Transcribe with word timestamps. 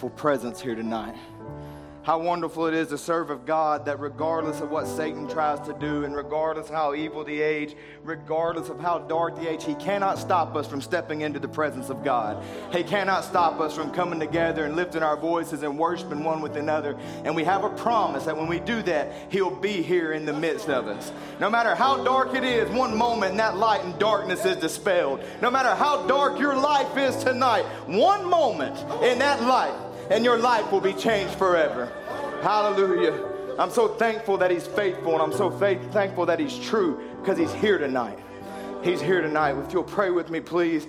wonderful 0.00 0.16
presence 0.16 0.60
here 0.60 0.76
tonight. 0.76 1.16
How 2.04 2.20
wonderful 2.20 2.66
it 2.66 2.74
is 2.74 2.88
to 2.88 2.98
serve 2.98 3.30
of 3.30 3.44
God 3.44 3.84
that, 3.86 3.98
regardless 3.98 4.60
of 4.60 4.70
what 4.70 4.86
Satan 4.86 5.28
tries 5.28 5.58
to 5.66 5.72
do, 5.74 6.04
and 6.04 6.14
regardless 6.14 6.68
how 6.68 6.94
evil 6.94 7.24
the 7.24 7.40
age, 7.40 7.74
regardless 8.04 8.68
of 8.68 8.78
how 8.78 9.00
dark 9.00 9.34
the 9.34 9.50
age, 9.50 9.64
he 9.64 9.74
cannot 9.74 10.20
stop 10.20 10.54
us 10.54 10.68
from 10.68 10.80
stepping 10.80 11.22
into 11.22 11.40
the 11.40 11.48
presence 11.48 11.90
of 11.90 12.04
God. 12.04 12.42
He 12.72 12.84
cannot 12.84 13.24
stop 13.24 13.58
us 13.60 13.74
from 13.74 13.90
coming 13.90 14.20
together 14.20 14.64
and 14.64 14.76
lifting 14.76 15.02
our 15.02 15.16
voices 15.16 15.64
and 15.64 15.76
worshiping 15.76 16.22
one 16.22 16.42
with 16.42 16.54
another. 16.54 16.96
And 17.24 17.34
we 17.34 17.42
have 17.42 17.64
a 17.64 17.70
promise 17.70 18.24
that 18.26 18.36
when 18.36 18.46
we 18.46 18.60
do 18.60 18.80
that, 18.82 19.32
he'll 19.32 19.56
be 19.56 19.82
here 19.82 20.12
in 20.12 20.24
the 20.26 20.32
midst 20.32 20.68
of 20.68 20.86
us. 20.86 21.10
No 21.40 21.50
matter 21.50 21.74
how 21.74 22.04
dark 22.04 22.34
it 22.34 22.44
is, 22.44 22.70
one 22.70 22.96
moment 22.96 23.36
that 23.38 23.56
light 23.56 23.84
and 23.84 23.98
darkness 23.98 24.44
is 24.44 24.58
dispelled. 24.58 25.24
No 25.42 25.50
matter 25.50 25.74
how 25.74 26.06
dark 26.06 26.38
your 26.38 26.56
life 26.56 26.96
is 26.96 27.16
tonight, 27.24 27.64
one 27.86 28.24
moment 28.24 28.78
in 29.02 29.18
that 29.18 29.42
light 29.42 29.87
and 30.10 30.24
your 30.24 30.38
life 30.38 30.70
will 30.72 30.80
be 30.80 30.92
changed 30.92 31.34
forever. 31.34 31.86
Hallelujah. 32.42 33.24
I'm 33.58 33.70
so 33.70 33.88
thankful 33.88 34.38
that 34.38 34.50
He's 34.50 34.66
faithful, 34.66 35.14
and 35.14 35.22
I'm 35.22 35.32
so 35.32 35.50
faith- 35.50 35.92
thankful 35.92 36.26
that 36.26 36.38
He's 36.38 36.58
true 36.58 37.02
because 37.20 37.38
He's 37.38 37.52
here 37.54 37.78
tonight. 37.78 38.18
He's 38.82 39.00
here 39.00 39.20
tonight. 39.20 39.56
If 39.66 39.72
you'll 39.72 39.82
pray 39.82 40.10
with 40.10 40.30
me, 40.30 40.40
please. 40.40 40.86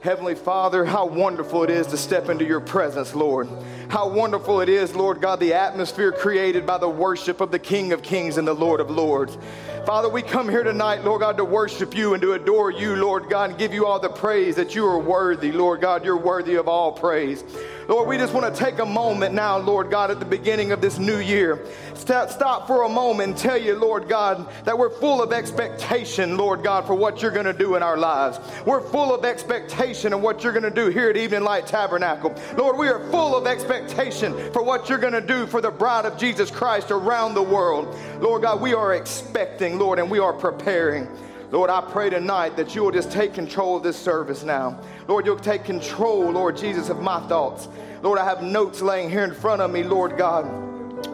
Heavenly 0.00 0.34
Father, 0.34 0.84
how 0.84 1.06
wonderful 1.06 1.62
it 1.62 1.70
is 1.70 1.86
to 1.88 1.96
step 1.96 2.28
into 2.28 2.44
your 2.44 2.60
presence, 2.60 3.14
Lord. 3.14 3.48
How 3.88 4.08
wonderful 4.08 4.60
it 4.60 4.68
is, 4.68 4.96
Lord 4.96 5.20
God, 5.20 5.38
the 5.38 5.54
atmosphere 5.54 6.10
created 6.10 6.66
by 6.66 6.78
the 6.78 6.88
worship 6.88 7.40
of 7.40 7.52
the 7.52 7.58
King 7.60 7.92
of 7.92 8.02
Kings 8.02 8.36
and 8.36 8.46
the 8.46 8.52
Lord 8.52 8.80
of 8.80 8.90
Lords. 8.90 9.38
Father, 9.84 10.08
we 10.08 10.22
come 10.22 10.48
here 10.48 10.62
tonight, 10.62 11.02
Lord 11.02 11.22
God, 11.22 11.36
to 11.38 11.44
worship 11.44 11.92
you 11.96 12.14
and 12.14 12.22
to 12.22 12.34
adore 12.34 12.70
you, 12.70 12.94
Lord 12.94 13.28
God, 13.28 13.50
and 13.50 13.58
give 13.58 13.74
you 13.74 13.84
all 13.84 13.98
the 13.98 14.08
praise 14.08 14.54
that 14.54 14.76
you 14.76 14.86
are 14.86 14.98
worthy, 14.98 15.50
Lord 15.50 15.80
God. 15.80 16.04
You're 16.04 16.16
worthy 16.16 16.54
of 16.54 16.68
all 16.68 16.92
praise. 16.92 17.42
Lord, 17.88 18.08
we 18.08 18.16
just 18.16 18.32
want 18.32 18.54
to 18.54 18.64
take 18.64 18.78
a 18.78 18.86
moment 18.86 19.34
now, 19.34 19.58
Lord 19.58 19.90
God, 19.90 20.12
at 20.12 20.20
the 20.20 20.24
beginning 20.24 20.70
of 20.70 20.80
this 20.80 21.00
new 21.00 21.18
year. 21.18 21.66
Stop 21.94 22.66
for 22.66 22.84
a 22.84 22.88
moment 22.88 23.30
and 23.30 23.38
tell 23.38 23.56
you, 23.56 23.74
Lord 23.74 24.08
God, 24.08 24.48
that 24.64 24.78
we're 24.78 24.90
full 24.90 25.20
of 25.20 25.32
expectation, 25.32 26.36
Lord 26.36 26.62
God, 26.62 26.86
for 26.86 26.94
what 26.94 27.20
you're 27.20 27.32
going 27.32 27.46
to 27.46 27.52
do 27.52 27.74
in 27.74 27.82
our 27.82 27.96
lives. 27.96 28.38
We're 28.64 28.80
full 28.80 29.12
of 29.14 29.24
expectation 29.24 30.12
of 30.12 30.20
what 30.20 30.44
you're 30.44 30.52
going 30.52 30.62
to 30.62 30.70
do 30.70 30.88
here 30.88 31.10
at 31.10 31.16
Evening 31.16 31.42
Light 31.42 31.66
Tabernacle. 31.66 32.34
Lord, 32.56 32.76
we 32.76 32.88
are 32.88 33.00
full 33.10 33.36
of 33.36 33.46
expectation 33.46 34.52
for 34.52 34.62
what 34.62 34.88
you're 34.88 34.98
going 34.98 35.12
to 35.12 35.20
do 35.20 35.46
for 35.46 35.60
the 35.60 35.70
bride 35.70 36.04
of 36.04 36.16
Jesus 36.18 36.50
Christ 36.50 36.90
around 36.90 37.34
the 37.34 37.42
world. 37.42 37.96
Lord 38.20 38.42
God, 38.42 38.60
we 38.60 38.74
are 38.74 38.94
expecting, 38.94 39.71
Lord, 39.78 39.98
and 39.98 40.10
we 40.10 40.18
are 40.18 40.32
preparing. 40.32 41.08
Lord, 41.50 41.68
I 41.68 41.82
pray 41.82 42.08
tonight 42.08 42.56
that 42.56 42.74
you 42.74 42.82
will 42.82 42.90
just 42.90 43.12
take 43.12 43.34
control 43.34 43.76
of 43.76 43.82
this 43.82 43.96
service 43.96 44.42
now. 44.42 44.80
Lord, 45.06 45.26
you'll 45.26 45.36
take 45.36 45.64
control, 45.64 46.30
Lord 46.30 46.56
Jesus, 46.56 46.88
of 46.88 47.02
my 47.02 47.20
thoughts. 47.28 47.68
Lord, 48.02 48.18
I 48.18 48.24
have 48.24 48.42
notes 48.42 48.80
laying 48.80 49.10
here 49.10 49.24
in 49.24 49.34
front 49.34 49.60
of 49.60 49.70
me, 49.70 49.82
Lord 49.82 50.16
God. 50.16 50.44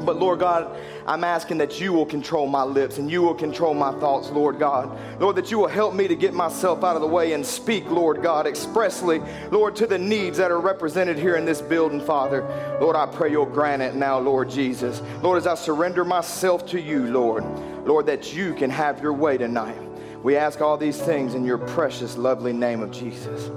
But 0.04 0.18
Lord 0.18 0.38
God, 0.38 0.78
I'm 1.06 1.24
asking 1.24 1.58
that 1.58 1.80
you 1.80 1.92
will 1.92 2.06
control 2.06 2.46
my 2.46 2.62
lips 2.62 2.98
and 2.98 3.10
you 3.10 3.22
will 3.22 3.34
control 3.34 3.74
my 3.74 3.92
thoughts, 3.98 4.30
Lord 4.30 4.58
God. 4.58 4.96
Lord, 5.20 5.36
that 5.36 5.50
you 5.50 5.58
will 5.58 5.68
help 5.68 5.94
me 5.94 6.06
to 6.06 6.14
get 6.14 6.34
myself 6.34 6.84
out 6.84 6.94
of 6.94 7.02
the 7.02 7.08
way 7.08 7.32
and 7.32 7.44
speak, 7.44 7.90
Lord 7.90 8.22
God, 8.22 8.46
expressly, 8.46 9.20
Lord, 9.50 9.74
to 9.76 9.86
the 9.86 9.98
needs 9.98 10.38
that 10.38 10.50
are 10.50 10.60
represented 10.60 11.18
here 11.18 11.36
in 11.36 11.44
this 11.44 11.60
building, 11.60 12.00
Father. 12.00 12.42
Lord, 12.80 12.96
I 12.96 13.06
pray 13.06 13.30
you'll 13.30 13.46
grant 13.46 13.82
it 13.82 13.94
now, 13.94 14.18
Lord 14.18 14.50
Jesus. 14.50 15.02
Lord, 15.22 15.38
as 15.38 15.46
I 15.46 15.54
surrender 15.54 16.04
myself 16.04 16.66
to 16.68 16.80
you, 16.80 17.06
Lord, 17.06 17.44
Lord, 17.84 18.06
that 18.06 18.34
you 18.34 18.54
can 18.54 18.70
have 18.70 19.02
your 19.02 19.12
way 19.12 19.38
tonight. 19.38 19.80
We 20.22 20.36
ask 20.36 20.60
all 20.60 20.76
these 20.76 21.00
things 21.00 21.34
in 21.34 21.44
your 21.44 21.58
precious, 21.58 22.16
lovely 22.16 22.52
name 22.52 22.80
of 22.80 22.90
Jesus. 22.90 23.50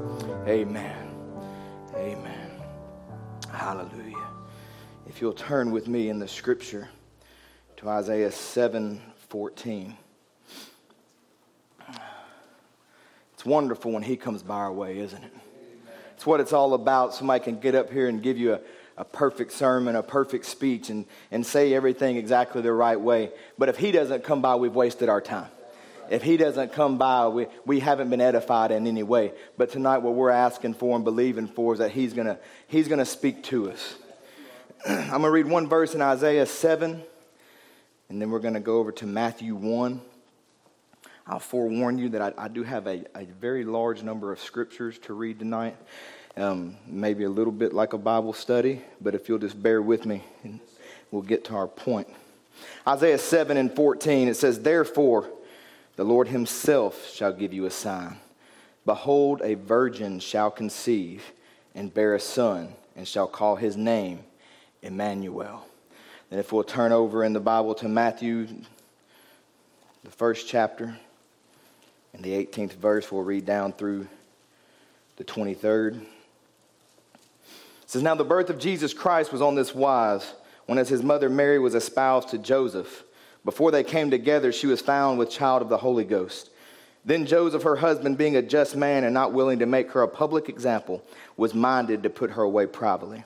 Amen. 0.48 1.16
Amen. 1.96 2.52
Hallelujah. 3.52 4.28
If 5.08 5.22
you'll 5.22 5.34
turn 5.34 5.72
with 5.72 5.88
me 5.88 6.10
in 6.10 6.20
the 6.20 6.28
scripture 6.28 6.90
to 7.78 7.90
Isaiah 7.90 8.32
7 8.32 9.02
14. 9.30 9.98
It's 13.34 13.46
wonderful 13.46 13.92
when 13.92 14.04
he 14.04 14.18
comes 14.18 14.44
by 14.44 14.56
our 14.56 14.72
way, 14.72 15.00
isn't 15.00 15.24
it? 15.24 15.34
It's 16.14 16.26
what 16.28 16.40
it's 16.40 16.54
all 16.54 16.74
about. 16.74 17.16
Somebody 17.16 17.44
can 17.44 17.60
get 17.60 17.74
up 17.74 17.90
here 17.90 18.08
and 18.08 18.22
give 18.22 18.38
you 18.38 18.54
a, 18.54 18.60
a 19.02 19.06
perfect 19.06 19.52
sermon, 19.52 19.98
a 19.98 20.04
perfect 20.04 20.46
speech, 20.46 20.90
and, 20.90 21.06
and 21.32 21.46
say 21.46 21.74
everything 21.74 22.16
exactly 22.16 22.62
the 22.62 22.72
right 22.72 23.00
way. 23.00 23.32
But 23.58 23.68
if 23.68 23.76
he 23.76 23.92
doesn't 23.92 24.24
come 24.24 24.42
by, 24.42 24.56
we've 24.56 24.74
wasted 24.74 25.10
our 25.10 25.22
time 25.22 25.50
if 26.10 26.24
he 26.24 26.36
doesn't 26.36 26.74
come 26.74 26.98
by, 26.98 27.30
we, 27.30 27.48
we 27.66 27.80
haven't 27.80 28.10
been 28.10 28.20
edified 28.20 28.72
in 28.72 28.86
any 28.86 29.02
way. 29.02 29.32
But 29.58 29.72
tonight, 29.72 30.00
what 30.00 30.14
we're 30.14 30.30
asking 30.30 30.74
for 30.74 30.94
and 30.94 31.06
believing 31.06 31.48
for 31.48 31.72
is 31.72 31.80
that 31.80 31.92
he's 31.92 32.12
going 32.12 32.36
he's 32.68 32.90
gonna 32.90 33.06
speak 33.06 33.44
to 33.44 33.72
us. 33.72 33.96
I'm 34.86 35.10
going 35.10 35.22
to 35.22 35.32
read 35.32 35.46
one 35.46 35.70
verse 35.70 35.94
in 35.94 36.02
Isaiah 36.02 36.48
7, 36.48 37.04
and 38.10 38.22
then 38.22 38.32
we're 38.32 38.40
going 38.40 38.56
to 38.56 38.60
go 38.60 38.80
over 38.80 38.92
to 38.94 39.06
Matthew 39.06 39.54
1. 39.54 40.02
I'll 41.28 41.40
forewarn 41.40 42.00
you 42.00 42.10
that 42.10 42.22
I, 42.22 42.46
I 42.46 42.48
do 42.48 42.64
have 42.64 42.88
a, 42.88 43.06
a, 43.16 43.26
very 43.26 43.64
large 43.64 44.02
number 44.02 44.32
of 44.32 44.40
scriptures 44.40 44.98
to 45.00 45.14
read 45.14 45.38
tonight. 45.38 45.78
Um, 46.38 46.78
maybe 46.88 47.26
a 47.26 47.30
little 47.30 47.52
bit 47.52 47.74
like 47.74 47.94
a 47.94 47.98
Bible 47.98 48.34
study, 48.34 48.82
but 49.02 49.16
if 49.16 49.28
you'll 49.28 49.40
just 49.40 49.62
bear 49.62 49.82
with 49.82 50.06
me, 50.06 50.24
we'll 51.12 51.22
get 51.22 51.44
to 51.46 51.56
our 51.56 51.68
point. 51.68 52.08
Isaiah 52.88 53.18
7 53.18 53.58
and 53.58 53.74
14, 53.76 54.30
it 54.30 54.36
says, 54.36 54.60
Therefore, 54.60 55.30
the 55.98 56.06
Lord 56.06 56.30
himself 56.30 57.10
shall 57.10 57.34
give 57.34 57.54
you 57.54 57.66
a 57.66 57.72
sign. 57.72 58.18
Behold, 58.86 59.42
a 59.44 59.56
virgin 59.56 60.20
shall 60.20 60.50
conceive 60.50 61.32
and 61.76 61.94
bear 61.94 62.16
a 62.16 62.20
son, 62.20 62.74
and 62.96 63.08
shall 63.08 63.28
call 63.28 63.56
his 63.56 63.78
name 63.78 64.20
Emmanuel. 64.82 65.66
And 66.30 66.40
if 66.40 66.52
we'll 66.52 66.64
turn 66.64 66.92
over 66.92 67.24
in 67.24 67.34
the 67.34 67.40
Bible 67.40 67.76
to 67.76 67.88
Matthew, 67.88 68.48
the 70.04 70.12
first 70.12 70.48
chapter, 70.48 70.98
and 72.14 72.24
the 72.24 72.32
18th 72.32 72.74
verse, 72.74 73.12
we'll 73.12 73.24
read 73.24 73.46
down 73.46 73.74
through 73.74 74.08
the 75.18 75.24
23rd. 75.24 76.06
Says, 77.92 78.04
Now 78.04 78.16
the 78.16 78.24
birth 78.24 78.50
of 78.50 78.58
Jesus 78.58 78.94
Christ 78.94 79.34
was 79.34 79.42
on 79.42 79.56
this 79.56 79.76
wise, 79.76 80.34
when 80.66 80.78
as 80.78 80.88
his 80.88 81.04
mother 81.04 81.28
Mary 81.28 81.60
was 81.60 81.76
espoused 81.76 82.30
to 82.30 82.38
Joseph. 82.38 83.04
Before 83.44 83.70
they 83.70 83.84
came 83.84 84.10
together, 84.10 84.54
she 84.54 84.66
was 84.66 84.80
found 84.80 85.20
with 85.20 85.30
child 85.30 85.62
of 85.62 85.68
the 85.68 85.80
Holy 85.80 86.06
Ghost. 86.06 86.52
Then 87.04 87.26
Joseph, 87.26 87.64
her 87.64 87.76
husband, 87.76 88.18
being 88.18 88.38
a 88.38 88.42
just 88.42 88.78
man 88.78 89.04
and 89.04 89.14
not 89.14 89.34
willing 89.34 89.60
to 89.60 89.66
make 89.66 89.92
her 89.92 90.04
a 90.04 90.08
public 90.08 90.48
example, 90.48 91.04
was 91.36 91.54
minded 91.54 92.02
to 92.04 92.10
put 92.10 92.32
her 92.32 92.44
away 92.44 92.66
privately. 92.66 93.26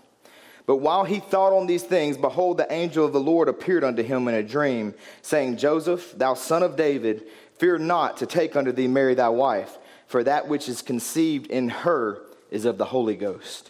But 0.66 0.78
while 0.78 1.04
he 1.04 1.20
thought 1.20 1.56
on 1.56 1.68
these 1.68 1.84
things, 1.84 2.18
behold, 2.18 2.58
the 2.58 2.74
angel 2.74 3.06
of 3.06 3.14
the 3.14 3.20
Lord 3.20 3.48
appeared 3.48 3.84
unto 3.84 4.02
him 4.02 4.28
in 4.28 4.34
a 4.34 4.42
dream, 4.42 4.96
saying, 5.22 5.58
Joseph, 5.58 6.18
thou 6.18 6.34
son 6.34 6.64
of 6.64 6.75
David, 6.75 7.28
fear 7.59 7.78
not 7.78 8.18
to 8.18 8.25
take 8.25 8.56
unto 8.56 8.72
thee 8.72 8.88
Mary 8.88 9.14
thy 9.14 9.30
wife, 9.30 9.78
for 10.08 10.24
that 10.24 10.48
which 10.48 10.68
is 10.68 10.81
conceived 10.81 11.52
in 11.52 11.70
her 11.70 12.24
is 12.50 12.66
of 12.66 12.80
the 12.80 12.86
Holy 12.86 13.16
Ghost. 13.16 13.70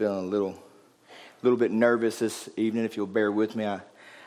Feeling 0.00 0.24
a 0.24 0.28
little 0.28 0.58
little 1.42 1.58
bit 1.58 1.70
nervous 1.70 2.20
this 2.20 2.48
evening, 2.56 2.86
if 2.86 2.96
you'll 2.96 3.06
bear 3.06 3.30
with 3.30 3.54
me. 3.54 3.66
I, 3.66 3.82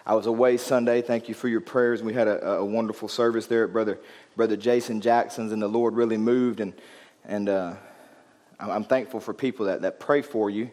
I 0.05 0.13
was 0.13 0.27
away 0.27 0.57
Sunday. 0.57 1.01
Thank 1.01 1.27
you 1.27 1.33
for 1.33 1.47
your 1.47 1.61
prayers. 1.61 2.03
We 2.03 2.13
had 2.13 2.27
a, 2.27 2.57
a 2.57 2.63
wonderful 2.63 3.07
service 3.07 3.47
there 3.47 3.63
at 3.63 3.73
Brother, 3.73 3.97
Brother 4.35 4.55
Jason 4.55 5.01
Jackson's, 5.01 5.51
and 5.51 5.59
the 5.59 5.67
Lord 5.67 5.95
really 5.95 6.17
moved. 6.17 6.59
And, 6.59 6.75
and 7.25 7.49
uh, 7.49 7.73
I'm 8.59 8.83
thankful 8.83 9.19
for 9.19 9.33
people 9.33 9.65
that, 9.65 9.81
that 9.81 9.99
pray 9.99 10.21
for 10.21 10.47
you. 10.47 10.69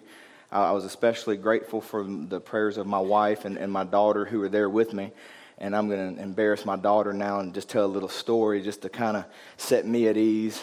I 0.53 0.73
was 0.73 0.85
especially 0.85 1.39
grateful 1.39 1.81
for 1.81 2.05
the 2.05 2.39
prayers 2.39 2.77
of 2.77 2.87
my 2.87 3.01
wife 3.01 3.47
and, 3.47 3.57
and 3.57 3.73
my 3.73 3.85
daughter 3.85 4.27
who 4.27 4.41
were 4.41 4.51
there 4.51 4.69
with 4.69 4.93
me. 4.93 5.13
And 5.57 5.75
I'm 5.75 5.89
going 5.89 6.17
to 6.17 6.23
embarrass 6.23 6.67
my 6.67 6.77
daughter 6.77 7.15
now 7.15 7.41
and 7.41 7.55
just 7.55 7.71
tell 7.71 7.87
a 7.87 7.89
little 7.89 8.11
story 8.11 8.61
just 8.61 8.83
to 8.83 8.91
kind 8.91 9.17
of 9.17 9.25
set 9.57 9.87
me 9.87 10.09
at 10.09 10.19
ease. 10.19 10.63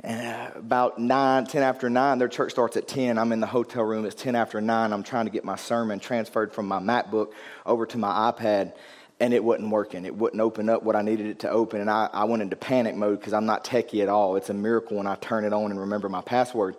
And 0.00 0.26
uh, 0.26 0.58
about 0.58 0.98
9, 0.98 1.46
10 1.46 1.62
after 1.62 1.88
9, 1.88 2.18
their 2.18 2.28
church 2.28 2.50
starts 2.50 2.76
at 2.76 2.88
10. 2.88 3.16
I'm 3.16 3.32
in 3.32 3.40
the 3.40 3.46
hotel 3.46 3.84
room. 3.84 4.04
It's 4.04 4.20
10 4.20 4.34
after 4.34 4.60
9. 4.60 4.92
I'm 4.92 5.02
trying 5.02 5.26
to 5.26 5.30
get 5.30 5.44
my 5.44 5.56
sermon 5.56 6.00
transferred 6.00 6.52
from 6.52 6.66
my 6.66 6.80
MacBook 6.80 7.32
over 7.64 7.86
to 7.86 7.98
my 7.98 8.32
iPad. 8.32 8.72
and 9.20 9.32
it 9.32 9.44
wasn't 9.44 9.70
working. 9.70 10.04
It 10.04 10.14
wouldn't 10.14 10.40
open 10.40 10.68
up 10.68 10.82
what 10.82 10.96
I 10.96 11.02
needed 11.02 11.26
it 11.26 11.38
to 11.40 11.50
open. 11.50 11.80
And 11.80 11.88
I, 11.88 12.10
I 12.12 12.24
went 12.24 12.42
into 12.42 12.56
panic 12.56 12.96
mode 12.96 13.20
because 13.20 13.32
I'm 13.32 13.46
not 13.46 13.64
techie 13.64 14.02
at 14.02 14.08
all. 14.08 14.34
It's 14.36 14.50
a 14.50 14.54
miracle 14.54 14.96
when 14.96 15.06
I 15.06 15.14
turn 15.14 15.44
it 15.44 15.52
on 15.52 15.70
and 15.70 15.80
remember 15.80 16.08
my 16.08 16.20
password. 16.20 16.76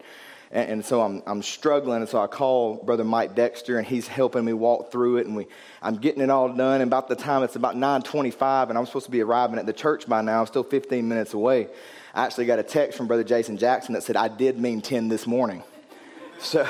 And, 0.52 0.70
and, 0.70 0.86
so 0.86 1.02
I'm, 1.02 1.24
I'm 1.26 1.42
struggling. 1.42 2.02
And 2.02 2.10
so 2.10 2.20
I 2.20 2.28
call 2.28 2.76
Brother 2.76 3.06
Mike 3.06 3.36
Dexter, 3.36 3.78
and 3.78 3.88
he's 3.88 4.08
helping 4.08 4.44
me 4.44 4.52
walk 4.54 4.92
through 4.92 5.18
it. 5.18 5.28
And 5.28 5.36
we, 5.36 5.48
I'm 5.82 5.96
getting 5.96 6.22
it 6.22 6.30
all 6.30 6.50
done. 6.50 6.82
And 6.82 6.90
about 6.90 7.08
the 7.08 7.16
time 7.16 7.44
it's 7.44 7.56
about 7.56 7.76
9:25, 7.76 8.70
and 8.70 8.78
I'm 8.78 8.86
supposed 8.86 9.06
to 9.06 9.12
be 9.12 9.22
arriving 9.22 9.58
at 9.58 9.66
the 9.66 9.74
church 9.74 10.08
by 10.08 10.22
now. 10.22 10.42
I'm 10.42 10.48
still 10.48 10.64
15 10.64 11.08
minutes 11.08 11.34
away. 11.34 11.70
I 12.16 12.24
actually 12.24 12.46
got 12.46 12.60
a 12.60 12.64
text 12.64 12.98
from 12.98 13.08
Brother 13.08 13.26
Jason 13.26 13.58
Jackson 13.58 13.94
that 13.94 14.02
said 14.02 14.16
I 14.16 14.30
did 14.30 14.58
mean 14.58 14.82
10 14.82 15.10
this 15.10 15.28
morning. 15.28 15.64
So, 16.38 16.68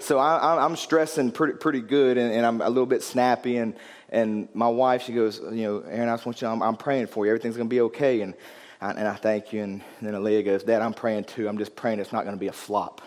so 0.00 0.18
I, 0.18 0.64
am 0.64 0.74
stressing 0.74 1.30
pretty, 1.30 1.54
pretty 1.54 1.80
good, 1.80 2.18
and, 2.18 2.32
and, 2.32 2.44
I'm 2.44 2.60
a 2.60 2.68
little 2.68 2.86
bit 2.86 3.04
snappy. 3.04 3.58
And, 3.58 3.76
and 4.08 4.48
my 4.52 4.66
wife, 4.66 5.02
she 5.02 5.12
goes, 5.12 5.40
you 5.52 5.62
know, 5.62 5.78
Aaron, 5.88 6.08
I 6.08 6.14
just 6.14 6.26
want 6.26 6.42
you, 6.42 6.48
I'm, 6.48 6.60
I'm 6.60 6.76
praying 6.76 7.06
for 7.06 7.24
you. 7.24 7.30
Everything's 7.30 7.56
going 7.56 7.68
to 7.68 7.72
be 7.72 7.82
okay. 7.82 8.22
And, 8.22 8.34
I, 8.80 8.90
and 8.90 9.06
I 9.06 9.14
thank 9.14 9.52
you. 9.52 9.62
And 9.62 9.82
then 10.02 10.14
Aaliyah 10.14 10.44
goes, 10.44 10.64
Dad, 10.64 10.82
I'm 10.82 10.92
praying 10.92 11.24
too. 11.24 11.48
I'm 11.48 11.56
just 11.56 11.76
praying 11.76 12.00
it's 12.00 12.12
not 12.12 12.24
going 12.24 12.34
to 12.34 12.40
be 12.40 12.48
a 12.48 12.52
flop. 12.52 13.00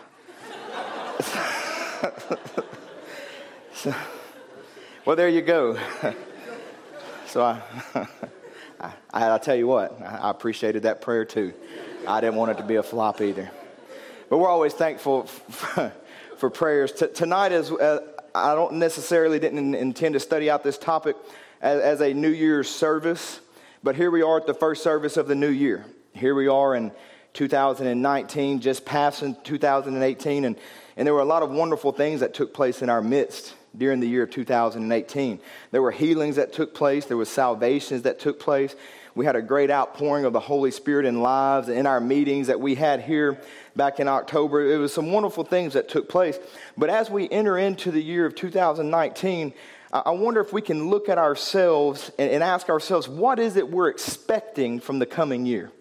so, 3.74 3.94
well, 5.04 5.16
there 5.16 5.28
you 5.28 5.42
go. 5.42 5.78
so 7.26 7.42
I, 7.42 7.60
I, 8.80 9.34
I, 9.34 9.38
tell 9.38 9.56
you 9.56 9.66
what, 9.66 10.00
I 10.00 10.30
appreciated 10.30 10.84
that 10.84 11.02
prayer 11.02 11.24
too. 11.24 11.52
I 12.06 12.20
didn't 12.20 12.36
want 12.36 12.52
it 12.52 12.56
to 12.58 12.62
be 12.62 12.76
a 12.76 12.82
flop 12.82 13.20
either. 13.20 13.50
But 14.30 14.38
we're 14.38 14.48
always 14.48 14.72
thankful 14.72 15.24
for, 15.24 15.92
for 16.38 16.50
prayers. 16.50 16.92
T- 16.92 17.08
tonight 17.12 17.52
is, 17.52 17.70
uh, 17.70 18.00
I 18.34 18.54
don't 18.54 18.74
necessarily 18.74 19.38
didn't 19.38 19.74
intend 19.74 20.14
to 20.14 20.20
study 20.20 20.48
out 20.48 20.62
this 20.62 20.78
topic 20.78 21.16
as, 21.60 21.80
as 21.80 22.00
a 22.00 22.14
New 22.14 22.30
Year's 22.30 22.70
service, 22.70 23.40
but 23.82 23.96
here 23.96 24.10
we 24.10 24.22
are 24.22 24.38
at 24.38 24.46
the 24.46 24.54
first 24.54 24.82
service 24.82 25.16
of 25.16 25.28
the 25.28 25.34
new 25.34 25.50
year. 25.50 25.84
Here 26.14 26.34
we 26.34 26.48
are 26.48 26.74
in 26.74 26.90
2019, 27.34 28.60
just 28.60 28.84
passing 28.84 29.36
2018, 29.44 30.44
and, 30.44 30.56
and 30.96 31.06
there 31.06 31.12
were 31.12 31.20
a 31.20 31.24
lot 31.24 31.42
of 31.42 31.50
wonderful 31.50 31.92
things 31.92 32.20
that 32.20 32.32
took 32.32 32.54
place 32.54 32.82
in 32.82 32.88
our 32.88 33.02
midst 33.02 33.54
during 33.76 34.00
the 34.00 34.08
year 34.08 34.24
of 34.24 34.30
2018. 34.30 35.40
There 35.70 35.82
were 35.82 35.90
healings 35.90 36.36
that 36.36 36.52
took 36.52 36.74
place, 36.74 37.06
there 37.06 37.16
was 37.16 37.28
salvations 37.28 38.02
that 38.02 38.18
took 38.18 38.40
place. 38.40 38.74
We 39.14 39.26
had 39.26 39.36
a 39.36 39.42
great 39.42 39.70
outpouring 39.70 40.24
of 40.24 40.32
the 40.32 40.40
Holy 40.40 40.70
Spirit 40.70 41.04
in 41.04 41.20
lives 41.20 41.68
in 41.68 41.86
our 41.86 42.00
meetings 42.00 42.46
that 42.46 42.60
we 42.60 42.76
had 42.76 43.02
here 43.02 43.40
back 43.74 43.98
in 43.98 44.08
October. 44.08 44.72
It 44.72 44.78
was 44.78 44.94
some 44.94 45.10
wonderful 45.10 45.44
things 45.44 45.72
that 45.72 45.88
took 45.88 46.08
place. 46.08 46.38
But 46.76 46.90
as 46.90 47.10
we 47.10 47.28
enter 47.28 47.58
into 47.58 47.90
the 47.90 48.02
year 48.02 48.24
of 48.24 48.34
2019, 48.34 49.52
I 49.92 50.10
wonder 50.10 50.40
if 50.40 50.52
we 50.52 50.62
can 50.62 50.88
look 50.88 51.08
at 51.08 51.18
ourselves 51.18 52.12
and 52.18 52.44
ask 52.44 52.68
ourselves, 52.68 53.08
what 53.08 53.40
is 53.40 53.56
it 53.56 53.68
we're 53.68 53.88
expecting 53.88 54.78
from 54.78 55.00
the 55.00 55.06
coming 55.06 55.44
year? 55.44 55.72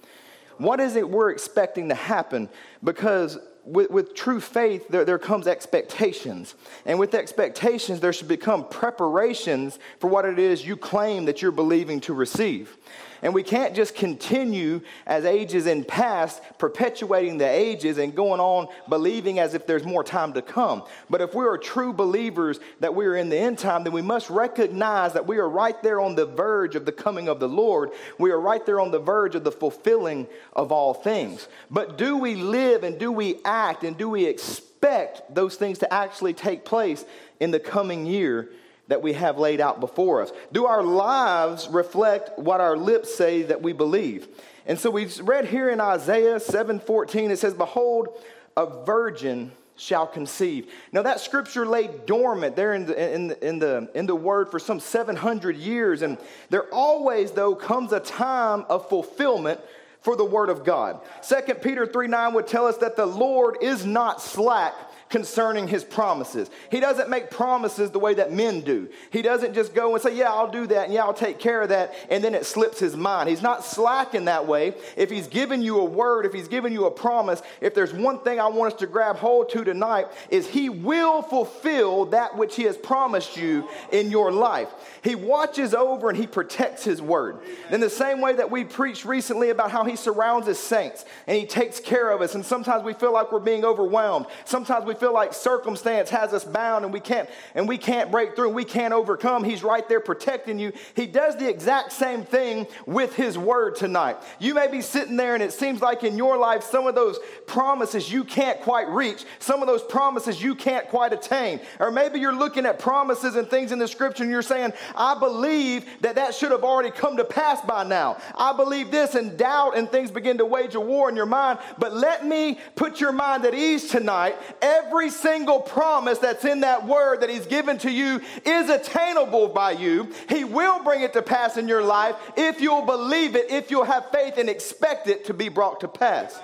What 0.58 0.80
is 0.80 0.96
it 0.96 1.08
we're 1.08 1.30
expecting 1.30 1.90
to 1.90 1.96
happen? 1.96 2.50
Because 2.84 3.38
with, 3.70 3.92
with 3.92 4.16
true 4.16 4.40
faith, 4.40 4.88
there, 4.90 5.06
there 5.06 5.20
comes 5.20 5.48
expectations. 5.48 6.56
And 6.86 7.00
with 7.00 7.14
expectations, 7.14 8.00
there 8.00 8.14
should 8.14 8.28
become 8.28 8.68
preparations 8.68 9.80
for 10.00 10.10
what 10.10 10.26
it 10.26 10.40
is 10.40 10.66
you 10.66 10.76
claim 10.76 11.26
that 11.26 11.42
you're 11.42 11.52
believing 11.52 12.00
to 12.02 12.14
receive. 12.14 12.78
And 13.22 13.34
we 13.34 13.44
can't 13.44 13.76
just 13.76 13.96
continue 13.96 14.82
as 15.06 15.26
ages 15.26 15.68
in 15.68 15.84
past, 15.84 16.42
perpetuating 16.58 17.38
the 17.38 17.48
ages 17.48 17.98
and 17.98 18.16
going 18.16 18.40
on 18.40 18.68
believing 18.88 19.40
as 19.40 19.54
if 19.54 19.68
there's 19.68 19.86
more 19.86 20.04
time 20.04 20.34
to 20.34 20.42
come. 20.42 20.84
But 21.10 21.22
if 21.22 21.36
we 21.36 21.46
are 21.46 21.58
true 21.58 21.92
believers 21.92 22.60
that 22.80 22.96
we 22.96 23.06
are 23.06 23.16
in 23.16 23.30
the 23.30 23.38
end 23.38 23.58
time, 23.58 23.84
then 23.84 23.94
we 23.94 24.02
must 24.02 24.30
recognize 24.30 25.14
that 25.14 25.28
we 25.28 25.38
are 25.38 25.50
right 25.50 25.82
there 25.84 26.00
on 26.00 26.16
the 26.16 26.26
verge 26.26 26.76
of 26.76 26.86
the 26.86 26.92
coming 26.92 27.28
of 27.28 27.40
the 27.40 27.50
Lord. 27.50 27.92
We 28.18 28.32
are 28.32 28.40
right 28.40 28.66
there 28.66 28.80
on 28.80 28.92
the 28.92 29.00
verge 29.00 29.36
of 29.36 29.44
the 29.44 29.52
fulfilling 29.52 30.28
of 30.54 30.72
all 30.72 30.94
things. 30.94 31.48
But 31.70 31.98
do 31.98 32.18
we 32.18 32.36
live 32.36 32.84
and 32.84 32.98
do 32.98 33.12
we 33.12 33.40
act 33.44 33.84
and 33.84 33.98
do 33.98 34.10
we 34.10 34.26
expect 34.26 35.34
those 35.34 35.56
things 35.56 35.80
to 35.80 35.94
actually 35.94 36.34
take 36.34 36.64
place 36.64 37.04
in 37.40 37.52
the 37.52 37.60
coming 37.60 38.06
year? 38.06 38.50
That 38.90 39.02
we 39.02 39.14
have 39.14 39.38
laid 39.38 39.62
out 39.62 39.80
before 39.80 40.22
us? 40.22 40.32
Do 40.52 40.66
our 40.66 40.84
lives 40.84 41.68
reflect 41.70 42.38
what 42.38 42.60
our 42.60 42.76
lips 42.76 43.16
say 43.16 43.44
that 43.44 43.62
we 43.62 43.72
believe? 43.72 44.28
And 44.66 44.78
so 44.78 44.92
we 44.92 45.08
read 45.22 45.46
here 45.46 45.70
in 45.70 45.80
Isaiah 45.80 46.40
7:14 46.40 47.32
it 47.32 47.40
says 47.40 47.54
behold 47.54 48.10
a 48.58 48.86
virgin 48.86 49.52
shall 49.78 50.06
conceive. 50.06 50.72
Now 50.92 51.04
that 51.04 51.22
scripture 51.22 51.66
lay 51.66 51.90
dormant 52.06 52.56
there 52.56 52.74
in 52.74 52.86
the, 52.86 53.14
in, 53.16 53.28
the, 53.28 53.48
in, 53.48 53.60
the, 53.60 53.90
in 53.96 54.06
the 54.06 54.16
word 54.16 54.52
for 54.52 54.60
some 54.60 54.80
700 54.80 55.56
years 55.56 56.02
and 56.02 56.18
there 56.50 56.66
always 56.74 57.32
though 57.32 57.56
comes 57.56 57.94
a 57.94 58.00
time 58.00 58.66
of 58.70 58.90
fulfillment 58.90 59.62
for 60.02 60.16
the 60.16 60.26
word 60.26 60.50
of 60.50 60.64
God. 60.64 61.00
2 61.28 61.56
Peter 61.56 61.86
3 61.86 62.08
9 62.08 62.34
would 62.34 62.48
tell 62.48 62.66
us 62.66 62.78
that 62.78 62.96
the 62.96 63.06
Lord 63.06 63.58
is 63.62 63.86
not 63.86 64.22
slack 64.22 64.76
concerning 65.10 65.68
his 65.68 65.84
promises. 65.84 66.50
He 66.70 66.80
doesn't 66.80 67.10
make 67.10 67.32
promises 67.32 67.90
the 67.90 68.00
way 68.00 68.14
that 68.14 68.32
men 68.32 68.62
do. 68.62 68.88
He 69.10 69.22
doesn't 69.22 69.56
just 69.56 69.74
go 69.74 69.94
and 69.94 70.02
say, 70.02 70.16
Yeah, 70.16 70.32
I'll 70.32 70.52
do 70.52 70.68
that 70.68 70.86
and 70.86 70.94
yeah, 70.94 71.04
I'll 71.04 71.14
take 71.14 71.40
care 71.40 71.62
of 71.62 71.70
that, 71.70 71.94
and 72.10 72.24
then 72.24 72.36
it 72.36 72.46
slips 72.46 72.80
his 72.80 72.96
mind. 72.96 73.30
He's 73.30 73.42
not 73.42 73.66
slack 73.66 74.14
in 74.14 74.26
that 74.26 74.48
way. 74.48 74.76
If 74.96 75.10
he's 75.10 75.28
given 75.28 75.62
you 75.62 75.80
a 75.80 75.84
word, 75.84 76.26
if 76.26 76.34
he's 76.34 76.48
given 76.48 76.72
you 76.72 76.86
a 76.86 76.92
promise, 76.92 77.42
if 77.60 77.74
there's 77.74 77.94
one 77.94 78.20
thing 78.20 78.40
I 78.40 78.48
want 78.48 78.74
us 78.74 78.80
to 78.80 78.88
grab 78.88 79.18
hold 79.18 79.50
to 79.50 79.64
tonight, 79.64 80.08
is 80.30 80.48
he 80.48 80.70
will 80.70 81.22
fulfill 81.22 82.06
that 82.06 82.38
which 82.38 82.56
he 82.56 82.64
has 82.64 82.78
promised 82.78 83.36
you 83.36 83.68
in 83.92 84.12
your 84.12 84.32
life. 84.32 84.70
He 85.02 85.16
watches 85.16 85.74
over 85.74 86.10
and 86.10 86.18
he 86.18 86.28
protects 86.28 86.84
his 86.84 87.02
word. 87.02 87.40
In 87.72 87.80
the 87.80 87.90
same 87.90 88.22
way 88.22 88.34
that 88.34 88.52
we 88.52 88.64
preached 88.64 89.06
recently 89.06 89.50
about 89.50 89.72
how 89.72 89.84
he 89.84 89.96
surrounds 89.96 90.46
his 90.46 90.60
saints 90.60 91.06
and 91.26 91.38
he 91.38 91.46
takes 91.46 91.80
care 91.80 92.12
of 92.12 92.22
us, 92.22 92.36
and 92.36 92.46
sometimes 92.46 92.84
we 92.84 92.94
feel 92.94 93.14
like 93.14 93.32
we're 93.32 93.40
being 93.40 93.66
overwhelmed. 93.66 94.28
Sometimes 94.46 94.86
we 94.86 94.94
feel 95.00 95.14
like 95.14 95.34
circumstance 95.34 96.10
has 96.10 96.34
us 96.34 96.44
bound 96.44 96.86
and 96.86 96.94
we 96.94 97.00
can't 97.00 97.30
and 97.56 97.68
we 97.68 97.78
can't 97.78 98.12
break 98.12 98.36
through 98.36 98.48
and 98.48 98.56
we 98.56 98.66
can't 98.66 98.94
overcome. 98.94 99.44
He's 99.44 99.64
right 99.64 99.88
there 99.88 100.00
protecting 100.00 100.60
you. 100.60 100.74
He 100.96 101.06
does 101.06 101.36
the 101.38 101.48
exact 101.48 101.92
same 101.92 102.24
thing 102.24 102.68
with 102.86 103.16
his 103.16 103.38
word 103.38 103.76
tonight. 103.76 104.18
You 104.40 104.54
may 104.54 104.68
be 104.68 104.82
sitting 104.82 105.16
there 105.16 105.34
and 105.34 105.44
it 105.44 105.54
seems 105.54 105.82
like 105.82 106.04
in 106.04 106.18
your 106.18 106.38
life 106.38 106.64
some 106.64 106.88
of 106.88 106.96
those 106.96 107.20
promises 107.48 108.12
you 108.12 108.24
can't 108.24 108.60
quite 108.62 108.90
reach, 108.90 109.26
some 109.40 109.62
of 109.62 109.68
those 109.68 109.84
promises 109.84 110.42
you 110.42 110.56
can't 110.56 110.88
quite 110.90 111.14
attain. 111.14 111.60
Or 111.80 111.92
maybe 111.92 112.20
you're 112.20 112.36
looking 112.36 112.66
at 112.66 112.80
promises 112.80 113.36
and 113.36 113.48
things 113.50 113.72
in 113.72 113.80
the 113.80 113.88
scripture 113.88 114.24
and 114.24 114.32
you're 114.32 114.42
saying, 114.42 114.74
I 114.96 115.18
believe 115.18 115.86
that 116.02 116.16
that 116.16 116.36
should 116.36 116.52
have 116.52 116.64
already 116.64 116.92
come 116.92 117.18
to 117.18 117.26
pass 117.26 117.62
by 117.62 117.84
now. 117.84 118.18
I 118.36 118.54
believe 118.54 118.92
this 118.92 119.16
and 119.16 119.38
doubt 119.38 119.78
and 119.78 119.90
things 119.90 120.12
begin 120.12 120.38
to 120.40 120.46
wage 120.46 120.76
a 120.76 120.80
war 120.80 121.10
in 121.10 121.16
your 121.16 121.26
mind. 121.26 121.60
But 121.78 121.94
let 121.94 122.26
me 122.26 122.60
put 122.76 123.00
your 123.00 123.12
mind 123.12 123.46
at 123.46 123.54
ease 123.54 123.90
tonight. 123.90 124.38
Every 124.62 124.89
every 124.90 125.10
single 125.10 125.60
promise 125.60 126.18
that's 126.18 126.46
in 126.46 126.62
that 126.62 126.88
word 126.88 127.22
that 127.22 127.30
He's 127.30 127.46
given 127.46 127.78
to 127.80 127.92
you 127.92 128.22
is 128.46 128.70
attainable 128.70 129.50
by 129.50 129.72
you. 129.72 130.12
He 130.28 130.44
will 130.44 130.84
bring 130.84 131.02
it 131.02 131.14
to 131.14 131.22
pass 131.22 131.58
in 131.58 131.68
your 131.68 131.84
life 131.84 132.16
if 132.36 132.60
you'll 132.60 132.86
believe 132.86 133.36
it, 133.36 133.52
if 133.52 133.70
you'll 133.70 133.84
have 133.84 134.10
faith 134.12 134.38
and 134.38 134.50
expect 134.50 135.08
it 135.08 135.26
to 135.26 135.34
be 135.34 135.50
brought 135.50 135.82
to 135.82 135.88
pass. 135.88 136.40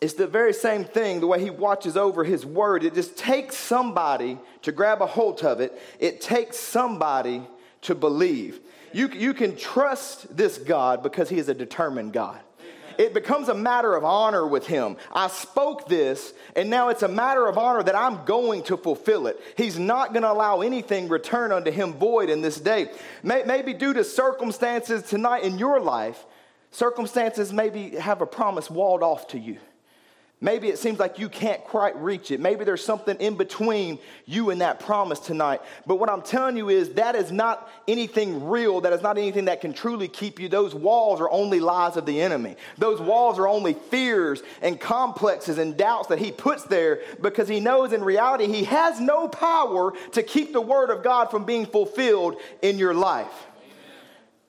It's 0.00 0.14
the 0.14 0.26
very 0.26 0.52
same 0.52 0.84
thing, 0.84 1.20
the 1.20 1.26
way 1.26 1.40
He 1.40 1.50
watches 1.50 1.96
over 1.96 2.24
His 2.24 2.44
word. 2.44 2.84
It 2.84 2.94
just 2.94 3.16
takes 3.16 3.56
somebody 3.56 4.38
to 4.62 4.72
grab 4.72 5.00
a 5.00 5.06
hold 5.06 5.42
of 5.42 5.60
it, 5.60 5.80
it 5.98 6.20
takes 6.20 6.56
somebody 6.58 7.42
to 7.82 7.94
believe. 7.94 8.60
You, 8.92 9.08
you 9.08 9.34
can 9.34 9.56
trust 9.56 10.36
this 10.36 10.58
God 10.58 11.02
because 11.02 11.28
He 11.28 11.38
is 11.38 11.48
a 11.48 11.54
determined 11.54 12.12
God 12.12 12.40
it 12.98 13.14
becomes 13.14 13.48
a 13.48 13.54
matter 13.54 13.94
of 13.94 14.04
honor 14.04 14.46
with 14.46 14.66
him. 14.66 14.96
I 15.12 15.28
spoke 15.28 15.88
this, 15.88 16.32
and 16.56 16.70
now 16.70 16.88
it's 16.88 17.02
a 17.02 17.08
matter 17.08 17.46
of 17.46 17.58
honor 17.58 17.82
that 17.82 17.94
I'm 17.94 18.24
going 18.24 18.62
to 18.64 18.76
fulfill 18.76 19.26
it. 19.26 19.40
He's 19.56 19.78
not 19.78 20.12
going 20.12 20.22
to 20.22 20.32
allow 20.32 20.60
anything 20.60 21.08
return 21.08 21.52
unto 21.52 21.70
him 21.70 21.94
void 21.94 22.30
in 22.30 22.42
this 22.42 22.58
day. 22.58 22.90
Maybe 23.22 23.74
due 23.74 23.92
to 23.94 24.04
circumstances 24.04 25.02
tonight 25.02 25.44
in 25.44 25.58
your 25.58 25.80
life, 25.80 26.24
circumstances 26.70 27.52
maybe 27.52 27.90
have 27.90 28.20
a 28.20 28.26
promise 28.26 28.70
walled 28.70 29.02
off 29.02 29.28
to 29.28 29.38
you. 29.38 29.58
Maybe 30.44 30.68
it 30.68 30.78
seems 30.78 30.98
like 30.98 31.18
you 31.18 31.30
can't 31.30 31.64
quite 31.64 31.96
reach 31.96 32.30
it. 32.30 32.38
Maybe 32.38 32.66
there's 32.66 32.84
something 32.84 33.16
in 33.16 33.34
between 33.34 33.98
you 34.26 34.50
and 34.50 34.60
that 34.60 34.78
promise 34.78 35.18
tonight. 35.18 35.62
But 35.86 35.96
what 35.96 36.10
I'm 36.10 36.20
telling 36.20 36.58
you 36.58 36.68
is 36.68 36.90
that 36.90 37.14
is 37.14 37.32
not 37.32 37.66
anything 37.88 38.46
real. 38.46 38.82
That 38.82 38.92
is 38.92 39.00
not 39.00 39.16
anything 39.16 39.46
that 39.46 39.62
can 39.62 39.72
truly 39.72 40.06
keep 40.06 40.38
you. 40.38 40.50
Those 40.50 40.74
walls 40.74 41.22
are 41.22 41.30
only 41.30 41.60
lies 41.60 41.96
of 41.96 42.04
the 42.04 42.20
enemy. 42.20 42.56
Those 42.76 43.00
walls 43.00 43.38
are 43.38 43.48
only 43.48 43.72
fears 43.72 44.42
and 44.60 44.78
complexes 44.78 45.56
and 45.56 45.78
doubts 45.78 46.08
that 46.08 46.18
he 46.18 46.30
puts 46.30 46.64
there 46.64 47.00
because 47.22 47.48
he 47.48 47.58
knows 47.58 47.94
in 47.94 48.04
reality 48.04 48.46
he 48.46 48.64
has 48.64 49.00
no 49.00 49.28
power 49.28 49.94
to 50.12 50.22
keep 50.22 50.52
the 50.52 50.60
word 50.60 50.90
of 50.90 51.02
God 51.02 51.30
from 51.30 51.46
being 51.46 51.64
fulfilled 51.64 52.36
in 52.60 52.78
your 52.78 52.92
life. 52.92 53.46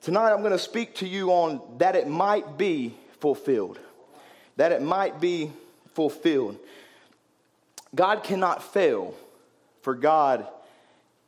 Tonight 0.02 0.34
I'm 0.34 0.40
going 0.40 0.52
to 0.52 0.58
speak 0.58 0.96
to 0.96 1.08
you 1.08 1.30
on 1.30 1.78
that 1.78 1.96
it 1.96 2.06
might 2.06 2.58
be 2.58 2.94
fulfilled. 3.18 3.78
That 4.56 4.72
it 4.72 4.82
might 4.82 5.22
be 5.22 5.52
fulfilled. 5.96 6.58
God 7.94 8.22
cannot 8.22 8.62
fail, 8.62 9.14
for 9.80 9.94
God 9.94 10.46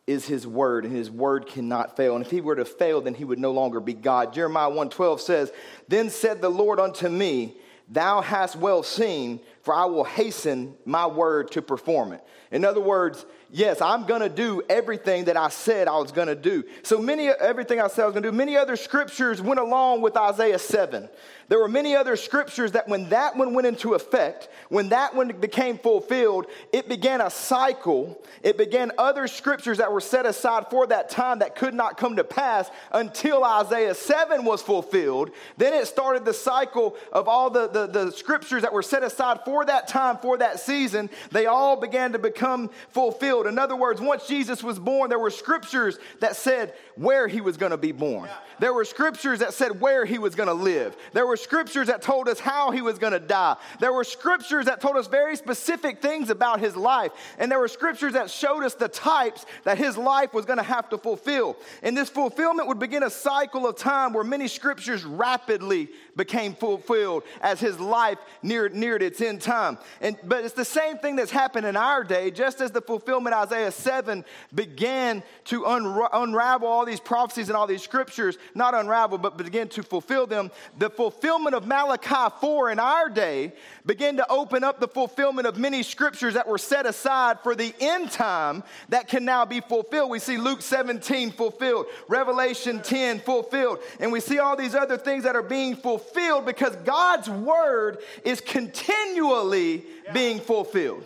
is 0.07 0.27
his 0.27 0.47
word, 0.47 0.85
and 0.85 0.95
his 0.95 1.11
word 1.11 1.47
cannot 1.47 1.97
fail. 1.97 2.15
And 2.15 2.25
if 2.25 2.31
he 2.31 2.41
were 2.41 2.57
to 2.57 2.65
fail, 2.65 3.01
then 3.01 3.15
he 3.15 3.25
would 3.25 3.39
no 3.39 3.51
longer 3.53 3.81
be 3.81 3.95
God. 3.95 4.35
Jeremiah 4.35 4.71
1:12 4.71 5.21
says, 5.21 5.51
Then 5.89 6.11
said 6.11 6.41
the 6.41 6.51
Lord 6.51 6.79
unto 6.79 7.09
me, 7.09 7.57
Thou 7.89 8.21
hast 8.21 8.57
well 8.57 8.83
seen, 8.83 9.41
for 9.63 9.73
I 9.73 9.87
will 9.87 10.05
hasten 10.05 10.75
my 10.85 11.07
word 11.07 11.51
to 11.53 11.63
perform 11.63 12.13
it. 12.13 12.23
In 12.51 12.65
other 12.65 12.81
words, 12.81 13.25
yes, 13.51 13.81
I'm 13.81 14.05
going 14.05 14.21
to 14.21 14.29
do 14.29 14.63
everything 14.69 15.25
that 15.25 15.37
I 15.39 15.49
said 15.49 15.89
I 15.89 15.99
was 15.99 16.13
going 16.13 16.29
to 16.29 16.35
do. 16.35 16.65
So 16.83 16.99
many, 16.99 17.29
everything 17.29 17.81
I 17.81 17.89
said 17.89 18.03
I 18.03 18.07
was 18.07 18.13
going 18.13 18.25
to 18.25 18.31
do, 18.31 18.37
many 18.37 18.57
other 18.57 18.77
scriptures 18.77 19.41
went 19.41 19.61
along 19.61 20.03
with 20.03 20.17
Isaiah 20.17 20.59
7. 20.59 21.09
There 21.49 21.59
were 21.59 21.69
many 21.69 21.97
other 21.97 22.17
scriptures 22.17 22.73
that 22.73 22.89
when 22.89 23.09
that 23.09 23.35
one 23.35 23.55
went 23.55 23.67
into 23.67 23.95
effect, 23.95 24.49
when 24.69 24.91
that 24.91 25.15
one 25.15 25.29
became 25.29 25.79
fulfilled, 25.79 26.45
it 26.75 26.91
began 26.91 27.23
a 27.23 27.31
cycle. 27.31 28.23
It 28.43 28.59
began 28.59 28.93
other 28.99 29.27
scriptures 29.27 29.79
that 29.79 29.91
were 29.91 30.03
set 30.03 30.27
aside 30.27 30.67
for 30.69 30.87
that 30.89 31.09
time 31.09 31.39
that 31.39 31.57
could 31.57 31.73
not 31.73 31.97
come 31.97 32.17
to 32.17 32.25
pass 32.25 32.71
until 32.93 33.45
Isaiah 33.45 33.95
7 33.95 34.45
was 34.45 34.61
fulfilled. 34.61 35.31
Then 35.57 35.73
it 35.73 35.87
started 35.87 36.27
the 36.27 36.35
cycle 36.35 36.97
of 37.13 37.29
all 37.29 37.49
the, 37.49 37.67
the, 37.69 37.87
the 37.87 38.13
scriptures 38.13 38.61
that 38.61 38.75
were 38.75 38.83
set 38.83 39.03
aside 39.03 39.41
for 39.47 39.65
that 39.65 39.89
time, 39.89 40.19
for 40.19 40.37
that 40.37 40.61
season. 40.61 41.09
They 41.31 41.47
all 41.47 41.77
began 41.77 42.13
to 42.13 42.19
become 42.19 42.69
fulfilled. 42.91 43.47
In 43.47 43.59
other 43.59 43.77
words, 43.77 44.03
once 44.03 44.27
Jesus 44.27 44.63
was 44.63 44.79
born, 44.79 45.09
there 45.09 45.19
were 45.19 45.31
scriptures 45.31 45.99
that 46.21 46.37
said 46.37 46.75
where 46.97 47.27
he 47.27 47.41
was 47.41 47.57
going 47.57 47.71
to 47.71 47.79
be 47.79 47.93
born. 47.93 48.29
There 48.59 48.75
were 48.75 48.85
scriptures 48.85 49.39
that 49.39 49.55
said 49.55 49.81
where 49.81 50.05
he 50.05 50.19
was 50.19 50.35
going 50.35 50.49
to 50.49 50.53
live. 50.53 50.95
There 51.15 51.27
were 51.27 51.38
scriptures 51.39 51.87
that 51.87 52.03
told 52.03 52.29
us 52.29 52.39
how 52.39 52.71
he 52.71 52.83
was 52.83 52.99
going 52.99 53.15
to 53.15 53.19
die. 53.19 53.57
There 53.81 53.93
were 53.93 54.05
scriptures 54.05 54.67
that 54.67 54.81
told 54.81 54.97
us 54.97 55.07
very 55.07 55.37
specific 55.37 56.03
things 56.03 56.29
about 56.29 56.61
his 56.61 56.77
life. 56.77 57.13
And 57.39 57.51
there 57.51 57.59
were 57.59 57.69
scriptures 57.69 58.13
that 58.13 58.31
showed 58.31 58.63
us 58.65 58.75
the 58.75 58.89
types 58.89 59.47
that 59.65 59.79
his 59.79 59.97
life 59.97 60.35
was 60.35 60.45
going 60.45 60.59
to 60.59 60.63
have 60.63 60.91
to 60.91 60.99
fulfill. 60.99 61.57
And 61.83 61.97
this 61.97 62.11
fulfillment 62.11 62.69
would 62.69 62.79
begin 62.79 63.03
a 63.03 63.11
cycle 63.11 63.67
of 63.67 63.77
time 63.77 64.13
where 64.13 64.25
many 64.25 64.49
scriptures 64.49 65.05
rapidly 65.05 65.89
became 66.19 66.53
fulfilled 66.53 67.23
as 67.41 67.61
his 67.61 67.81
life 67.81 68.19
neared, 68.43 68.75
neared 68.75 69.03
its 69.03 69.23
end 69.23 69.41
time. 69.41 69.79
And, 70.03 70.19
but 70.25 70.45
it's 70.45 70.53
the 70.53 70.65
same 70.65 70.99
thing 70.99 71.17
that's 71.17 71.31
happened 71.31 71.65
in 71.65 71.77
our 71.77 72.05
day, 72.05 72.31
just 72.31 72.61
as 72.61 72.73
the 72.73 72.83
fulfillment 72.83 73.35
Isaiah 73.35 73.71
7 73.71 74.25
began 74.55 75.23
to 75.45 75.63
unra- 75.63 76.11
unravel 76.13 76.69
all 76.69 76.85
these 76.85 77.01
prophecies 77.01 77.49
and 77.49 77.57
all 77.57 77.67
these 77.67 77.83
scriptures, 77.83 78.37
not 78.55 78.75
unravel, 78.75 79.17
but 79.17 79.39
begin 79.39 79.69
to 79.69 79.83
fulfill 79.83 80.27
them. 80.27 80.51
The 80.77 80.91
fulfillment 80.91 81.55
of 81.55 81.67
Malachi 81.67 82.35
4 82.41 82.73
in 82.73 82.81
our 82.81 83.09
day 83.09 83.53
began 83.87 84.17
to 84.17 84.31
open 84.31 84.65
up 84.65 84.81
the 84.81 84.89
fulfillment 84.89 85.47
of 85.47 85.57
many 85.57 85.85
scriptures 85.85 86.35
that 86.35 86.49
were 86.49 86.59
set 86.59 86.85
aside 86.85 87.39
for 87.41 87.55
the 87.55 87.73
end 87.81 88.11
time 88.11 88.65
that 88.89 89.07
can 89.07 89.25
now 89.25 89.45
be 89.45 89.61
fulfilled. 89.61 90.11
We 90.11 90.19
see 90.19 90.37
Luke 90.37 90.63
17 90.63 91.31
fulfilled, 91.31 91.87
Revelation 92.09 92.83
10 92.83 93.21
fulfilled, 93.21 93.79
and 94.01 94.11
we 94.11 94.19
see 94.19 94.41
all 94.41 94.57
these 94.57 94.75
other 94.75 94.97
things 94.97 95.23
that 95.23 95.37
are 95.37 95.43
being 95.43 95.77
fulfilled 95.77 96.08
because 96.45 96.77
God's 96.77 97.29
word 97.29 97.99
is 98.25 98.41
continually 98.41 99.85
being 100.13 100.41
fulfilled. 100.41 101.05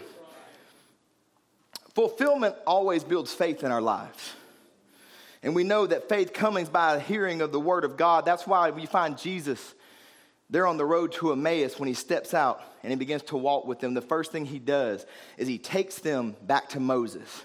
Fulfillment 1.94 2.54
always 2.66 3.04
builds 3.04 3.32
faith 3.32 3.62
in 3.62 3.70
our 3.70 3.82
lives. 3.82 4.32
And 5.42 5.54
we 5.54 5.64
know 5.64 5.86
that 5.86 6.08
faith 6.08 6.32
comes 6.32 6.68
by 6.68 7.00
hearing 7.00 7.42
of 7.42 7.52
the 7.52 7.60
word 7.60 7.84
of 7.84 7.96
God. 7.96 8.24
That's 8.24 8.46
why 8.46 8.70
we 8.70 8.86
find 8.86 9.18
Jesus 9.18 9.74
there 10.48 10.66
on 10.66 10.76
the 10.76 10.84
road 10.84 11.12
to 11.12 11.32
Emmaus 11.32 11.78
when 11.78 11.88
he 11.88 11.94
steps 11.94 12.32
out 12.32 12.62
and 12.82 12.90
he 12.90 12.96
begins 12.96 13.22
to 13.24 13.36
walk 13.36 13.66
with 13.66 13.80
them. 13.80 13.94
The 13.94 14.00
first 14.00 14.32
thing 14.32 14.44
he 14.44 14.58
does 14.58 15.04
is 15.36 15.48
he 15.48 15.58
takes 15.58 15.98
them 15.98 16.36
back 16.42 16.68
to 16.70 16.80
Moses 16.80 17.42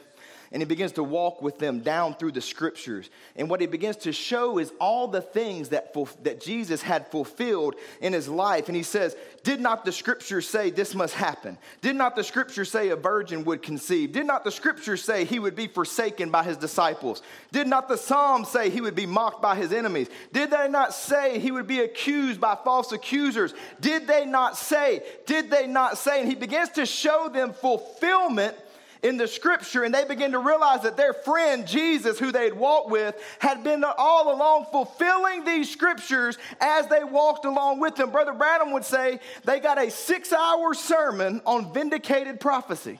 and 0.51 0.61
he 0.61 0.65
begins 0.65 0.93
to 0.93 1.03
walk 1.03 1.41
with 1.41 1.59
them 1.59 1.81
down 1.81 2.15
through 2.15 2.31
the 2.31 2.41
scriptures. 2.41 3.09
And 3.35 3.49
what 3.49 3.59
he 3.59 3.67
begins 3.67 3.97
to 3.97 4.13
show 4.13 4.57
is 4.59 4.71
all 4.79 5.07
the 5.07 5.21
things 5.21 5.69
that, 5.69 5.93
that 6.23 6.39
Jesus 6.39 6.81
had 6.81 7.07
fulfilled 7.07 7.75
in 8.01 8.13
his 8.13 8.29
life. 8.29 8.67
And 8.67 8.75
he 8.75 8.83
says, 8.83 9.15
Did 9.43 9.59
not 9.59 9.83
the 9.83 9.91
scriptures 9.91 10.47
say 10.47 10.69
this 10.69 10.95
must 10.95 11.13
happen? 11.13 11.57
Did 11.81 11.95
not 11.95 12.15
the 12.15 12.23
scriptures 12.23 12.71
say 12.71 12.89
a 12.89 12.95
virgin 12.95 13.43
would 13.43 13.61
conceive? 13.61 14.13
Did 14.13 14.25
not 14.25 14.43
the 14.43 14.51
scriptures 14.51 15.03
say 15.03 15.25
he 15.25 15.39
would 15.39 15.55
be 15.55 15.67
forsaken 15.67 16.29
by 16.29 16.43
his 16.43 16.57
disciples? 16.57 17.21
Did 17.51 17.67
not 17.67 17.89
the 17.89 17.97
Psalms 17.97 18.49
say 18.49 18.69
he 18.69 18.81
would 18.81 18.95
be 18.95 19.05
mocked 19.05 19.41
by 19.41 19.55
his 19.55 19.73
enemies? 19.73 20.07
Did 20.31 20.51
they 20.51 20.69
not 20.69 20.93
say 20.93 21.39
he 21.39 21.51
would 21.51 21.67
be 21.67 21.79
accused 21.81 22.39
by 22.39 22.57
false 22.63 22.91
accusers? 22.91 23.53
Did 23.81 24.07
they 24.07 24.25
not 24.25 24.57
say? 24.57 25.03
Did 25.25 25.49
they 25.49 25.67
not 25.67 25.97
say? 25.97 26.21
And 26.21 26.29
he 26.29 26.35
begins 26.35 26.69
to 26.69 26.85
show 26.85 27.29
them 27.29 27.53
fulfillment 27.53 28.55
in 29.03 29.17
the 29.17 29.27
scripture 29.27 29.83
and 29.83 29.93
they 29.93 30.05
begin 30.05 30.31
to 30.31 30.39
realize 30.39 30.83
that 30.83 30.97
their 30.97 31.13
friend 31.13 31.67
Jesus, 31.67 32.19
who 32.19 32.31
they'd 32.31 32.53
walked 32.53 32.89
with, 32.89 33.15
had 33.39 33.63
been 33.63 33.83
all 33.83 34.33
along 34.33 34.65
fulfilling 34.71 35.43
these 35.43 35.69
scriptures 35.69 36.37
as 36.59 36.87
they 36.87 37.03
walked 37.03 37.45
along 37.45 37.79
with 37.79 37.95
them. 37.95 38.11
Brother 38.11 38.33
Branham 38.33 38.71
would 38.71 38.85
say 38.85 39.19
they 39.43 39.59
got 39.59 39.77
a 39.77 39.89
six 39.89 40.33
hour 40.33 40.73
sermon 40.73 41.41
on 41.45 41.73
vindicated 41.73 42.39
prophecy. 42.39 42.99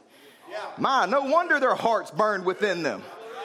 Yeah. 0.50 0.66
My, 0.78 1.06
no 1.06 1.22
wonder 1.22 1.60
their 1.60 1.76
hearts 1.76 2.12
burned 2.12 2.46
within 2.46 2.84
them 2.84 3.04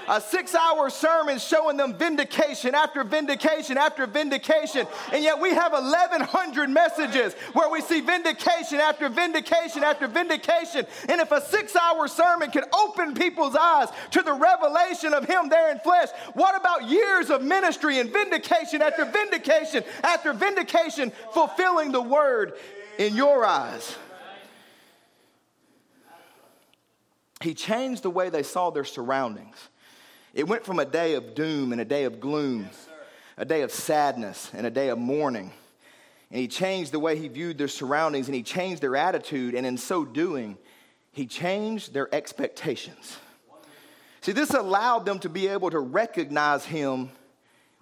a 0.09 0.21
six 0.21 0.55
hour 0.55 0.91
sermon 0.91 1.39
showing 1.39 1.77
them 1.77 1.95
vindication 1.95 2.75
after 2.75 3.05
vindication 3.05 3.79
after 3.79 4.07
vindication. 4.07 4.87
And 5.13 5.23
yet 5.23 5.41
we 5.41 5.51
have 5.51 5.73
1,100 5.73 6.71
messages 6.71 7.35
where 7.53 7.71
we 7.71 7.81
see 7.81 8.01
vindication 8.01 8.79
after 8.79 9.09
vindication 9.09 9.85
after 9.85 10.07
vindication. 10.07 10.87
And 11.09 11.21
if 11.21 11.33
a 11.33 11.41
six 11.41 11.77
hour 11.77 12.09
sermon 12.09 12.51
can 12.51 12.65
open 12.73 13.15
people's 13.15 13.57
eyes 13.57 13.89
to 14.13 14.23
the 14.23 14.33
revelation 14.33 15.15
of 15.15 15.25
Him 15.25 15.49
there 15.49 15.71
in 15.71 15.79
flesh, 15.81 16.09
what 16.35 16.57
about 16.57 16.89
years 16.89 17.31
of 17.31 17.43
ministry 17.43 17.99
and 17.99 18.11
vindication 18.11 18.83
after 18.83 19.05
vindication 19.05 19.85
after 20.03 20.33
vindication, 20.33 21.13
fulfilling 21.33 21.93
the 21.93 22.03
word 22.03 22.55
in 22.99 23.17
your 23.17 23.45
eyes? 23.45 23.97
He 27.43 27.55
changed 27.55 28.03
the 28.05 28.11
way 28.11 28.31
they 28.31 28.45
saw 28.45 28.71
their 28.71 28.85
surroundings. 28.85 29.57
It 30.35 30.49
went 30.49 30.65
from 30.65 30.79
a 30.79 30.85
day 30.85 31.15
of 31.15 31.35
doom 31.35 31.73
and 31.73 31.81
a 31.81 31.85
day 31.85 32.05
of 32.05 32.21
gloom, 32.21 32.63
yes, 32.63 32.89
a 33.37 33.45
day 33.45 33.63
of 33.63 33.71
sadness 33.71 34.51
and 34.55 34.67
a 34.67 34.71
day 34.71 34.89
of 34.89 34.99
mourning. 34.99 35.53
And 36.31 36.41
he 36.41 36.49
changed 36.49 36.93
the 36.93 36.99
way 36.99 37.19
he 37.19 37.29
viewed 37.29 37.59
their 37.59 37.69
surroundings 37.69 38.29
and 38.29 38.35
he 38.35 38.43
changed 38.43 38.83
their 38.83 38.97
attitude. 38.97 39.55
And 39.55 39.67
in 39.67 39.77
so 39.77 40.05
doing, 40.05 40.57
he 41.13 41.27
changed 41.27 41.93
their 41.93 42.13
expectations. 42.15 43.19
See, 44.23 44.33
this 44.33 44.51
allowed 44.51 45.05
them 45.05 45.19
to 45.21 45.29
be 45.29 45.49
able 45.49 45.69
to 45.71 45.81
recognize 45.81 46.65
him 46.65 47.11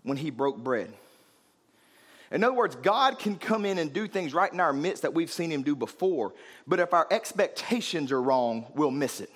when 0.03 0.17
he 0.17 0.31
broke 0.31 0.59
bread. 0.59 0.93
In 2.33 2.43
other 2.43 2.55
words, 2.55 2.77
God 2.77 3.19
can 3.19 3.37
come 3.37 3.65
in 3.65 3.79
and 3.79 3.93
do 3.93 4.09
things 4.09 4.33
right 4.33 4.53
in 4.53 4.61
our 4.61 4.73
midst 4.73 5.03
that 5.03 5.15
we've 5.15 5.31
seen 5.31 5.51
him 5.51 5.63
do 5.63 5.77
before, 5.77 6.33
but 6.67 6.79
if 6.79 6.95
our 6.95 7.07
expectations 7.11 8.13
are 8.13 8.23
wrong, 8.23 8.67
we'll 8.75 8.93
miss 8.93 9.21
it 9.21 9.31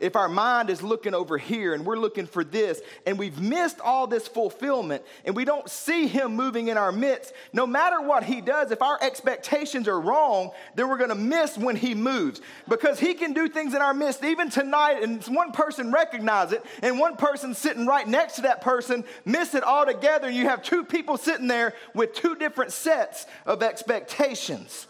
if 0.00 0.16
our 0.16 0.28
mind 0.28 0.70
is 0.70 0.82
looking 0.82 1.14
over 1.14 1.38
here 1.38 1.74
and 1.74 1.84
we're 1.84 1.98
looking 1.98 2.26
for 2.26 2.44
this 2.44 2.80
and 3.06 3.18
we've 3.18 3.40
missed 3.40 3.80
all 3.80 4.06
this 4.06 4.28
fulfillment 4.28 5.02
and 5.24 5.34
we 5.34 5.44
don't 5.44 5.68
see 5.68 6.06
him 6.06 6.34
moving 6.34 6.68
in 6.68 6.76
our 6.76 6.92
midst, 6.92 7.32
no 7.52 7.66
matter 7.66 8.00
what 8.00 8.24
he 8.24 8.40
does, 8.40 8.70
if 8.70 8.82
our 8.82 8.98
expectations 9.02 9.88
are 9.88 10.00
wrong, 10.00 10.50
then 10.74 10.88
we're 10.88 10.98
going 10.98 11.10
to 11.10 11.14
miss 11.14 11.56
when 11.56 11.76
he 11.76 11.94
moves 11.94 12.40
because 12.68 13.00
he 13.00 13.14
can 13.14 13.32
do 13.32 13.48
things 13.48 13.74
in 13.74 13.82
our 13.82 13.94
midst 13.94 14.24
even 14.24 14.50
tonight 14.50 15.02
and 15.02 15.22
one 15.24 15.52
person 15.52 15.92
recognize 15.92 16.52
it 16.52 16.64
and 16.82 16.98
one 16.98 17.16
person 17.16 17.54
sitting 17.54 17.86
right 17.86 18.06
next 18.06 18.34
to 18.34 18.42
that 18.42 18.60
person 18.60 19.04
miss 19.24 19.54
it 19.54 19.64
altogether. 19.64 20.28
And 20.28 20.36
you 20.36 20.44
have 20.48 20.62
two 20.62 20.84
people 20.84 21.16
sitting 21.16 21.48
there 21.48 21.74
with 21.94 22.14
two 22.14 22.34
different 22.36 22.72
sets 22.72 23.26
of 23.44 23.62
expectations. 23.62 24.86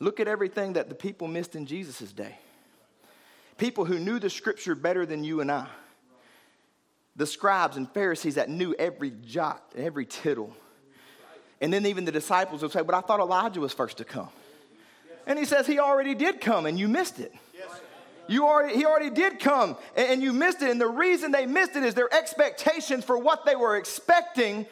Look 0.00 0.20
at 0.20 0.28
everything 0.28 0.74
that 0.74 0.88
the 0.88 0.94
people 0.94 1.26
missed 1.26 1.56
in 1.56 1.66
Jesus' 1.66 2.12
day 2.12 2.36
people 3.58 3.84
who 3.84 3.98
knew 3.98 4.18
the 4.18 4.30
scripture 4.30 4.74
better 4.74 5.04
than 5.04 5.24
you 5.24 5.40
and 5.40 5.52
I. 5.52 5.66
The 7.16 7.26
scribes 7.26 7.76
and 7.76 7.90
Pharisees 7.90 8.36
that 8.36 8.48
knew 8.48 8.74
every 8.78 9.10
jot, 9.10 9.62
and 9.74 9.84
every 9.84 10.06
tittle. 10.06 10.56
And 11.60 11.72
then 11.72 11.84
even 11.86 12.04
the 12.04 12.12
disciples 12.12 12.62
would 12.62 12.70
say, 12.70 12.82
But 12.82 12.94
I 12.94 13.00
thought 13.00 13.20
Elijah 13.20 13.60
was 13.60 13.72
first 13.72 13.98
to 13.98 14.04
come. 14.04 14.28
And 15.26 15.38
he 15.38 15.44
says, 15.44 15.66
He 15.66 15.80
already 15.80 16.14
did 16.14 16.40
come 16.40 16.66
and 16.66 16.78
you 16.78 16.88
missed 16.88 17.18
it. 17.18 17.34
You 18.28 18.46
already, 18.46 18.76
he 18.76 18.84
already 18.84 19.10
did 19.10 19.40
come 19.40 19.76
and 19.96 20.22
you 20.22 20.32
missed 20.32 20.62
it. 20.62 20.70
And 20.70 20.80
the 20.80 20.86
reason 20.86 21.32
they 21.32 21.46
missed 21.46 21.76
it 21.76 21.82
is 21.82 21.94
their 21.94 22.12
expectations 22.12 23.04
for 23.04 23.18
what 23.18 23.46
they 23.46 23.56
were 23.56 23.76
expecting 23.76 24.66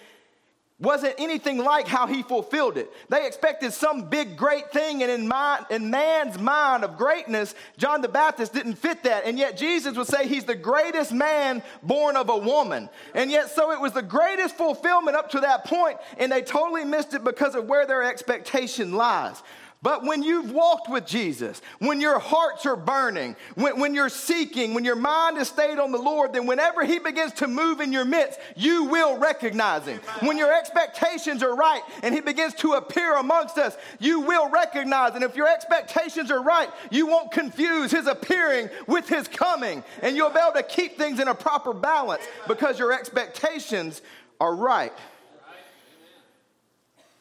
wasn't 0.78 1.14
anything 1.16 1.56
like 1.56 1.88
how 1.88 2.06
he 2.06 2.22
fulfilled 2.22 2.76
it. 2.76 2.92
They 3.08 3.26
expected 3.26 3.72
some 3.72 4.10
big, 4.10 4.36
great 4.36 4.70
thing, 4.72 5.02
and 5.02 5.10
in, 5.10 5.26
mind, 5.26 5.64
in 5.70 5.90
man's 5.90 6.38
mind 6.38 6.84
of 6.84 6.98
greatness, 6.98 7.54
John 7.78 8.02
the 8.02 8.08
Baptist 8.08 8.52
didn't 8.52 8.74
fit 8.74 9.02
that. 9.04 9.24
And 9.24 9.38
yet 9.38 9.56
Jesus 9.56 9.96
would 9.96 10.06
say 10.06 10.28
he's 10.28 10.44
the 10.44 10.54
greatest 10.54 11.12
man 11.12 11.62
born 11.82 12.16
of 12.16 12.28
a 12.28 12.36
woman. 12.36 12.90
And 13.14 13.30
yet, 13.30 13.50
so 13.50 13.72
it 13.72 13.80
was 13.80 13.92
the 13.92 14.02
greatest 14.02 14.56
fulfillment 14.56 15.16
up 15.16 15.30
to 15.30 15.40
that 15.40 15.64
point, 15.64 15.96
and 16.18 16.30
they 16.30 16.42
totally 16.42 16.84
missed 16.84 17.14
it 17.14 17.24
because 17.24 17.54
of 17.54 17.64
where 17.64 17.86
their 17.86 18.02
expectation 18.02 18.92
lies. 18.92 19.42
But 19.82 20.04
when 20.04 20.22
you've 20.22 20.50
walked 20.50 20.88
with 20.88 21.06
Jesus, 21.06 21.60
when 21.78 22.00
your 22.00 22.18
hearts 22.18 22.64
are 22.64 22.76
burning, 22.76 23.36
when, 23.54 23.78
when, 23.78 23.94
you're 23.94 24.08
seeking, 24.08 24.72
when 24.72 24.84
your 24.84 24.96
mind 24.96 25.36
is 25.36 25.48
stayed 25.48 25.78
on 25.78 25.92
the 25.92 25.98
Lord, 25.98 26.32
then 26.32 26.46
whenever 26.46 26.84
He 26.84 26.98
begins 26.98 27.32
to 27.34 27.46
move 27.46 27.80
in 27.80 27.92
your 27.92 28.06
midst, 28.06 28.40
you 28.56 28.84
will 28.84 29.18
recognize 29.18 29.84
Him. 29.86 30.00
When 30.20 30.38
your 30.38 30.52
expectations 30.52 31.42
are 31.42 31.54
right 31.54 31.82
and 32.02 32.14
He 32.14 32.20
begins 32.20 32.54
to 32.54 32.72
appear 32.72 33.16
amongst 33.16 33.58
us, 33.58 33.76
you 34.00 34.20
will 34.20 34.48
recognize. 34.48 35.14
And 35.14 35.22
if 35.22 35.36
your 35.36 35.48
expectations 35.48 36.30
are 36.30 36.42
right, 36.42 36.70
you 36.90 37.06
won't 37.06 37.30
confuse 37.30 37.90
His 37.90 38.06
appearing 38.06 38.70
with 38.86 39.08
His 39.08 39.28
coming. 39.28 39.84
And 40.02 40.16
you'll 40.16 40.30
be 40.30 40.40
able 40.40 40.54
to 40.54 40.62
keep 40.62 40.96
things 40.96 41.20
in 41.20 41.28
a 41.28 41.34
proper 41.34 41.74
balance 41.74 42.24
because 42.48 42.78
your 42.78 42.92
expectations 42.92 44.00
are 44.40 44.54
right. 44.54 44.92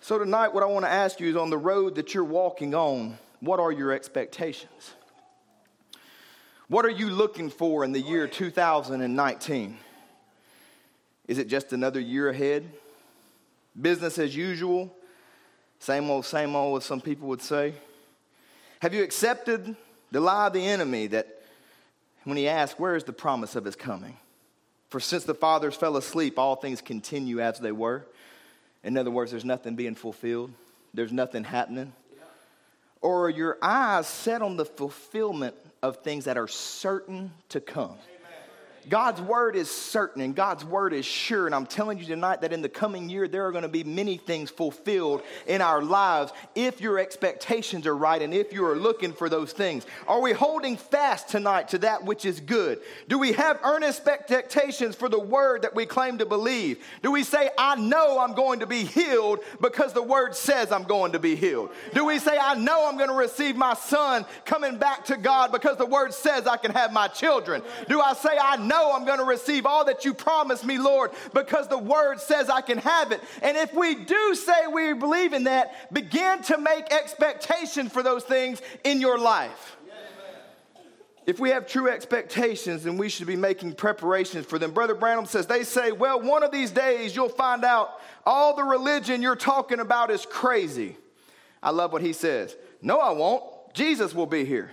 So, 0.05 0.19
tonight, 0.19 0.53
what 0.53 0.61
I 0.61 0.67
want 0.67 0.85
to 0.85 0.91
ask 0.91 1.19
you 1.19 1.31
is 1.31 1.35
on 1.35 1.49
the 1.49 1.57
road 1.57 1.95
that 1.95 2.13
you're 2.13 2.23
walking 2.23 2.75
on, 2.75 3.17
what 3.39 3.59
are 3.59 3.71
your 3.71 3.91
expectations? 3.91 4.93
What 6.67 6.85
are 6.85 6.91
you 6.91 7.09
looking 7.09 7.49
for 7.49 7.83
in 7.83 7.91
the 7.91 7.99
year 7.99 8.27
2019? 8.27 9.77
Is 11.27 11.39
it 11.39 11.47
just 11.47 11.73
another 11.73 11.99
year 11.99 12.29
ahead? 12.29 12.69
Business 13.81 14.19
as 14.19 14.35
usual? 14.35 14.95
Same 15.79 16.07
old, 16.11 16.23
same 16.25 16.55
old, 16.55 16.83
as 16.83 16.85
some 16.85 17.01
people 17.01 17.27
would 17.29 17.41
say? 17.41 17.73
Have 18.83 18.93
you 18.93 19.01
accepted 19.01 19.75
the 20.11 20.19
lie 20.19 20.45
of 20.45 20.53
the 20.53 20.67
enemy 20.67 21.07
that 21.07 21.41
when 22.25 22.37
he 22.37 22.47
asks, 22.47 22.79
Where 22.79 22.95
is 22.95 23.05
the 23.05 23.11
promise 23.11 23.55
of 23.55 23.65
his 23.65 23.75
coming? 23.75 24.17
For 24.89 24.99
since 24.99 25.23
the 25.23 25.33
fathers 25.33 25.73
fell 25.73 25.97
asleep, 25.97 26.37
all 26.37 26.57
things 26.57 26.79
continue 26.79 27.41
as 27.41 27.57
they 27.57 27.71
were. 27.71 28.05
In 28.85 28.97
other 28.97 29.09
words, 29.09 29.31
there's 29.31 29.43
nothing 29.43 29.75
being 29.75 29.95
fulfilled, 29.95 30.51
there's 30.93 31.11
nothing 31.11 31.43
happening. 31.43 31.91
Or 33.01 33.29
your 33.31 33.57
eyes 33.61 34.07
set 34.07 34.43
on 34.43 34.57
the 34.57 34.65
fulfillment 34.65 35.55
of 35.81 35.97
things 35.97 36.25
that 36.25 36.37
are 36.37 36.47
certain 36.47 37.31
to 37.49 37.59
come. 37.59 37.97
God's 38.89 39.21
word 39.21 39.55
is 39.55 39.69
certain 39.69 40.21
and 40.21 40.35
God's 40.35 40.63
word 40.63 40.93
is 40.93 41.05
sure. 41.05 41.45
And 41.45 41.55
I'm 41.55 41.65
telling 41.65 41.97
you 41.97 42.05
tonight 42.05 42.41
that 42.41 42.53
in 42.53 42.61
the 42.61 42.69
coming 42.69 43.09
year, 43.09 43.27
there 43.27 43.45
are 43.45 43.51
going 43.51 43.63
to 43.63 43.67
be 43.67 43.83
many 43.83 44.17
things 44.17 44.51
fulfilled 44.51 45.23
in 45.47 45.61
our 45.61 45.81
lives 45.81 46.31
if 46.53 46.81
your 46.81 46.99
expectations 46.99 47.87
are 47.87 47.95
right 47.95 48.21
and 48.21 48.33
if 48.33 48.53
you 48.53 48.65
are 48.65 48.75
looking 48.75 49.13
for 49.13 49.29
those 49.29 49.53
things. 49.53 49.85
Are 50.07 50.21
we 50.21 50.33
holding 50.33 50.77
fast 50.77 51.29
tonight 51.29 51.69
to 51.69 51.79
that 51.79 52.05
which 52.05 52.25
is 52.25 52.39
good? 52.39 52.79
Do 53.07 53.17
we 53.17 53.31
have 53.33 53.59
earnest 53.63 54.07
expectations 54.07 54.95
for 54.95 55.09
the 55.09 55.19
word 55.19 55.63
that 55.63 55.73
we 55.73 55.85
claim 55.85 56.19
to 56.19 56.25
believe? 56.25 56.83
Do 57.01 57.11
we 57.11 57.23
say, 57.23 57.49
I 57.57 57.75
know 57.75 58.19
I'm 58.19 58.35
going 58.35 58.59
to 58.59 58.67
be 58.67 58.83
healed 58.83 59.39
because 59.61 59.93
the 59.93 60.03
word 60.03 60.35
says 60.35 60.71
I'm 60.71 60.83
going 60.83 61.13
to 61.13 61.19
be 61.19 61.35
healed? 61.35 61.71
Do 61.93 62.05
we 62.05 62.19
say, 62.19 62.37
I 62.37 62.53
know 62.55 62.87
I'm 62.87 62.97
going 62.97 63.09
to 63.09 63.15
receive 63.15 63.55
my 63.55 63.73
son 63.73 64.25
coming 64.45 64.77
back 64.77 65.05
to 65.05 65.17
God 65.17 65.51
because 65.51 65.77
the 65.77 65.85
word 65.85 66.13
says 66.13 66.45
I 66.45 66.57
can 66.57 66.71
have 66.71 66.93
my 66.93 67.07
children? 67.07 67.63
Do 67.89 67.99
I 67.99 68.13
say, 68.13 68.37
I 68.39 68.57
know? 68.57 68.74
Know 68.75 68.91
I'm 68.93 69.05
going 69.05 69.19
to 69.19 69.25
receive 69.25 69.65
all 69.65 69.85
that 69.85 70.05
you 70.05 70.13
promised 70.13 70.65
me, 70.65 70.77
Lord, 70.77 71.11
because 71.33 71.67
the 71.67 71.77
word 71.77 72.19
says 72.19 72.49
I 72.49 72.61
can 72.61 72.77
have 72.79 73.11
it. 73.11 73.21
And 73.41 73.57
if 73.57 73.73
we 73.73 73.95
do 73.95 74.35
say 74.35 74.67
we 74.67 74.93
believe 74.93 75.33
in 75.33 75.45
that, 75.45 75.93
begin 75.93 76.41
to 76.43 76.57
make 76.57 76.91
expectation 76.91 77.89
for 77.89 78.03
those 78.03 78.23
things 78.23 78.61
in 78.83 79.01
your 79.01 79.17
life. 79.17 79.77
If 81.25 81.39
we 81.39 81.49
have 81.49 81.65
true 81.65 81.89
expectations, 81.89 82.83
then 82.83 82.97
we 82.97 83.09
should 83.09 83.25
be 83.25 83.35
making 83.35 83.73
preparations 83.73 84.45
for 84.45 84.59
them. 84.59 84.71
Brother 84.71 84.93
Branham 84.93 85.25
says, 85.25 85.47
they 85.47 85.63
say, 85.63 85.91
well, 85.91 86.21
one 86.21 86.43
of 86.43 86.51
these 86.51 86.69
days 86.69 87.15
you'll 87.15 87.29
find 87.29 87.65
out 87.65 87.99
all 88.27 88.55
the 88.55 88.63
religion 88.63 89.23
you're 89.23 89.35
talking 89.35 89.79
about 89.79 90.11
is 90.11 90.23
crazy. 90.27 90.97
I 91.63 91.71
love 91.71 91.91
what 91.91 92.03
he 92.03 92.13
says. 92.13 92.55
No, 92.79 92.99
I 92.99 93.11
won't. 93.11 93.43
Jesus 93.73 94.13
will 94.13 94.27
be 94.27 94.45
here. 94.45 94.71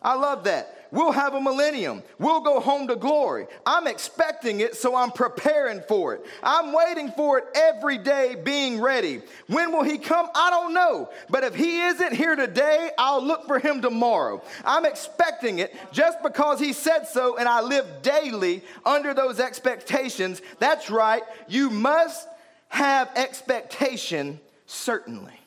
I 0.00 0.14
love 0.14 0.44
that. 0.44 0.83
We'll 0.94 1.10
have 1.10 1.34
a 1.34 1.40
millennium. 1.40 2.04
We'll 2.20 2.40
go 2.40 2.60
home 2.60 2.86
to 2.86 2.94
glory. 2.94 3.48
I'm 3.66 3.88
expecting 3.88 4.60
it, 4.60 4.76
so 4.76 4.94
I'm 4.94 5.10
preparing 5.10 5.82
for 5.88 6.14
it. 6.14 6.24
I'm 6.40 6.72
waiting 6.72 7.10
for 7.10 7.38
it 7.38 7.46
every 7.52 7.98
day, 7.98 8.36
being 8.40 8.80
ready. 8.80 9.20
When 9.48 9.72
will 9.72 9.82
he 9.82 9.98
come? 9.98 10.28
I 10.36 10.50
don't 10.50 10.72
know. 10.72 11.10
But 11.28 11.42
if 11.42 11.56
he 11.56 11.80
isn't 11.80 12.14
here 12.14 12.36
today, 12.36 12.92
I'll 12.96 13.24
look 13.24 13.48
for 13.48 13.58
him 13.58 13.82
tomorrow. 13.82 14.40
I'm 14.64 14.84
expecting 14.84 15.58
it 15.58 15.74
just 15.90 16.22
because 16.22 16.60
he 16.60 16.72
said 16.72 17.08
so, 17.08 17.38
and 17.38 17.48
I 17.48 17.60
live 17.60 17.86
daily 18.02 18.62
under 18.86 19.12
those 19.14 19.40
expectations. 19.40 20.42
That's 20.60 20.90
right. 20.90 21.24
You 21.48 21.70
must 21.70 22.28
have 22.68 23.10
expectation, 23.16 24.38
certainly. 24.66 25.40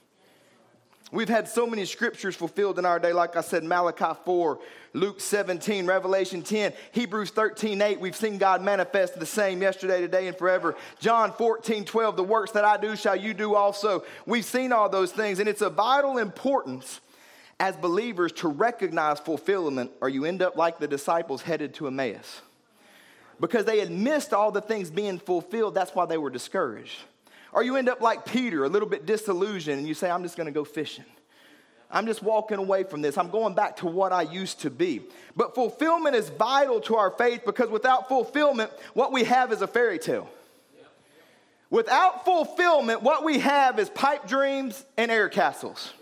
We've 1.11 1.29
had 1.29 1.47
so 1.47 1.65
many 1.65 1.85
scriptures 1.85 2.35
fulfilled 2.35 2.77
in 2.79 2.85
our 2.85 2.99
day, 2.99 3.13
like 3.13 3.37
I 3.37 3.41
said, 3.41 3.63
Malachi 3.63 4.19
4, 4.25 4.59
Luke 4.97 5.21
17, 5.21 5.85
Revelation 5.85 6.41
10, 6.41 6.73
Hebrews 6.91 7.29
13, 7.29 7.81
8. 7.81 7.99
We've 7.99 8.15
seen 8.15 8.39
God 8.39 8.63
manifest 8.63 9.19
the 9.19 9.27
same 9.27 9.61
yesterday, 9.61 10.01
today, 10.01 10.27
and 10.27 10.35
forever. 10.35 10.75
John 10.99 11.31
14, 11.33 11.85
12, 11.85 12.15
the 12.15 12.23
works 12.23 12.51
that 12.53 12.65
I 12.65 12.77
do 12.77 12.95
shall 12.95 13.15
you 13.15 13.35
do 13.35 13.53
also. 13.53 14.03
We've 14.25 14.43
seen 14.43 14.71
all 14.71 14.89
those 14.89 15.11
things, 15.11 15.39
and 15.39 15.47
it's 15.47 15.61
of 15.61 15.75
vital 15.75 16.17
importance 16.17 16.99
as 17.59 17.77
believers 17.77 18.31
to 18.31 18.47
recognize 18.47 19.19
fulfillment, 19.19 19.91
or 20.01 20.09
you 20.09 20.25
end 20.25 20.41
up 20.41 20.55
like 20.55 20.79
the 20.79 20.87
disciples 20.87 21.43
headed 21.43 21.75
to 21.75 21.85
Emmaus. 21.85 22.41
Because 23.39 23.65
they 23.65 23.77
had 23.79 23.91
missed 23.91 24.33
all 24.33 24.51
the 24.51 24.61
things 24.61 24.89
being 24.89 25.19
fulfilled, 25.19 25.75
that's 25.75 25.93
why 25.93 26.07
they 26.07 26.17
were 26.17 26.31
discouraged. 26.31 26.97
Or 27.53 27.61
you 27.61 27.75
end 27.75 27.87
up 27.87 28.01
like 28.01 28.25
Peter, 28.25 28.65
a 28.65 28.69
little 28.69 28.89
bit 28.89 29.05
disillusioned, 29.05 29.77
and 29.77 29.87
you 29.87 29.93
say, 29.93 30.09
I'm 30.09 30.23
just 30.23 30.35
to 30.47 30.51
go 30.51 30.65
fishing. 30.65 31.05
I'm 31.89 32.05
just 32.05 32.21
walking 32.21 32.57
away 32.57 32.83
from 32.83 33.01
this. 33.01 33.17
I'm 33.17 33.29
going 33.29 33.53
back 33.53 33.77
to 33.77 33.87
what 33.87 34.11
I 34.11 34.23
used 34.23 34.61
to 34.61 34.69
be. 34.69 35.01
But 35.35 35.55
fulfillment 35.55 36.15
is 36.15 36.29
vital 36.29 36.81
to 36.81 36.95
our 36.97 37.11
faith 37.11 37.43
because 37.45 37.69
without 37.69 38.09
fulfillment, 38.09 38.71
what 38.93 39.11
we 39.11 39.23
have 39.23 39.53
is 39.53 39.61
a 39.61 39.67
fairy 39.67 39.99
tale. 39.99 40.29
Without 41.69 42.25
fulfillment, 42.25 43.01
what 43.03 43.23
we 43.23 43.39
have 43.39 43.79
is 43.79 43.89
pipe 43.89 44.27
dreams 44.27 44.85
and 44.97 45.11
air 45.11 45.29
castles. 45.29 45.93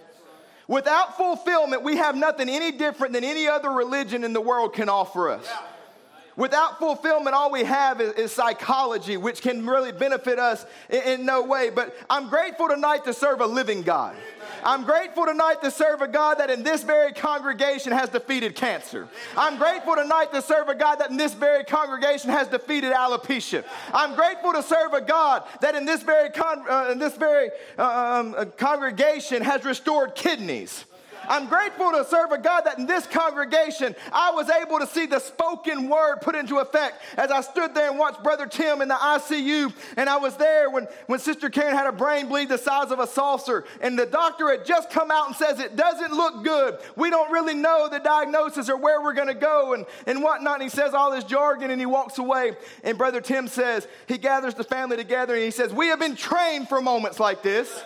Without 0.67 1.17
fulfillment, 1.17 1.83
we 1.83 1.97
have 1.97 2.15
nothing 2.15 2.49
any 2.49 2.71
different 2.71 3.13
than 3.13 3.23
any 3.23 3.47
other 3.47 3.69
religion 3.69 4.23
in 4.23 4.33
the 4.33 4.41
world 4.41 4.73
can 4.73 4.89
offer 4.89 5.29
us. 5.29 5.47
Without 6.37 6.79
fulfillment, 6.79 7.33
all 7.33 7.49
we 7.49 7.63
have 7.63 8.01
is, 8.01 8.13
is, 8.13 8.31
psychology, 8.31 9.15
which 9.15 9.41
can 9.41 9.65
really 9.65 9.93
benefit 9.93 10.37
us 10.37 10.65
in, 10.89 11.01
in, 11.03 11.25
no 11.25 11.43
way. 11.43 11.69
But 11.69 11.95
I'm 12.09 12.27
grateful 12.27 12.67
tonight 12.67 13.05
to 13.05 13.13
serve 13.13 13.39
a 13.39 13.45
living 13.45 13.83
God. 13.83 14.15
I'm 14.63 14.83
grateful 14.83 15.25
tonight 15.25 15.61
to 15.63 15.71
serve 15.71 16.01
a 16.01 16.07
God 16.07 16.39
that 16.39 16.49
in 16.49 16.63
this 16.63 16.83
very 16.83 17.13
congregation 17.13 17.93
has 17.93 18.09
defeated 18.09 18.55
cancer. 18.55 19.07
I'm 19.37 19.57
grateful 19.57 19.95
tonight 19.95 20.33
to 20.33 20.41
serve 20.41 20.67
a 20.67 20.75
God 20.75 20.99
that 20.99 21.09
in 21.09 21.17
this 21.17 21.33
very 21.33 21.63
congregation 21.63 22.31
has 22.31 22.49
defeated 22.49 22.91
alopecia. 22.91 23.63
I'm 23.93 24.15
grateful 24.15 24.51
to 24.53 24.63
serve 24.63 24.93
a 24.93 25.01
God 25.01 25.43
that 25.61 25.75
in 25.75 25.85
this 25.85 26.03
very, 26.03 26.31
con- 26.31 26.65
uh, 26.69 26.89
in 26.91 26.99
this 26.99 27.15
very 27.15 27.49
uh, 27.77 28.19
um, 28.19 28.35
uh, 28.37 28.45
congregation 28.45 29.41
has 29.41 29.63
restored 29.63 30.15
kidneys. 30.15 30.85
I'm 31.27 31.47
grateful 31.47 31.91
to 31.91 32.05
serve 32.05 32.31
a 32.31 32.38
God 32.38 32.61
that 32.61 32.77
in 32.77 32.85
this 32.85 33.07
congregation 33.07 33.95
I 34.11 34.31
was 34.31 34.49
able 34.49 34.79
to 34.79 34.88
see 34.88 35.05
the 35.05 35.19
spoken 35.19 35.89
word 35.89 36.17
put 36.21 36.35
into 36.35 36.57
effect 36.57 37.01
as 37.17 37.31
I 37.31 37.41
stood 37.41 37.73
there 37.73 37.89
and 37.89 37.99
watched 37.99 38.23
Brother 38.23 38.45
Tim 38.45 38.81
in 38.81 38.88
the 38.88 38.95
ICU. 38.95 39.73
And 39.97 40.09
I 40.09 40.17
was 40.17 40.35
there 40.38 40.69
when, 40.69 40.88
when 41.07 41.19
Sister 41.19 41.49
Karen 41.49 41.75
had 41.75 41.88
a 41.88 41.91
brain 41.91 42.27
bleed 42.27 42.49
the 42.49 42.57
size 42.57 42.91
of 42.91 42.99
a 42.99 43.07
saucer. 43.07 43.65
And 43.81 43.97
the 43.97 44.05
doctor 44.05 44.49
had 44.49 44.65
just 44.65 44.89
come 44.89 45.11
out 45.11 45.27
and 45.27 45.35
says, 45.35 45.59
It 45.59 45.75
doesn't 45.75 46.11
look 46.11 46.43
good. 46.43 46.79
We 46.95 47.09
don't 47.09 47.31
really 47.31 47.55
know 47.55 47.88
the 47.89 47.99
diagnosis 47.99 48.69
or 48.69 48.77
where 48.77 49.01
we're 49.01 49.13
going 49.13 49.27
to 49.27 49.33
go 49.33 49.73
and, 49.73 49.85
and 50.05 50.21
whatnot. 50.21 50.55
And 50.55 50.63
he 50.63 50.69
says 50.69 50.93
all 50.93 51.11
this 51.11 51.23
jargon 51.23 51.71
and 51.71 51.79
he 51.79 51.85
walks 51.85 52.17
away. 52.17 52.53
And 52.83 52.97
Brother 52.97 53.21
Tim 53.21 53.47
says, 53.47 53.88
He 54.07 54.17
gathers 54.17 54.55
the 54.55 54.63
family 54.63 54.97
together 54.97 55.33
and 55.33 55.43
he 55.43 55.51
says, 55.51 55.73
We 55.73 55.88
have 55.88 55.99
been 55.99 56.15
trained 56.15 56.69
for 56.69 56.81
moments 56.81 57.19
like 57.19 57.41
this. 57.41 57.83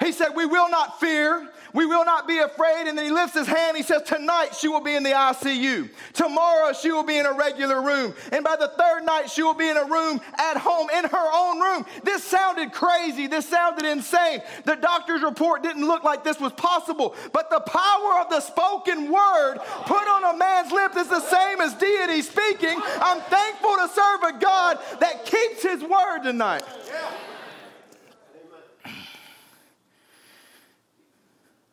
He 0.00 0.12
said, 0.12 0.30
We 0.34 0.46
will 0.46 0.70
not 0.70 0.98
fear. 0.98 1.49
We 1.72 1.86
will 1.86 2.04
not 2.04 2.26
be 2.26 2.38
afraid. 2.38 2.86
And 2.86 2.96
then 2.96 3.04
he 3.04 3.10
lifts 3.10 3.36
his 3.36 3.46
hand. 3.46 3.76
He 3.76 3.82
says, 3.82 4.02
Tonight 4.02 4.54
she 4.56 4.68
will 4.68 4.80
be 4.80 4.94
in 4.94 5.02
the 5.02 5.10
ICU. 5.10 5.88
Tomorrow 6.12 6.72
she 6.72 6.90
will 6.90 7.04
be 7.04 7.18
in 7.18 7.26
a 7.26 7.32
regular 7.32 7.82
room. 7.82 8.14
And 8.32 8.44
by 8.44 8.56
the 8.56 8.68
third 8.68 9.04
night, 9.04 9.30
she 9.30 9.42
will 9.42 9.54
be 9.54 9.68
in 9.68 9.76
a 9.76 9.84
room 9.84 10.20
at 10.38 10.56
home, 10.56 10.88
in 10.90 11.04
her 11.04 11.30
own 11.32 11.60
room. 11.60 11.86
This 12.04 12.24
sounded 12.24 12.72
crazy. 12.72 13.26
This 13.26 13.48
sounded 13.48 13.84
insane. 13.84 14.40
The 14.64 14.76
doctor's 14.76 15.22
report 15.22 15.62
didn't 15.62 15.86
look 15.86 16.04
like 16.04 16.24
this 16.24 16.40
was 16.40 16.52
possible. 16.52 17.14
But 17.32 17.50
the 17.50 17.60
power 17.60 18.20
of 18.20 18.30
the 18.30 18.40
spoken 18.40 19.10
word 19.10 19.58
put 19.86 20.08
on 20.08 20.34
a 20.34 20.38
man's 20.38 20.72
lips 20.72 20.96
is 20.96 21.08
the 21.08 21.20
same 21.20 21.60
as 21.60 21.74
deity 21.74 22.22
speaking. 22.22 22.80
I'm 23.00 23.20
thankful 23.22 23.76
to 23.76 23.88
serve 23.88 24.22
a 24.22 24.38
God 24.38 24.78
that 25.00 25.24
keeps 25.24 25.62
his 25.62 25.82
word 25.82 26.22
tonight. 26.22 26.62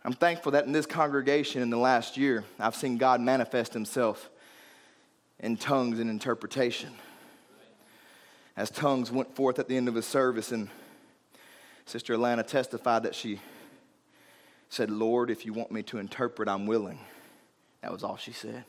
I'm 0.08 0.14
thankful 0.14 0.54
that 0.54 0.66
in 0.66 0.72
this 0.72 0.86
congregation 0.86 1.62
in 1.62 1.70
the 1.70 1.76
last 1.76 2.16
year, 2.16 2.46
I've 2.62 2.78
seen 2.78 2.96
God 2.96 3.20
manifest 3.20 3.74
himself 3.74 4.30
in 5.38 5.58
tongues 5.58 6.00
and 6.00 6.10
interpretation. 6.10 6.94
As 8.56 8.72
tongues 8.72 9.12
went 9.12 9.36
forth 9.36 9.60
at 9.60 9.68
the 9.68 9.76
end 9.76 9.90
of 9.90 9.96
the 9.96 10.02
service, 10.02 10.54
and 10.54 10.70
Sister 11.86 12.16
Alana 12.16 12.48
testified 12.48 13.04
that 13.04 13.16
she 13.16 13.42
said, 14.70 14.90
Lord, 14.90 15.30
if 15.30 15.46
you 15.46 15.52
want 15.52 15.74
me 15.74 15.84
to 15.84 15.98
interpret, 15.98 16.48
I'm 16.48 16.68
willing. 16.68 17.00
That 17.82 17.92
was 17.92 18.02
all 18.02 18.16
she 18.16 18.32
said. 18.32 18.64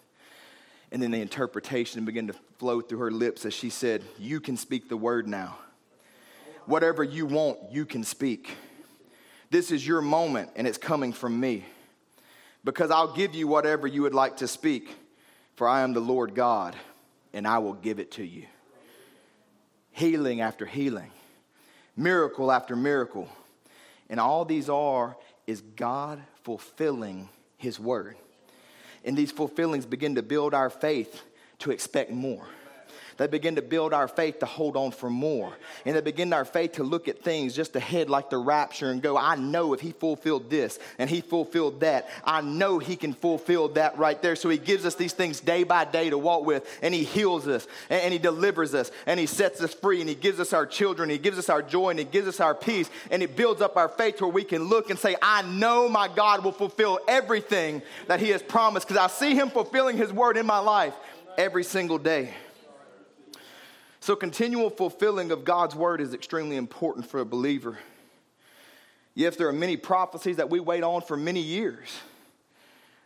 And 0.91 1.01
then 1.01 1.13
the 1.13 1.21
interpretation 1.21 2.05
began 2.05 2.27
to 2.27 2.35
flow 2.59 2.81
through 2.81 2.99
her 2.99 3.13
lips 3.13 3.47
as 3.47 3.55
she 3.55 3.71
said, 3.71 4.03
You 4.19 4.41
can 4.41 4.57
speak 4.57 4.89
the 4.89 4.97
word 4.97 5.29
now. 5.29 5.57
Whatever 6.67 7.05
you 7.05 7.27
want, 7.27 7.59
you 7.71 7.87
can 7.87 8.03
speak. 8.03 8.57
This 9.51 9.71
is 9.71 9.87
your 9.87 10.03
moment, 10.03 10.51
and 10.57 10.67
it's 10.67 10.79
coming 10.79 11.13
from 11.13 11.39
me. 11.39 11.65
Because 12.65 12.91
I'll 12.91 13.15
give 13.15 13.35
you 13.35 13.49
whatever 13.49 13.87
you 13.87 14.03
would 14.03 14.15
like 14.15 14.39
to 14.39 14.49
speak, 14.49 14.95
for 15.55 15.67
I 15.67 15.81
am 15.83 15.95
the 15.95 16.01
Lord 16.01 16.35
God, 16.35 16.77
and 17.33 17.47
I 17.47 17.59
will 17.59 17.73
give 17.73 17.99
it 17.99 18.13
to 18.13 18.25
you. 18.25 18.45
Healing 19.93 20.41
after 20.41 20.67
healing, 20.67 21.11
miracle 21.97 22.53
after 22.53 22.77
miracle. 22.77 23.29
And 24.11 24.21
all 24.21 24.45
these 24.45 24.69
are 24.69 25.17
is 25.47 25.61
God 25.61 26.21
fulfilling 26.43 27.29
His 27.57 27.81
word. 27.81 28.17
And 29.05 29.17
these 29.17 29.33
fulfillings 29.33 29.87
begin 29.87 30.17
to 30.17 30.23
build 30.23 30.53
our 30.53 30.71
faith 30.71 31.23
to 31.61 31.71
expect 31.71 32.11
more. 32.11 32.47
They 33.19 33.27
begin 33.27 33.57
to 33.57 33.63
build 33.63 33.93
our 33.93 34.07
faith 34.07 34.39
to 34.39 34.47
hold 34.47 34.77
on 34.77 34.93
for 34.93 35.11
more. 35.11 35.53
And 35.85 35.97
they 35.97 36.01
begin 36.01 36.33
our 36.33 36.45
faith 36.45 36.75
to 36.75 36.85
look 36.85 37.09
at 37.09 37.21
things 37.21 37.55
just 37.55 37.75
ahead 37.75 38.09
like 38.09 38.31
the 38.31 38.39
rapture 38.39 38.93
and 38.93 39.03
go, 39.03 39.17
I 39.17 39.35
know 39.35 39.75
if 39.75 39.81
he 39.81 39.91
fulfilled 39.91 40.49
this 40.49 40.79
and 40.99 41.11
he 41.11 41.21
fulfilled 41.21 41.81
that, 41.81 42.09
I 42.25 42.43
know 42.43 42.79
he 42.79 42.95
can 42.95 43.13
fulfill 43.13 43.71
that 43.71 43.99
right 43.99 44.23
there. 44.23 44.37
So 44.37 44.49
he 44.49 44.57
gives 44.57 44.87
us 44.87 44.95
these 44.95 45.13
things 45.13 45.41
day 45.41 45.65
by 45.65 45.85
day 45.85 46.11
to 46.11 46.17
walk 46.17 46.47
with 46.47 46.65
and 46.81 46.95
he 46.95 47.03
heals 47.03 47.49
us 47.49 47.67
and, 47.91 48.13
he 48.13 48.21
delivers 48.21 48.73
us 48.73 48.93
and 49.05 49.19
he 49.19 49.27
sets 49.27 49.61
us 49.61 49.75
free 49.75 49.99
and 49.99 50.09
he 50.09 50.15
gives 50.15 50.39
us 50.39 50.53
our 50.53 50.65
children, 50.65 51.11
he 51.11 51.19
gives 51.19 51.39
us 51.39 51.49
our 51.49 51.61
joy 51.61 51.91
and 51.91 51.99
he 51.99 52.05
gives 52.05 52.29
us 52.29 52.39
our 52.39 52.55
peace 52.55 52.89
and 53.11 53.21
it 53.21 53.35
builds 53.35 53.61
up 53.61 53.77
our 53.77 53.89
faith 53.89 54.21
where 54.21 54.31
we 54.31 54.45
can 54.45 54.63
look 54.63 54.91
and 54.91 54.99
say, 54.99 55.17
I 55.21 55.43
know 55.43 55.89
my 55.89 56.07
God 56.07 56.45
will 56.45 56.53
fulfill 56.53 57.01
everything 57.09 57.83
that 58.07 58.21
he 58.21 58.29
has 58.29 58.43
promised 58.45 58.87
because 58.87 59.03
I 59.03 59.09
see 59.09 59.35
him 59.35 59.51
fulfilling 59.51 59.97
his 59.97 60.13
word 60.13 60.37
in 60.37 60.47
my 60.47 60.61
life 60.61 60.95
every 61.37 61.65
single 61.65 61.99
day. 61.99 62.33
So, 64.01 64.15
continual 64.15 64.71
fulfilling 64.71 65.33
of 65.33 65.45
God's 65.45 65.75
word 65.75 66.01
is 66.01 66.15
extremely 66.15 66.57
important 66.57 67.07
for 67.07 67.21
a 67.21 67.25
believer. 67.25 67.79
Yes, 69.15 69.37
there 69.37 69.49
are 69.49 69.53
many 69.53 69.77
prophecies 69.77 70.37
that 70.37 70.49
we 70.49 70.61
wait 70.61 70.85
on 70.85 71.03
for 71.03 71.17
many 71.17 71.41
years. 71.41 71.89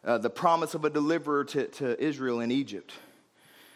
Uh, 0.05 0.19
the 0.19 0.31
promise 0.31 0.75
of 0.75 0.85
a 0.85 0.91
deliverer 0.91 1.45
to, 1.45 1.69
to 1.69 2.03
Israel 2.03 2.41
in 2.41 2.51
Egypt, 2.51 2.93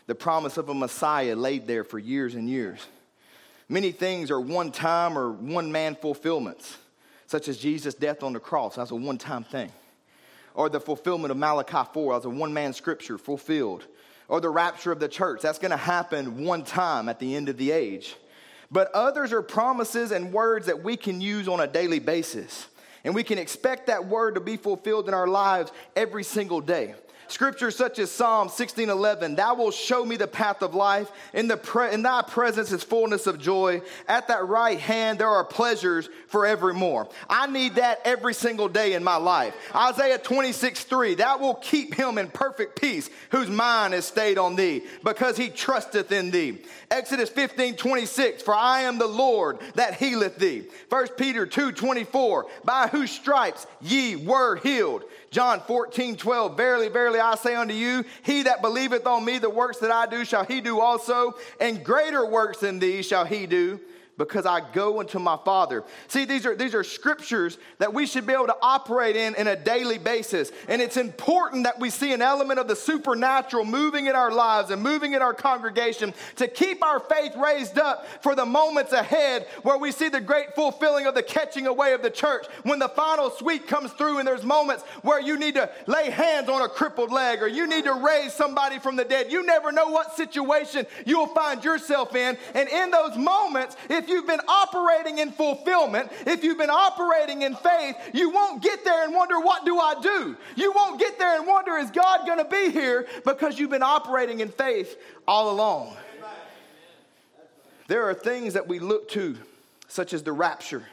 the 0.07 0.14
promise 0.14 0.57
of 0.57 0.68
a 0.68 0.74
Messiah 0.74 1.35
laid 1.35 1.66
there 1.66 1.85
for 1.85 1.98
years 1.98 2.35
and 2.35 2.48
years. 2.48 2.85
Many 3.68 3.90
things 3.90 4.31
are 4.31 4.40
one 4.40 4.70
time 4.70 5.16
or 5.16 5.33
one 5.33 5.72
man 5.72 5.96
fulfillments, 5.96 6.76
such 7.26 7.48
as 7.48 7.59
Jesus' 7.59 7.94
death 7.94 8.22
on 8.22 8.33
the 8.33 8.40
cross. 8.40 8.76
That's 8.76 8.90
a 8.90 8.96
one 8.96 9.18
time 9.18 9.44
thing. 9.44 9.72
Or 10.55 10.68
the 10.68 10.81
fulfillment 10.81 11.31
of 11.31 11.37
Malachi 11.37 11.88
4 11.92 12.16
as 12.16 12.24
a 12.24 12.31
one 12.31 12.52
man 12.52 12.72
scripture 12.72 13.18
fulfilled 13.18 13.87
or 14.28 14.40
the 14.40 14.50
rapture 14.50 14.92
of 14.92 15.00
the 15.00 15.08
church. 15.08 15.42
That's 15.42 15.58
going 15.58 15.70
to 15.70 15.76
happen 15.76 16.44
one 16.44 16.64
time 16.64 17.08
at 17.08 17.18
the 17.18 17.34
end 17.34 17.48
of 17.48 17.56
the 17.56 17.70
age. 17.70 18.16
But 18.70 18.90
others 18.92 19.32
are 19.32 19.42
promises 19.42 20.10
and 20.10 20.32
words 20.32 20.66
that 20.66 20.82
we 20.82 20.96
can 20.96 21.20
use 21.20 21.48
on 21.48 21.60
a 21.60 21.66
daily 21.66 22.00
basis. 22.00 22.66
And 23.04 23.14
we 23.14 23.22
can 23.22 23.38
expect 23.38 23.86
that 23.86 24.06
word 24.06 24.34
to 24.34 24.40
be 24.40 24.56
fulfilled 24.56 25.06
in 25.06 25.14
our 25.14 25.28
lives 25.28 25.70
every 25.94 26.24
single 26.24 26.60
day. 26.60 26.94
Scriptures 27.28 27.76
such 27.76 27.98
as 27.98 28.10
Psalm 28.10 28.48
16:11, 28.48 29.36
"Thou 29.36 29.54
wilt 29.54 29.74
show 29.74 30.04
me 30.04 30.16
the 30.16 30.26
path 30.26 30.62
of 30.62 30.74
life. 30.74 31.10
In, 31.32 31.48
the 31.48 31.56
pre- 31.56 31.92
in 31.92 32.02
thy 32.02 32.22
presence 32.22 32.72
is 32.72 32.82
fullness 32.82 33.26
of 33.26 33.38
joy. 33.38 33.82
At 34.08 34.28
that 34.28 34.46
right 34.46 34.78
hand 34.78 35.18
there 35.18 35.28
are 35.28 35.44
pleasures 35.44 36.08
forevermore." 36.28 37.08
I 37.28 37.46
need 37.46 37.76
that 37.76 38.00
every 38.04 38.34
single 38.34 38.68
day 38.68 38.92
in 38.92 39.02
my 39.02 39.16
life. 39.16 39.54
Isaiah 39.74 40.18
26:3, 40.18 41.14
"Thou 41.14 41.38
wilt 41.38 41.62
keep 41.62 41.94
him 41.94 42.18
in 42.18 42.28
perfect 42.28 42.80
peace, 42.80 43.10
whose 43.30 43.48
mind 43.48 43.94
is 43.94 44.06
stayed 44.06 44.38
on 44.38 44.56
thee, 44.56 44.84
because 45.02 45.36
he 45.36 45.48
trusteth 45.48 46.12
in 46.12 46.30
thee." 46.30 46.64
Exodus 46.90 47.28
15:26, 47.28 48.42
"For 48.42 48.54
I 48.54 48.82
am 48.82 48.98
the 48.98 49.06
Lord 49.06 49.58
that 49.74 49.94
healeth 49.94 50.38
thee." 50.38 50.68
1 50.88 51.16
Peter 51.16 51.46
2:24, 51.46 52.46
"By 52.64 52.86
whose 52.88 53.10
stripes 53.10 53.66
ye 53.80 54.16
were 54.16 54.56
healed." 54.56 55.02
John 55.30 55.60
14, 55.60 56.16
12, 56.16 56.56
verily, 56.56 56.88
verily, 56.88 57.20
I 57.20 57.34
say 57.34 57.54
unto 57.54 57.74
you, 57.74 58.04
he 58.22 58.42
that 58.44 58.62
believeth 58.62 59.06
on 59.06 59.24
me, 59.24 59.38
the 59.38 59.50
works 59.50 59.78
that 59.78 59.90
I 59.90 60.06
do 60.06 60.24
shall 60.24 60.44
he 60.44 60.60
do 60.60 60.80
also, 60.80 61.34
and 61.60 61.84
greater 61.84 62.24
works 62.24 62.58
than 62.58 62.78
these 62.78 63.06
shall 63.06 63.24
he 63.24 63.46
do 63.46 63.80
because 64.18 64.46
I 64.46 64.61
go 64.72 65.00
unto 65.00 65.18
my 65.18 65.37
Father. 65.44 65.85
See, 66.09 66.24
these 66.24 66.46
are, 66.46 66.55
these 66.55 66.74
are 66.74 66.85
scriptures 66.85 67.59
that 67.79 67.92
we 67.92 68.07
should 68.07 68.26
be 68.26 68.33
able 68.33 68.46
to 68.46 68.57
operate 68.62 69.16
in 69.16 69.35
in 69.35 69.46
a 69.46 69.57
daily 69.57 69.98
basis. 69.98 70.50
And 70.68 70.81
it's 70.81 70.96
important 70.96 71.64
that 71.64 71.79
we 71.79 71.90
see 71.90 72.12
an 72.12 72.22
element 72.22 72.59
of 72.59 72.68
the 72.68 72.76
supernatural 72.76 73.64
moving 73.64 74.07
in 74.07 74.14
our 74.14 74.33
lives 74.33 74.70
and 74.70 74.83
moving 74.83 75.12
in 75.12 75.22
our 75.22 75.35
congregation 75.35 76.14
to 76.37 76.48
keep 76.48 76.83
our 76.85 77.00
faith 77.00 77.37
raised 77.37 77.79
up 77.79 78.07
for 78.22 78.35
the 78.35 78.46
moments 78.46 78.92
ahead 78.92 79.46
where 79.62 79.79
we 79.79 79.92
see 79.92 80.09
the 80.09 80.20
great 80.20 80.55
fulfilling 80.55 81.07
of 81.07 81.14
the 81.14 81.22
catching 81.22 81.66
away 81.66 81.92
of 81.92 82.02
the 82.02 82.11
church. 82.11 82.46
When 82.62 82.79
the 82.79 82.88
final 82.88 83.31
sweep 83.31 83.68
comes 83.68 83.92
through 83.92 84.18
and 84.18 84.26
there's 84.26 84.44
moments 84.44 84.85
where 85.02 85.20
you 85.20 85.38
need 85.38 85.55
to 85.55 85.70
lay 85.87 86.11
hands 86.11 86.48
on 86.48 86.62
a 86.62 86.68
crippled 86.68 87.12
leg 87.12 87.42
or 87.42 87.48
you 87.48 87.66
need 87.66 87.85
to 87.85 87.92
raise 87.94 88.33
somebody 88.33 88.79
from 88.79 88.96
the 88.96 89.05
dead. 89.05 89.31
You 89.31 89.44
never 89.44 89.72
know 89.72 89.88
what 89.88 90.16
situation 90.16 90.87
you'll 91.05 91.26
find 91.29 91.62
yourself 91.62 92.14
in. 92.14 92.38
And 92.55 92.68
in 92.68 92.90
those 92.90 93.16
moments, 93.16 93.76
if 93.90 94.06
if 94.07 94.11
you've 94.12 94.27
been 94.27 94.40
operating 94.47 95.19
in 95.19 95.33
fulfillment, 95.33 96.12
if 96.27 96.45
you've 96.45 96.59
been 96.59 96.71
operating 96.71 97.42
in 97.42 97.57
faith, 97.57 97.97
you 98.14 98.31
won't 98.31 98.62
get 98.62 98.85
there 98.85 99.05
and 99.05 99.12
wonder, 99.12 99.40
what 99.40 99.64
do 99.64 99.79
I 99.79 100.01
do? 100.01 100.37
You 100.55 100.73
won't 100.73 101.01
get 101.01 101.19
there 101.19 101.37
and 101.37 101.47
wonder, 101.47 101.77
is 101.77 101.90
God 101.90 102.25
going 102.25 102.38
to 102.38 102.45
be 102.45 102.71
here? 102.71 103.09
Because 103.25 103.59
you've 103.59 103.71
been 103.71 103.83
operating 103.83 104.40
in 104.40 104.49
faith 104.49 104.97
all 105.27 105.51
along. 105.51 105.97
There 107.88 108.09
are 108.09 108.14
things 108.14 108.55
that 108.55 108.69
we 108.69 108.79
look 108.79 109.09
to, 109.11 109.37
such 109.88 110.12
as 110.12 110.23
the 110.23 110.33
rapture, 110.33 110.85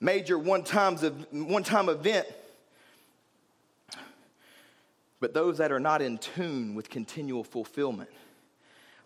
major 0.00 0.38
one 0.38 0.64
time 0.64 0.98
event. 1.02 2.26
But 5.20 5.34
those 5.34 5.58
that 5.58 5.72
are 5.72 5.80
not 5.80 6.00
in 6.00 6.16
tune 6.18 6.74
with 6.74 6.88
continual 6.88 7.44
fulfillment 7.44 8.10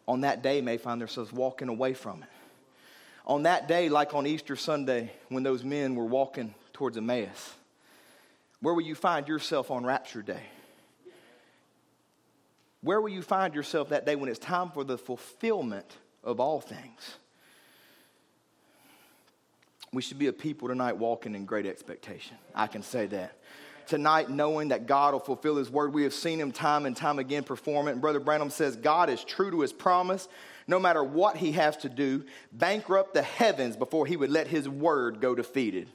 on 0.06 0.20
that 0.20 0.42
day 0.42 0.60
may 0.60 0.76
find 0.76 1.00
themselves 1.00 1.32
walking 1.32 1.68
away 1.68 1.94
from 1.94 2.22
it 2.22 2.28
on 3.28 3.42
that 3.42 3.68
day, 3.68 3.88
like 3.90 4.14
on 4.14 4.26
Easter 4.26 4.56
Sunday, 4.56 5.12
when 5.28 5.42
those 5.42 5.62
men 5.62 5.94
were 5.94 6.06
walking 6.06 6.54
towards 6.72 6.96
Emmaus, 6.96 7.52
where 8.60 8.74
will 8.74 8.82
you 8.82 8.94
find 8.94 9.28
yourself 9.28 9.70
on 9.70 9.84
Rapture 9.84 10.22
Day? 10.22 10.42
Where 12.80 13.00
will 13.00 13.10
you 13.10 13.22
find 13.22 13.54
yourself 13.54 13.90
that 13.90 14.06
day 14.06 14.16
when 14.16 14.28
it's 14.28 14.38
time 14.38 14.70
for 14.70 14.82
the 14.82 14.96
fulfillment 14.96 15.96
of 16.24 16.40
all 16.40 16.60
things? 16.60 17.16
We 19.92 20.02
should 20.02 20.18
be 20.18 20.28
a 20.28 20.32
people 20.32 20.68
tonight 20.68 20.96
walking 20.96 21.34
in 21.34 21.44
great 21.44 21.66
expectation. 21.66 22.36
I 22.54 22.66
can 22.66 22.82
say 22.82 23.06
that. 23.06 23.36
Tonight, 23.86 24.28
knowing 24.28 24.68
that 24.68 24.86
God 24.86 25.14
will 25.14 25.20
fulfill 25.20 25.56
His 25.56 25.70
word, 25.70 25.94
we 25.94 26.02
have 26.02 26.12
seen 26.12 26.38
Him 26.38 26.52
time 26.52 26.86
and 26.86 26.96
time 26.96 27.18
again 27.18 27.42
perform 27.42 27.88
it. 27.88 27.92
And 27.92 28.00
Brother 28.00 28.20
Branham 28.20 28.50
says 28.50 28.76
God 28.76 29.08
is 29.08 29.24
true 29.24 29.50
to 29.50 29.60
His 29.60 29.72
promise 29.72 30.28
no 30.68 30.78
matter 30.78 31.02
what 31.02 31.36
he 31.36 31.52
has 31.52 31.76
to 31.78 31.88
do, 31.88 32.24
bankrupt 32.52 33.14
the 33.14 33.22
heavens 33.22 33.76
before 33.76 34.06
he 34.06 34.16
would 34.16 34.30
let 34.30 34.46
his 34.46 34.68
word 34.68 35.20
go 35.20 35.34
defeated. 35.34 35.88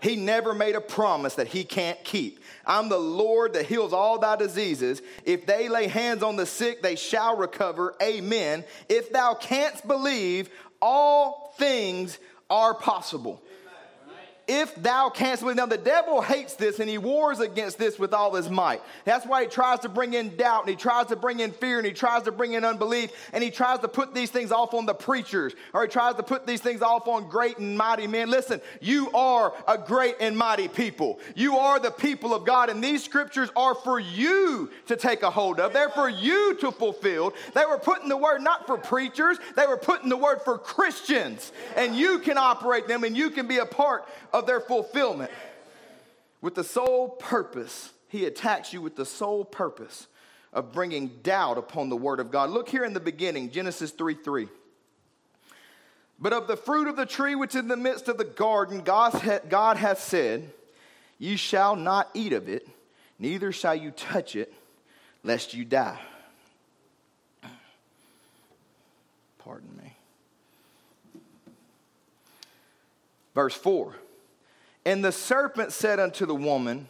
He 0.00 0.16
never 0.16 0.54
made 0.54 0.76
a 0.76 0.80
promise 0.80 1.34
that 1.34 1.48
he 1.48 1.62
can't 1.62 2.02
keep. 2.04 2.42
I'm 2.64 2.88
the 2.88 2.98
Lord 2.98 3.52
that 3.52 3.66
heals 3.66 3.92
all 3.92 4.18
thy 4.18 4.36
diseases. 4.36 5.02
If 5.24 5.44
they 5.44 5.68
lay 5.68 5.88
hands 5.88 6.22
on 6.22 6.36
the 6.36 6.46
sick, 6.46 6.80
they 6.80 6.96
shall 6.96 7.36
recover. 7.36 7.94
Amen. 8.02 8.64
If 8.88 9.12
thou 9.12 9.34
canst 9.34 9.86
believe, 9.86 10.48
all 10.80 11.52
things 11.58 12.18
are 12.48 12.72
possible 12.72 13.42
if 14.52 14.74
thou 14.74 15.08
canst 15.08 15.42
believe. 15.42 15.56
Now, 15.56 15.66
the 15.66 15.78
devil 15.78 16.20
hates 16.20 16.54
this 16.54 16.80
and 16.80 16.90
he 16.90 16.98
wars 16.98 17.38
against 17.38 17.78
this 17.78 18.00
with 18.00 18.12
all 18.12 18.34
his 18.34 18.50
might. 18.50 18.82
That's 19.04 19.24
why 19.24 19.44
he 19.44 19.48
tries 19.48 19.78
to 19.80 19.88
bring 19.88 20.14
in 20.14 20.36
doubt 20.36 20.62
and 20.62 20.70
he 20.70 20.74
tries 20.74 21.06
to 21.06 21.16
bring 21.16 21.38
in 21.38 21.52
fear 21.52 21.78
and 21.78 21.86
he 21.86 21.92
tries 21.92 22.24
to 22.24 22.32
bring 22.32 22.54
in 22.54 22.64
unbelief 22.64 23.12
and 23.32 23.44
he 23.44 23.52
tries 23.52 23.78
to 23.78 23.86
put 23.86 24.12
these 24.12 24.28
things 24.28 24.50
off 24.50 24.74
on 24.74 24.86
the 24.86 24.94
preachers 24.94 25.54
or 25.72 25.82
he 25.82 25.88
tries 25.88 26.16
to 26.16 26.24
put 26.24 26.48
these 26.48 26.60
things 26.60 26.82
off 26.82 27.06
on 27.06 27.28
great 27.28 27.58
and 27.58 27.78
mighty 27.78 28.08
men. 28.08 28.28
Listen, 28.28 28.60
you 28.80 29.08
are 29.12 29.54
a 29.68 29.78
great 29.78 30.16
and 30.18 30.36
mighty 30.36 30.66
people. 30.66 31.20
You 31.36 31.58
are 31.58 31.78
the 31.78 31.92
people 31.92 32.34
of 32.34 32.44
God, 32.44 32.70
and 32.70 32.82
these 32.82 33.04
scriptures 33.04 33.50
are 33.54 33.76
for 33.76 34.00
you 34.00 34.68
to 34.88 34.96
take 34.96 35.22
a 35.22 35.30
hold 35.30 35.60
of. 35.60 35.72
They're 35.72 35.90
for 35.90 36.08
you 36.08 36.56
to 36.56 36.72
fulfill. 36.72 37.34
They 37.54 37.66
were 37.66 37.78
putting 37.78 38.08
the 38.08 38.16
word 38.16 38.42
not 38.42 38.66
for 38.66 38.76
preachers, 38.76 39.38
they 39.54 39.68
were 39.68 39.76
putting 39.76 40.08
the 40.08 40.16
word 40.16 40.40
for 40.44 40.58
Christians. 40.58 41.52
And 41.76 41.94
you 41.94 42.18
can 42.18 42.36
operate 42.36 42.88
them 42.88 43.04
and 43.04 43.16
you 43.16 43.30
can 43.30 43.46
be 43.46 43.58
a 43.58 43.66
part 43.66 44.08
of 44.32 44.39
their 44.46 44.60
fulfillment. 44.60 45.30
With 46.40 46.54
the 46.54 46.64
sole 46.64 47.08
purpose, 47.08 47.90
he 48.08 48.24
attacks 48.24 48.72
you 48.72 48.80
with 48.80 48.96
the 48.96 49.04
sole 49.04 49.44
purpose 49.44 50.06
of 50.52 50.72
bringing 50.72 51.08
doubt 51.22 51.58
upon 51.58 51.88
the 51.88 51.96
word 51.96 52.20
of 52.20 52.30
God. 52.30 52.50
Look 52.50 52.68
here 52.68 52.84
in 52.84 52.92
the 52.92 53.00
beginning, 53.00 53.50
Genesis 53.50 53.90
3 53.90 54.14
3. 54.14 54.48
But 56.18 56.32
of 56.32 56.46
the 56.48 56.56
fruit 56.56 56.88
of 56.88 56.96
the 56.96 57.06
tree 57.06 57.34
which 57.34 57.54
is 57.54 57.62
in 57.62 57.68
the 57.68 57.76
midst 57.76 58.08
of 58.08 58.18
the 58.18 58.24
garden, 58.24 58.82
God, 58.82 59.40
God 59.48 59.76
hath 59.78 60.00
said, 60.00 60.50
You 61.18 61.36
shall 61.36 61.76
not 61.76 62.10
eat 62.12 62.32
of 62.32 62.48
it, 62.48 62.68
neither 63.18 63.52
shall 63.52 63.74
you 63.74 63.90
touch 63.90 64.36
it, 64.36 64.52
lest 65.22 65.54
you 65.54 65.64
die. 65.64 65.98
Pardon 69.38 69.70
me. 69.82 69.94
Verse 73.34 73.54
4 73.54 73.94
And 74.84 75.04
the 75.04 75.12
serpent 75.12 75.72
said 75.72 76.00
unto 76.00 76.26
the 76.26 76.34
woman, 76.34 76.88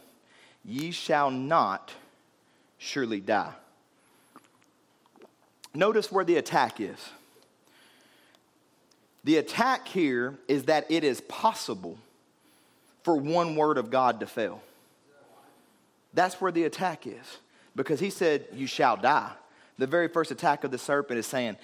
Ye 0.63 0.91
shall 0.91 1.31
not 1.31 1.93
surely 2.77 3.19
die. 3.19 3.53
Notice 5.73 6.11
where 6.11 6.25
the 6.25 6.37
attack 6.37 6.79
is. 6.79 6.99
The 9.23 9.37
attack 9.37 9.87
here 9.87 10.37
is 10.47 10.63
that 10.63 10.89
it 10.89 11.03
is 11.03 11.21
possible 11.21 11.97
for 13.03 13.15
one 13.15 13.55
word 13.55 13.77
of 13.77 13.89
God 13.89 14.19
to 14.19 14.25
fail. 14.25 14.61
That's 16.13 16.41
where 16.41 16.51
the 16.51 16.63
attack 16.65 17.07
is. 17.07 17.37
Because 17.75 17.99
he 17.99 18.09
said, 18.09 18.47
You 18.53 18.67
shall 18.67 18.97
die. 18.97 19.31
The 19.77 19.87
very 19.87 20.07
first 20.07 20.31
attack 20.31 20.63
of 20.63 20.71
the 20.71 20.77
serpent 20.77 21.19
is 21.19 21.25
saying, 21.25 21.57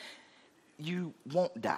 You 0.77 1.13
won't 1.31 1.61
die. 1.61 1.77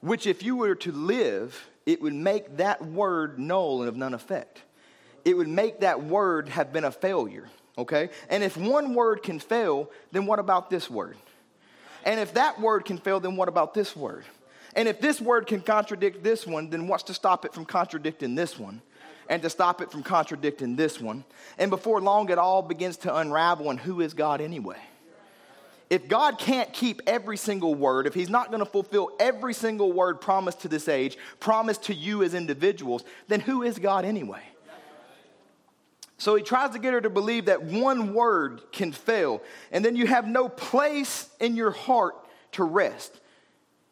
Which, 0.00 0.26
if 0.26 0.42
you 0.42 0.56
were 0.56 0.74
to 0.76 0.92
live, 0.92 1.68
it 1.86 2.00
would 2.00 2.14
make 2.14 2.56
that 2.56 2.84
word 2.84 3.38
null 3.38 3.80
and 3.80 3.88
of 3.88 3.96
none 3.96 4.14
effect. 4.14 4.62
It 5.24 5.36
would 5.36 5.48
make 5.48 5.80
that 5.80 6.02
word 6.02 6.48
have 6.48 6.72
been 6.72 6.84
a 6.84 6.90
failure, 6.90 7.48
okay? 7.76 8.10
And 8.28 8.42
if 8.42 8.56
one 8.56 8.94
word 8.94 9.22
can 9.22 9.38
fail, 9.38 9.90
then 10.12 10.24
what 10.26 10.38
about 10.38 10.70
this 10.70 10.88
word? 10.88 11.16
And 12.04 12.18
if 12.18 12.34
that 12.34 12.60
word 12.60 12.84
can 12.84 12.98
fail, 12.98 13.20
then 13.20 13.36
what 13.36 13.48
about 13.48 13.74
this 13.74 13.94
word? 13.94 14.24
And 14.74 14.88
if 14.88 15.00
this 15.00 15.20
word 15.20 15.46
can 15.46 15.60
contradict 15.60 16.22
this 16.22 16.46
one, 16.46 16.70
then 16.70 16.86
what's 16.88 17.02
to 17.04 17.14
stop 17.14 17.44
it 17.44 17.52
from 17.52 17.64
contradicting 17.64 18.34
this 18.34 18.58
one? 18.58 18.80
And 19.28 19.42
to 19.42 19.50
stop 19.50 19.80
it 19.80 19.92
from 19.92 20.02
contradicting 20.02 20.76
this 20.76 21.00
one? 21.00 21.24
And 21.58 21.70
before 21.70 22.00
long, 22.00 22.30
it 22.30 22.38
all 22.38 22.62
begins 22.62 22.96
to 22.98 23.14
unravel. 23.14 23.70
And 23.70 23.78
who 23.78 24.00
is 24.00 24.14
God 24.14 24.40
anyway? 24.40 24.78
If 25.90 26.06
God 26.06 26.38
can't 26.38 26.72
keep 26.72 27.02
every 27.06 27.36
single 27.36 27.74
word, 27.74 28.06
if 28.06 28.14
He's 28.14 28.30
not 28.30 28.50
going 28.50 28.60
to 28.60 28.70
fulfill 28.70 29.10
every 29.18 29.52
single 29.52 29.92
word 29.92 30.20
promised 30.20 30.60
to 30.60 30.68
this 30.68 30.88
age, 30.88 31.18
promised 31.40 31.82
to 31.84 31.94
you 31.94 32.22
as 32.22 32.32
individuals, 32.32 33.02
then 33.26 33.40
who 33.40 33.62
is 33.62 33.78
God 33.78 34.04
anyway? 34.04 34.42
So 36.16 36.34
he 36.34 36.42
tries 36.42 36.72
to 36.72 36.78
get 36.78 36.92
her 36.92 37.00
to 37.00 37.08
believe 37.08 37.46
that 37.46 37.62
one 37.62 38.12
word 38.12 38.60
can 38.72 38.92
fail, 38.92 39.42
and 39.72 39.82
then 39.82 39.96
you 39.96 40.06
have 40.06 40.28
no 40.28 40.50
place 40.50 41.28
in 41.40 41.56
your 41.56 41.70
heart 41.70 42.14
to 42.52 42.62
rest. 42.62 43.18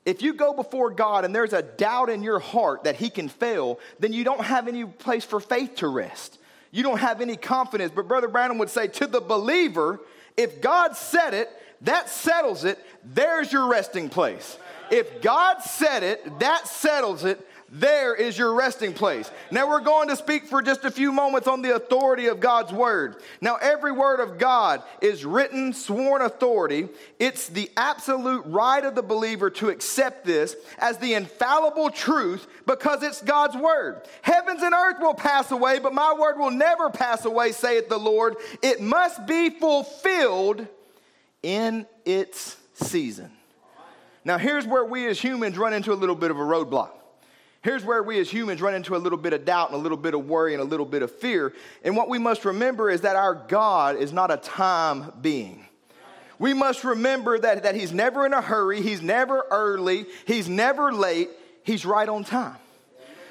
If 0.05 0.23
you 0.23 0.35
go 0.35 0.53
before 0.53 0.91
God 0.91 1.25
and 1.25 1.35
there's 1.35 1.55
a 1.55 1.63
doubt 1.63 2.11
in 2.11 2.23
your 2.23 2.39
heart 2.39 2.85
that 2.85 2.97
He 2.97 3.11
can 3.11 3.29
fail, 3.29 3.81
then 3.99 4.13
you 4.13 4.25
don't 4.25 4.45
have 4.45 4.69
any 4.69 4.85
place 4.85 5.25
for 5.25 5.41
faith 5.41 5.77
to 5.77 5.89
rest. 5.89 6.39
You 6.71 6.83
don't 6.83 6.99
have 6.99 7.23
any 7.23 7.37
confidence. 7.37 7.93
But 7.95 8.09
Brother 8.09 8.29
Branham 8.29 8.59
would 8.59 8.71
say 8.71 8.89
to 8.89 9.07
the 9.07 9.21
believer, 9.21 10.01
if 10.37 10.61
God 10.61 10.97
said 10.97 11.33
it, 11.33 11.51
that 11.83 12.09
settles 12.09 12.65
it. 12.65 12.79
There's 13.05 13.53
your 13.53 13.69
resting 13.69 14.09
place. 14.09 14.59
If 14.91 15.23
God 15.23 15.63
said 15.63 16.03
it, 16.03 16.39
that 16.41 16.67
settles 16.67 17.25
it. 17.25 17.45
There 17.71 18.15
is 18.15 18.39
your 18.39 18.55
resting 18.55 18.95
place. 18.95 19.31
Now 19.51 19.69
we're 19.69 19.81
going 19.81 20.09
to 20.09 20.17
speak 20.17 20.47
for 20.47 20.63
just 20.63 20.87
a 20.87 20.91
few 20.91 21.13
moments 21.13 21.47
on 21.47 21.61
the 21.61 21.75
authority 21.75 22.29
of 22.29 22.41
God's 22.41 22.73
word. 22.73 23.17
Now, 23.43 23.57
every 23.57 23.93
word 23.93 24.21
of 24.21 24.39
God 24.39 24.83
is 25.03 25.27
written, 25.27 25.75
sworn 25.75 26.23
authority. 26.23 26.89
It's 27.19 27.49
the 27.49 27.71
absolute 27.77 28.45
right 28.47 28.83
of 28.83 28.95
the 28.95 29.03
believer 29.03 29.51
to 29.51 29.69
accept 29.69 30.25
this 30.25 30.57
as 30.79 30.97
the 30.97 31.13
infallible 31.13 31.91
truth 31.91 32.47
because 32.65 33.03
it's 33.03 33.21
God's 33.21 33.57
word. 33.57 34.01
Heavens 34.23 34.63
and 34.63 34.75
earth 34.75 34.97
will 34.99 35.15
pass 35.15 35.51
away, 35.51 35.79
but 35.79 35.93
my 35.93 36.15
word 36.19 36.39
will 36.39 36.51
never 36.51 36.89
pass 36.89 37.27
away, 37.27 37.53
saith 37.53 37.91
the 37.91 37.99
Lord. 37.99 38.37
It 38.63 38.81
must 38.81 39.27
be 39.27 39.51
fulfilled 39.51 40.67
in 41.43 41.87
its 42.05 42.57
season. 42.75 43.31
Now, 44.25 44.39
here's 44.39 44.67
where 44.67 44.85
we 44.85 45.07
as 45.07 45.21
humans 45.21 45.57
run 45.57 45.73
into 45.73 45.93
a 45.93 45.95
little 45.95 46.15
bit 46.15 46.31
of 46.31 46.39
a 46.39 46.43
roadblock. 46.43 46.91
Here's 47.63 47.85
where 47.85 48.03
we 48.03 48.21
as 48.21 48.31
humans 48.31 48.61
run 48.63 48.75
into 48.75 48.95
a 48.95 48.99
little 48.99 49.19
bit 49.19 49.33
of 49.33 49.45
doubt 49.45 49.71
and 49.71 49.79
a 49.79 49.83
little 49.83 49.99
bit 49.99 50.15
of 50.15 50.27
worry 50.27 50.55
and 50.55 50.63
a 50.63 50.65
little 50.65 50.87
bit 50.87 51.03
of 51.03 51.11
fear. 51.11 51.53
And 51.83 51.97
what 51.97 52.09
we 52.09 52.19
must 52.19 52.45
remember 52.45 52.91
is 52.91 53.01
that 53.01 53.17
our 53.17 53.35
God 53.35 53.97
is 53.97 54.13
not 54.13 54.31
a 54.31 54.37
time 54.37 55.13
being. 55.21 55.65
We 56.39 56.55
must 56.55 56.85
remember 56.85 57.39
that, 57.39 57.65
that 57.65 57.75
He's 57.75 57.93
never 57.93 58.25
in 58.25 58.33
a 58.33 58.41
hurry, 58.41 58.81
He's 58.81 59.03
never 59.03 59.45
early, 59.51 60.07
He's 60.27 60.49
never 60.49 60.93
late, 60.93 61.31
He's 61.65 61.85
right 61.85 62.09
on 62.09 62.25
time. 62.25 62.57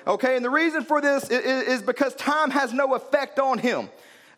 Okay, 0.05 0.35
and 0.35 0.43
the 0.43 0.49
reason 0.49 0.83
for 0.83 1.01
this 1.01 1.29
is, 1.29 1.67
is 1.67 1.81
because 1.81 2.13
time 2.15 2.49
has 2.51 2.73
no 2.73 2.95
effect 2.95 3.39
on 3.39 3.59
Him. 3.59 3.89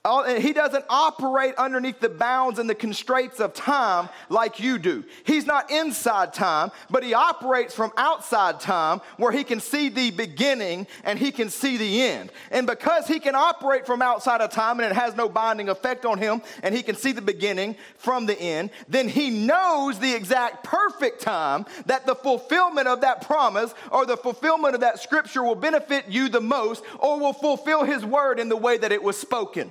Oh, 0.06 0.24
he 0.34 0.54
doesn't 0.54 0.86
operate 0.88 1.56
underneath 1.56 2.00
the 2.00 2.08
bounds 2.08 2.58
and 2.58 2.70
the 2.70 2.76
constraints 2.76 3.42
of 3.42 3.54
time 3.54 4.08
like 4.30 4.62
you 4.62 4.78
do. 4.78 5.04
He's 5.26 5.46
not 5.46 5.70
inside 5.70 6.34
time, 6.34 6.72
but 6.90 7.04
he 7.04 7.14
operates 7.14 7.76
from 7.76 7.92
outside 7.98 8.62
time 8.62 9.02
where 9.18 9.34
he 9.34 9.44
can 9.44 9.60
see 9.60 9.90
the 9.90 10.12
beginning 10.12 10.88
and 11.04 11.20
he 11.20 11.34
can 11.34 11.50
see 11.50 11.76
the 11.76 12.02
end. 12.02 12.32
And 12.50 12.66
because 12.66 13.08
he 13.08 13.20
can 13.20 13.36
operate 13.36 13.86
from 13.86 14.02
outside 14.02 14.40
of 14.40 14.52
time 14.52 14.80
and 14.80 14.90
it 14.90 14.96
has 14.96 15.18
no 15.18 15.28
binding 15.28 15.68
effect 15.68 16.06
on 16.06 16.18
him 16.18 16.44
and 16.64 16.74
he 16.74 16.82
can 16.82 16.96
see 16.96 17.12
the 17.12 17.22
beginning 17.22 17.76
from 17.98 18.26
the 18.26 18.40
end, 18.40 18.70
then 18.88 19.10
he 19.10 19.30
knows 19.30 20.00
the 20.00 20.16
exact 20.16 20.64
perfect 20.64 21.22
time 21.22 21.66
that 21.88 22.06
the 22.06 22.16
fulfillment 22.16 22.88
of 22.88 23.02
that 23.02 23.22
promise 23.22 23.74
or 23.92 24.06
the 24.06 24.16
fulfillment 24.16 24.76
of 24.76 24.82
that 24.82 25.00
scripture 25.00 25.44
will 25.44 25.56
benefit 25.56 26.06
you 26.08 26.30
the 26.30 26.40
most 26.40 26.86
or 27.00 27.20
will 27.20 27.34
fulfill 27.34 27.84
his 27.84 28.06
word 28.06 28.40
in 28.40 28.48
the 28.48 28.56
way 28.56 28.78
that 28.78 28.94
it 28.94 29.04
was 29.04 29.18
spoken. 29.18 29.70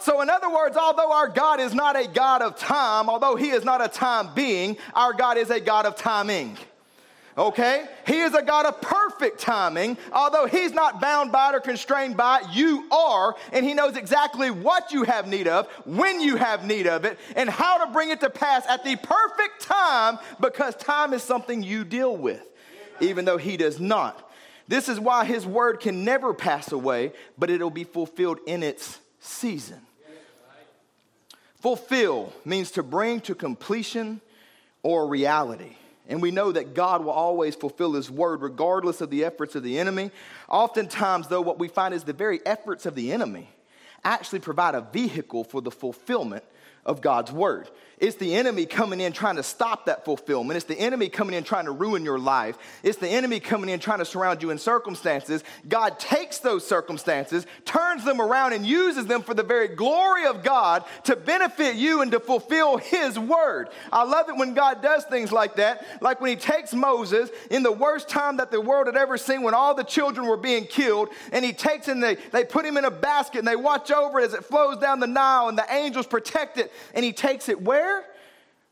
So, 0.00 0.20
in 0.20 0.30
other 0.30 0.48
words, 0.48 0.76
although 0.76 1.12
our 1.12 1.28
God 1.28 1.60
is 1.60 1.74
not 1.74 1.96
a 1.96 2.06
God 2.06 2.42
of 2.42 2.56
time, 2.56 3.08
although 3.08 3.36
He 3.36 3.50
is 3.50 3.64
not 3.64 3.84
a 3.84 3.88
time 3.88 4.34
being, 4.34 4.76
our 4.94 5.12
God 5.12 5.36
is 5.36 5.50
a 5.50 5.60
God 5.60 5.86
of 5.86 5.96
timing. 5.96 6.56
Okay? 7.38 7.86
He 8.04 8.18
is 8.18 8.34
a 8.34 8.42
God 8.42 8.66
of 8.66 8.80
perfect 8.80 9.40
timing. 9.40 9.96
Although 10.12 10.46
He's 10.46 10.72
not 10.72 11.00
bound 11.00 11.30
by 11.30 11.50
it 11.50 11.54
or 11.54 11.60
constrained 11.60 12.16
by 12.16 12.40
it, 12.40 12.46
you 12.52 12.88
are. 12.90 13.36
And 13.52 13.64
He 13.64 13.74
knows 13.74 13.96
exactly 13.96 14.50
what 14.50 14.92
you 14.92 15.04
have 15.04 15.28
need 15.28 15.46
of, 15.46 15.68
when 15.84 16.20
you 16.20 16.36
have 16.36 16.66
need 16.66 16.88
of 16.88 17.04
it, 17.04 17.18
and 17.36 17.48
how 17.48 17.84
to 17.84 17.92
bring 17.92 18.10
it 18.10 18.20
to 18.20 18.30
pass 18.30 18.66
at 18.66 18.84
the 18.84 18.96
perfect 18.96 19.60
time 19.60 20.18
because 20.40 20.74
time 20.76 21.12
is 21.12 21.22
something 21.22 21.62
you 21.62 21.84
deal 21.84 22.16
with, 22.16 22.42
even 23.00 23.24
though 23.24 23.38
He 23.38 23.56
does 23.56 23.78
not. 23.78 24.28
This 24.66 24.88
is 24.88 24.98
why 24.98 25.24
His 25.24 25.46
word 25.46 25.78
can 25.78 26.04
never 26.04 26.34
pass 26.34 26.72
away, 26.72 27.12
but 27.38 27.50
it'll 27.50 27.70
be 27.70 27.84
fulfilled 27.84 28.38
in 28.46 28.64
its 28.64 28.98
season. 29.20 29.80
Fulfill 31.60 32.32
means 32.44 32.70
to 32.72 32.82
bring 32.82 33.20
to 33.22 33.34
completion 33.34 34.20
or 34.82 35.08
reality. 35.08 35.76
And 36.08 36.22
we 36.22 36.30
know 36.30 36.52
that 36.52 36.74
God 36.74 37.04
will 37.04 37.12
always 37.12 37.54
fulfill 37.54 37.92
His 37.92 38.10
word 38.10 38.40
regardless 38.40 39.00
of 39.00 39.10
the 39.10 39.24
efforts 39.24 39.54
of 39.54 39.62
the 39.62 39.78
enemy. 39.78 40.10
Oftentimes, 40.48 41.28
though, 41.28 41.42
what 41.42 41.58
we 41.58 41.68
find 41.68 41.92
is 41.92 42.04
the 42.04 42.12
very 42.12 42.40
efforts 42.46 42.86
of 42.86 42.94
the 42.94 43.12
enemy 43.12 43.48
actually 44.04 44.38
provide 44.38 44.74
a 44.74 44.80
vehicle 44.80 45.44
for 45.44 45.60
the 45.60 45.70
fulfillment 45.70 46.44
of 46.86 47.00
God's 47.00 47.32
word. 47.32 47.68
It's 48.00 48.16
the 48.16 48.34
enemy 48.34 48.64
coming 48.64 49.00
in 49.00 49.12
trying 49.12 49.36
to 49.36 49.42
stop 49.42 49.86
that 49.86 50.04
fulfillment. 50.04 50.56
It's 50.56 50.66
the 50.66 50.78
enemy 50.78 51.08
coming 51.08 51.34
in 51.34 51.42
trying 51.42 51.64
to 51.64 51.72
ruin 51.72 52.04
your 52.04 52.18
life. 52.18 52.56
It's 52.82 52.98
the 52.98 53.08
enemy 53.08 53.40
coming 53.40 53.68
in 53.68 53.80
trying 53.80 53.98
to 53.98 54.04
surround 54.04 54.40
you 54.42 54.50
in 54.50 54.58
circumstances. 54.58 55.42
God 55.68 55.98
takes 55.98 56.38
those 56.38 56.66
circumstances, 56.66 57.46
turns 57.64 58.04
them 58.04 58.20
around, 58.20 58.52
and 58.52 58.64
uses 58.64 59.06
them 59.06 59.22
for 59.22 59.34
the 59.34 59.42
very 59.42 59.68
glory 59.68 60.26
of 60.26 60.44
God 60.44 60.84
to 61.04 61.16
benefit 61.16 61.74
you 61.74 62.02
and 62.02 62.12
to 62.12 62.20
fulfill 62.20 62.76
His 62.76 63.18
word. 63.18 63.68
I 63.92 64.04
love 64.04 64.28
it 64.28 64.36
when 64.36 64.54
God 64.54 64.80
does 64.80 65.04
things 65.06 65.32
like 65.32 65.56
that, 65.56 65.84
like 66.00 66.20
when 66.20 66.30
He 66.30 66.36
takes 66.36 66.72
Moses 66.72 67.30
in 67.50 67.64
the 67.64 67.72
worst 67.72 68.08
time 68.08 68.36
that 68.36 68.52
the 68.52 68.60
world 68.60 68.86
had 68.86 68.96
ever 68.96 69.18
seen 69.18 69.42
when 69.42 69.54
all 69.54 69.74
the 69.74 69.82
children 69.82 70.26
were 70.26 70.36
being 70.36 70.66
killed, 70.66 71.08
and 71.32 71.44
He 71.44 71.52
takes 71.52 71.88
and 71.88 72.02
they, 72.02 72.14
they 72.32 72.44
put 72.44 72.64
him 72.64 72.76
in 72.76 72.84
a 72.84 72.90
basket 72.90 73.38
and 73.40 73.48
they 73.48 73.56
watch 73.56 73.90
over 73.90 74.20
it 74.20 74.26
as 74.26 74.34
it 74.34 74.44
flows 74.44 74.78
down 74.78 75.00
the 75.00 75.08
Nile, 75.08 75.48
and 75.48 75.58
the 75.58 75.66
angels 75.72 76.06
protect 76.06 76.58
it, 76.58 76.72
and 76.94 77.04
He 77.04 77.12
takes 77.12 77.48
it 77.48 77.60
where? 77.60 77.87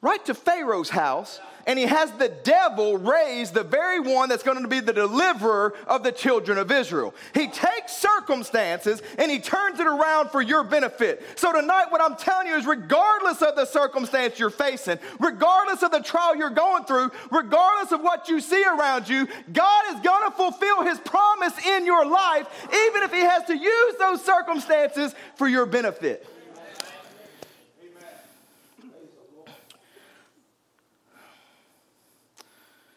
Right 0.03 0.25
to 0.27 0.35
Pharaoh's 0.35 0.91
house. 0.91 1.41
And 1.67 1.81
he 1.81 1.87
has 1.87 2.13
the 2.13 2.29
devil 2.29 2.97
raise 2.97 3.51
the 3.51 3.65
very 3.65 3.99
one 3.99 4.29
that's 4.29 4.45
going 4.45 4.63
to 4.63 4.69
be 4.69 4.79
the 4.79 4.93
deliverer 4.93 5.75
of 5.89 6.05
the 6.05 6.13
children 6.13 6.59
of 6.59 6.71
Israel. 6.71 7.13
He 7.35 7.49
takes 7.49 7.97
circumstances 7.97 9.03
and 9.19 9.31
he 9.33 9.41
turns 9.41 9.81
it 9.81 9.87
around 9.87 10.31
for 10.31 10.41
your 10.41 10.63
benefit. 10.63 11.25
So, 11.35 11.53
tonight, 11.53 11.87
what 11.91 12.01
I'm 12.01 12.15
telling 12.15 12.47
you 12.47 12.55
is 12.55 12.67
regardless 12.67 13.43
of 13.43 13.57
the 13.57 13.65
circumstance 13.65 14.39
you're 14.39 14.49
facing, 14.49 15.01
regardless 15.19 15.83
of 15.83 15.91
the 15.91 16.01
trial 16.01 16.37
you're 16.37 16.51
going 16.51 16.85
through, 16.85 17.11
regardless 17.33 17.91
of 17.91 18.01
what 18.01 18.29
you 18.29 18.41
see 18.41 18.65
around 18.65 19.09
you, 19.09 19.27
God 19.53 19.85
is 19.93 20.01
going 20.03 20.31
to 20.31 20.37
fulfill 20.37 20.85
his 20.85 21.01
promise 21.01 21.67
in 21.67 21.85
your 21.85 22.07
life, 22.07 22.47
even 22.73 23.03
if 23.03 23.13
he 23.13 23.21
has 23.21 23.43
to 23.45 23.57
use 23.57 23.95
those 23.99 24.25
circumstances 24.25 25.17
for 25.35 25.49
your 25.49 25.67
benefit. 25.67 26.25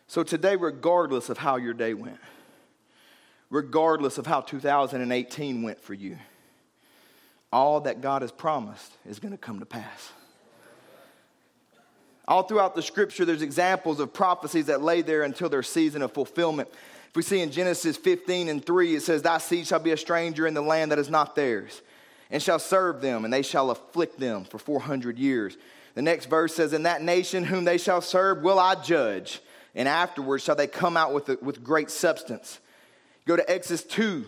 So 0.10 0.24
today, 0.24 0.56
regardless 0.56 1.30
of 1.30 1.38
how 1.38 1.58
your 1.58 1.76
day 1.76 1.94
went, 1.94 2.18
regardless 3.52 4.18
of 4.18 4.26
how 4.26 4.42
2018 4.42 5.62
went 5.62 5.80
for 5.80 5.94
you, 5.94 6.18
all 7.54 7.82
that 7.82 8.02
God 8.02 8.24
has 8.24 8.32
promised 8.32 8.92
is 9.08 9.20
going 9.20 9.34
to 9.34 9.38
come 9.38 9.60
to 9.60 9.68
pass. 9.68 10.12
All 12.28 12.42
throughout 12.42 12.74
the 12.74 12.82
scripture, 12.82 13.24
there's 13.24 13.44
examples 13.44 14.00
of 14.00 14.12
prophecies 14.12 14.66
that 14.66 14.82
lay 14.82 15.04
there 15.04 15.22
until 15.22 15.48
their 15.48 15.62
season 15.62 16.02
of 16.02 16.12
fulfillment. 16.12 16.70
If 17.10 17.16
we 17.16 17.22
see 17.22 17.42
in 17.42 17.52
Genesis 17.52 17.96
15 17.96 18.50
and 18.50 18.66
3, 18.66 18.96
it 18.96 19.04
says, 19.04 19.22
Thy 19.22 19.38
seed 19.38 19.68
shall 19.68 19.78
be 19.78 19.92
a 19.92 19.98
stranger 19.98 20.48
in 20.48 20.56
the 20.56 20.62
land 20.62 20.92
that 20.92 20.98
is 20.98 21.12
not 21.12 21.36
theirs, 21.36 21.84
and 22.32 22.42
shall 22.42 22.58
serve 22.58 23.02
them, 23.02 23.26
and 23.26 23.34
they 23.34 23.44
shall 23.44 23.70
afflict 23.70 24.20
them 24.20 24.44
for 24.44 24.58
400 24.58 25.20
years. 25.20 25.56
The 25.94 26.02
next 26.02 26.26
verse 26.26 26.56
says, 26.56 26.74
In 26.74 26.84
that 26.84 27.04
nation 27.04 27.44
whom 27.44 27.64
they 27.64 27.78
shall 27.78 28.02
serve 28.02 28.42
will 28.42 28.58
I 28.58 28.74
judge, 28.74 29.42
and 29.80 29.88
afterwards 29.88 30.44
shall 30.44 30.58
they 30.58 30.68
come 30.68 30.98
out 30.98 31.14
with, 31.14 31.30
a, 31.30 31.38
with 31.42 31.64
great 31.64 31.90
substance. 31.90 32.60
Go 33.26 33.38
to 33.38 33.50
Exodus 33.50 33.82
2 33.86 34.26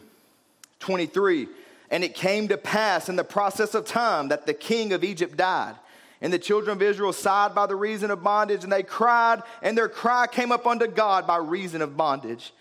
23. 0.79 1.47
And 1.91 2.05
it 2.05 2.15
came 2.15 2.47
to 2.47 2.57
pass 2.57 3.09
in 3.09 3.17
the 3.17 3.25
process 3.25 3.75
of 3.75 3.85
time 3.85 4.29
that 4.29 4.45
the 4.45 4.53
king 4.53 4.93
of 4.93 5.03
Egypt 5.03 5.35
died. 5.35 5.75
And 6.21 6.31
the 6.31 6.39
children 6.39 6.77
of 6.77 6.81
Israel 6.81 7.11
sighed 7.11 7.53
by 7.53 7.65
the 7.65 7.75
reason 7.75 8.11
of 8.11 8.23
bondage, 8.23 8.63
and 8.63 8.71
they 8.71 8.81
cried, 8.81 9.43
and 9.61 9.77
their 9.77 9.89
cry 9.89 10.25
came 10.25 10.53
up 10.53 10.65
unto 10.65 10.87
God 10.87 11.27
by 11.27 11.35
reason 11.37 11.81
of 11.81 11.97
bondage. 11.97 12.53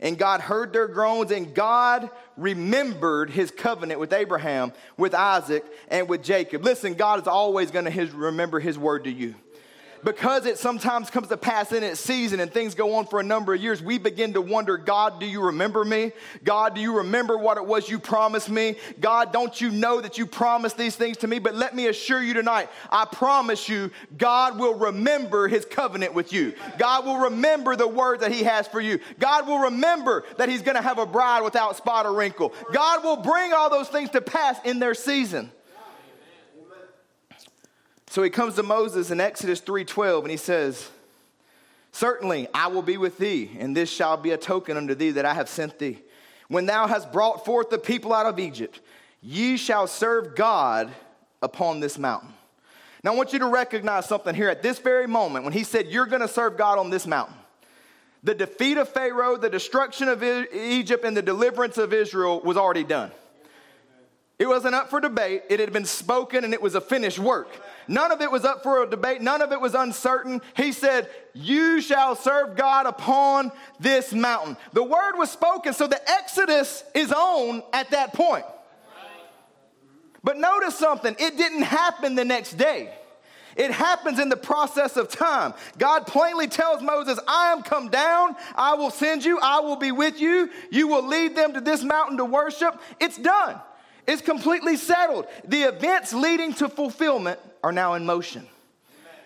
And 0.00 0.16
God 0.16 0.40
heard 0.40 0.72
their 0.72 0.88
groans, 0.88 1.30
and 1.30 1.54
God 1.54 2.08
remembered 2.38 3.28
his 3.28 3.50
covenant 3.50 4.00
with 4.00 4.14
Abraham, 4.14 4.72
with 4.96 5.14
Isaac, 5.14 5.66
and 5.88 6.08
with 6.08 6.22
Jacob. 6.24 6.64
Listen, 6.64 6.94
God 6.94 7.20
is 7.20 7.28
always 7.28 7.70
going 7.70 7.84
to 7.84 8.06
remember 8.16 8.58
his 8.58 8.78
word 8.78 9.04
to 9.04 9.10
you 9.10 9.34
because 10.04 10.46
it 10.46 10.58
sometimes 10.58 11.10
comes 11.10 11.28
to 11.28 11.36
pass 11.36 11.72
in 11.72 11.82
its 11.82 12.00
season 12.00 12.40
and 12.40 12.52
things 12.52 12.74
go 12.74 12.94
on 12.94 13.06
for 13.06 13.20
a 13.20 13.22
number 13.22 13.54
of 13.54 13.60
years, 13.60 13.82
we 13.82 13.98
begin 13.98 14.32
to 14.34 14.40
wonder 14.40 14.76
God, 14.76 15.20
do 15.20 15.26
you 15.26 15.42
remember 15.42 15.84
me? 15.84 16.12
God, 16.44 16.74
do 16.74 16.80
you 16.80 16.98
remember 16.98 17.36
what 17.36 17.56
it 17.56 17.66
was 17.66 17.88
you 17.88 17.98
promised 17.98 18.48
me? 18.48 18.76
God, 19.00 19.32
don't 19.32 19.60
you 19.60 19.70
know 19.70 20.00
that 20.00 20.18
you 20.18 20.26
promised 20.26 20.76
these 20.76 20.96
things 20.96 21.18
to 21.18 21.26
me? 21.26 21.38
But 21.38 21.54
let 21.54 21.74
me 21.74 21.86
assure 21.86 22.22
you 22.22 22.34
tonight, 22.34 22.68
I 22.90 23.04
promise 23.04 23.68
you, 23.68 23.90
God 24.16 24.58
will 24.58 24.74
remember 24.74 25.48
his 25.48 25.64
covenant 25.64 26.14
with 26.14 26.32
you. 26.32 26.54
God 26.78 27.04
will 27.04 27.18
remember 27.18 27.76
the 27.76 27.88
word 27.88 28.20
that 28.20 28.32
he 28.32 28.44
has 28.44 28.66
for 28.68 28.80
you. 28.80 29.00
God 29.18 29.46
will 29.46 29.60
remember 29.60 30.24
that 30.36 30.48
he's 30.48 30.62
going 30.62 30.76
to 30.76 30.82
have 30.82 30.98
a 30.98 31.06
bride 31.06 31.42
without 31.42 31.76
spot 31.76 32.06
or 32.06 32.14
wrinkle. 32.14 32.52
God 32.72 33.04
will 33.04 33.16
bring 33.16 33.52
all 33.52 33.70
those 33.70 33.88
things 33.88 34.10
to 34.10 34.20
pass 34.20 34.58
in 34.64 34.78
their 34.78 34.94
season. 34.94 35.50
So 38.10 38.22
he 38.22 38.30
comes 38.30 38.54
to 38.54 38.62
Moses 38.62 39.10
in 39.10 39.20
Exodus 39.20 39.60
3:12 39.60 40.24
and 40.24 40.30
he 40.30 40.36
says, 40.36 40.88
"Certainly 41.92 42.48
I 42.54 42.68
will 42.68 42.82
be 42.82 42.96
with 42.96 43.18
thee, 43.18 43.56
and 43.58 43.76
this 43.76 43.90
shall 43.90 44.16
be 44.16 44.30
a 44.30 44.38
token 44.38 44.76
unto 44.76 44.94
thee 44.94 45.10
that 45.10 45.26
I 45.26 45.34
have 45.34 45.48
sent 45.48 45.78
thee. 45.78 45.98
When 46.48 46.66
thou 46.66 46.86
hast 46.86 47.12
brought 47.12 47.44
forth 47.44 47.68
the 47.68 47.78
people 47.78 48.14
out 48.14 48.26
of 48.26 48.38
Egypt, 48.38 48.80
ye 49.20 49.58
shall 49.58 49.86
serve 49.86 50.34
God 50.34 50.90
upon 51.42 51.80
this 51.80 51.98
mountain." 51.98 52.32
Now 53.04 53.12
I 53.12 53.14
want 53.14 53.32
you 53.32 53.38
to 53.40 53.46
recognize 53.46 54.06
something 54.06 54.34
here 54.34 54.48
at 54.48 54.62
this 54.62 54.78
very 54.78 55.06
moment 55.06 55.44
when 55.44 55.52
he 55.52 55.62
said 55.62 55.88
you're 55.88 56.06
going 56.06 56.22
to 56.22 56.28
serve 56.28 56.56
God 56.56 56.78
on 56.78 56.90
this 56.90 57.06
mountain. 57.06 57.36
The 58.24 58.34
defeat 58.34 58.78
of 58.78 58.88
Pharaoh, 58.88 59.36
the 59.36 59.50
destruction 59.50 60.08
of 60.08 60.24
Egypt 60.24 61.04
and 61.04 61.16
the 61.16 61.22
deliverance 61.22 61.78
of 61.78 61.92
Israel 61.92 62.40
was 62.40 62.56
already 62.56 62.84
done. 62.84 63.12
It 64.38 64.46
wasn't 64.46 64.74
up 64.74 64.90
for 64.90 65.00
debate. 65.00 65.44
It 65.48 65.60
had 65.60 65.72
been 65.72 65.84
spoken 65.84 66.42
and 66.44 66.54
it 66.54 66.62
was 66.62 66.74
a 66.74 66.80
finished 66.80 67.18
work. 67.18 67.48
None 67.88 68.12
of 68.12 68.20
it 68.20 68.30
was 68.30 68.44
up 68.44 68.62
for 68.62 68.82
a 68.82 68.88
debate. 68.88 69.22
None 69.22 69.40
of 69.40 69.50
it 69.50 69.60
was 69.60 69.74
uncertain. 69.74 70.42
He 70.54 70.72
said, 70.72 71.08
You 71.32 71.80
shall 71.80 72.14
serve 72.14 72.54
God 72.54 72.84
upon 72.86 73.50
this 73.80 74.12
mountain. 74.12 74.58
The 74.74 74.84
word 74.84 75.16
was 75.16 75.30
spoken, 75.30 75.72
so 75.72 75.86
the 75.86 76.00
Exodus 76.10 76.84
is 76.94 77.10
on 77.10 77.62
at 77.72 77.90
that 77.90 78.12
point. 78.12 78.44
But 80.22 80.36
notice 80.36 80.76
something 80.76 81.16
it 81.18 81.38
didn't 81.38 81.62
happen 81.62 82.14
the 82.14 82.24
next 82.24 82.58
day. 82.58 82.92
It 83.56 83.72
happens 83.72 84.20
in 84.20 84.28
the 84.28 84.36
process 84.36 84.96
of 84.96 85.08
time. 85.08 85.52
God 85.78 86.06
plainly 86.06 86.46
tells 86.46 86.80
Moses, 86.80 87.18
I 87.26 87.50
am 87.50 87.62
come 87.62 87.88
down, 87.88 88.36
I 88.54 88.74
will 88.74 88.90
send 88.90 89.24
you, 89.24 89.40
I 89.40 89.58
will 89.60 89.74
be 89.74 89.90
with 89.90 90.20
you, 90.20 90.48
you 90.70 90.86
will 90.86 91.04
lead 91.04 91.34
them 91.34 91.54
to 91.54 91.60
this 91.60 91.82
mountain 91.82 92.18
to 92.18 92.24
worship. 92.24 92.80
It's 93.00 93.18
done. 93.18 93.60
It's 94.08 94.22
completely 94.22 94.76
settled. 94.76 95.26
The 95.44 95.64
events 95.64 96.14
leading 96.14 96.54
to 96.54 96.70
fulfillment 96.70 97.38
are 97.62 97.72
now 97.72 97.92
in 97.92 98.06
motion. 98.06 98.46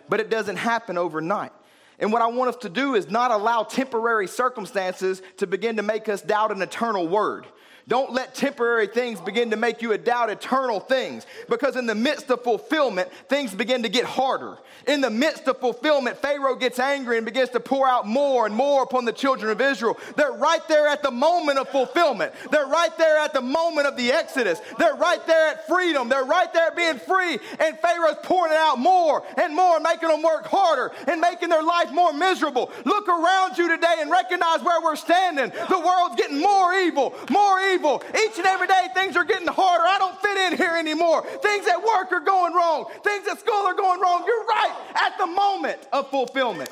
But 0.09 0.19
it 0.19 0.29
doesn't 0.29 0.57
happen 0.57 0.99
overnight. 0.99 1.53
And 2.01 2.13
what 2.13 2.21
I 2.21 2.27
want 2.27 2.49
us 2.49 2.57
to 2.63 2.69
do 2.69 2.97
is 2.97 3.09
not 3.09 3.31
allow 3.31 3.63
temporary 3.63 4.27
circumstances 4.27 5.23
to 5.37 5.47
begin 5.47 5.77
to 5.77 5.83
make 5.83 6.09
us 6.09 6.21
doubt 6.21 6.51
an 6.51 6.61
eternal 6.61 7.07
word. 7.07 7.47
Don't 7.89 8.13
let 8.13 8.35
temporary 8.35 8.87
things 8.87 9.21
begin 9.21 9.51
to 9.51 9.57
make 9.57 9.83
you 9.83 9.97
doubt 9.99 10.31
eternal 10.31 10.81
things. 10.81 11.27
Because 11.49 11.77
in 11.77 11.87
the 11.87 11.95
midst 11.95 12.31
of 12.31 12.43
fulfillment, 12.43 13.11
things 13.29 13.55
begin 13.55 13.83
to 13.83 13.89
get 13.89 14.05
harder. 14.05 14.57
In 14.87 15.01
the 15.01 15.11
midst 15.11 15.49
of 15.49 15.59
fulfillment, 15.59 16.17
Pharaoh 16.19 16.55
gets 16.55 16.79
angry 16.79 17.17
and 17.17 17.27
begins 17.27 17.51
to 17.51 17.61
pour 17.61 17.89
out 17.89 18.07
more 18.07 18.47
and 18.47 18.55
more 18.55 18.83
upon 18.83 19.05
the 19.05 19.13
children 19.13 19.51
of 19.51 19.61
Israel. 19.61 19.99
They're 20.17 20.33
right 20.33 20.67
there 20.69 20.87
at 20.87 21.03
the 21.03 21.11
moment 21.11 21.59
of 21.59 21.69
fulfillment. 21.69 22.33
They're 22.51 22.67
right 22.67 22.97
there 22.99 23.19
at 23.19 23.33
the 23.33 23.41
moment 23.41 23.87
of 23.87 23.97
the 23.97 24.13
Exodus. 24.13 24.61
They're 24.79 24.95
right 24.95 25.25
there 25.27 25.49
at 25.49 25.67
freedom. 25.67 26.09
They're 26.09 26.25
right 26.25 26.53
there 26.53 26.71
being 26.73 26.99
free. 26.99 27.39
And 27.59 27.79
Pharaoh's 27.79 28.17
pouring 28.23 28.55
out 28.57 28.79
more 28.79 29.25
and 29.37 29.55
more, 29.55 29.81
making 29.81 30.09
them 30.09 30.23
work 30.23 30.47
harder 30.47 30.93
and 31.09 31.21
making 31.21 31.49
their 31.49 31.63
life 31.63 31.93
more 31.93 32.13
miserable. 32.13 32.71
Look 32.85 33.09
around 33.09 33.59
you 33.59 33.69
today 33.69 33.97
and 33.99 34.11
recognize 34.11 34.63
where 34.63 34.81
we're 34.81 34.97
standing. 34.97 35.51
The 35.69 35.81
world's 35.81 36.17
getting 36.17 36.41
more 36.41 36.75
evil, 36.75 37.15
more 37.31 37.61
evil 37.61 37.72
evil. 37.73 38.03
Each 38.11 38.37
and 38.39 38.47
every 38.47 38.67
day, 38.67 38.89
things 38.95 39.17
are 39.17 39.25
getting 39.25 39.49
harder. 39.49 39.85
I 39.85 39.99
don't 39.99 40.21
fit 40.21 40.53
in 40.53 40.57
here 40.57 40.77
anymore. 40.77 41.25
Things 41.43 41.67
at 41.67 41.79
work 41.79 42.13
are 42.13 42.21
going 42.21 42.55
wrong. 42.55 42.87
Things 43.03 43.27
at 43.29 43.41
school 43.41 43.67
are 43.67 43.75
going 43.75 44.01
wrong. 44.01 44.25
You're 44.27 44.47
right 44.47 44.77
at 44.95 45.19
the 45.19 45.27
moment 45.27 45.79
of 45.93 46.11
fulfillment. 46.11 46.71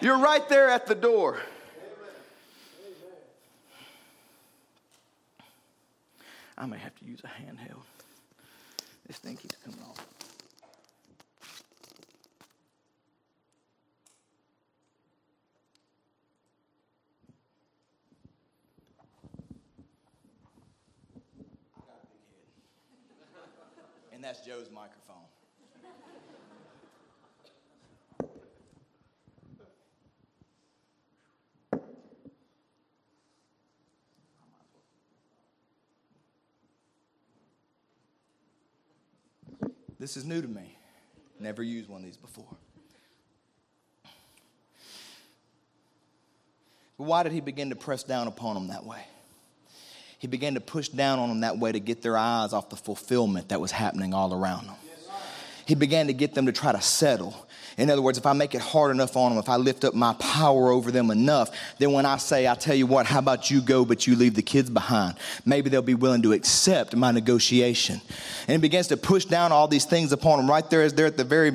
You're 0.00 0.18
right 0.18 0.48
there 0.48 0.68
at 0.70 0.86
the 0.86 0.94
door. 0.94 1.40
I 6.56 6.66
may 6.66 6.78
have 6.78 6.98
to 6.98 7.04
use 7.04 7.20
a 7.22 7.28
handheld. 7.28 7.82
This 9.06 9.18
thing 9.18 9.36
keeps 9.36 9.56
coming 9.64 9.80
off. 9.88 10.04
and 24.17 24.17
that's 24.28 24.44
Joe's 24.44 24.68
microphone. 24.70 25.16
This 39.98 40.18
is 40.18 40.26
new 40.26 40.42
to 40.42 40.46
me. 40.46 40.76
Never 41.40 41.62
used 41.62 41.88
one 41.88 42.00
of 42.00 42.04
these 42.04 42.18
before. 42.18 42.44
But 46.98 47.04
why 47.04 47.22
did 47.22 47.32
he 47.32 47.40
begin 47.40 47.70
to 47.70 47.76
press 47.76 48.02
down 48.02 48.28
upon 48.28 48.56
them 48.56 48.68
that 48.68 48.84
way? 48.84 49.06
He 50.18 50.26
began 50.26 50.54
to 50.54 50.60
push 50.60 50.88
down 50.88 51.18
on 51.18 51.28
them 51.28 51.40
that 51.40 51.58
way 51.58 51.72
to 51.72 51.80
get 51.80 52.02
their 52.02 52.16
eyes 52.16 52.52
off 52.52 52.68
the 52.70 52.76
fulfillment 52.76 53.48
that 53.50 53.60
was 53.60 53.70
happening 53.70 54.12
all 54.12 54.34
around 54.34 54.66
them. 54.66 54.76
He 55.64 55.74
began 55.74 56.06
to 56.06 56.12
get 56.12 56.34
them 56.34 56.46
to 56.46 56.52
try 56.52 56.72
to 56.72 56.80
settle. 56.80 57.46
In 57.76 57.90
other 57.90 58.02
words, 58.02 58.18
if 58.18 58.26
I 58.26 58.32
make 58.32 58.54
it 58.56 58.60
hard 58.60 58.90
enough 58.90 59.16
on 59.16 59.30
them, 59.30 59.38
if 59.38 59.48
I 59.48 59.56
lift 59.56 59.84
up 59.84 59.94
my 59.94 60.14
power 60.14 60.70
over 60.70 60.90
them 60.90 61.10
enough, 61.10 61.50
then 61.78 61.92
when 61.92 62.06
I 62.06 62.16
say, 62.16 62.48
I 62.48 62.54
tell 62.54 62.74
you 62.74 62.86
what, 62.86 63.06
how 63.06 63.20
about 63.20 63.50
you 63.50 63.60
go, 63.60 63.84
but 63.84 64.06
you 64.06 64.16
leave 64.16 64.34
the 64.34 64.42
kids 64.42 64.70
behind? 64.70 65.16
Maybe 65.44 65.70
they'll 65.70 65.82
be 65.82 65.94
willing 65.94 66.22
to 66.22 66.32
accept 66.32 66.96
my 66.96 67.12
negotiation. 67.12 68.00
And 68.48 68.52
he 68.52 68.58
begins 68.58 68.88
to 68.88 68.96
push 68.96 69.26
down 69.26 69.52
all 69.52 69.68
these 69.68 69.84
things 69.84 70.10
upon 70.10 70.38
them 70.38 70.50
right 70.50 70.68
there 70.68 70.82
as 70.82 70.94
they're 70.94 71.06
at 71.06 71.18
the 71.18 71.22
very 71.22 71.52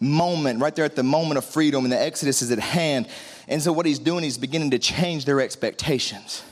moment, 0.00 0.60
right 0.60 0.74
there 0.74 0.86
at 0.86 0.96
the 0.96 1.04
moment 1.04 1.38
of 1.38 1.44
freedom, 1.44 1.84
and 1.84 1.92
the 1.92 2.00
Exodus 2.00 2.42
is 2.42 2.50
at 2.50 2.58
hand. 2.58 3.06
And 3.46 3.62
so 3.62 3.72
what 3.72 3.86
he's 3.86 4.00
doing, 4.00 4.24
he's 4.24 4.38
beginning 4.38 4.70
to 4.70 4.78
change 4.80 5.26
their 5.26 5.40
expectations 5.40 6.42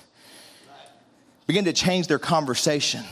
begin 1.49 1.65
to 1.65 1.73
change 1.73 2.07
their 2.07 2.21
conversation 2.21 3.03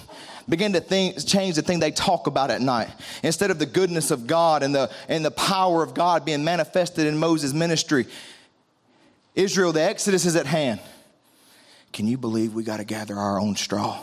begin 0.49 0.73
to 0.75 0.81
think, 0.81 1.25
change 1.27 1.57
the 1.57 1.63
thing 1.63 1.81
they 1.81 1.91
talk 1.91 2.27
about 2.27 2.51
at 2.51 2.61
night. 2.61 2.89
Instead 3.23 3.51
of 3.51 3.59
the 3.59 3.67
goodness 3.67 4.11
of 4.11 4.27
God 4.27 4.63
and 4.63 4.75
the, 4.75 4.91
and 5.09 5.25
the 5.25 5.31
power 5.31 5.83
of 5.83 5.95
God 5.95 6.25
being 6.25 6.45
manifested 6.45 7.07
in 7.07 7.19
Moses' 7.19 7.53
ministry, 7.53 8.07
Israel, 9.35 9.73
the 9.73 9.83
Exodus 9.83 10.25
is 10.25 10.37
at 10.37 10.47
hand. 10.47 10.81
Can 11.93 12.07
you 12.07 12.17
believe 12.19 12.55
we 12.55 12.63
got 12.63 12.79
to 12.79 12.85
gather 12.85 13.17
our 13.17 13.41
own 13.41 13.57
straw? 13.57 14.01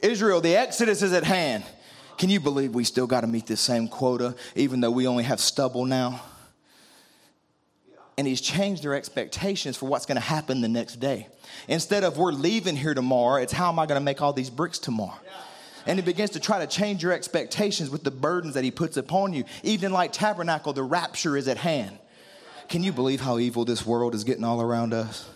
Israel, 0.00 0.40
the 0.40 0.56
Exodus 0.56 1.02
is 1.02 1.12
at 1.12 1.24
hand. 1.24 1.64
Can 2.18 2.28
you 2.28 2.38
believe 2.38 2.74
we 2.74 2.84
still 2.84 3.06
got 3.06 3.22
to 3.22 3.26
meet 3.26 3.46
this 3.46 3.60
same 3.60 3.88
quota, 3.88 4.36
even 4.54 4.80
though 4.80 4.90
we 4.90 5.06
only 5.06 5.24
have 5.24 5.40
stubble 5.40 5.84
now? 5.86 6.22
And 8.16 8.26
he's 8.26 8.40
changed 8.40 8.82
their 8.84 8.94
expectations 8.94 9.76
for 9.76 9.86
what's 9.86 10.06
going 10.06 10.16
to 10.16 10.20
happen 10.20 10.60
the 10.60 10.68
next 10.68 10.96
day. 11.00 11.26
Instead 11.66 12.04
of 12.04 12.16
we're 12.16 12.32
leaving 12.32 12.76
here 12.76 12.94
tomorrow, 12.94 13.42
it's 13.42 13.52
how 13.52 13.68
am 13.70 13.78
I 13.78 13.86
going 13.86 14.00
to 14.00 14.04
make 14.04 14.22
all 14.22 14.32
these 14.32 14.50
bricks 14.50 14.78
tomorrow? 14.78 15.18
And 15.86 15.98
he 15.98 16.04
begins 16.04 16.30
to 16.30 16.40
try 16.40 16.60
to 16.60 16.66
change 16.66 17.02
your 17.02 17.12
expectations 17.12 17.90
with 17.90 18.04
the 18.04 18.10
burdens 18.10 18.54
that 18.54 18.64
he 18.64 18.70
puts 18.70 18.96
upon 18.96 19.32
you. 19.32 19.44
Evening 19.62 19.90
Light 19.90 20.12
Tabernacle, 20.12 20.72
the 20.72 20.82
rapture 20.82 21.36
is 21.36 21.48
at 21.48 21.58
hand. 21.58 21.98
Can 22.68 22.82
you 22.82 22.92
believe 22.92 23.20
how 23.20 23.38
evil 23.38 23.64
this 23.64 23.84
world 23.84 24.14
is 24.14 24.24
getting 24.24 24.44
all 24.44 24.62
around 24.62 24.94
us? 24.94 25.28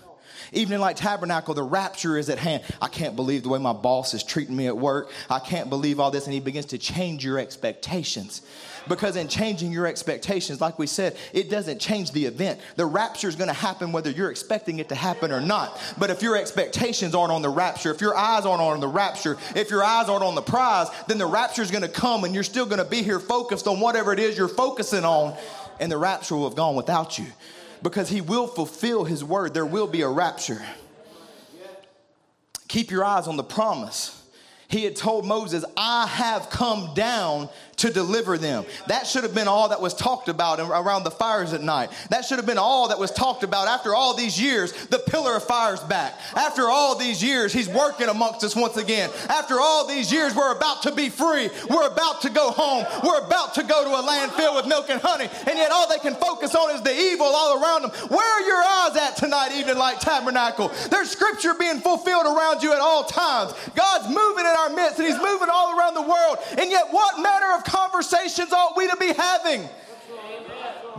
Evening 0.52 0.78
Light 0.78 0.96
Tabernacle, 0.96 1.52
the 1.52 1.62
rapture 1.62 2.16
is 2.16 2.30
at 2.30 2.38
hand. 2.38 2.62
I 2.80 2.88
can't 2.88 3.16
believe 3.16 3.42
the 3.42 3.50
way 3.50 3.58
my 3.58 3.74
boss 3.74 4.14
is 4.14 4.22
treating 4.22 4.56
me 4.56 4.66
at 4.66 4.76
work. 4.76 5.10
I 5.28 5.40
can't 5.40 5.68
believe 5.68 6.00
all 6.00 6.10
this. 6.10 6.24
And 6.24 6.32
he 6.32 6.40
begins 6.40 6.66
to 6.66 6.78
change 6.78 7.24
your 7.24 7.38
expectations. 7.38 8.42
Because 8.88 9.16
in 9.16 9.28
changing 9.28 9.72
your 9.72 9.86
expectations, 9.86 10.60
like 10.60 10.78
we 10.78 10.86
said, 10.86 11.16
it 11.32 11.50
doesn't 11.50 11.80
change 11.80 12.12
the 12.12 12.24
event. 12.24 12.60
The 12.76 12.86
rapture 12.86 13.28
is 13.28 13.36
going 13.36 13.48
to 13.48 13.54
happen 13.54 13.92
whether 13.92 14.10
you're 14.10 14.30
expecting 14.30 14.78
it 14.78 14.88
to 14.88 14.94
happen 14.94 15.30
or 15.30 15.40
not. 15.40 15.78
But 15.98 16.10
if 16.10 16.22
your 16.22 16.36
expectations 16.36 17.14
aren't 17.14 17.32
on 17.32 17.42
the 17.42 17.48
rapture, 17.48 17.90
if 17.90 18.00
your 18.00 18.16
eyes 18.16 18.46
aren't 18.46 18.62
on 18.62 18.80
the 18.80 18.88
rapture, 18.88 19.36
if 19.54 19.70
your 19.70 19.84
eyes 19.84 20.08
aren't 20.08 20.24
on 20.24 20.34
the 20.34 20.42
prize, 20.42 20.88
then 21.06 21.18
the 21.18 21.26
rapture 21.26 21.62
is 21.62 21.70
going 21.70 21.82
to 21.82 21.88
come 21.88 22.24
and 22.24 22.34
you're 22.34 22.42
still 22.42 22.66
going 22.66 22.78
to 22.78 22.84
be 22.84 23.02
here 23.02 23.20
focused 23.20 23.66
on 23.66 23.80
whatever 23.80 24.12
it 24.12 24.18
is 24.18 24.38
you're 24.38 24.48
focusing 24.48 25.04
on, 25.04 25.36
and 25.80 25.92
the 25.92 25.98
rapture 25.98 26.34
will 26.36 26.48
have 26.48 26.56
gone 26.56 26.74
without 26.74 27.18
you. 27.18 27.26
Because 27.82 28.08
he 28.08 28.20
will 28.20 28.46
fulfill 28.46 29.04
his 29.04 29.22
word, 29.22 29.54
there 29.54 29.66
will 29.66 29.86
be 29.86 30.02
a 30.02 30.08
rapture. 30.08 30.60
Keep 32.66 32.90
your 32.90 33.04
eyes 33.04 33.28
on 33.28 33.36
the 33.36 33.44
promise. 33.44 34.14
He 34.68 34.84
had 34.84 34.96
told 34.96 35.24
Moses, 35.24 35.64
I 35.76 36.06
have 36.06 36.50
come 36.50 36.92
down 36.94 37.48
to 37.78 37.90
deliver 37.90 38.38
them. 38.38 38.64
That 38.86 39.06
should 39.06 39.22
have 39.22 39.34
been 39.34 39.48
all 39.48 39.70
that 39.70 39.80
was 39.80 39.94
talked 39.94 40.28
about 40.28 40.60
around 40.60 41.04
the 41.04 41.10
fires 41.10 41.52
at 41.52 41.62
night. 41.62 41.90
That 42.10 42.24
should 42.24 42.38
have 42.38 42.46
been 42.46 42.58
all 42.58 42.88
that 42.88 42.98
was 42.98 43.10
talked 43.10 43.42
about 43.42 43.68
after 43.68 43.94
all 43.94 44.14
these 44.14 44.40
years. 44.40 44.72
The 44.86 44.98
pillar 44.98 45.36
of 45.36 45.44
fire's 45.44 45.80
back. 45.80 46.18
After 46.36 46.68
all 46.68 46.96
these 46.96 47.22
years, 47.22 47.52
he's 47.52 47.68
working 47.68 48.08
amongst 48.08 48.44
us 48.44 48.54
once 48.54 48.76
again. 48.76 49.10
After 49.28 49.58
all 49.60 49.86
these 49.86 50.12
years, 50.12 50.34
we're 50.34 50.54
about 50.54 50.82
to 50.82 50.92
be 50.92 51.08
free. 51.08 51.50
We're 51.70 51.86
about 51.86 52.22
to 52.22 52.30
go 52.30 52.50
home. 52.50 52.84
We're 53.04 53.24
about 53.24 53.54
to 53.54 53.62
go 53.62 53.84
to 53.84 53.90
a 53.90 54.02
land 54.02 54.32
filled 54.32 54.56
with 54.56 54.66
milk 54.66 54.90
and 54.90 55.00
honey. 55.00 55.28
And 55.46 55.58
yet, 55.58 55.70
all 55.70 55.88
they 55.88 55.98
can 55.98 56.14
focus 56.14 56.54
on 56.54 56.74
is 56.74 56.82
the 56.82 56.94
evil 56.94 57.26
all 57.26 57.62
around 57.62 57.82
them. 57.82 57.90
Where 58.08 58.26
are 58.26 58.42
your 58.42 58.62
eyes 58.62 58.96
at 58.96 59.16
tonight, 59.16 59.52
Evening 59.54 59.78
Light 59.78 60.00
Tabernacle? 60.00 60.72
There's 60.90 61.10
scripture 61.10 61.54
being 61.54 61.80
fulfilled 61.80 62.26
around 62.26 62.62
you 62.62 62.72
at 62.72 62.80
all 62.80 63.04
times. 63.04 63.54
God's 63.74 64.08
moving 64.08 64.44
in 64.44 64.54
our 64.58 64.70
midst, 64.70 64.98
and 64.98 65.06
he's 65.06 65.18
moving 65.18 65.48
all 65.52 65.78
around 65.78 65.94
the 65.94 66.02
world. 66.02 66.38
And 66.58 66.70
yet, 66.70 66.88
what 66.90 67.20
manner 67.20 67.54
of 67.56 67.64
conversations 67.68 68.52
ought 68.52 68.76
we 68.76 68.88
to 68.88 68.96
be 68.96 69.12
having? 69.12 69.68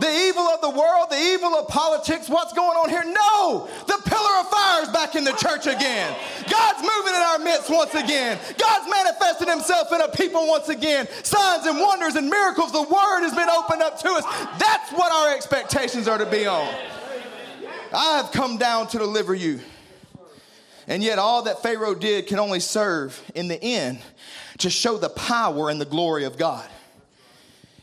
The 0.00 0.08
evil 0.08 0.44
of 0.44 0.62
the 0.62 0.70
world, 0.70 1.10
the 1.10 1.18
evil 1.18 1.54
of 1.56 1.68
politics, 1.68 2.26
what's 2.30 2.54
going 2.54 2.74
on 2.76 2.88
here? 2.88 3.04
No! 3.04 3.68
The 3.86 4.00
pillar 4.08 4.40
of 4.40 4.48
fire 4.48 4.82
is 4.82 4.88
back 4.88 5.14
in 5.14 5.24
the 5.24 5.32
church 5.32 5.66
again. 5.66 6.16
God's 6.48 6.80
moving 6.80 7.14
in 7.14 7.20
our 7.20 7.38
midst 7.38 7.68
once 7.68 7.94
again. 7.94 8.38
God's 8.56 8.90
manifested 8.90 9.48
himself 9.48 9.92
in 9.92 10.00
a 10.00 10.08
people 10.08 10.48
once 10.48 10.70
again. 10.70 11.06
Signs 11.22 11.66
and 11.66 11.78
wonders 11.78 12.14
and 12.14 12.30
miracles, 12.30 12.72
the 12.72 12.82
word 12.82 13.20
has 13.20 13.34
been 13.34 13.50
opened 13.50 13.82
up 13.82 13.98
to 14.00 14.08
us. 14.08 14.24
That's 14.58 14.90
what 14.92 15.12
our 15.12 15.34
expectations 15.34 16.08
are 16.08 16.16
to 16.16 16.26
be 16.26 16.46
on. 16.46 16.74
I 17.92 18.16
have 18.16 18.32
come 18.32 18.56
down 18.56 18.88
to 18.88 18.98
deliver 18.98 19.34
you. 19.34 19.60
And 20.88 21.02
yet, 21.02 21.18
all 21.18 21.42
that 21.42 21.62
Pharaoh 21.62 21.94
did 21.94 22.26
can 22.26 22.38
only 22.38 22.60
serve 22.60 23.20
in 23.34 23.48
the 23.48 23.62
end 23.62 24.00
to 24.60 24.70
show 24.70 24.96
the 24.98 25.08
power 25.10 25.70
and 25.70 25.80
the 25.80 25.84
glory 25.84 26.24
of 26.24 26.38
God. 26.38 26.68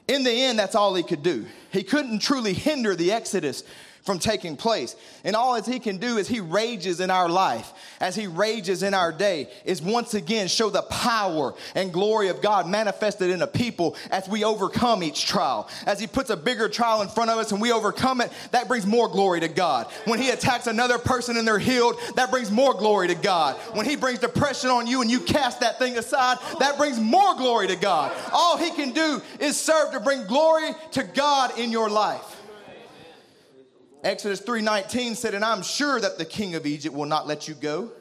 In 0.07 0.23
the 0.23 0.31
end, 0.31 0.57
that's 0.57 0.75
all 0.75 0.95
he 0.95 1.03
could 1.03 1.21
do. 1.21 1.45
He 1.71 1.83
couldn't 1.83 2.19
truly 2.19 2.53
hinder 2.53 2.95
the 2.95 3.11
Exodus 3.11 3.63
from 4.07 4.17
taking 4.19 4.55
place. 4.55 4.95
And 5.25 5.35
all 5.35 5.55
as 5.55 5.65
he 5.65 5.79
can 5.79 5.97
do 5.97 6.17
is 6.17 6.29
he 6.29 6.39
rages 6.39 7.01
in 7.01 7.11
our 7.11 7.27
life, 7.27 7.73
as 7.99 8.15
he 8.15 8.25
rages 8.25 8.81
in 8.81 8.93
our 8.93 9.11
day, 9.11 9.49
is 9.65 9.81
once 9.81 10.13
again 10.13 10.47
show 10.47 10.69
the 10.69 10.81
power 10.83 11.53
and 11.75 11.91
glory 11.91 12.29
of 12.29 12.41
God 12.41 12.69
manifested 12.69 13.29
in 13.29 13.41
a 13.41 13.47
people 13.47 13.97
as 14.09 14.27
we 14.29 14.45
overcome 14.45 15.03
each 15.03 15.27
trial. 15.27 15.69
As 15.85 15.99
he 15.99 16.07
puts 16.07 16.29
a 16.29 16.37
bigger 16.37 16.69
trial 16.69 17.01
in 17.01 17.09
front 17.09 17.29
of 17.29 17.37
us 17.37 17.51
and 17.51 17.61
we 17.61 17.73
overcome 17.73 18.21
it, 18.21 18.31
that 18.51 18.69
brings 18.69 18.85
more 18.85 19.09
glory 19.09 19.41
to 19.41 19.49
God. 19.49 19.87
When 20.05 20.19
he 20.19 20.29
attacks 20.29 20.67
another 20.67 20.97
person 20.97 21.35
and 21.35 21.45
they're 21.45 21.59
healed, 21.59 21.97
that 22.15 22.31
brings 22.31 22.49
more 22.49 22.73
glory 22.73 23.09
to 23.09 23.15
God. 23.15 23.57
When 23.73 23.85
he 23.85 23.97
brings 23.97 24.19
depression 24.19 24.69
on 24.69 24.87
you 24.87 25.01
and 25.01 25.11
you 25.11 25.19
cast 25.19 25.59
that 25.59 25.79
thing 25.79 25.97
aside, 25.97 26.37
that 26.59 26.77
brings 26.77 26.97
more 26.97 27.35
glory 27.35 27.67
to 27.67 27.75
God. 27.75 28.15
All 28.31 28.57
he 28.57 28.71
can 28.71 28.93
do 28.93 29.21
is 29.41 29.59
serve 29.59 29.91
to 29.91 29.99
bring 29.99 30.25
glory 30.27 30.71
to 30.91 31.03
God 31.03 31.59
in 31.59 31.71
your 31.71 31.89
life. 31.89 32.36
Exodus 34.03 34.39
3:19 34.41 35.15
said, 35.15 35.33
"And 35.33 35.43
I'm 35.43 35.63
sure 35.63 35.99
that 35.99 36.17
the 36.17 36.25
king 36.25 36.55
of 36.55 36.65
Egypt 36.65 36.95
will 36.95 37.05
not 37.05 37.27
let 37.27 37.47
you 37.47 37.53
go. 37.53 37.91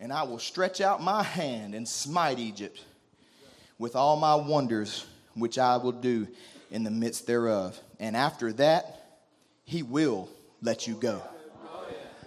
And 0.00 0.12
I 0.12 0.24
will 0.24 0.38
stretch 0.38 0.80
out 0.80 1.02
my 1.02 1.22
hand 1.22 1.74
and 1.74 1.88
smite 1.88 2.38
Egypt 2.38 2.80
with 3.78 3.96
all 3.96 4.16
my 4.16 4.34
wonders 4.34 5.04
which 5.34 5.58
I 5.58 5.76
will 5.76 5.92
do 5.92 6.26
in 6.70 6.84
the 6.84 6.90
midst 6.90 7.26
thereof. 7.26 7.78
And 8.00 8.16
after 8.16 8.52
that, 8.54 9.20
he 9.64 9.82
will 9.82 10.28
let 10.62 10.86
you 10.86 10.94
go." 10.94 11.22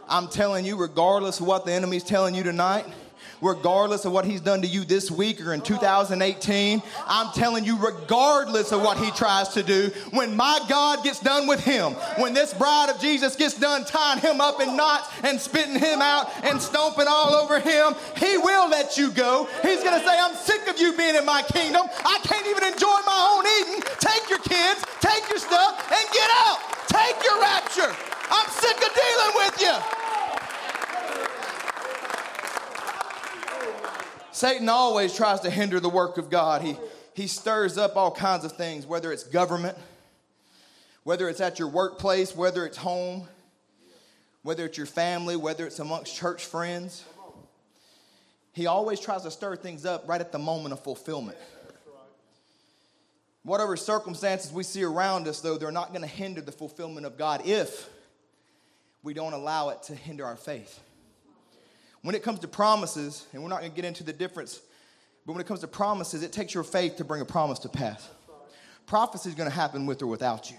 I'm 0.07 0.27
telling 0.27 0.65
you, 0.65 0.75
regardless 0.75 1.39
of 1.39 1.45
what 1.45 1.65
the 1.65 1.71
enemy's 1.71 2.03
telling 2.03 2.33
you 2.33 2.41
tonight, 2.41 2.85
regardless 3.41 4.05
of 4.05 4.11
what 4.11 4.25
he's 4.25 4.41
done 4.41 4.61
to 4.61 4.67
you 4.67 4.83
this 4.83 5.09
week 5.09 5.45
or 5.45 5.53
in 5.53 5.61
2018. 5.61 6.81
I'm 7.07 7.31
telling 7.33 7.65
you, 7.65 7.77
regardless 7.77 8.71
of 8.71 8.81
what 8.81 8.97
he 8.97 9.11
tries 9.11 9.49
to 9.49 9.63
do, 9.63 9.91
when 10.11 10.35
my 10.35 10.59
God 10.67 11.03
gets 11.03 11.19
done 11.19 11.47
with 11.47 11.63
him, 11.63 11.93
when 12.17 12.33
this 12.33 12.53
bride 12.53 12.89
of 12.89 12.99
Jesus 12.99 13.35
gets 13.35 13.57
done 13.59 13.85
tying 13.85 14.19
him 14.19 14.41
up 14.41 14.61
in 14.61 14.75
knots 14.75 15.09
and 15.23 15.39
spitting 15.39 15.79
him 15.79 16.01
out 16.01 16.29
and 16.43 16.61
stomping 16.61 17.07
all 17.07 17.33
over 17.33 17.59
him, 17.59 17.93
he 18.17 18.37
will 18.37 18.69
let 18.69 18.97
you 18.97 19.11
go. 19.11 19.47
He's 19.61 19.83
going 19.83 19.99
to 19.99 20.05
say, 20.05 20.17
I'm 20.19 20.35
sick 20.35 20.67
of 20.67 20.79
you 20.79 20.95
being 20.95 21.15
in 21.15 21.25
my 21.25 21.41
kingdom. 21.43 21.83
I 22.05 22.19
can't 22.23 22.47
even 22.47 22.63
enjoy 22.63 22.99
my 23.05 23.19
own 23.35 23.45
eating. 23.61 23.83
Take 23.99 24.29
your 24.29 24.39
kids, 24.39 24.83
take 25.01 25.27
your 25.29 25.39
stuff, 25.39 25.91
and 25.91 26.05
get 26.13 26.29
out. 26.45 26.59
Take 26.87 27.23
your 27.23 27.39
rapture. 27.41 27.95
I'm 28.31 28.49
sick 28.49 28.77
of 28.77 28.93
dealing 28.93 29.33
with 29.35 29.61
you. 29.61 29.98
Satan 34.31 34.69
always 34.69 35.15
tries 35.15 35.39
to 35.41 35.49
hinder 35.49 35.79
the 35.79 35.89
work 35.89 36.17
of 36.17 36.29
God. 36.29 36.61
He, 36.61 36.77
he 37.13 37.27
stirs 37.27 37.77
up 37.77 37.95
all 37.95 38.11
kinds 38.11 38.45
of 38.45 38.53
things, 38.53 38.85
whether 38.85 39.11
it's 39.11 39.23
government, 39.23 39.77
whether 41.03 41.27
it's 41.27 41.41
at 41.41 41.59
your 41.59 41.67
workplace, 41.67 42.35
whether 42.35 42.65
it's 42.65 42.77
home, 42.77 43.27
whether 44.43 44.65
it's 44.65 44.77
your 44.77 44.85
family, 44.87 45.35
whether 45.35 45.65
it's 45.65 45.79
amongst 45.79 46.15
church 46.15 46.45
friends. 46.45 47.03
He 48.53 48.67
always 48.67 48.99
tries 48.99 49.23
to 49.23 49.31
stir 49.31 49.55
things 49.55 49.85
up 49.85 50.07
right 50.07 50.21
at 50.21 50.31
the 50.31 50.39
moment 50.39 50.73
of 50.73 50.83
fulfillment. 50.83 51.37
Whatever 53.43 53.77
circumstances 53.77 54.51
we 54.51 54.63
see 54.63 54.83
around 54.83 55.27
us, 55.27 55.39
though, 55.39 55.57
they're 55.57 55.71
not 55.71 55.89
going 55.89 56.01
to 56.01 56.07
hinder 56.07 56.41
the 56.41 56.51
fulfillment 56.51 57.05
of 57.05 57.17
God 57.17 57.41
if 57.45 57.89
we 59.01 59.13
don't 59.13 59.33
allow 59.33 59.69
it 59.69 59.83
to 59.83 59.95
hinder 59.95 60.25
our 60.25 60.35
faith. 60.35 60.79
When 62.01 62.15
it 62.15 62.23
comes 62.23 62.39
to 62.39 62.47
promises, 62.47 63.25
and 63.33 63.43
we're 63.43 63.49
not 63.49 63.59
going 63.59 63.71
to 63.71 63.75
get 63.75 63.85
into 63.85 64.03
the 64.03 64.13
difference, 64.13 64.61
but 65.25 65.33
when 65.33 65.41
it 65.41 65.47
comes 65.47 65.59
to 65.61 65.67
promises, 65.67 66.23
it 66.23 66.31
takes 66.31 66.53
your 66.53 66.63
faith 66.63 66.95
to 66.97 67.03
bring 67.03 67.21
a 67.21 67.25
promise 67.25 67.59
to 67.59 67.69
pass. 67.69 68.09
Prophecy 68.85 69.29
is 69.29 69.35
going 69.35 69.49
to 69.49 69.55
happen 69.55 69.85
with 69.85 70.01
or 70.01 70.07
without 70.07 70.49
you. 70.49 70.57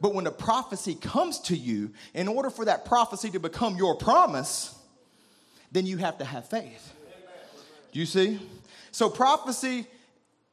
But 0.00 0.14
when 0.14 0.24
the 0.24 0.30
prophecy 0.30 0.94
comes 0.94 1.40
to 1.40 1.56
you, 1.56 1.90
in 2.14 2.28
order 2.28 2.50
for 2.50 2.64
that 2.64 2.84
prophecy 2.84 3.30
to 3.30 3.40
become 3.40 3.76
your 3.76 3.96
promise, 3.96 4.78
then 5.72 5.86
you 5.86 5.96
have 5.98 6.18
to 6.18 6.24
have 6.24 6.48
faith. 6.48 6.94
Do 7.92 7.98
you 7.98 8.06
see? 8.06 8.40
So 8.92 9.10
prophecy 9.10 9.86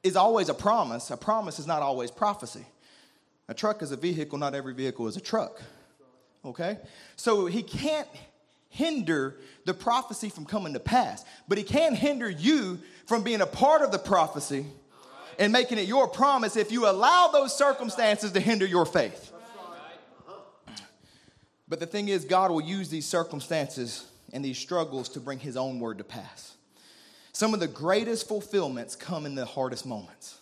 is 0.04 0.16
always 0.16 0.50
a 0.50 0.54
promise. 0.54 1.12
A 1.12 1.18
promise 1.18 1.60
is 1.60 1.68
not 1.68 1.82
always 1.82 2.12
prophecy. 2.12 2.66
A 3.48 3.54
truck 3.54 3.82
is 3.82 3.92
a 3.92 3.98
vehicle, 3.98 4.38
not 4.40 4.56
every 4.56 4.74
vehicle 4.74 5.08
is 5.08 5.16
a 5.16 5.22
truck. 5.22 5.62
Okay? 6.44 6.78
So 7.16 7.46
he 7.46 7.62
can't 7.62 8.08
hinder 8.76 9.38
the 9.64 9.74
prophecy 9.74 10.30
from 10.30 10.46
coming 10.46 10.74
to 10.74 10.80
pass, 10.80 11.24
but 11.48 11.58
he 11.58 11.64
can 11.64 11.96
hinder 11.96 12.30
you 12.30 12.78
from 13.08 13.24
being 13.24 13.40
a 13.40 13.46
part 13.46 13.82
of 13.82 13.92
the 13.92 13.98
prophecy 13.98 14.66
and 15.40 15.54
making 15.54 15.78
it 15.78 15.88
your 15.88 16.08
promise 16.08 16.58
if 16.58 16.72
you 16.72 16.90
allow 16.90 17.30
those 17.30 17.56
circumstances 17.56 18.34
to 18.34 18.40
hinder 18.40 18.66
your 18.66 18.86
faith. 18.86 19.32
But 21.68 21.80
the 21.80 21.86
thing 21.86 22.10
is, 22.10 22.26
God 22.26 22.52
will 22.52 22.62
use 22.62 22.90
these 22.90 23.06
circumstances 23.06 24.06
and 24.34 24.44
these 24.44 24.58
struggles 24.58 25.10
to 25.10 25.20
bring 25.20 25.40
his 25.40 25.56
own 25.56 25.80
word 25.80 25.98
to 25.98 26.04
pass. 26.04 26.56
Some 27.32 27.54
of 27.54 27.60
the 27.60 27.68
greatest 27.68 28.28
fulfillments 28.28 28.96
come 28.96 29.26
in 29.26 29.36
the 29.36 29.46
hardest 29.46 29.86
moments. 29.86 30.38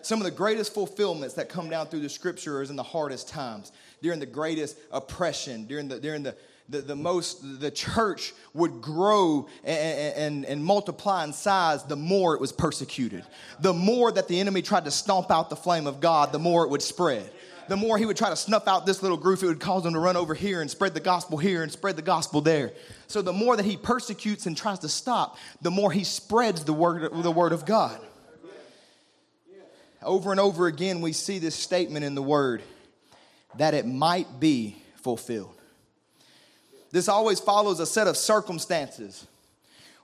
Some 0.00 0.20
of 0.20 0.24
the 0.24 0.32
greatest 0.32 0.74
fulfillments 0.74 1.34
that 1.34 1.48
come 1.48 1.70
down 1.70 1.86
through 1.86 2.00
the 2.00 2.08
scripture 2.08 2.60
is 2.60 2.70
in 2.70 2.76
the 2.76 2.82
hardest 2.82 3.28
times, 3.28 3.70
during 4.02 4.18
the 4.18 4.26
greatest 4.26 4.76
oppression, 4.90 5.64
during 5.66 5.86
the, 5.86 6.00
during 6.00 6.24
the, 6.24 6.34
the, 6.72 6.80
the 6.80 6.96
most 6.96 7.60
the 7.60 7.70
church 7.70 8.32
would 8.54 8.80
grow 8.80 9.46
and, 9.62 10.14
and, 10.16 10.44
and 10.46 10.64
multiply 10.64 11.22
in 11.24 11.32
size 11.32 11.84
the 11.84 11.96
more 11.96 12.34
it 12.34 12.40
was 12.40 12.50
persecuted 12.50 13.24
the 13.60 13.72
more 13.72 14.10
that 14.10 14.26
the 14.26 14.40
enemy 14.40 14.62
tried 14.62 14.84
to 14.84 14.90
stomp 14.90 15.30
out 15.30 15.50
the 15.50 15.56
flame 15.56 15.86
of 15.86 16.00
god 16.00 16.32
the 16.32 16.38
more 16.38 16.64
it 16.64 16.70
would 16.70 16.82
spread 16.82 17.30
the 17.68 17.76
more 17.76 17.96
he 17.96 18.04
would 18.04 18.16
try 18.16 18.28
to 18.28 18.36
snuff 18.36 18.66
out 18.66 18.86
this 18.86 19.02
little 19.02 19.16
group, 19.16 19.42
it 19.42 19.46
would 19.46 19.60
cause 19.60 19.84
them 19.84 19.94
to 19.94 19.98
run 19.98 20.16
over 20.16 20.34
here 20.34 20.60
and 20.60 20.70
spread 20.70 20.94
the 20.94 21.00
gospel 21.00 21.38
here 21.38 21.62
and 21.62 21.70
spread 21.70 21.96
the 21.96 22.02
gospel 22.02 22.40
there. 22.40 22.72
So 23.06 23.22
the 23.22 23.32
more 23.32 23.56
that 23.56 23.64
he 23.64 23.76
persecutes 23.76 24.46
and 24.46 24.56
tries 24.56 24.80
to 24.80 24.88
stop, 24.88 25.38
the 25.60 25.70
more 25.70 25.92
he 25.92 26.04
spreads 26.04 26.64
the 26.64 26.72
word, 26.72 27.10
the 27.22 27.30
word 27.30 27.52
of 27.52 27.64
God. 27.64 28.00
Over 30.02 30.32
and 30.32 30.40
over 30.40 30.66
again, 30.66 31.00
we 31.00 31.12
see 31.12 31.38
this 31.38 31.54
statement 31.54 32.04
in 32.04 32.16
the 32.16 32.22
word 32.22 32.62
that 33.56 33.74
it 33.74 33.86
might 33.86 34.40
be 34.40 34.76
fulfilled. 34.96 35.61
This 36.92 37.08
always 37.08 37.40
follows 37.40 37.80
a 37.80 37.86
set 37.86 38.06
of 38.06 38.16
circumstances 38.16 39.26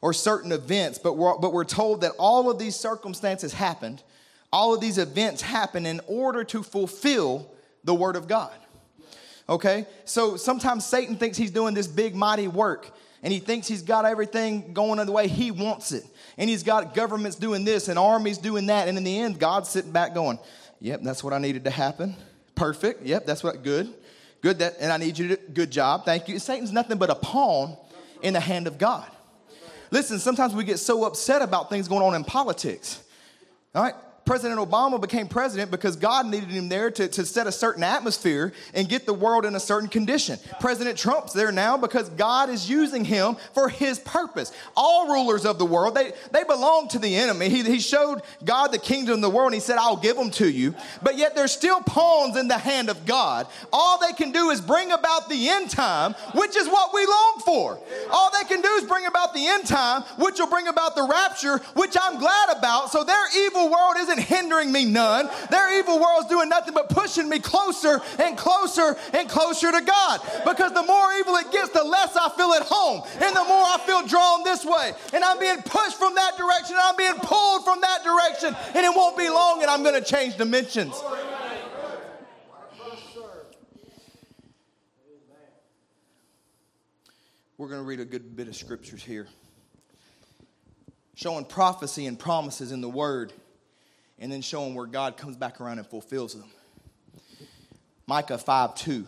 or 0.01 0.13
certain 0.13 0.53
events, 0.53 0.99
but 0.99 1.17
we're, 1.17 1.39
but 1.39 1.53
we're 1.53 1.65
told 1.65 2.01
that 2.01 2.13
all 2.19 2.51
of 2.51 2.59
these 2.59 2.75
circumstances 2.75 3.53
happened, 3.53 4.03
all 4.53 4.75
of 4.75 4.81
these 4.81 4.99
events 4.99 5.43
happened 5.43 5.87
in 5.87 6.01
order 6.07 6.45
to 6.45 6.63
fulfill 6.63 7.51
the 7.85 7.95
Word 7.95 8.17
of 8.17 8.27
God. 8.27 8.53
Okay? 9.49 9.87
So 10.05 10.37
sometimes 10.37 10.85
Satan 10.87 11.17
thinks 11.17 11.37
he's 11.37 11.51
doing 11.51 11.75
this 11.75 11.87
big, 11.87 12.15
mighty 12.15 12.49
work, 12.49 12.91
and 13.23 13.33
he 13.33 13.39
thinks 13.39 13.67
he's 13.67 13.83
got 13.83 14.05
everything 14.05 14.73
going 14.73 15.05
the 15.05 15.13
way 15.13 15.29
he 15.29 15.51
wants 15.51 15.93
it. 15.93 16.05
And 16.37 16.49
he's 16.49 16.63
got 16.63 16.95
governments 16.95 17.37
doing 17.37 17.65
this 17.65 17.89
and 17.89 17.99
armies 17.99 18.39
doing 18.39 18.67
that. 18.67 18.89
And 18.89 18.97
in 18.97 19.05
the 19.05 19.19
end, 19.19 19.41
God's 19.41 19.69
sitting 19.69 19.91
back 19.91 20.15
going, 20.15 20.39
Yep, 20.81 21.01
that's 21.03 21.25
what 21.25 21.33
I 21.33 21.39
needed 21.39 21.65
to 21.65 21.71
happen. 21.71 22.15
Perfect. 22.55 23.05
Yep, 23.05 23.27
that's 23.27 23.43
what 23.43 23.65
good. 23.65 23.93
Good 24.41 24.61
that 24.61 24.77
and 24.81 24.93
I 24.93 24.97
need 24.97 25.19
you 25.19 25.29
to 25.29 25.37
good 25.37 25.71
job. 25.71 26.05
Thank 26.05 26.29
you. 26.29 26.39
Satan's 26.39 26.73
nothing 26.73 26.99
but 26.99 27.11
a 27.11 27.15
pawn 27.15 27.77
in 28.23 28.35
the 28.35 28.41
hand 28.41 28.67
of 28.67 28.79
God. 28.79 29.07
Listen, 29.91 30.19
sometimes 30.19 30.55
we 30.55 30.65
get 30.65 30.79
so 30.79 31.05
upset 31.05 31.43
about 31.43 31.71
things 31.71 31.89
going 31.89 32.03
on 32.03 32.15
in 32.15 32.25
politics. 32.25 33.03
All 33.75 33.83
right? 33.83 33.95
President 34.29 34.61
Obama 34.61 35.01
became 35.01 35.27
president 35.27 35.71
because 35.71 35.97
God 35.97 36.27
needed 36.27 36.51
him 36.51 36.69
there 36.69 36.91
to, 36.91 37.09
to 37.09 37.25
set 37.25 37.47
a 37.47 37.53
certain 37.53 37.83
atmosphere 37.83 38.53
and 38.75 38.87
get 38.87 39.07
the 39.07 39.15
world 39.15 39.47
in 39.47 39.55
a 39.55 39.61
certain 39.61 39.89
condition. 39.89 40.39
President 40.61 40.99
Trump's 40.99 41.33
there 41.33 41.51
now 41.51 41.79
because 41.79 42.11
God 42.11 42.51
is 42.51 42.69
using 42.69 43.07
him 43.07 43.39
for 43.55 43.71
his 43.71 43.99
purpose. 43.99 44.53
All 44.77 45.09
rulers 45.09 45.47
of 45.47 45.59
the 45.59 45.65
world, 45.65 45.95
they, 45.95 46.13
they 46.31 46.45
belong 46.45 46.89
to 46.89 46.99
the 46.99 47.17
enemy. 47.17 47.49
He, 47.49 47.63
he 47.63 47.81
showed 47.81 48.21
God 48.45 48.69
the 48.69 48.79
kingdom 48.79 49.15
of 49.15 49.21
the 49.23 49.31
world 49.31 49.47
and 49.47 49.55
he 49.55 49.61
said, 49.61 49.79
I'll 49.79 49.97
give 49.97 50.17
them 50.17 50.31
to 50.33 50.47
you. 50.47 50.75
But 51.03 51.17
yet 51.17 51.35
they're 51.35 51.49
still 51.49 51.81
pawns 51.81 52.37
in 52.37 52.49
the 52.49 52.59
hand 52.59 52.91
of 52.91 53.07
God. 53.07 53.47
All 53.73 53.99
they 53.99 54.13
can 54.13 54.31
do 54.31 54.51
is 54.51 54.61
bring 54.61 54.93
about 54.93 55.31
the 55.31 55.49
end 55.49 55.71
time, 55.71 56.13
which 56.35 56.55
is 56.55 56.69
what 56.69 56.93
we 56.93 57.07
long 57.07 57.41
for. 57.47 57.79
All 58.11 58.31
they 58.31 58.45
can 58.47 58.61
do 58.61 58.69
is 58.75 58.85
bring 58.85 59.07
about 59.07 59.33
the 59.33 59.47
end 59.47 59.67
time, 59.67 60.03
which 60.19 60.39
will 60.39 60.51
bring 60.51 60.69
about 60.69 60.97
the 60.97 61.09
rapture, 61.11 61.57
which 61.73 61.97
I'm 61.99 62.19
glad 62.19 62.59
about. 62.59 62.91
So 62.91 63.05
their 63.05 63.25
evil 63.47 63.71
world 63.71 63.95
isn't 63.97 64.18
hindering 64.19 64.73
me 64.73 64.85
none. 64.85 65.29
Their 65.51 65.79
evil 65.79 66.01
world's 66.01 66.29
doing 66.29 66.49
nothing 66.49 66.75
but 66.75 66.89
pushing 66.89 67.29
me 67.29 67.39
closer 67.39 68.01
and 68.19 68.37
closer 68.37 68.97
and 69.13 69.29
closer 69.29 69.73
to 69.73 69.81
God. 69.81 70.21
Because 70.45 70.73
the 70.73 70.83
more 70.83 71.13
evil 71.15 71.37
it 71.37 71.51
gets, 71.53 71.71
the 71.71 71.85
less 71.85 72.17
I 72.17 72.29
feel 72.31 72.53
at 72.53 72.63
home. 72.63 73.03
And 73.23 73.35
the 73.35 73.45
more 73.45 73.65
I 73.65 73.79
feel 73.87 74.07
drawn 74.07 74.45
this 74.45 74.65
way. 74.65 74.93
And 75.13 75.25
I'm 75.25 75.39
being 75.39 75.63
pushed 75.63 75.99
from 75.99 76.15
that 76.15 76.37
direction. 76.37 76.77
And 76.77 76.83
I'm 76.83 76.97
being 76.97 77.19
pulled 77.23 77.65
from 77.65 77.81
that 77.81 78.05
direction. 78.05 78.57
And 78.75 78.85
it 78.85 78.95
won't 78.95 79.17
be 79.17 79.29
long 79.29 79.63
and 79.63 79.71
I'm 79.71 79.83
going 79.83 80.03
to 80.03 80.05
change 80.05 80.37
dimensions. 80.37 80.95
We're 87.57 87.67
going 87.67 87.81
to 87.81 87.87
read 87.87 87.99
a 87.99 88.05
good 88.05 88.37
bit 88.37 88.47
of 88.47 88.55
scriptures 88.55 89.03
here 89.03 89.27
showing 91.19 91.45
prophecy 91.45 92.07
and 92.07 92.17
promises 92.17 92.71
in 92.71 92.81
the 92.81 92.89
Word 92.89 93.33
and 94.19 94.31
then 94.31 94.41
showing 94.41 94.75
where 94.75 94.87
God 94.87 95.17
comes 95.17 95.37
back 95.37 95.61
around 95.61 95.79
and 95.79 95.87
fulfills 95.87 96.35
them. 96.35 96.49
Micah 98.07 98.39
5 98.39 98.75
2. 98.75 99.05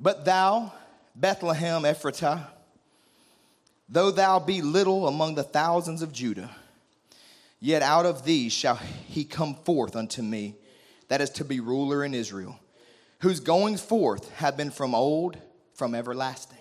But 0.00 0.24
thou, 0.24 0.72
Bethlehem 1.14 1.82
Ephratah, 1.82 2.46
though 3.88 4.10
thou 4.10 4.38
be 4.38 4.62
little 4.62 5.06
among 5.06 5.34
the 5.34 5.42
thousands 5.42 6.00
of 6.00 6.12
Judah, 6.12 6.50
yet 7.60 7.82
out 7.82 8.06
of 8.06 8.24
thee 8.24 8.48
shall 8.48 8.76
he 8.76 9.24
come 9.24 9.54
forth 9.54 9.94
unto 9.94 10.22
me, 10.22 10.54
that 11.08 11.20
is 11.20 11.30
to 11.30 11.44
be 11.44 11.60
ruler 11.60 12.04
in 12.04 12.14
Israel, 12.14 12.58
whose 13.18 13.40
goings 13.40 13.82
forth 13.82 14.30
have 14.36 14.56
been 14.56 14.70
from 14.70 14.94
old, 14.94 15.36
from 15.74 15.94
everlasting. 15.94 16.56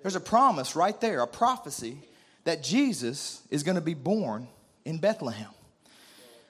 There's 0.00 0.16
a 0.16 0.20
promise 0.20 0.76
right 0.76 0.98
there, 1.00 1.20
a 1.20 1.26
prophecy 1.26 1.98
that 2.44 2.62
Jesus 2.62 3.42
is 3.50 3.62
going 3.62 3.74
to 3.74 3.80
be 3.80 3.94
born 3.94 4.48
in 4.84 4.98
Bethlehem. 4.98 5.50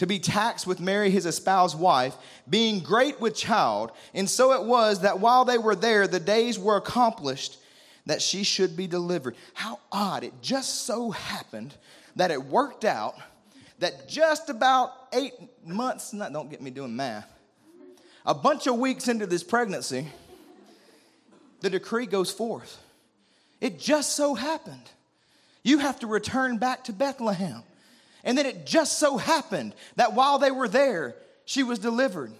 to 0.00 0.06
be 0.06 0.18
taxed 0.18 0.66
with 0.66 0.80
Mary, 0.80 1.10
his 1.10 1.26
espoused 1.26 1.78
wife, 1.78 2.16
being 2.48 2.80
great 2.80 3.20
with 3.20 3.36
child. 3.36 3.92
And 4.14 4.30
so 4.30 4.52
it 4.52 4.64
was 4.64 5.02
that 5.02 5.20
while 5.20 5.44
they 5.44 5.58
were 5.58 5.74
there, 5.74 6.06
the 6.06 6.18
days 6.18 6.58
were 6.58 6.78
accomplished 6.78 7.58
that 8.06 8.22
she 8.22 8.42
should 8.42 8.78
be 8.78 8.86
delivered. 8.86 9.36
How 9.52 9.78
odd. 9.92 10.24
It 10.24 10.32
just 10.40 10.86
so 10.86 11.10
happened 11.10 11.74
that 12.16 12.30
it 12.30 12.42
worked 12.42 12.86
out 12.86 13.14
that 13.80 14.08
just 14.08 14.48
about 14.48 14.90
eight 15.12 15.34
months, 15.66 16.14
not, 16.14 16.32
don't 16.32 16.48
get 16.50 16.62
me 16.62 16.70
doing 16.70 16.96
math, 16.96 17.30
a 18.24 18.32
bunch 18.32 18.66
of 18.66 18.78
weeks 18.78 19.06
into 19.06 19.26
this 19.26 19.42
pregnancy, 19.42 20.08
the 21.60 21.68
decree 21.68 22.06
goes 22.06 22.32
forth. 22.32 22.82
It 23.60 23.78
just 23.78 24.16
so 24.16 24.34
happened. 24.34 24.90
You 25.62 25.76
have 25.76 26.00
to 26.00 26.06
return 26.06 26.56
back 26.56 26.84
to 26.84 26.94
Bethlehem. 26.94 27.64
And 28.24 28.36
then 28.36 28.46
it 28.46 28.66
just 28.66 28.98
so 28.98 29.16
happened 29.16 29.74
that 29.96 30.14
while 30.14 30.38
they 30.38 30.50
were 30.50 30.68
there, 30.68 31.16
she 31.44 31.62
was 31.62 31.78
delivered. 31.78 32.32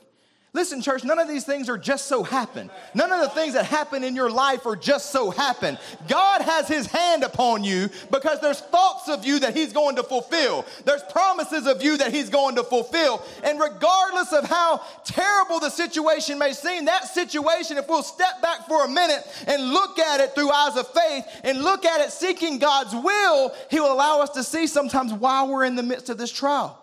Listen, 0.53 0.83
church, 0.83 1.05
none 1.05 1.21
of 1.21 1.29
these 1.29 1.45
things 1.45 1.69
are 1.69 1.79
just 1.79 2.07
so 2.07 2.25
happen. 2.25 2.71
None 2.93 3.13
of 3.13 3.21
the 3.21 3.29
things 3.29 3.55
that 3.55 3.67
happen 3.67 4.03
in 4.03 4.17
your 4.17 4.29
life 4.29 4.67
are 4.67 4.75
just 4.75 5.13
so 5.13 5.31
happen. 5.31 5.79
God 6.09 6.43
has 6.43 6.67
his 6.67 6.87
hand 6.87 7.23
upon 7.23 7.63
you 7.63 7.89
because 8.11 8.41
there's 8.41 8.59
thoughts 8.59 9.09
of 9.09 9.25
you 9.25 9.39
that 9.41 9.55
he's 9.55 9.73
going 9.73 9.95
to 9.95 10.03
fulfill. 10.03 10.67
There's 10.85 11.05
promises 11.13 11.69
of 11.69 11.85
you 11.85 11.97
that 11.99 12.13
he's 12.13 12.31
going 12.31 12.57
to 12.57 12.65
fulfill. 12.65 13.23
And 13.45 13.61
regardless 13.61 14.33
of 14.33 14.45
how 14.45 14.83
terrible 15.05 15.61
the 15.61 15.71
situation 15.71 16.37
may 16.37 16.53
seem, 16.53 16.87
that 16.87 17.05
situation, 17.05 17.79
if 17.79 17.89
we'll 17.89 18.03
step 18.03 18.43
back 18.43 18.67
for 18.67 18.85
a 18.85 18.89
minute 18.89 19.25
and 19.47 19.71
look 19.71 20.01
at 20.01 20.19
it 20.19 20.35
through 20.35 20.51
eyes 20.51 20.77
of 20.77 20.89
faith 20.89 21.27
and 21.45 21.63
look 21.63 21.85
at 21.85 22.01
it 22.01 22.11
seeking 22.11 22.59
God's 22.59 22.93
will, 22.93 23.55
he 23.71 23.79
will 23.79 23.93
allow 23.93 24.21
us 24.21 24.31
to 24.31 24.43
see 24.43 24.67
sometimes 24.67 25.13
while 25.13 25.47
we're 25.47 25.65
in 25.65 25.77
the 25.77 25.85
midst 25.85 26.11
of 26.11 26.19
this 26.19 26.33
trial. 26.33 26.80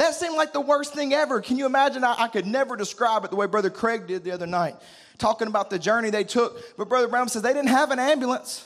That 0.00 0.14
seemed 0.14 0.34
like 0.34 0.54
the 0.54 0.62
worst 0.62 0.94
thing 0.94 1.12
ever. 1.12 1.42
Can 1.42 1.58
you 1.58 1.66
imagine? 1.66 2.04
I, 2.04 2.14
I, 2.20 2.28
could 2.28 2.46
never 2.46 2.74
describe 2.74 3.22
it 3.26 3.30
the 3.30 3.36
way 3.36 3.46
Brother 3.46 3.68
Craig 3.68 4.06
did 4.06 4.24
the 4.24 4.30
other 4.30 4.46
night, 4.46 4.76
talking 5.18 5.46
about 5.46 5.68
the 5.68 5.78
journey 5.78 6.08
they 6.08 6.24
took. 6.24 6.74
But 6.78 6.88
Brother 6.88 7.06
Brown 7.06 7.28
says 7.28 7.42
they 7.42 7.52
didn't 7.52 7.68
have 7.68 7.90
an 7.90 7.98
ambulance, 7.98 8.64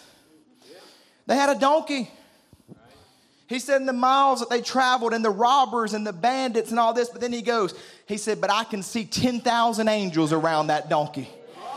they 1.27 1.35
had 1.35 1.51
a 1.51 1.59
donkey. 1.59 2.09
He 3.49 3.59
said, 3.59 3.81
in 3.81 3.87
the 3.87 3.93
miles 3.93 4.41
that 4.41 4.49
they 4.49 4.63
traveled, 4.63 5.13
and 5.13 5.25
the 5.25 5.31
robbers 5.31 5.93
and 5.93 6.07
the 6.07 6.13
bandits 6.13 6.71
and 6.71 6.79
all 6.79 6.95
this, 6.95 7.09
but 7.09 7.21
then 7.21 7.33
he 7.33 7.43
goes, 7.43 7.75
he 8.07 8.17
said, 8.17 8.41
but 8.41 8.51
I 8.51 8.63
can 8.63 8.83
see 8.83 9.05
10,000 9.05 9.89
angels 9.89 10.33
around 10.33 10.69
that 10.69 10.89
donkey. 10.89 11.29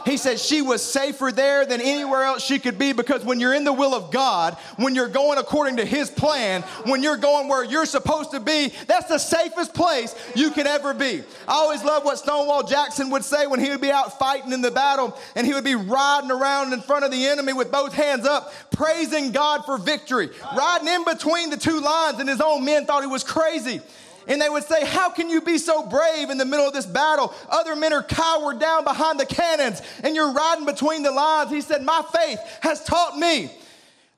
He 0.07 0.15
said 0.15 0.39
she 0.39 0.61
was 0.61 0.81
safer 0.81 1.33
there 1.33 1.65
than 1.65 1.81
anywhere 1.81 2.23
else 2.23 2.41
she 2.41 2.59
could 2.59 2.79
be 2.79 2.93
because 2.93 3.25
when 3.25 3.41
you're 3.41 3.53
in 3.53 3.65
the 3.65 3.73
will 3.73 3.93
of 3.93 4.09
God, 4.09 4.55
when 4.77 4.95
you're 4.95 5.09
going 5.09 5.37
according 5.37 5.77
to 5.77 5.85
His 5.85 6.09
plan, 6.09 6.61
when 6.85 7.03
you're 7.03 7.17
going 7.17 7.49
where 7.49 7.65
you're 7.65 7.85
supposed 7.85 8.31
to 8.31 8.39
be, 8.39 8.71
that's 8.87 9.09
the 9.09 9.17
safest 9.17 9.73
place 9.73 10.15
you 10.33 10.51
can 10.51 10.65
ever 10.65 10.93
be. 10.93 11.23
I 11.45 11.53
always 11.53 11.83
love 11.83 12.05
what 12.05 12.17
Stonewall 12.19 12.63
Jackson 12.63 13.09
would 13.09 13.25
say 13.25 13.47
when 13.47 13.59
he 13.59 13.69
would 13.69 13.81
be 13.81 13.91
out 13.91 14.17
fighting 14.17 14.53
in 14.53 14.61
the 14.61 14.71
battle 14.71 15.17
and 15.35 15.45
he 15.45 15.53
would 15.53 15.65
be 15.65 15.75
riding 15.75 16.31
around 16.31 16.71
in 16.71 16.79
front 16.79 17.03
of 17.03 17.11
the 17.11 17.27
enemy 17.27 17.51
with 17.51 17.69
both 17.69 17.93
hands 17.93 18.25
up, 18.25 18.53
praising 18.71 19.31
God 19.31 19.65
for 19.65 19.77
victory, 19.77 20.29
riding 20.55 20.87
in 20.87 21.03
between 21.03 21.49
the 21.49 21.57
two 21.57 21.81
lines, 21.81 22.19
and 22.19 22.29
his 22.29 22.39
own 22.39 22.63
men 22.63 22.85
thought 22.85 23.01
he 23.01 23.07
was 23.07 23.25
crazy. 23.25 23.81
And 24.27 24.41
they 24.41 24.49
would 24.49 24.63
say, 24.63 24.85
How 24.85 25.09
can 25.09 25.29
you 25.29 25.41
be 25.41 25.57
so 25.57 25.85
brave 25.85 26.29
in 26.29 26.37
the 26.37 26.45
middle 26.45 26.67
of 26.67 26.73
this 26.73 26.85
battle? 26.85 27.33
Other 27.49 27.75
men 27.75 27.93
are 27.93 28.03
cowered 28.03 28.59
down 28.59 28.83
behind 28.83 29.19
the 29.19 29.25
cannons 29.25 29.81
and 30.03 30.15
you're 30.15 30.33
riding 30.33 30.65
between 30.65 31.03
the 31.03 31.11
lines. 31.11 31.51
He 31.51 31.61
said, 31.61 31.83
My 31.83 32.03
faith 32.13 32.39
has 32.61 32.83
taught 32.83 33.17
me 33.17 33.51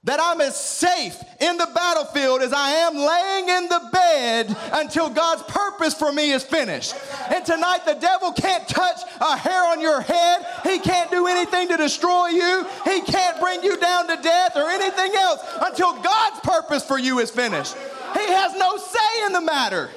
that 0.05 0.19
I'm 0.21 0.39
as 0.39 0.55
safe 0.55 1.21
in 1.41 1.57
the 1.57 1.69
battlefield 1.75 2.41
as 2.41 2.53
I 2.53 2.69
am 2.69 2.95
laying 2.95 3.49
in 3.49 3.67
the 3.67 3.89
bed 3.91 4.55
until 4.71 5.09
God's 5.09 5.43
purpose 5.43 5.93
for 5.93 6.11
me 6.13 6.31
is 6.31 6.43
finished. 6.43 6.95
And 7.29 7.45
tonight, 7.45 7.85
the 7.85 7.95
devil 7.95 8.31
can't 8.31 8.65
touch 8.67 9.01
a 9.19 9.37
hair 9.37 9.65
on 9.65 9.81
your 9.81 9.99
head. 9.99 10.45
He 10.63 10.79
can't 10.79 11.11
do 11.11 11.27
anything 11.27 11.67
to 11.67 11.77
destroy 11.77 12.27
you. 12.29 12.65
He 12.85 13.01
can't 13.01 13.41
bring 13.41 13.61
you 13.61 13.77
down 13.77 14.07
to 14.07 14.15
death 14.21 14.55
or 14.55 14.69
anything 14.69 15.15
else 15.15 15.41
until 15.61 16.01
God's 16.01 16.39
purpose 16.39 16.85
for 16.85 16.97
you 16.97 17.19
is 17.19 17.29
finished. 17.29 17.75
He 18.13 18.25
has 18.25 18.55
no 18.55 18.77
say 18.77 19.25
in 19.25 19.33
the 19.33 19.41
matter. 19.41 19.89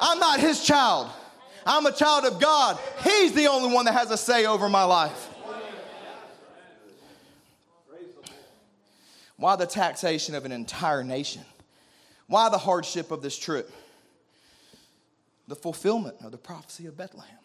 I'm 0.00 0.18
not 0.18 0.40
his 0.40 0.64
child. 0.64 1.08
I'm 1.66 1.86
a 1.86 1.92
child 1.92 2.24
of 2.24 2.40
God. 2.40 2.78
He's 3.04 3.32
the 3.34 3.46
only 3.46 3.72
one 3.72 3.84
that 3.84 3.92
has 3.92 4.10
a 4.10 4.16
say 4.16 4.46
over 4.46 4.68
my 4.68 4.84
life. 4.84 5.28
Why 9.36 9.56
the 9.56 9.66
taxation 9.66 10.34
of 10.34 10.44
an 10.44 10.52
entire 10.52 11.02
nation? 11.02 11.42
Why 12.26 12.48
the 12.50 12.58
hardship 12.58 13.10
of 13.10 13.22
this 13.22 13.38
trip? 13.38 13.72
The 15.48 15.56
fulfillment 15.56 16.16
of 16.22 16.30
the 16.30 16.38
prophecy 16.38 16.86
of 16.86 16.96
Bethlehem. 16.96 17.38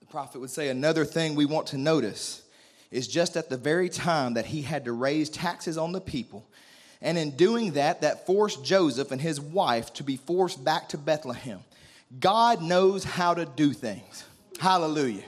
The 0.00 0.06
prophet 0.06 0.40
would 0.40 0.50
say 0.50 0.68
another 0.68 1.04
thing 1.04 1.34
we 1.34 1.46
want 1.46 1.68
to 1.68 1.78
notice 1.78 2.42
is 2.90 3.08
just 3.08 3.36
at 3.36 3.48
the 3.48 3.56
very 3.56 3.88
time 3.88 4.34
that 4.34 4.46
he 4.46 4.62
had 4.62 4.84
to 4.84 4.92
raise 4.92 5.28
taxes 5.28 5.76
on 5.76 5.92
the 5.92 6.00
people. 6.00 6.46
And 7.00 7.16
in 7.16 7.32
doing 7.32 7.72
that, 7.72 8.00
that 8.00 8.26
forced 8.26 8.64
Joseph 8.64 9.12
and 9.12 9.20
his 9.20 9.40
wife 9.40 9.92
to 9.94 10.02
be 10.02 10.16
forced 10.16 10.64
back 10.64 10.88
to 10.90 10.98
Bethlehem. 10.98 11.60
God 12.18 12.62
knows 12.62 13.04
how 13.04 13.34
to 13.34 13.44
do 13.44 13.72
things. 13.72 14.24
Hallelujah. 14.58 15.24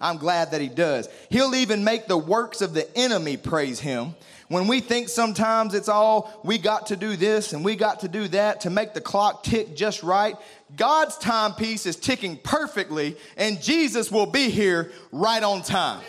I'm 0.00 0.16
glad 0.16 0.52
that 0.52 0.60
he 0.60 0.68
does. 0.68 1.08
He'll 1.28 1.54
even 1.54 1.84
make 1.84 2.06
the 2.06 2.16
works 2.16 2.62
of 2.62 2.72
the 2.72 2.88
enemy 2.96 3.36
praise 3.36 3.80
him. 3.80 4.14
When 4.48 4.66
we 4.66 4.80
think 4.80 5.08
sometimes 5.08 5.74
it's 5.74 5.88
all 5.88 6.40
we 6.42 6.58
got 6.58 6.86
to 6.86 6.96
do 6.96 7.16
this 7.16 7.52
and 7.52 7.64
we 7.64 7.76
got 7.76 8.00
to 8.00 8.08
do 8.08 8.26
that 8.28 8.62
to 8.62 8.70
make 8.70 8.94
the 8.94 9.00
clock 9.00 9.44
tick 9.44 9.76
just 9.76 10.02
right, 10.02 10.34
God's 10.74 11.16
timepiece 11.18 11.86
is 11.86 11.96
ticking 11.96 12.36
perfectly 12.36 13.16
and 13.36 13.62
Jesus 13.62 14.10
will 14.10 14.26
be 14.26 14.50
here 14.50 14.90
right 15.12 15.42
on 15.42 15.62
time. 15.62 16.02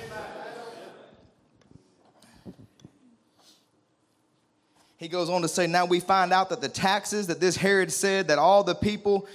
He 5.01 5.07
goes 5.07 5.31
on 5.31 5.41
to 5.41 5.47
say, 5.47 5.65
Now 5.65 5.85
we 5.85 5.99
find 5.99 6.31
out 6.31 6.49
that 6.49 6.61
the 6.61 6.69
taxes 6.69 7.25
that 7.25 7.39
this 7.39 7.55
Herod 7.55 7.91
said 7.91 8.27
that 8.27 8.37
all 8.37 8.63
the 8.63 8.75
people 8.75 9.27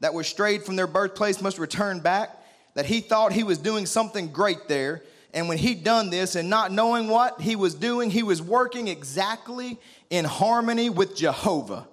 that 0.00 0.14
were 0.14 0.24
strayed 0.24 0.62
from 0.62 0.76
their 0.76 0.86
birthplace 0.86 1.42
must 1.42 1.58
return 1.58 2.00
back 2.00 2.30
that 2.72 2.86
he 2.86 3.00
thought 3.00 3.34
he 3.34 3.44
was 3.44 3.58
doing 3.58 3.84
something 3.84 4.32
great 4.32 4.66
there. 4.66 5.02
And 5.34 5.46
when 5.46 5.58
he'd 5.58 5.84
done 5.84 6.08
this 6.08 6.36
and 6.36 6.48
not 6.48 6.72
knowing 6.72 7.08
what 7.08 7.38
he 7.42 7.54
was 7.54 7.74
doing, 7.74 8.10
he 8.10 8.22
was 8.22 8.40
working 8.40 8.88
exactly 8.88 9.78
in 10.08 10.24
harmony 10.24 10.88
with 10.88 11.14
Jehovah. 11.14 11.86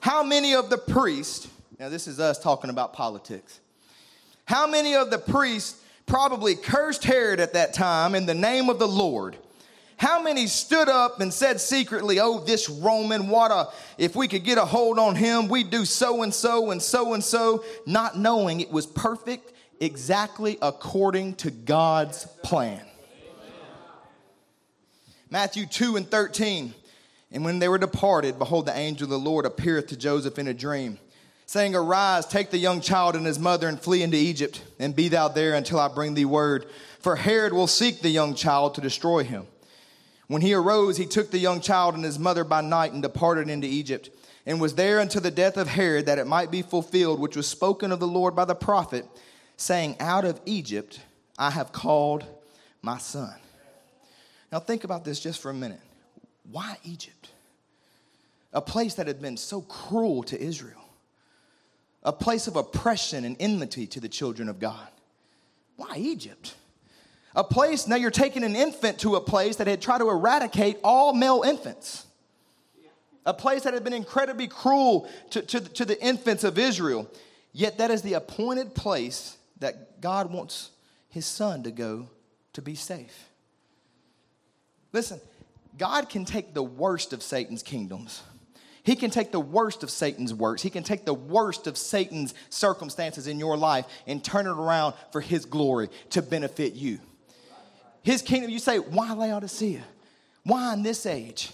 How 0.00 0.22
many 0.22 0.54
of 0.54 0.70
the 0.70 0.78
priests, 0.78 1.48
now 1.78 1.90
this 1.90 2.08
is 2.08 2.18
us 2.18 2.38
talking 2.38 2.70
about 2.70 2.94
politics, 2.94 3.60
how 4.46 4.66
many 4.66 4.94
of 4.94 5.10
the 5.10 5.18
priests 5.18 5.78
probably 6.06 6.54
cursed 6.54 7.04
Herod 7.04 7.40
at 7.40 7.52
that 7.52 7.74
time 7.74 8.14
in 8.14 8.24
the 8.24 8.34
name 8.34 8.70
of 8.70 8.78
the 8.78 8.88
Lord? 8.88 9.36
How 10.00 10.22
many 10.22 10.46
stood 10.46 10.88
up 10.88 11.20
and 11.20 11.30
said 11.30 11.60
secretly, 11.60 12.20
Oh, 12.20 12.40
this 12.40 12.70
Roman, 12.70 13.28
what 13.28 13.50
a, 13.50 13.68
if 13.98 14.16
we 14.16 14.28
could 14.28 14.44
get 14.44 14.56
a 14.56 14.64
hold 14.64 14.98
on 14.98 15.14
him, 15.14 15.46
we'd 15.46 15.68
do 15.68 15.84
so 15.84 16.22
and 16.22 16.32
so 16.32 16.70
and 16.70 16.80
so 16.80 17.12
and 17.12 17.22
so, 17.22 17.62
not 17.84 18.16
knowing 18.16 18.62
it 18.62 18.70
was 18.70 18.86
perfect 18.86 19.52
exactly 19.78 20.56
according 20.62 21.34
to 21.34 21.50
God's 21.50 22.24
plan. 22.42 22.80
Matthew 25.28 25.66
2 25.66 25.96
and 25.96 26.10
13. 26.10 26.72
And 27.32 27.44
when 27.44 27.58
they 27.58 27.68
were 27.68 27.76
departed, 27.76 28.38
behold, 28.38 28.64
the 28.64 28.74
angel 28.74 29.04
of 29.04 29.10
the 29.10 29.18
Lord 29.18 29.44
appeareth 29.44 29.88
to 29.88 29.98
Joseph 29.98 30.38
in 30.38 30.48
a 30.48 30.54
dream, 30.54 30.98
saying, 31.44 31.74
Arise, 31.74 32.24
take 32.24 32.48
the 32.48 32.56
young 32.56 32.80
child 32.80 33.16
and 33.16 33.26
his 33.26 33.38
mother, 33.38 33.68
and 33.68 33.78
flee 33.78 34.02
into 34.02 34.16
Egypt, 34.16 34.62
and 34.78 34.96
be 34.96 35.08
thou 35.08 35.28
there 35.28 35.52
until 35.52 35.78
I 35.78 35.88
bring 35.88 36.14
thee 36.14 36.24
word. 36.24 36.64
For 37.00 37.16
Herod 37.16 37.52
will 37.52 37.66
seek 37.66 38.00
the 38.00 38.08
young 38.08 38.34
child 38.34 38.76
to 38.76 38.80
destroy 38.80 39.24
him. 39.24 39.46
When 40.30 40.42
he 40.42 40.54
arose, 40.54 40.96
he 40.96 41.06
took 41.06 41.32
the 41.32 41.40
young 41.40 41.60
child 41.60 41.96
and 41.96 42.04
his 42.04 42.16
mother 42.16 42.44
by 42.44 42.60
night 42.60 42.92
and 42.92 43.02
departed 43.02 43.50
into 43.50 43.66
Egypt, 43.66 44.10
and 44.46 44.60
was 44.60 44.76
there 44.76 45.00
until 45.00 45.22
the 45.22 45.30
death 45.32 45.56
of 45.56 45.66
Herod, 45.66 46.06
that 46.06 46.20
it 46.20 46.26
might 46.28 46.52
be 46.52 46.62
fulfilled, 46.62 47.18
which 47.18 47.34
was 47.34 47.48
spoken 47.48 47.90
of 47.90 47.98
the 47.98 48.06
Lord 48.06 48.36
by 48.36 48.44
the 48.44 48.54
prophet 48.54 49.04
saying, 49.56 49.96
Out 49.98 50.24
of 50.24 50.40
Egypt 50.46 51.00
I 51.36 51.50
have 51.50 51.72
called 51.72 52.24
my 52.80 52.96
son. 52.96 53.34
Now, 54.52 54.60
think 54.60 54.84
about 54.84 55.04
this 55.04 55.18
just 55.18 55.42
for 55.42 55.50
a 55.50 55.54
minute. 55.54 55.80
Why 56.48 56.76
Egypt? 56.84 57.30
A 58.52 58.62
place 58.62 58.94
that 58.94 59.08
had 59.08 59.20
been 59.20 59.36
so 59.36 59.62
cruel 59.62 60.22
to 60.22 60.40
Israel, 60.40 60.84
a 62.04 62.12
place 62.12 62.46
of 62.46 62.54
oppression 62.54 63.24
and 63.24 63.36
enmity 63.40 63.84
to 63.88 63.98
the 63.98 64.08
children 64.08 64.48
of 64.48 64.60
God. 64.60 64.86
Why 65.74 65.96
Egypt? 65.96 66.54
A 67.34 67.44
place, 67.44 67.86
now 67.86 67.96
you're 67.96 68.10
taking 68.10 68.42
an 68.42 68.56
infant 68.56 68.98
to 69.00 69.14
a 69.14 69.20
place 69.20 69.56
that 69.56 69.66
had 69.66 69.80
tried 69.80 69.98
to 69.98 70.10
eradicate 70.10 70.78
all 70.82 71.12
male 71.12 71.42
infants. 71.46 72.06
A 73.24 73.34
place 73.34 73.62
that 73.62 73.74
had 73.74 73.84
been 73.84 73.92
incredibly 73.92 74.48
cruel 74.48 75.08
to, 75.30 75.42
to, 75.42 75.60
to 75.60 75.84
the 75.84 76.02
infants 76.02 76.42
of 76.42 76.58
Israel. 76.58 77.08
Yet 77.52 77.78
that 77.78 77.90
is 77.90 78.02
the 78.02 78.14
appointed 78.14 78.74
place 78.74 79.36
that 79.60 80.00
God 80.00 80.32
wants 80.32 80.70
his 81.08 81.26
son 81.26 81.62
to 81.64 81.70
go 81.70 82.08
to 82.54 82.62
be 82.62 82.74
safe. 82.74 83.28
Listen, 84.92 85.20
God 85.78 86.08
can 86.08 86.24
take 86.24 86.54
the 86.54 86.62
worst 86.62 87.12
of 87.12 87.22
Satan's 87.22 87.62
kingdoms. 87.62 88.22
He 88.82 88.96
can 88.96 89.10
take 89.10 89.30
the 89.30 89.40
worst 89.40 89.82
of 89.82 89.90
Satan's 89.90 90.32
works. 90.32 90.62
He 90.62 90.70
can 90.70 90.82
take 90.82 91.04
the 91.04 91.14
worst 91.14 91.66
of 91.66 91.76
Satan's 91.76 92.34
circumstances 92.48 93.26
in 93.26 93.38
your 93.38 93.56
life 93.56 93.86
and 94.06 94.24
turn 94.24 94.46
it 94.46 94.50
around 94.50 94.94
for 95.12 95.20
his 95.20 95.44
glory 95.44 95.90
to 96.10 96.22
benefit 96.22 96.72
you. 96.72 96.98
His 98.02 98.22
kingdom, 98.22 98.50
you 98.50 98.58
say, 98.58 98.78
why 98.78 99.12
Laodicea? 99.12 99.82
Why 100.44 100.72
in 100.72 100.82
this 100.82 101.06
age? 101.06 101.50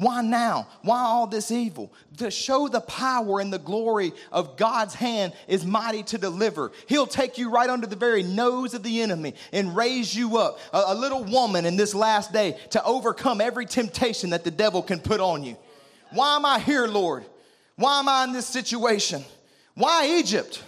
Why 0.00 0.22
now? 0.22 0.66
Why 0.80 1.00
all 1.00 1.26
this 1.26 1.50
evil? 1.50 1.92
To 2.16 2.30
show 2.30 2.68
the 2.68 2.80
power 2.80 3.38
and 3.38 3.52
the 3.52 3.58
glory 3.58 4.14
of 4.32 4.56
God's 4.56 4.94
hand 4.94 5.34
is 5.46 5.66
mighty 5.66 6.02
to 6.04 6.16
deliver. 6.16 6.72
He'll 6.86 7.06
take 7.06 7.36
you 7.36 7.50
right 7.50 7.68
under 7.68 7.86
the 7.86 7.96
very 7.96 8.22
nose 8.22 8.72
of 8.72 8.82
the 8.82 9.02
enemy 9.02 9.34
and 9.52 9.76
raise 9.76 10.16
you 10.16 10.38
up, 10.38 10.58
a, 10.72 10.94
little 10.94 11.22
woman 11.24 11.66
in 11.66 11.76
this 11.76 11.94
last 11.94 12.32
day, 12.32 12.56
to 12.70 12.82
overcome 12.82 13.42
every 13.42 13.66
temptation 13.66 14.30
that 14.30 14.42
the 14.42 14.50
devil 14.50 14.82
can 14.82 15.00
put 15.00 15.20
on 15.20 15.44
you. 15.44 15.58
Why 16.12 16.36
am 16.36 16.46
I 16.46 16.60
here, 16.60 16.86
Lord? 16.86 17.26
Why 17.76 17.98
am 17.98 18.08
I 18.08 18.24
in 18.24 18.32
this 18.32 18.46
situation? 18.46 19.22
Why 19.74 20.18
Egypt? 20.18 20.62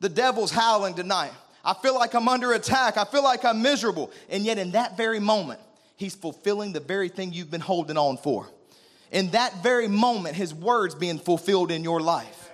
The 0.00 0.10
devil's 0.10 0.50
howling 0.50 0.96
tonight. 0.96 1.32
I 1.66 1.74
feel 1.74 1.96
like 1.96 2.14
I'm 2.14 2.28
under 2.28 2.52
attack. 2.52 2.96
I 2.96 3.04
feel 3.04 3.24
like 3.24 3.44
I'm 3.44 3.60
miserable. 3.60 4.12
And 4.30 4.44
yet, 4.44 4.56
in 4.56 4.70
that 4.70 4.96
very 4.96 5.18
moment, 5.18 5.58
he's 5.96 6.14
fulfilling 6.14 6.72
the 6.72 6.78
very 6.80 7.08
thing 7.08 7.32
you've 7.32 7.50
been 7.50 7.60
holding 7.60 7.98
on 7.98 8.18
for. 8.18 8.48
In 9.10 9.30
that 9.30 9.64
very 9.64 9.88
moment, 9.88 10.36
his 10.36 10.54
words 10.54 10.94
being 10.94 11.18
fulfilled 11.18 11.72
in 11.72 11.82
your 11.82 12.00
life. 12.00 12.50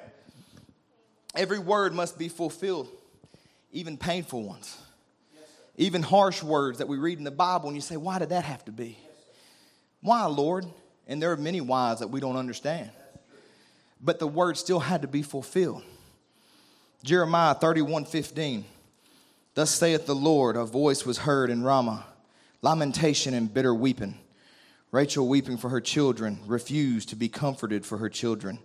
Every 1.35 1.59
word 1.59 1.95
must 1.95 2.19
be 2.19 2.29
fulfilled, 2.29 2.89
even 3.71 3.99
painful 3.99 4.43
ones, 4.45 4.79
even 5.77 6.03
harsh 6.03 6.43
words 6.43 6.79
that 6.79 6.89
we 6.89 6.97
read 6.97 7.19
in 7.19 7.25
the 7.25 7.31
Bible, 7.31 7.69
and 7.69 7.77
you 7.77 7.83
say, 7.83 7.99
Why 7.99 8.19
did 8.19 8.31
that 8.31 8.45
have 8.45 8.65
to 8.65 8.73
be? 8.73 8.99
Why, 10.01 10.25
Lord? 10.25 10.65
And 11.07 11.21
there 11.21 11.33
are 11.33 11.37
many 11.37 11.61
whys 11.61 11.99
that 11.99 12.09
we 12.09 12.21
don't 12.21 12.37
understand. 12.37 12.91
But 14.01 14.19
the 14.19 14.27
word 14.27 14.57
still 14.57 14.81
had 14.81 15.03
to 15.03 15.09
be 15.09 15.23
fulfilled. 15.23 15.83
Jeremiah 17.03 17.55
31 17.55 18.07
15. 18.07 18.65
Thus 19.55 19.71
saith 19.71 20.07
the 20.07 20.15
Lord, 20.15 20.57
a 20.57 20.65
voice 20.65 21.05
was 21.05 21.19
heard 21.19 21.51
in 21.51 21.63
Ramah 21.63 22.07
lamentation 22.63 23.35
and 23.35 23.53
bitter 23.53 23.75
weeping. 23.75 24.17
Rachel, 24.93 25.27
weeping 25.27 25.57
for 25.57 25.69
her 25.69 25.81
children, 25.81 26.39
refused 26.47 27.09
to 27.09 27.17
be 27.17 27.29
comforted 27.29 27.85
for 27.85 27.99
her 27.99 28.09
children 28.09 28.59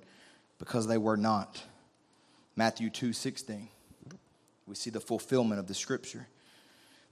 because 0.59 0.87
they 0.87 0.97
were 0.97 1.17
not. 1.17 1.61
Matthew 2.55 2.89
2 2.89 3.13
16. 3.13 3.67
We 4.67 4.75
see 4.75 4.89
the 4.89 4.99
fulfillment 4.99 5.59
of 5.59 5.67
the 5.67 5.73
scripture. 5.73 6.27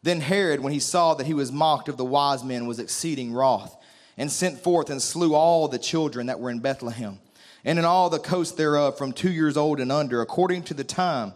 Then 0.04 0.22
Herod, 0.22 0.60
when 0.60 0.74
he 0.74 0.80
saw 0.80 1.16
that 1.16 1.26
he 1.26 1.34
was 1.34 1.52
mocked 1.52 1.90
of 1.90 1.98
the 1.98 2.06
wise 2.06 2.44
men, 2.44 2.68
was 2.68 2.80
exceeding 2.80 3.34
wroth, 3.34 3.76
and 4.18 4.32
sent 4.32 4.60
forth 4.60 4.90
and 4.90 5.02
slew 5.02 5.34
all 5.34 5.68
the 5.68 5.80
children 5.80 6.28
that 6.28 6.40
were 6.40 6.52
in 6.52 6.60
Bethlehem, 6.60 7.20
and 7.64 7.80
in 7.80 7.86
all 7.86 8.10
the 8.10 8.20
coast 8.20 8.58
thereof, 8.58 8.98
from 8.98 9.14
two 9.14 9.32
years 9.32 9.58
old 9.58 9.80
and 9.80 9.92
under, 9.92 10.22
according 10.22 10.64
to 10.64 10.74
the 10.74 10.84
time 10.84 11.34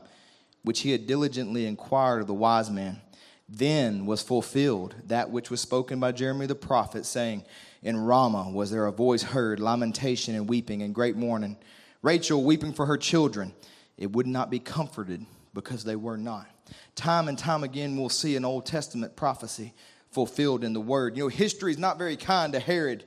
which 0.64 0.82
he 0.82 0.92
had 0.92 1.08
diligently 1.08 1.66
inquired 1.66 2.22
of 2.22 2.28
the 2.28 2.34
wise 2.34 2.70
man. 2.70 3.02
Then 3.48 4.06
was 4.06 4.22
fulfilled 4.22 4.96
that 5.08 5.32
which 5.32 5.50
was 5.50 5.60
spoken 5.60 6.00
by 6.00 6.12
Jeremiah 6.12 6.48
the 6.48 6.56
prophet, 6.56 7.06
saying, 7.06 7.44
In 7.82 7.98
Ramah 7.98 8.52
was 8.52 8.70
there 8.70 8.86
a 8.86 8.92
voice 8.92 9.24
heard, 9.24 9.60
lamentation 9.60 10.36
and 10.36 10.48
weeping 10.48 10.84
and 10.84 10.94
great 10.94 11.16
mourning. 11.16 11.58
Rachel 12.02 12.44
weeping 12.44 12.74
for 12.74 12.86
her 12.86 12.98
children. 12.98 13.54
It 13.98 14.12
would 14.12 14.28
not 14.28 14.50
be 14.50 14.60
comforted 14.60 15.26
because 15.54 15.84
they 15.84 15.96
were 15.96 16.18
not. 16.18 16.48
Time 16.96 17.28
and 17.28 17.38
time 17.38 17.64
again, 17.64 17.98
we'll 17.98 18.10
see 18.10 18.36
an 18.36 18.46
Old 18.46 18.66
Testament 18.66 19.16
prophecy 19.16 19.74
fulfilled 20.12 20.64
in 20.64 20.74
the 20.74 20.82
Word. 20.82 21.18
You 21.18 21.24
know, 21.24 21.30
history 21.30 21.72
is 21.72 21.78
not 21.78 21.98
very 21.98 22.16
kind 22.16 22.54
to 22.54 22.60
Herod 22.60 23.04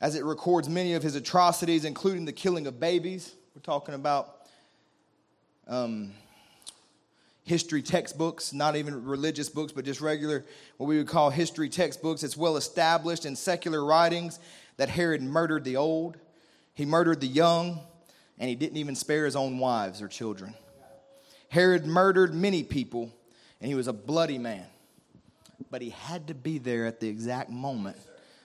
as 0.00 0.14
it 0.14 0.24
records 0.24 0.68
many 0.68 0.94
of 0.94 1.02
his 1.02 1.16
atrocities, 1.16 1.84
including 1.84 2.24
the 2.24 2.32
killing 2.32 2.66
of 2.66 2.78
babies. 2.78 3.34
We're 3.54 3.62
talking 3.62 3.94
about 3.94 4.46
um, 5.66 6.12
history 7.48 7.82
textbooks, 7.82 8.52
not 8.52 8.76
even 8.76 9.04
religious 9.04 9.48
books, 9.48 9.72
but 9.72 9.84
just 9.84 10.00
regular, 10.00 10.44
what 10.76 10.86
we 10.86 10.98
would 10.98 11.08
call 11.08 11.30
history 11.30 11.68
textbooks. 11.68 12.22
It's 12.22 12.36
well 12.36 12.56
established 12.56 13.24
in 13.24 13.34
secular 13.34 13.84
writings 13.84 14.38
that 14.76 14.88
Herod 14.88 15.22
murdered 15.22 15.64
the 15.64 15.76
old, 15.76 16.18
he 16.74 16.84
murdered 16.84 17.20
the 17.20 17.26
young, 17.26 17.80
and 18.38 18.48
he 18.48 18.54
didn't 18.54 18.76
even 18.76 18.94
spare 18.94 19.24
his 19.24 19.34
own 19.34 19.58
wives 19.58 20.00
or 20.00 20.08
children. 20.08 20.54
Herod 21.48 21.86
murdered 21.86 22.34
many 22.34 22.62
people, 22.62 23.10
and 23.60 23.68
he 23.68 23.74
was 23.74 23.88
a 23.88 23.92
bloody 23.92 24.38
man. 24.38 24.66
But 25.70 25.82
he 25.82 25.90
had 25.90 26.28
to 26.28 26.34
be 26.34 26.58
there 26.58 26.86
at 26.86 27.00
the 27.00 27.08
exact 27.08 27.50
moment 27.50 27.96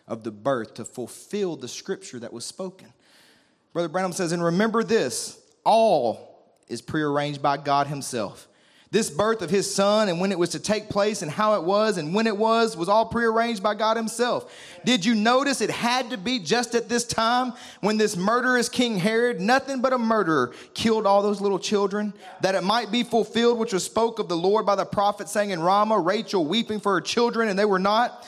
of 0.07 0.23
the 0.23 0.31
birth 0.31 0.75
to 0.75 0.85
fulfill 0.85 1.55
the 1.55 1.67
scripture 1.67 2.19
that 2.19 2.33
was 2.33 2.45
spoken. 2.45 2.87
Brother 3.73 3.89
Branham 3.89 4.13
says, 4.13 4.31
and 4.31 4.43
remember 4.43 4.83
this 4.83 5.39
all 5.63 6.33
is 6.67 6.81
prearranged 6.81 7.41
by 7.41 7.57
God 7.57 7.87
Himself. 7.87 8.47
This 8.93 9.09
birth 9.09 9.41
of 9.41 9.49
his 9.49 9.73
son 9.73 10.07
and 10.07 10.19
when 10.19 10.31
it 10.31 10.37
was 10.37 10.51
to 10.51 10.59
take 10.59 10.87
place 10.87 11.23
and 11.23 11.31
how 11.31 11.55
it 11.55 11.63
was 11.63 11.97
and 11.97 12.13
when 12.13 12.27
it 12.27 12.37
was 12.37 12.77
was 12.77 12.87
all 12.87 13.07
prearranged 13.07 13.63
by 13.63 13.73
God 13.73 13.97
himself. 13.97 14.53
Did 14.85 15.03
you 15.03 15.15
notice 15.15 15.61
it 15.61 15.71
had 15.71 16.11
to 16.11 16.17
be 16.17 16.37
just 16.37 16.75
at 16.75 16.89
this 16.89 17.03
time 17.03 17.53
when 17.81 17.97
this 17.97 18.15
murderous 18.15 18.69
King 18.69 18.97
Herod, 18.97 19.41
nothing 19.41 19.81
but 19.81 19.93
a 19.93 19.97
murderer, 19.97 20.53
killed 20.75 21.07
all 21.07 21.23
those 21.23 21.41
little 21.41 21.57
children? 21.57 22.13
That 22.41 22.53
it 22.53 22.63
might 22.63 22.91
be 22.91 23.01
fulfilled 23.01 23.57
which 23.57 23.73
was 23.73 23.83
spoke 23.83 24.19
of 24.19 24.29
the 24.29 24.37
Lord 24.37 24.63
by 24.63 24.75
the 24.75 24.85
prophet 24.85 25.27
saying 25.27 25.49
in 25.49 25.59
Ramah, 25.59 25.97
Rachel 25.97 26.45
weeping 26.45 26.79
for 26.79 26.93
her 26.93 27.01
children 27.01 27.49
and 27.49 27.57
they 27.57 27.65
were 27.65 27.79
not. 27.79 28.27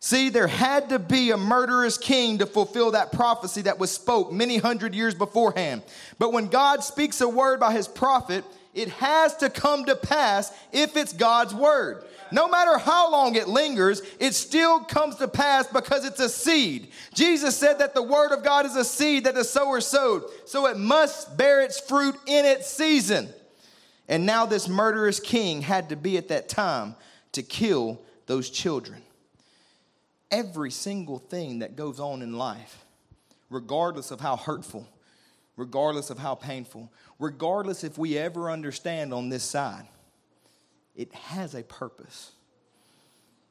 See, 0.00 0.28
there 0.28 0.48
had 0.48 0.88
to 0.88 0.98
be 0.98 1.30
a 1.30 1.36
murderous 1.36 1.98
king 1.98 2.38
to 2.38 2.46
fulfill 2.46 2.90
that 2.92 3.12
prophecy 3.12 3.62
that 3.62 3.78
was 3.78 3.92
spoke 3.92 4.32
many 4.32 4.56
hundred 4.56 4.92
years 4.92 5.14
beforehand. 5.14 5.84
But 6.18 6.32
when 6.32 6.48
God 6.48 6.82
speaks 6.82 7.20
a 7.20 7.28
word 7.28 7.60
by 7.60 7.72
his 7.72 7.86
prophet, 7.86 8.44
it 8.74 8.88
has 8.88 9.36
to 9.38 9.50
come 9.50 9.84
to 9.86 9.96
pass 9.96 10.52
if 10.72 10.96
it's 10.96 11.12
God's 11.12 11.54
word. 11.54 12.04
No 12.32 12.48
matter 12.48 12.78
how 12.78 13.10
long 13.10 13.34
it 13.34 13.48
lingers, 13.48 14.02
it 14.20 14.34
still 14.34 14.80
comes 14.80 15.16
to 15.16 15.26
pass 15.26 15.66
because 15.66 16.04
it's 16.04 16.20
a 16.20 16.28
seed. 16.28 16.92
Jesus 17.12 17.56
said 17.56 17.80
that 17.80 17.94
the 17.94 18.02
word 18.02 18.32
of 18.32 18.44
God 18.44 18.66
is 18.66 18.76
a 18.76 18.84
seed 18.84 19.24
that 19.24 19.34
the 19.34 19.44
sower 19.44 19.80
sowed, 19.80 20.24
so 20.44 20.66
it 20.66 20.78
must 20.78 21.36
bear 21.36 21.60
its 21.60 21.80
fruit 21.80 22.14
in 22.26 22.44
its 22.44 22.68
season. 22.68 23.28
And 24.08 24.26
now 24.26 24.46
this 24.46 24.68
murderous 24.68 25.20
king 25.20 25.62
had 25.62 25.88
to 25.88 25.96
be 25.96 26.16
at 26.16 26.28
that 26.28 26.48
time 26.48 26.94
to 27.32 27.42
kill 27.42 28.00
those 28.26 28.50
children. 28.50 29.02
Every 30.30 30.70
single 30.70 31.18
thing 31.18 31.60
that 31.60 31.74
goes 31.74 31.98
on 31.98 32.22
in 32.22 32.38
life, 32.38 32.84
regardless 33.50 34.12
of 34.12 34.20
how 34.20 34.36
hurtful, 34.36 34.86
regardless 35.56 36.10
of 36.10 36.18
how 36.18 36.36
painful, 36.36 36.90
regardless 37.20 37.84
if 37.84 37.98
we 37.98 38.18
ever 38.18 38.50
understand 38.50 39.14
on 39.14 39.28
this 39.28 39.44
side, 39.44 39.86
it 40.96 41.12
has 41.12 41.54
a 41.54 41.62
purpose. 41.62 42.32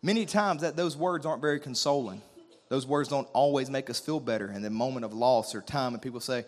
Many 0.02 0.26
times 0.26 0.62
that 0.62 0.76
those 0.76 0.98
words 0.98 1.26
aren't 1.26 1.42
very 1.42 1.60
consoling. 1.60 2.22
Those 2.68 2.86
words 2.86 3.10
don't 3.10 3.28
always 3.32 3.70
make 3.70 3.90
us 3.90 4.00
feel 4.00 4.20
better 4.20 4.52
in 4.52 4.62
the 4.62 4.70
moment 4.70 5.06
of 5.06 5.14
loss 5.14 5.56
or 5.56 5.62
time, 5.62 5.94
and 5.94 6.02
people 6.02 6.20
say, 6.20 6.46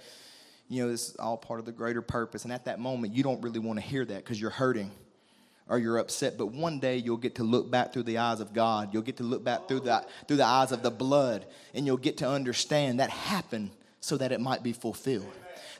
you 0.67 0.83
know, 0.83 0.89
this 0.89 1.09
is 1.09 1.15
all 1.17 1.37
part 1.37 1.59
of 1.59 1.65
the 1.65 1.71
greater 1.71 2.01
purpose. 2.01 2.43
And 2.43 2.53
at 2.53 2.65
that 2.65 2.79
moment, 2.79 3.13
you 3.13 3.23
don't 3.23 3.41
really 3.41 3.59
want 3.59 3.79
to 3.79 3.85
hear 3.85 4.05
that 4.05 4.17
because 4.17 4.39
you're 4.39 4.49
hurting 4.49 4.91
or 5.67 5.77
you're 5.77 5.97
upset. 5.97 6.37
But 6.37 6.47
one 6.47 6.79
day 6.79 6.97
you'll 6.97 7.17
get 7.17 7.35
to 7.35 7.43
look 7.43 7.69
back 7.69 7.91
through 7.91 8.03
the 8.03 8.19
eyes 8.19 8.39
of 8.39 8.53
God. 8.53 8.93
You'll 8.93 9.01
get 9.01 9.17
to 9.17 9.23
look 9.23 9.43
back 9.43 9.67
through 9.67 9.81
the, 9.81 10.05
through 10.27 10.37
the 10.37 10.45
eyes 10.45 10.71
of 10.71 10.81
the 10.81 10.91
blood, 10.91 11.45
and 11.73 11.85
you'll 11.85 11.97
get 11.97 12.17
to 12.17 12.29
understand 12.29 12.99
that 12.99 13.09
happened 13.09 13.71
so 13.99 14.15
that 14.17 14.31
it 14.31 14.39
might 14.39 14.63
be 14.63 14.71
fulfilled 14.71 15.33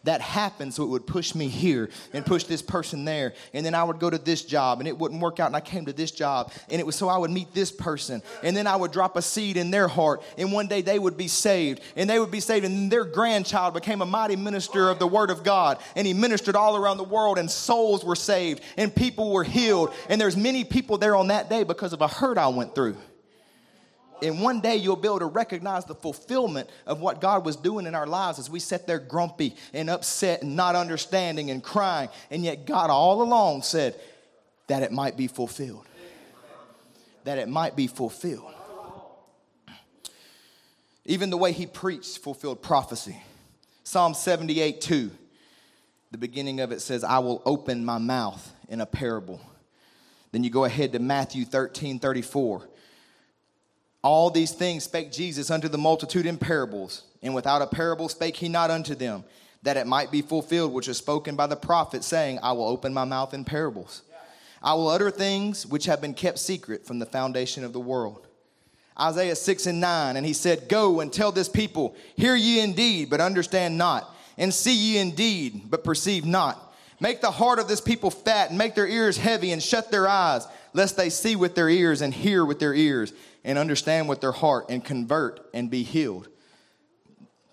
that 0.04 0.22
happened 0.22 0.74
so 0.74 0.84
it 0.84 0.88
would 0.88 1.06
push 1.06 1.36
me 1.36 1.47
here 1.47 1.89
and 2.14 2.26
push 2.26 2.45
this 2.45 2.62
person 2.62 3.06
there. 3.06 3.34
And 3.54 3.66
then 3.66 3.76
I 3.76 3.84
would 3.84 3.99
go 3.99 4.10
to 4.10 4.18
this 4.18 4.43
job 4.43 4.80
and 4.80 4.88
it 4.88 4.97
wouldn't 4.97 5.22
work 5.22 5.39
out 5.39 5.47
and 5.47 5.56
I 5.56 5.62
came 5.62 5.86
to 5.86 5.93
this 5.93 6.12
job 6.12 6.52
and 6.70 6.80
it 6.80 6.86
was 6.86 6.95
so 6.95 7.08
I 7.08 7.18
would 7.18 7.32
meet 7.32 7.54
this 7.54 7.72
person. 7.72 8.24
And 8.43 8.58
then 8.58 8.68
I 8.68 8.76
would 8.76 8.91
drop 8.91 9.16
a 9.16 9.22
seed 9.22 9.58
in 9.58 9.70
their 9.72 9.88
heart 9.88 10.24
and 10.38 10.52
one 10.52 10.68
day 10.68 10.82
they 10.82 10.97
would 10.97 11.18
be 11.18 11.28
saved. 11.28 11.82
And 11.95 12.10
they 12.10 12.20
would 12.20 12.32
be 12.32 12.39
saved 12.39 12.66
and 12.66 12.91
their 12.91 13.06
grandchild 13.06 13.74
became 13.74 14.02
a 14.02 14.06
mighty 14.06 14.36
minister 14.36 14.89
of 14.89 14.99
the 14.99 15.08
word 15.08 15.30
of 15.30 15.43
God. 15.43 15.78
And 15.95 16.08
he 16.08 16.14
ministered 16.14 16.56
all 16.56 16.76
around 16.76 16.97
the 16.97 17.04
world 17.04 17.38
and 17.38 17.49
souls 17.49 18.04
were 18.04 18.16
saved 18.16 18.64
and 18.78 18.93
people 18.93 19.32
were 19.32 19.43
healed. 19.43 19.93
And 20.10 20.20
there's 20.20 20.38
many 20.38 20.64
people 20.64 20.97
there 20.97 21.16
on 21.16 21.28
that 21.28 21.49
day 21.49 21.64
because 21.64 21.93
of 21.93 22.02
a 22.02 22.08
hurt 22.08 22.38
I 22.38 22.47
went 22.47 22.74
through 22.74 22.97
and 24.22 24.41
one 24.41 24.61
day 24.61 24.76
you'll 24.76 24.95
be 24.95 25.07
able 25.07 25.19
to 25.19 25.26
recognize 25.26 25.86
the 25.86 25.95
fulfillment 25.95 26.69
of 26.86 26.99
what 27.01 27.22
God 27.22 27.45
was 27.45 27.55
doing 27.55 27.88
in 27.88 27.95
our 27.95 28.05
lives 28.05 28.38
as 28.38 28.49
we 28.49 28.59
sat 28.59 28.86
there 28.86 28.99
grumpy 28.99 29.55
and 29.74 29.89
upset 29.89 30.43
and 30.43 30.55
not 30.55 30.76
understanding 30.76 31.49
and 31.49 31.63
crying. 31.63 32.09
And 32.30 32.43
yet 32.43 32.65
God 32.65 32.89
all 32.89 33.22
along 33.22 33.63
said 33.63 33.99
that 34.67 34.84
it 34.84 34.91
might 34.91 35.17
be 35.17 35.28
fulfilled. 35.28 35.86
That 37.24 37.39
it 37.39 37.49
might 37.49 37.76
be 37.76 37.88
fulfilled. 37.88 38.53
Even 41.05 41.32
the 41.32 41.38
way 41.38 41.51
he 41.51 41.65
preached 41.65 42.19
fulfilled 42.19 42.61
prophecy. 42.61 43.22
Psalm 43.84 44.13
78 44.13 44.82
2, 44.82 45.11
the 46.11 46.17
beginning 46.17 46.59
of 46.59 46.72
it 46.72 46.82
says, 46.82 47.03
I 47.03 47.19
will 47.19 47.41
open 47.45 47.84
my 47.84 47.97
mouth 47.97 48.53
in 48.69 48.82
a 48.82 48.86
parable. 48.86 49.41
Then 50.32 50.43
you 50.43 50.49
go 50.49 50.63
ahead 50.63 50.93
to 50.93 50.99
Matthew 50.99 51.43
13 51.43 51.99
34. 51.99 52.67
All 54.04 54.30
these 54.30 54.52
things 54.52 54.84
spake 54.84 55.12
Jesus 55.12 55.52
unto 55.52 55.68
the 55.68 55.78
multitude 55.78 56.26
in 56.26 56.38
parables, 56.38 57.04
and 57.22 57.36
without 57.36 57.62
a 57.62 57.68
parable 57.68 58.10
spake 58.10 58.38
he 58.38 58.49
not 58.49 58.72
unto 58.72 58.95
them, 58.95 59.24
that 59.64 59.78
it 59.78 59.86
might 59.86 60.12
be 60.12 60.22
fulfilled 60.22 60.74
which 60.74 60.88
is 60.88 60.97
spoken 60.97 61.36
by 61.36 61.47
the 61.47 61.56
prophet, 61.56 62.04
saying, 62.04 62.39
I 62.41 62.54
will 62.54 62.68
open 62.68 62.93
my 62.93 63.06
mouth 63.06 63.34
in 63.34 63.45
parables. 63.45 64.02
I 64.64 64.74
will 64.74 64.89
utter 64.89 65.12
things 65.12 65.66
which 65.66 65.86
have 65.86 66.02
been 66.02 66.14
kept 66.14 66.39
secret 66.39 66.86
from 66.86 66.99
the 66.99 67.06
foundation 67.06 67.64
of 67.64 67.74
the 67.74 67.80
world. 67.80 68.28
Isaiah 68.99 69.36
6 69.36 69.68
and 69.68 69.80
9, 69.80 70.18
and 70.18 70.26
he 70.26 70.34
said, 70.34 70.68
Go 70.68 70.99
and 70.99 71.12
tell 71.12 71.32
this 71.32 71.49
people, 71.49 71.95
Hear 72.16 72.36
ye 72.36 72.60
indeed, 72.60 73.10
but 73.10 73.22
understand 73.22 73.78
not, 73.78 74.14
and 74.38 74.54
see 74.54 74.76
ye 74.76 74.97
indeed, 74.97 75.70
but 75.70 75.84
perceive 75.84 76.26
not. 76.26 76.70
Make 77.02 77.20
the 77.20 77.32
heart 77.32 77.58
of 77.58 77.68
this 77.68 77.82
people 77.82 78.12
fat, 78.12 78.49
and 78.49 78.58
make 78.60 78.76
their 78.76 78.88
ears 78.88 79.18
heavy, 79.18 79.52
and 79.52 79.62
shut 79.62 79.89
their 79.89 80.08
eyes, 80.08 80.47
lest 80.72 80.95
they 80.95 81.10
see 81.10 81.36
with 81.36 81.56
their 81.56 81.68
ears 81.68 82.02
and 82.02 82.14
hear 82.14 82.45
with 82.45 82.60
their 82.60 82.76
ears 82.76 83.12
and 83.43 83.58
understand 83.58 84.08
with 84.08 84.22
their 84.22 84.32
heart 84.32 84.68
and 84.70 84.86
convert 84.86 85.49
and 85.52 85.72
be 85.72 85.82
healed. 85.82 86.28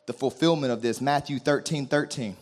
The 0.04 0.12
fulfillment 0.12 0.70
of 0.70 0.82
this, 0.82 1.00
Matthew 1.00 1.38
13 1.38 1.86
13. 1.86 2.36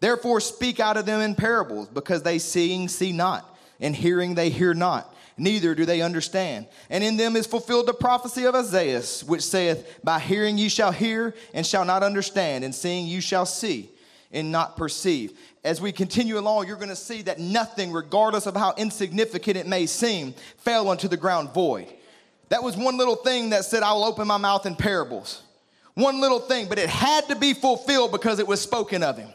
Therefore, 0.00 0.40
speak 0.40 0.80
out 0.80 0.96
of 0.96 1.06
them 1.06 1.20
in 1.20 1.36
parables, 1.36 1.88
because 1.88 2.24
they 2.24 2.40
seeing 2.40 2.88
see 2.88 3.12
not, 3.12 3.56
and 3.78 3.94
hearing 3.94 4.34
they 4.34 4.50
hear 4.50 4.74
not, 4.74 5.14
neither 5.36 5.72
do 5.76 5.84
they 5.84 6.02
understand. 6.02 6.66
And 6.90 7.04
in 7.04 7.16
them 7.16 7.36
is 7.36 7.46
fulfilled 7.46 7.86
the 7.86 7.94
prophecy 7.94 8.44
of 8.44 8.56
Isaiah, 8.56 9.02
which 9.26 9.42
saith, 9.42 10.00
By 10.02 10.18
hearing 10.18 10.58
you 10.58 10.68
shall 10.68 10.90
hear, 10.90 11.34
and 11.54 11.64
shall 11.64 11.84
not 11.84 12.02
understand, 12.02 12.64
and 12.64 12.74
seeing 12.74 13.06
you 13.06 13.20
shall 13.20 13.46
see, 13.46 13.90
and 14.32 14.52
not 14.52 14.76
perceive. 14.76 15.38
As 15.64 15.80
we 15.80 15.92
continue 15.92 16.38
along, 16.38 16.66
you're 16.66 16.76
going 16.76 16.88
to 16.88 16.96
see 16.96 17.22
that 17.22 17.38
nothing, 17.38 17.92
regardless 17.92 18.46
of 18.46 18.54
how 18.54 18.74
insignificant 18.76 19.56
it 19.56 19.66
may 19.66 19.86
seem, 19.86 20.34
fell 20.58 20.88
unto 20.90 21.08
the 21.08 21.16
ground 21.16 21.54
void. 21.54 21.88
That 22.50 22.62
was 22.62 22.76
one 22.76 22.96
little 22.96 23.16
thing 23.16 23.50
that 23.50 23.64
said, 23.64 23.82
I 23.82 23.92
will 23.92 24.04
open 24.04 24.26
my 24.26 24.36
mouth 24.36 24.66
in 24.66 24.76
parables. 24.76 25.42
One 25.94 26.20
little 26.20 26.40
thing, 26.40 26.68
but 26.68 26.78
it 26.78 26.88
had 26.88 27.26
to 27.28 27.36
be 27.36 27.54
fulfilled 27.54 28.12
because 28.12 28.38
it 28.38 28.46
was 28.46 28.60
spoken 28.60 29.02
of 29.02 29.18
him. 29.18 29.30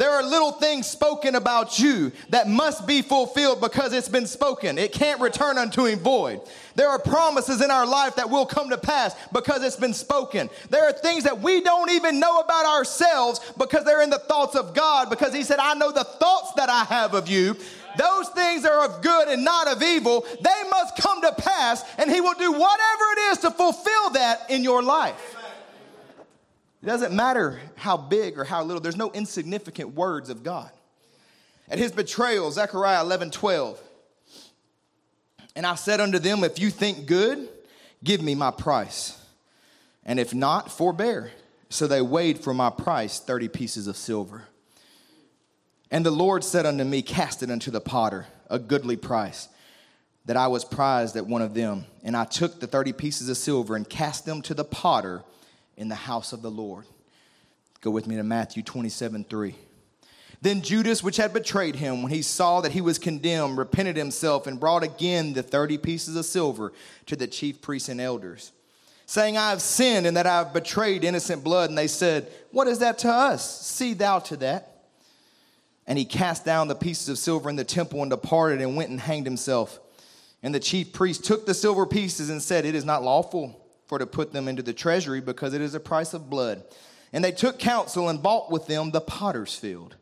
There 0.00 0.12
are 0.12 0.22
little 0.22 0.52
things 0.52 0.86
spoken 0.86 1.34
about 1.34 1.78
you 1.78 2.10
that 2.30 2.48
must 2.48 2.86
be 2.86 3.02
fulfilled 3.02 3.60
because 3.60 3.92
it's 3.92 4.08
been 4.08 4.26
spoken. 4.26 4.78
It 4.78 4.92
can't 4.92 5.20
return 5.20 5.58
unto 5.58 5.84
him 5.84 5.98
void. 5.98 6.40
There 6.74 6.88
are 6.88 6.98
promises 6.98 7.60
in 7.60 7.70
our 7.70 7.84
life 7.84 8.16
that 8.16 8.30
will 8.30 8.46
come 8.46 8.70
to 8.70 8.78
pass 8.78 9.14
because 9.30 9.62
it's 9.62 9.76
been 9.76 9.92
spoken. 9.92 10.48
There 10.70 10.88
are 10.88 10.92
things 10.92 11.24
that 11.24 11.42
we 11.42 11.60
don't 11.60 11.90
even 11.90 12.18
know 12.18 12.40
about 12.40 12.64
ourselves 12.64 13.42
because 13.58 13.84
they're 13.84 14.00
in 14.00 14.08
the 14.08 14.18
thoughts 14.20 14.56
of 14.56 14.72
God 14.72 15.10
because 15.10 15.34
he 15.34 15.42
said, 15.42 15.58
I 15.58 15.74
know 15.74 15.92
the 15.92 16.04
thoughts 16.04 16.54
that 16.54 16.70
I 16.70 16.84
have 16.84 17.12
of 17.12 17.28
you 17.28 17.54
those 17.98 18.28
things 18.28 18.64
are 18.64 18.84
of 18.84 19.02
good 19.02 19.28
and 19.28 19.44
not 19.44 19.66
of 19.66 19.82
evil, 19.82 20.24
they 20.40 20.62
must 20.70 20.96
come 20.96 21.20
to 21.22 21.32
pass, 21.32 21.82
and 21.98 22.08
He 22.08 22.20
will 22.20 22.34
do 22.34 22.52
whatever 22.52 23.04
it 23.16 23.18
is 23.32 23.38
to 23.38 23.50
fulfill 23.50 24.10
that 24.10 24.48
in 24.48 24.62
your 24.62 24.80
life. 24.80 25.36
It 26.82 26.86
doesn't 26.86 27.12
matter 27.12 27.60
how 27.76 27.96
big 27.96 28.38
or 28.38 28.44
how 28.44 28.62
little, 28.64 28.80
there's 28.80 28.96
no 28.96 29.10
insignificant 29.12 29.94
words 29.94 30.30
of 30.30 30.42
God. 30.42 30.70
At 31.68 31.78
his 31.78 31.92
betrayal, 31.92 32.50
Zechariah 32.50 33.02
11 33.02 33.30
12. 33.30 33.80
And 35.56 35.66
I 35.66 35.74
said 35.74 36.00
unto 36.00 36.18
them, 36.18 36.42
If 36.42 36.58
you 36.58 36.70
think 36.70 37.06
good, 37.06 37.48
give 38.02 38.22
me 38.22 38.34
my 38.34 38.50
price. 38.50 39.16
And 40.04 40.18
if 40.18 40.32
not, 40.32 40.70
forbear. 40.72 41.30
So 41.68 41.86
they 41.86 42.00
weighed 42.00 42.38
for 42.38 42.54
my 42.54 42.70
price 42.70 43.20
30 43.20 43.48
pieces 43.48 43.86
of 43.86 43.96
silver. 43.96 44.44
And 45.90 46.06
the 46.06 46.10
Lord 46.10 46.44
said 46.44 46.66
unto 46.66 46.84
me, 46.84 47.02
Cast 47.02 47.42
it 47.42 47.50
unto 47.50 47.70
the 47.70 47.80
potter 47.80 48.26
a 48.48 48.58
goodly 48.58 48.96
price, 48.96 49.48
that 50.24 50.36
I 50.36 50.48
was 50.48 50.64
prized 50.64 51.16
at 51.16 51.26
one 51.26 51.42
of 51.42 51.54
them. 51.54 51.84
And 52.02 52.16
I 52.16 52.24
took 52.24 52.58
the 52.58 52.66
30 52.66 52.92
pieces 52.94 53.28
of 53.28 53.36
silver 53.36 53.76
and 53.76 53.88
cast 53.88 54.24
them 54.24 54.42
to 54.42 54.54
the 54.54 54.64
potter 54.64 55.22
in 55.80 55.88
the 55.88 55.94
house 55.94 56.34
of 56.34 56.42
the 56.42 56.50
Lord. 56.50 56.84
Go 57.80 57.90
with 57.90 58.06
me 58.06 58.16
to 58.16 58.22
Matthew 58.22 58.62
27 58.62 59.24
3. 59.24 59.54
Then 60.42 60.60
Judas, 60.60 61.02
which 61.02 61.16
had 61.16 61.32
betrayed 61.32 61.76
him, 61.76 62.02
when 62.02 62.12
he 62.12 62.22
saw 62.22 62.60
that 62.60 62.72
he 62.72 62.82
was 62.82 62.98
condemned, 62.98 63.56
repented 63.56 63.96
himself 63.96 64.46
and 64.46 64.60
brought 64.60 64.82
again 64.82 65.32
the 65.32 65.42
30 65.42 65.78
pieces 65.78 66.16
of 66.16 66.26
silver 66.26 66.72
to 67.06 67.16
the 67.16 67.26
chief 67.26 67.62
priests 67.62 67.88
and 67.88 68.00
elders, 68.00 68.52
saying, 69.06 69.38
I 69.38 69.50
have 69.50 69.62
sinned 69.62 70.06
and 70.06 70.16
that 70.16 70.26
I 70.26 70.38
have 70.38 70.52
betrayed 70.52 71.02
innocent 71.02 71.42
blood. 71.42 71.70
And 71.70 71.78
they 71.78 71.88
said, 71.88 72.30
What 72.52 72.68
is 72.68 72.80
that 72.80 72.98
to 72.98 73.08
us? 73.08 73.66
See 73.66 73.94
thou 73.94 74.18
to 74.20 74.36
that. 74.36 74.84
And 75.86 75.98
he 75.98 76.04
cast 76.04 76.44
down 76.44 76.68
the 76.68 76.74
pieces 76.74 77.08
of 77.08 77.18
silver 77.18 77.48
in 77.48 77.56
the 77.56 77.64
temple 77.64 78.02
and 78.02 78.10
departed 78.10 78.60
and 78.60 78.76
went 78.76 78.90
and 78.90 79.00
hanged 79.00 79.26
himself. 79.26 79.80
And 80.42 80.54
the 80.54 80.60
chief 80.60 80.92
priest 80.92 81.24
took 81.24 81.46
the 81.46 81.54
silver 81.54 81.86
pieces 81.86 82.28
and 82.28 82.42
said, 82.42 82.66
It 82.66 82.74
is 82.74 82.84
not 82.84 83.02
lawful 83.02 83.59
for 83.90 83.98
to 83.98 84.06
put 84.06 84.32
them 84.32 84.46
into 84.46 84.62
the 84.62 84.72
treasury 84.72 85.20
because 85.20 85.52
it 85.52 85.60
is 85.60 85.74
a 85.74 85.80
price 85.80 86.14
of 86.14 86.30
blood. 86.30 86.62
And 87.12 87.24
they 87.24 87.32
took 87.32 87.58
counsel 87.58 88.08
and 88.08 88.22
bought 88.22 88.48
with 88.48 88.68
them 88.68 88.92
the 88.92 89.00
potter's 89.00 89.56
field 89.56 89.96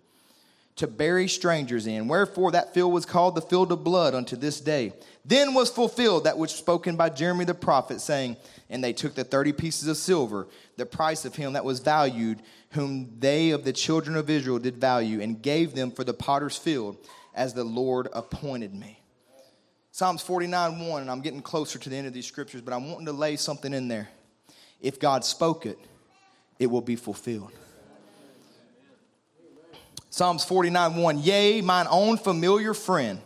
to 0.77 0.87
bury 0.87 1.27
strangers 1.27 1.87
in. 1.87 2.07
Wherefore 2.07 2.51
that 2.51 2.75
field 2.75 2.93
was 2.93 3.07
called 3.07 3.35
the 3.35 3.41
field 3.41 3.73
of 3.73 3.83
blood 3.83 4.15
unto 4.15 4.37
this 4.37 4.61
day. 4.61 4.93
Then 5.25 5.55
was 5.55 5.71
fulfilled 5.71 6.25
that 6.25 6.37
which 6.37 6.51
was 6.51 6.59
spoken 6.59 6.97
by 6.97 7.09
Jeremy 7.09 7.47
the 7.47 7.55
prophet, 7.55 8.03
saying, 8.03 8.37
And 8.69 8.85
they 8.85 8.93
took 8.93 9.15
the 9.15 9.25
thirty 9.25 9.55
pieces 9.55 9.89
of 9.89 9.97
silver, 9.97 10.49
the 10.77 10.85
price 10.85 11.25
of 11.25 11.35
him 11.35 11.55
that 11.55 11.65
was 11.65 11.81
valued, 11.81 12.43
whom 12.73 13.19
they 13.19 13.53
of 13.53 13.65
the 13.65 13.73
children 13.73 14.17
of 14.17 14.29
Israel 14.29 14.59
did 14.59 14.77
value, 14.77 15.23
and 15.23 15.41
gave 15.41 15.75
them 15.75 15.93
for 15.93 16.05
the 16.05 16.13
potter's 16.13 16.59
field, 16.59 16.99
as 17.35 17.55
the 17.55 17.65
Lord 17.65 18.09
appointed 18.13 18.75
me. 18.75 18.98
Psalms 19.99 20.23
49 20.23 20.87
1, 20.87 21.03
and 21.03 21.11
I'm 21.11 21.21
getting 21.23 21.43
closer 21.43 21.77
to 21.77 21.89
the 21.89 21.97
end 21.97 22.07
of 22.07 22.13
these 22.13 22.25
scriptures, 22.25 22.61
but 22.61 22.73
I'm 22.73 22.89
wanting 22.89 23.07
to 23.07 23.13
lay 23.13 23.35
something 23.35 23.75
in 23.75 23.89
there. 23.89 24.09
If 24.81 25.01
God 25.01 25.25
spoke 25.25 25.67
it, 25.67 25.77
it 26.61 26.69
will 26.69 26.83
be 26.83 26.95
fulfilled. 26.95 27.51
Psalms 30.09 30.45
49 30.45 30.95
1 30.95 31.19
Yea, 31.19 31.61
mine 31.63 31.89
own 31.91 32.17
familiar 32.17 32.75
friend, 32.75 33.21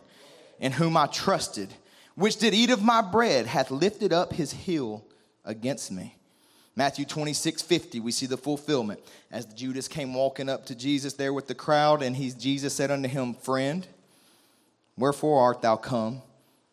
in 0.60 0.72
whom 0.72 0.96
I 0.96 1.08
trusted, 1.08 1.68
which 2.14 2.38
did 2.38 2.54
eat 2.54 2.70
of 2.70 2.82
my 2.82 3.02
bread, 3.02 3.44
hath 3.44 3.70
lifted 3.70 4.14
up 4.14 4.32
his 4.32 4.52
heel 4.52 5.04
against 5.44 5.92
me. 5.92 6.16
Matthew 6.74 7.04
26 7.04 7.60
50, 7.60 8.00
we 8.00 8.12
see 8.12 8.24
the 8.24 8.38
fulfillment. 8.38 9.00
As 9.30 9.44
Judas 9.44 9.88
came 9.88 10.14
walking 10.14 10.48
up 10.48 10.64
to 10.64 10.74
Jesus 10.74 11.12
there 11.12 11.34
with 11.34 11.48
the 11.48 11.54
crowd, 11.54 12.02
and 12.02 12.16
he, 12.16 12.30
Jesus 12.30 12.72
said 12.72 12.90
unto 12.90 13.10
him, 13.10 13.34
Friend, 13.34 13.86
wherefore 14.96 15.42
art 15.42 15.60
thou 15.60 15.76
come? 15.76 16.22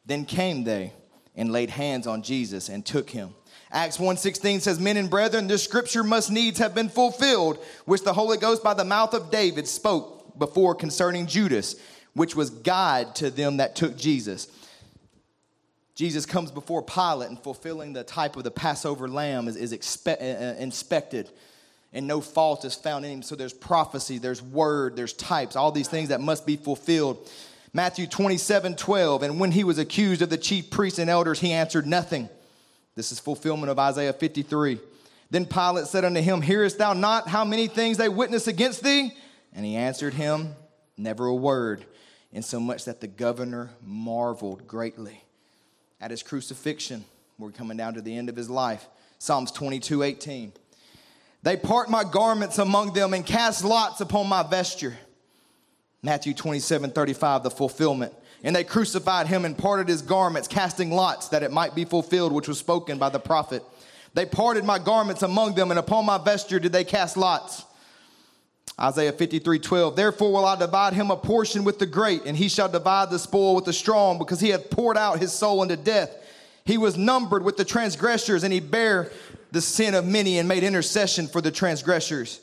Then 0.09 0.25
came 0.25 0.63
they 0.63 0.91
and 1.35 1.51
laid 1.51 1.69
hands 1.69 2.07
on 2.07 2.23
Jesus 2.23 2.67
and 2.67 2.83
took 2.83 3.11
him. 3.11 3.35
Acts 3.71 3.97
1:16 3.97 4.61
says, 4.61 4.79
Men 4.79 4.97
and 4.97 5.07
brethren, 5.07 5.45
this 5.45 5.63
scripture 5.63 6.03
must 6.03 6.31
needs 6.31 6.57
have 6.57 6.73
been 6.73 6.89
fulfilled, 6.89 7.63
which 7.85 8.03
the 8.03 8.13
Holy 8.13 8.37
Ghost 8.37 8.63
by 8.63 8.73
the 8.73 8.83
mouth 8.83 9.13
of 9.13 9.29
David 9.29 9.67
spoke 9.67 10.39
before 10.39 10.73
concerning 10.73 11.27
Judas, 11.27 11.75
which 12.15 12.35
was 12.35 12.49
guide 12.49 13.13
to 13.17 13.29
them 13.29 13.57
that 13.57 13.75
took 13.75 13.95
Jesus. 13.95 14.47
Jesus 15.93 16.25
comes 16.25 16.49
before 16.49 16.81
Pilate 16.81 17.29
and 17.29 17.39
fulfilling 17.39 17.93
the 17.93 18.03
type 18.03 18.35
of 18.35 18.43
the 18.43 18.49
Passover 18.49 19.07
lamb 19.07 19.47
is, 19.47 19.55
is 19.57 19.73
uh, 20.07 20.09
uh, 20.09 20.55
inspected 20.57 21.29
and 21.93 22.07
no 22.07 22.21
fault 22.21 22.65
is 22.65 22.75
found 22.75 23.05
in 23.05 23.11
him. 23.11 23.21
So 23.21 23.35
there's 23.35 23.53
prophecy, 23.53 24.17
there's 24.17 24.41
word, 24.41 24.95
there's 24.95 25.13
types, 25.13 25.55
all 25.55 25.71
these 25.71 25.87
things 25.87 26.09
that 26.09 26.21
must 26.21 26.45
be 26.45 26.55
fulfilled. 26.55 27.29
Matthew 27.73 28.07
27 28.07 28.75
12, 28.75 29.23
and 29.23 29.39
when 29.39 29.51
he 29.51 29.63
was 29.63 29.77
accused 29.77 30.21
of 30.21 30.29
the 30.29 30.37
chief 30.37 30.69
priests 30.69 30.99
and 30.99 31.09
elders, 31.09 31.39
he 31.39 31.51
answered 31.51 31.85
nothing. 31.85 32.29
This 32.95 33.11
is 33.11 33.19
fulfillment 33.19 33.69
of 33.69 33.79
Isaiah 33.79 34.13
53. 34.13 34.79
Then 35.29 35.45
Pilate 35.45 35.85
said 35.85 36.03
unto 36.03 36.21
him, 36.21 36.41
Hearest 36.41 36.77
thou 36.79 36.93
not 36.93 37.27
how 37.27 37.45
many 37.45 37.67
things 37.67 37.97
they 37.97 38.09
witness 38.09 38.47
against 38.47 38.83
thee? 38.83 39.13
And 39.53 39.65
he 39.65 39.75
answered 39.75 40.13
him, 40.15 40.55
Never 40.97 41.27
a 41.27 41.35
word, 41.35 41.85
insomuch 42.31 42.85
that 42.85 43.01
the 43.01 43.07
governor 43.07 43.69
marveled 43.81 44.67
greatly. 44.67 45.23
At 46.01 46.11
his 46.11 46.23
crucifixion, 46.23 47.05
we're 47.37 47.51
coming 47.51 47.77
down 47.77 47.93
to 47.93 48.01
the 48.01 48.17
end 48.17 48.29
of 48.29 48.35
his 48.35 48.49
life. 48.49 48.87
Psalms 49.19 49.51
22 49.51 50.03
18. 50.03 50.53
They 51.43 51.55
part 51.55 51.89
my 51.89 52.03
garments 52.03 52.57
among 52.57 52.93
them 52.93 53.13
and 53.13 53.25
cast 53.25 53.63
lots 53.63 54.01
upon 54.01 54.27
my 54.27 54.43
vesture. 54.43 54.97
Matthew 56.01 56.33
27 56.33 56.91
35, 56.91 57.43
the 57.43 57.51
fulfillment. 57.51 58.13
And 58.43 58.55
they 58.55 58.63
crucified 58.63 59.27
him 59.27 59.43
and 59.43 59.57
parted 59.57 59.89
his 59.89 60.01
garments, 60.01 60.47
casting 60.47 60.91
lots 60.91 61.27
that 61.29 61.43
it 61.43 61.51
might 61.51 61.75
be 61.75 61.83
fulfilled, 61.83 62.31
which 62.31 62.47
was 62.47 62.57
spoken 62.57 62.97
by 62.97 63.09
the 63.09 63.19
prophet. 63.19 63.63
They 64.13 64.25
parted 64.25 64.63
my 64.63 64.79
garments 64.79 65.23
among 65.23 65.55
them, 65.55 65.71
and 65.71 65.79
upon 65.79 66.05
my 66.05 66.17
vesture 66.17 66.59
did 66.59 66.71
they 66.71 66.85
cast 66.85 67.17
lots. 67.17 67.65
Isaiah 68.79 69.11
53 69.11 69.59
12. 69.59 69.95
Therefore 69.95 70.31
will 70.31 70.45
I 70.45 70.57
divide 70.57 70.93
him 70.93 71.11
a 71.11 71.17
portion 71.17 71.65
with 71.65 71.79
the 71.79 71.85
great, 71.85 72.25
and 72.25 72.37
he 72.37 72.47
shall 72.47 72.69
divide 72.69 73.09
the 73.09 73.19
spoil 73.19 73.55
with 73.55 73.65
the 73.65 73.73
strong, 73.73 74.17
because 74.17 74.39
he 74.39 74.49
hath 74.49 74.69
poured 74.69 74.97
out 74.97 75.19
his 75.19 75.33
soul 75.33 75.61
unto 75.61 75.75
death. 75.75 76.15
He 76.63 76.77
was 76.77 76.97
numbered 76.97 77.43
with 77.43 77.57
the 77.57 77.65
transgressors, 77.65 78.43
and 78.43 78.53
he 78.53 78.61
bare 78.61 79.11
the 79.51 79.61
sin 79.61 79.95
of 79.95 80.05
many 80.05 80.37
and 80.37 80.47
made 80.47 80.63
intercession 80.63 81.27
for 81.27 81.41
the 81.41 81.51
transgressors. 81.51 82.39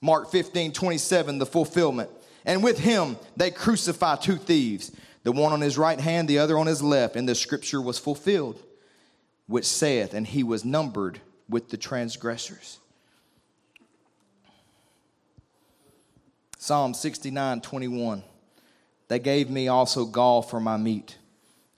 Mark 0.00 0.30
15 0.30 0.72
27, 0.72 1.38
the 1.38 1.46
fulfillment. 1.46 2.10
And 2.48 2.64
with 2.64 2.78
him 2.78 3.18
they 3.36 3.52
crucify 3.52 4.16
two 4.16 4.36
thieves 4.36 4.90
the 5.22 5.32
one 5.32 5.52
on 5.52 5.60
his 5.60 5.76
right 5.76 6.00
hand, 6.00 6.26
the 6.26 6.38
other 6.38 6.58
on 6.58 6.66
his 6.66 6.82
left. 6.82 7.14
And 7.14 7.28
the 7.28 7.34
scripture 7.34 7.82
was 7.82 7.98
fulfilled, 7.98 8.62
which 9.46 9.66
saith, 9.66 10.14
And 10.14 10.26
he 10.26 10.42
was 10.42 10.64
numbered 10.64 11.20
with 11.48 11.68
the 11.68 11.76
transgressors. 11.76 12.78
Psalm 16.56 16.94
69 16.94 17.60
21. 17.60 18.22
They 19.08 19.18
gave 19.18 19.50
me 19.50 19.68
also 19.68 20.04
gall 20.04 20.42
for 20.42 20.60
my 20.60 20.76
meat, 20.76 21.16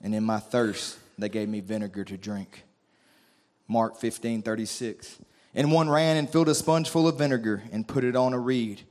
and 0.01 0.15
in 0.15 0.23
my 0.23 0.39
thirst 0.39 0.97
they 1.17 1.29
gave 1.29 1.49
me 1.49 1.59
vinegar 1.59 2.05
to 2.05 2.17
drink. 2.17 2.63
Mark 3.67 3.97
15 3.97 4.41
36. 4.41 5.17
And 5.53 5.73
one 5.73 5.89
ran 5.89 6.15
and 6.15 6.29
filled 6.29 6.47
a 6.47 6.55
sponge 6.55 6.89
full 6.89 7.07
of 7.07 7.17
vinegar 7.17 7.63
and 7.73 7.85
put 7.85 8.05
it 8.05 8.15
on 8.15 8.33
a 8.33 8.39
reed 8.39 8.83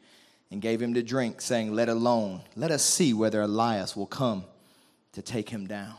and 0.51 0.61
gave 0.61 0.83
him 0.83 0.95
to 0.95 1.03
drink, 1.03 1.41
saying, 1.41 1.75
Let 1.75 1.89
alone, 1.89 2.43
let 2.57 2.71
us 2.71 2.83
see 2.83 3.15
whether 3.15 3.41
Elias 3.41 3.97
will 3.97 4.07
come 4.07 4.45
to 5.13 5.23
take 5.23 5.49
him 5.49 5.67
down. 5.67 5.95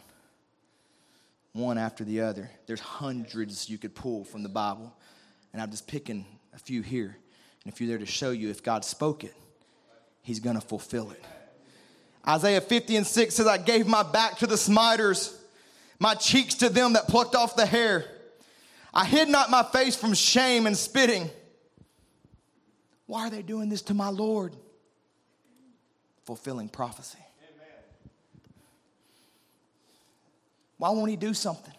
One 1.54 1.78
after 1.78 2.04
the 2.04 2.22
other. 2.22 2.50
There's 2.66 2.80
hundreds 2.80 3.70
you 3.70 3.78
could 3.78 3.96
pull 3.96 4.24
from 4.24 4.44
the 4.44 4.50
Bible, 4.50 4.94
and 5.54 5.62
I'm 5.62 5.72
just 5.72 5.88
picking 5.88 6.26
a 6.54 6.60
few 6.60 6.82
here. 6.82 7.18
And 7.64 7.74
a 7.74 7.80
you're 7.80 7.90
there 7.90 7.98
to 7.98 8.06
show 8.06 8.32
you 8.32 8.50
if 8.50 8.64
God 8.64 8.86
spoke 8.86 9.24
it, 9.24 9.36
He's 10.24 10.40
going 10.40 10.56
to 10.56 10.66
fulfill 10.66 11.12
it. 11.12 11.24
Isaiah 12.28 12.62
50 12.62 12.98
and 12.98 13.08
6 13.08 13.34
says, 13.34 13.48
I 13.48 13.58
gave 13.58 13.88
my 13.88 14.04
back 14.04 14.38
to 14.38 14.48
the 14.48 14.58
smiters, 14.58 15.36
my 16.00 16.14
cheeks 16.14 16.56
to 16.56 16.70
them 16.70 16.94
that 16.94 17.08
plucked 17.08 17.36
off 17.36 17.56
the 17.56 17.66
hair. 17.66 18.06
I 18.94 19.06
hid 19.06 19.30
not 19.30 19.50
my 19.50 19.64
face 19.64 19.96
from 19.96 20.14
shame 20.14 20.68
and 20.68 20.78
spitting. 20.78 21.30
Why 23.12 23.28
are 23.28 23.30
they 23.30 23.42
doing 23.42 23.68
this 23.68 23.82
to 23.84 23.94
my 23.94 24.08
Lord? 24.08 24.56
Fulfilling 26.24 26.70
prophecy. 26.70 27.18
Why 30.78 30.92
won't 30.92 31.10
he 31.10 31.18
do 31.18 31.34
something? 31.34 31.74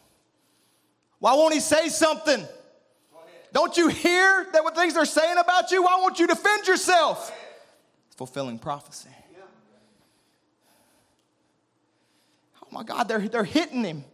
Why 1.21 1.33
won't 1.33 1.55
he 1.55 1.61
say 1.61 1.89
something? 1.89 2.47
Don't 3.51 3.75
you 3.79 3.89
hear 3.89 4.47
that 4.53 4.63
what 4.63 4.77
things 4.77 4.93
they're 4.93 5.07
saying 5.07 5.39
about 5.39 5.71
you? 5.71 5.85
Why 5.85 5.97
won't 6.03 6.19
you 6.19 6.27
defend 6.27 6.67
yourself? 6.67 7.33
Fulfilling 8.19 8.59
prophecy. 8.59 9.09
Oh 12.63 12.69
my 12.71 12.83
God, 12.83 13.09
they're, 13.09 13.27
they're 13.27 13.43
hitting 13.43 13.85
him. 13.85 14.05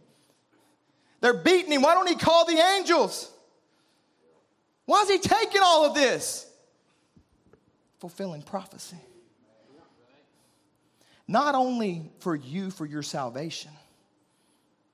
They're 1.19 1.33
beating 1.33 1.73
him. 1.73 1.81
Why 1.81 1.95
don't 1.95 2.07
he 2.07 2.15
call 2.15 2.45
the 2.45 2.57
angels? 2.77 3.29
Why 4.85 5.01
is 5.01 5.09
he 5.09 5.19
taking 5.19 5.61
all 5.61 5.85
of 5.85 5.93
this? 5.93 6.45
Fulfilling 7.99 8.41
prophecy. 8.41 8.97
Not 11.27 11.53
only 11.53 12.09
for 12.19 12.35
you 12.35 12.71
for 12.71 12.85
your 12.85 13.03
salvation, 13.03 13.71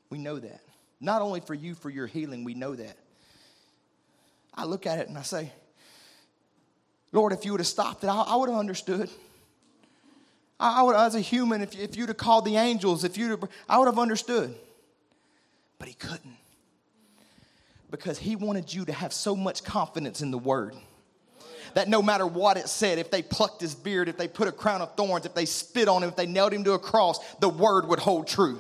we 0.10 0.18
know 0.18 0.38
that. 0.38 0.62
Not 0.99 1.22
only 1.22 1.39
for 1.39 1.53
you 1.53 1.76
for 1.76 1.89
your 1.89 2.08
healing, 2.08 2.43
we 2.43 2.53
know 2.53 2.76
that. 2.76 2.97
I 4.53 4.66
look 4.66 4.86
at 4.86 4.99
it 4.99 5.08
and 5.08 5.18
I 5.18 5.22
say, 5.22 5.51
Lord, 7.12 7.32
if 7.32 7.45
you 7.45 7.51
would 7.51 7.62
have 7.62 7.68
stopped 7.68 8.03
it, 8.03 8.08
I, 8.08 8.36
would 8.36 8.49
have 8.49 8.58
understood. 8.58 9.10
I, 10.60 10.80
I, 10.80 10.84
would, 10.84 10.95
as 10.95 11.16
a 11.16 11.22
human, 11.22 11.62
if, 11.62 11.78
if 11.78 11.95
you'd 11.95 12.10
have 12.10 12.18
called 12.18 12.43
the 12.43 12.58
angels, 12.58 13.03
if 13.03 13.18
you'd 13.18 13.30
have, 13.30 13.49
I 13.70 13.78
would 13.78 13.86
have 13.86 13.99
understood. 13.99 14.53
But 15.80 15.88
he 15.88 15.93
couldn't. 15.93 16.38
Because 17.91 18.18
he 18.18 18.36
wanted 18.36 18.74
you 18.74 18.84
to 18.86 18.93
have 18.93 19.14
so 19.14 19.36
much 19.36 19.64
confidence 19.64 20.22
in 20.22 20.32
the 20.32 20.38
word 20.38 20.76
that 21.76 21.88
no 21.89 22.01
matter 22.01 22.26
what 22.26 22.57
it 22.57 22.67
said, 22.67 22.97
if 22.97 23.11
they 23.11 23.21
plucked 23.21 23.61
his 23.61 23.76
beard, 23.76 24.09
if 24.09 24.17
they 24.17 24.28
put 24.28 24.47
a 24.47 24.51
crown 24.51 24.82
of 24.82 24.95
thorns, 24.95 25.26
if 25.26 25.36
they 25.36 25.45
spit 25.45 25.88
on 25.88 26.01
him, 26.01 26.09
if 26.09 26.15
they 26.15 26.26
nailed 26.26 26.53
him 26.53 26.63
to 26.63 26.73
a 26.73 26.80
cross, 26.80 27.19
the 27.36 27.49
word 27.49 27.88
would 27.88 27.99
hold 27.99 28.28
true. 28.28 28.59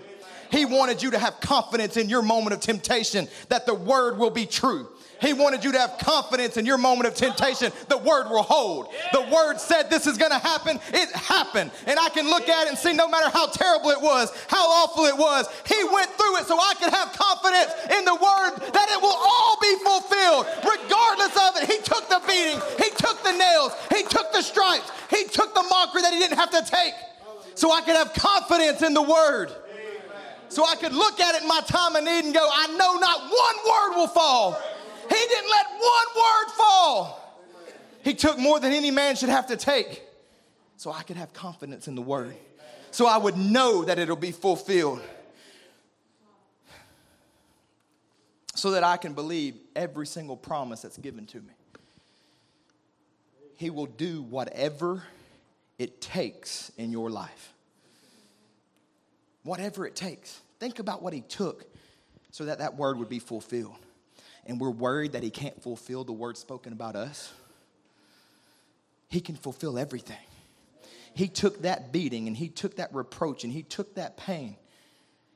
He 0.51 0.65
wanted 0.65 1.01
you 1.01 1.11
to 1.11 1.19
have 1.19 1.39
confidence 1.39 1.97
in 1.97 2.09
your 2.09 2.21
moment 2.21 2.53
of 2.53 2.59
temptation 2.59 3.27
that 3.49 3.65
the 3.65 3.73
word 3.73 4.17
will 4.17 4.29
be 4.29 4.45
true. 4.45 4.89
He 5.21 5.33
wanted 5.33 5.63
you 5.63 5.71
to 5.71 5.79
have 5.79 5.97
confidence 5.99 6.57
in 6.57 6.65
your 6.65 6.77
moment 6.77 7.07
of 7.07 7.15
temptation. 7.15 7.71
The 7.87 7.97
word 7.97 8.29
will 8.29 8.43
hold. 8.43 8.87
The 9.13 9.21
word 9.21 9.59
said 9.59 9.89
this 9.89 10.07
is 10.07 10.17
going 10.17 10.31
to 10.31 10.39
happen. 10.39 10.79
It 10.93 11.11
happened. 11.11 11.71
And 11.87 11.99
I 11.99 12.09
can 12.09 12.27
look 12.27 12.49
at 12.49 12.67
it 12.67 12.69
and 12.69 12.77
see 12.77 12.93
no 12.93 13.07
matter 13.07 13.29
how 13.29 13.47
terrible 13.47 13.89
it 13.89 14.01
was, 14.01 14.31
how 14.47 14.67
awful 14.67 15.05
it 15.05 15.17
was, 15.17 15.47
he 15.65 15.83
went 15.93 16.11
through 16.11 16.37
it 16.37 16.45
so 16.45 16.57
I 16.57 16.73
could 16.79 16.93
have 16.93 17.13
confidence 17.13 17.71
in 17.97 18.05
the 18.05 18.15
word 18.15 18.73
that 18.73 18.87
it 18.91 19.01
will 19.01 19.15
all 19.15 19.57
be 19.61 19.75
fulfilled. 19.83 20.45
Regardless 20.63 21.35
of 21.35 21.61
it, 21.61 21.69
he 21.69 21.77
took 21.81 22.09
the 22.09 22.21
beating, 22.27 22.59
he 22.77 22.89
took 22.95 23.23
the 23.23 23.31
nails, 23.31 23.71
he 23.93 24.03
took 24.03 24.31
the 24.33 24.41
stripes, 24.41 24.91
he 25.09 25.25
took 25.25 25.53
the 25.53 25.63
mockery 25.63 26.01
that 26.01 26.13
he 26.13 26.19
didn't 26.19 26.37
have 26.37 26.51
to 26.51 26.63
take 26.69 26.93
so 27.55 27.71
I 27.71 27.81
could 27.81 27.95
have 27.95 28.13
confidence 28.13 28.81
in 28.81 28.93
the 28.93 29.01
word. 29.01 29.51
So 30.49 30.65
I 30.65 30.75
could 30.75 30.93
look 30.93 31.19
at 31.19 31.35
it 31.35 31.41
in 31.41 31.47
my 31.47 31.61
time 31.61 31.95
of 31.95 32.03
need 32.03 32.25
and 32.25 32.33
go, 32.33 32.47
I 32.51 32.67
know 32.67 32.95
not 32.99 33.21
one 33.21 33.55
word 33.65 33.97
will 33.97 34.07
fall. 34.07 34.61
He 35.09 35.27
didn't 35.27 35.49
let 35.49 35.65
one 35.71 36.05
word 36.15 36.51
fall. 36.57 37.25
He 38.03 38.13
took 38.13 38.37
more 38.37 38.59
than 38.59 38.71
any 38.71 38.91
man 38.91 39.15
should 39.15 39.29
have 39.29 39.47
to 39.47 39.57
take. 39.57 40.03
So 40.77 40.91
I 40.91 41.01
could 41.03 41.17
have 41.17 41.33
confidence 41.33 41.87
in 41.87 41.95
the 41.95 42.01
word. 42.01 42.35
So 42.91 43.07
I 43.07 43.17
would 43.17 43.35
know 43.35 43.83
that 43.83 43.97
it'll 43.97 44.15
be 44.15 44.31
fulfilled. 44.31 45.01
So 48.53 48.71
that 48.71 48.83
I 48.83 48.97
can 48.97 49.13
believe 49.13 49.55
every 49.75 50.07
single 50.07 50.37
promise 50.37 50.81
that's 50.81 50.97
given 50.97 51.25
to 51.27 51.37
me. 51.37 51.53
He 53.57 53.69
will 53.69 53.85
do 53.85 54.21
whatever 54.21 55.03
it 55.77 56.01
takes 56.01 56.71
in 56.77 56.91
your 56.91 57.09
life. 57.09 57.53
Whatever 59.43 59.85
it 59.85 59.95
takes. 59.95 60.41
Think 60.59 60.79
about 60.79 61.01
what 61.01 61.13
he 61.13 61.21
took 61.21 61.65
so 62.31 62.45
that 62.45 62.59
that 62.59 62.75
word 62.75 62.97
would 62.97 63.09
be 63.09 63.19
fulfilled 63.19 63.84
and 64.45 64.59
we're 64.59 64.69
worried 64.69 65.13
that 65.13 65.23
He 65.23 65.29
can't 65.29 65.61
fulfill 65.61 66.03
the 66.03 66.13
word 66.13 66.37
spoken 66.37 66.73
about 66.73 66.95
us, 66.95 67.33
He 69.07 69.21
can 69.21 69.35
fulfill 69.35 69.77
everything. 69.77 70.17
He 71.13 71.29
took 71.29 71.61
that 71.61 71.93
beating 71.93 72.27
and 72.27 72.35
He 72.35 72.49
took 72.49 72.75
that 72.75 72.93
reproach 72.93 73.43
and 73.43 73.53
He 73.53 73.63
took 73.63 73.95
that 73.95 74.17
pain. 74.17 74.57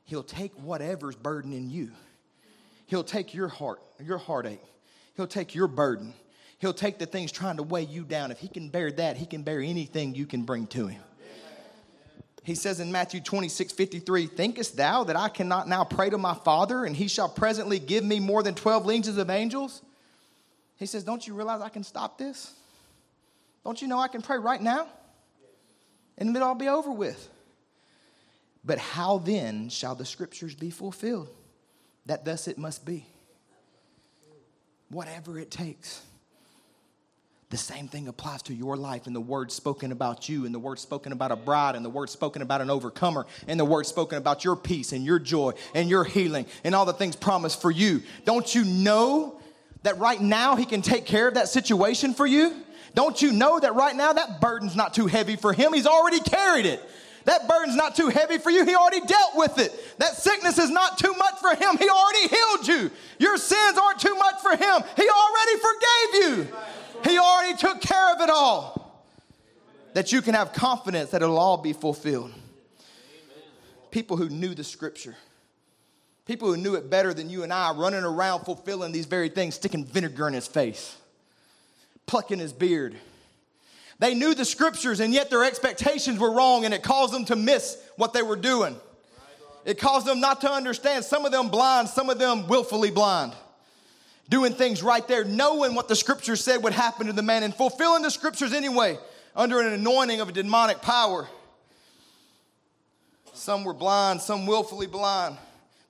He'll 0.03 0.23
take 0.23 0.51
whatever's 0.53 1.15
burdening 1.15 1.69
you. 1.69 1.91
He'll 2.87 3.03
take 3.03 3.33
your 3.33 3.47
heart, 3.47 3.81
your 4.03 4.17
heartache. 4.17 4.63
He'll 5.15 5.27
take 5.27 5.53
your 5.53 5.67
burden. 5.67 6.13
He'll 6.57 6.73
take 6.73 6.97
the 6.97 7.05
things 7.05 7.31
trying 7.31 7.57
to 7.57 7.63
weigh 7.63 7.83
you 7.83 8.03
down. 8.03 8.31
If 8.31 8.39
he 8.39 8.47
can 8.47 8.69
bear 8.69 8.91
that, 8.91 9.15
he 9.15 9.25
can 9.25 9.43
bear 9.43 9.59
anything 9.59 10.15
you 10.15 10.25
can 10.25 10.41
bring 10.43 10.67
to 10.67 10.87
him. 10.87 11.01
He 12.49 12.55
says 12.55 12.79
in 12.79 12.91
Matthew 12.91 13.21
26, 13.21 13.73
53, 13.73 14.25
Thinkest 14.25 14.75
thou 14.75 15.03
that 15.03 15.15
I 15.15 15.29
cannot 15.29 15.67
now 15.67 15.83
pray 15.83 16.09
to 16.09 16.17
my 16.17 16.33
Father, 16.33 16.83
and 16.83 16.95
he 16.95 17.07
shall 17.07 17.29
presently 17.29 17.77
give 17.77 18.03
me 18.03 18.19
more 18.19 18.41
than 18.41 18.55
12 18.55 18.87
legions 18.87 19.19
of 19.19 19.29
angels? 19.29 19.83
He 20.77 20.87
says, 20.87 21.03
Don't 21.03 21.27
you 21.27 21.35
realize 21.35 21.61
I 21.61 21.69
can 21.69 21.83
stop 21.83 22.17
this? 22.17 22.51
Don't 23.63 23.79
you 23.79 23.87
know 23.87 23.99
I 23.99 24.07
can 24.07 24.23
pray 24.23 24.39
right 24.39 24.59
now? 24.59 24.87
And 26.17 26.35
it'll 26.35 26.47
all 26.47 26.55
be 26.55 26.67
over 26.67 26.89
with. 26.91 27.29
But 28.65 28.79
how 28.79 29.19
then 29.19 29.69
shall 29.69 29.93
the 29.93 30.03
scriptures 30.03 30.55
be 30.55 30.71
fulfilled? 30.71 31.29
That 32.07 32.25
thus 32.25 32.47
it 32.47 32.57
must 32.57 32.83
be. 32.83 33.05
Whatever 34.89 35.37
it 35.37 35.51
takes. 35.51 36.01
The 37.49 37.57
same 37.57 37.87
thing 37.87 38.07
applies 38.07 38.43
to 38.43 38.53
your 38.53 38.77
life 38.77 39.07
and 39.07 39.15
the 39.15 39.21
word 39.21 39.51
spoken 39.51 39.91
about 39.91 40.29
you, 40.29 40.45
and 40.45 40.53
the 40.53 40.59
word 40.59 40.77
spoken 40.77 41.11
about 41.11 41.31
a 41.31 41.35
bride, 41.35 41.75
and 41.75 41.83
the 41.83 41.89
word 41.89 42.11
spoken 42.11 42.43
about 42.43 42.61
an 42.61 42.69
overcomer, 42.69 43.25
and 43.47 43.59
the 43.59 43.65
word 43.65 43.87
spoken 43.87 44.19
about 44.19 44.43
your 44.43 44.55
peace 44.55 44.91
and 44.91 45.03
your 45.03 45.17
joy 45.17 45.53
and 45.73 45.89
your 45.89 46.03
healing 46.03 46.45
and 46.63 46.75
all 46.75 46.85
the 46.85 46.93
things 46.93 47.15
promised 47.15 47.59
for 47.59 47.71
you. 47.71 48.03
Don't 48.23 48.53
you 48.53 48.63
know 48.63 49.41
that 49.81 49.97
right 49.97 50.21
now 50.21 50.55
He 50.57 50.65
can 50.65 50.83
take 50.83 51.07
care 51.07 51.27
of 51.27 51.33
that 51.33 51.47
situation 51.47 52.13
for 52.13 52.27
you? 52.27 52.53
Don't 52.93 53.19
you 53.19 53.31
know 53.31 53.59
that 53.59 53.73
right 53.73 53.95
now 53.95 54.13
that 54.13 54.39
burden's 54.39 54.75
not 54.75 54.93
too 54.93 55.07
heavy 55.07 55.35
for 55.35 55.51
Him? 55.51 55.73
He's 55.73 55.87
already 55.87 56.19
carried 56.19 56.67
it. 56.67 56.87
That 57.25 57.47
burden's 57.47 57.75
not 57.75 57.95
too 57.95 58.09
heavy 58.09 58.37
for 58.37 58.51
you. 58.51 58.63
He 58.63 58.75
already 58.75 59.05
dealt 59.05 59.35
with 59.35 59.57
it. 59.57 59.73
That 59.97 60.15
sickness 60.15 60.57
is 60.57 60.69
not 60.69 60.97
too 60.97 61.13
much 61.13 61.35
for 61.39 61.49
him. 61.49 61.77
He 61.77 61.89
already 61.89 62.27
healed 62.27 62.67
you. 62.67 62.91
Your 63.19 63.37
sins 63.37 63.77
aren't 63.77 63.99
too 63.99 64.15
much 64.15 64.39
for 64.41 64.51
him. 64.51 64.83
He 64.95 65.09
already 65.09 65.59
forgave 65.59 66.13
you. 66.13 66.47
He 67.03 67.17
already 67.17 67.57
took 67.57 67.81
care 67.81 68.13
of 68.13 68.21
it 68.21 68.29
all. 68.29 69.05
That 69.93 70.11
you 70.11 70.21
can 70.21 70.35
have 70.35 70.53
confidence 70.53 71.11
that 71.11 71.21
it'll 71.21 71.39
all 71.39 71.57
be 71.57 71.73
fulfilled. 71.73 72.31
People 73.91 74.17
who 74.17 74.29
knew 74.29 74.53
the 74.53 74.63
scripture, 74.63 75.15
people 76.25 76.47
who 76.47 76.57
knew 76.57 76.75
it 76.75 76.91
better 76.91 77.11
than 77.11 77.29
you 77.29 77.41
and 77.41 77.51
I, 77.51 77.73
running 77.73 78.03
around 78.03 78.45
fulfilling 78.45 78.91
these 78.91 79.07
very 79.07 79.29
things, 79.29 79.55
sticking 79.55 79.83
vinegar 79.83 80.27
in 80.27 80.35
his 80.35 80.47
face, 80.47 80.95
plucking 82.05 82.37
his 82.37 82.53
beard. 82.53 82.95
They 83.97 84.13
knew 84.13 84.35
the 84.35 84.45
scriptures, 84.45 84.99
and 84.99 85.11
yet 85.11 85.31
their 85.31 85.43
expectations 85.43 86.19
were 86.19 86.31
wrong, 86.31 86.65
and 86.65 86.73
it 86.73 86.83
caused 86.83 87.13
them 87.13 87.25
to 87.25 87.35
miss 87.35 87.77
what 87.95 88.13
they 88.13 88.21
were 88.21 88.35
doing. 88.35 88.75
It 89.65 89.79
caused 89.79 90.05
them 90.05 90.19
not 90.19 90.41
to 90.41 90.51
understand. 90.51 91.03
Some 91.03 91.25
of 91.25 91.31
them 91.31 91.49
blind, 91.49 91.89
some 91.89 92.11
of 92.11 92.19
them 92.19 92.47
willfully 92.47 92.91
blind 92.91 93.33
doing 94.29 94.53
things 94.53 94.81
right 94.83 95.05
there, 95.07 95.25
knowing 95.25 95.75
what 95.75 95.87
the 95.87 95.95
scripture 95.95 96.35
said 96.35 96.63
would 96.63 96.73
happen 96.73 97.07
to 97.07 97.13
the 97.13 97.23
man 97.23 97.43
and 97.43 97.53
fulfilling 97.53 98.03
the 98.03 98.11
scriptures 98.11 98.53
anyway 98.53 98.97
under 99.35 99.59
an 99.59 99.73
anointing 99.73 100.21
of 100.21 100.29
a 100.29 100.31
demonic 100.31 100.81
power. 100.81 101.27
Some 103.33 103.63
were 103.63 103.73
blind, 103.73 104.21
some 104.21 104.45
willfully 104.45 104.87
blind, 104.87 105.37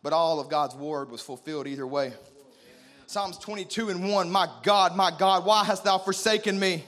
but 0.01 0.13
all 0.13 0.39
of 0.39 0.49
God's 0.49 0.75
word 0.75 1.11
was 1.11 1.21
fulfilled 1.21 1.67
either 1.67 1.85
way. 1.85 2.13
Psalms 3.07 3.37
22 3.39 3.89
and 3.89 4.09
1 4.09 4.31
My 4.31 4.47
God, 4.63 4.95
my 4.95 5.11
God, 5.17 5.45
why 5.45 5.63
hast 5.63 5.83
thou 5.83 5.97
forsaken 5.97 6.59
me? 6.59 6.83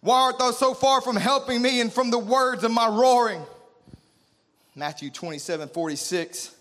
Why 0.00 0.20
art 0.20 0.38
thou 0.38 0.52
so 0.52 0.72
far 0.72 1.00
from 1.00 1.16
helping 1.16 1.60
me 1.60 1.80
and 1.80 1.92
from 1.92 2.10
the 2.10 2.18
words 2.18 2.62
of 2.62 2.70
my 2.70 2.86
roaring? 2.86 3.42
Matthew 4.76 5.10
27 5.10 5.68
46. 5.68 6.54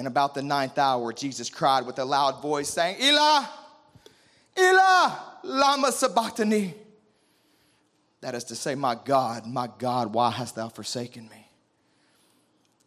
And 0.00 0.06
about 0.06 0.32
the 0.32 0.40
ninth 0.40 0.78
hour, 0.78 1.12
Jesus 1.12 1.50
cried 1.50 1.84
with 1.84 1.98
a 1.98 2.06
loud 2.06 2.40
voice, 2.40 2.70
saying, 2.70 2.96
Eli, 3.02 3.44
Eli, 4.58 5.10
lama 5.44 5.92
sabachthani. 5.92 6.72
That 8.22 8.34
is 8.34 8.44
to 8.44 8.56
say, 8.56 8.74
My 8.74 8.94
God, 8.94 9.46
my 9.46 9.68
God, 9.76 10.14
why 10.14 10.30
hast 10.30 10.56
thou 10.56 10.70
forsaken 10.70 11.28
me? 11.28 11.46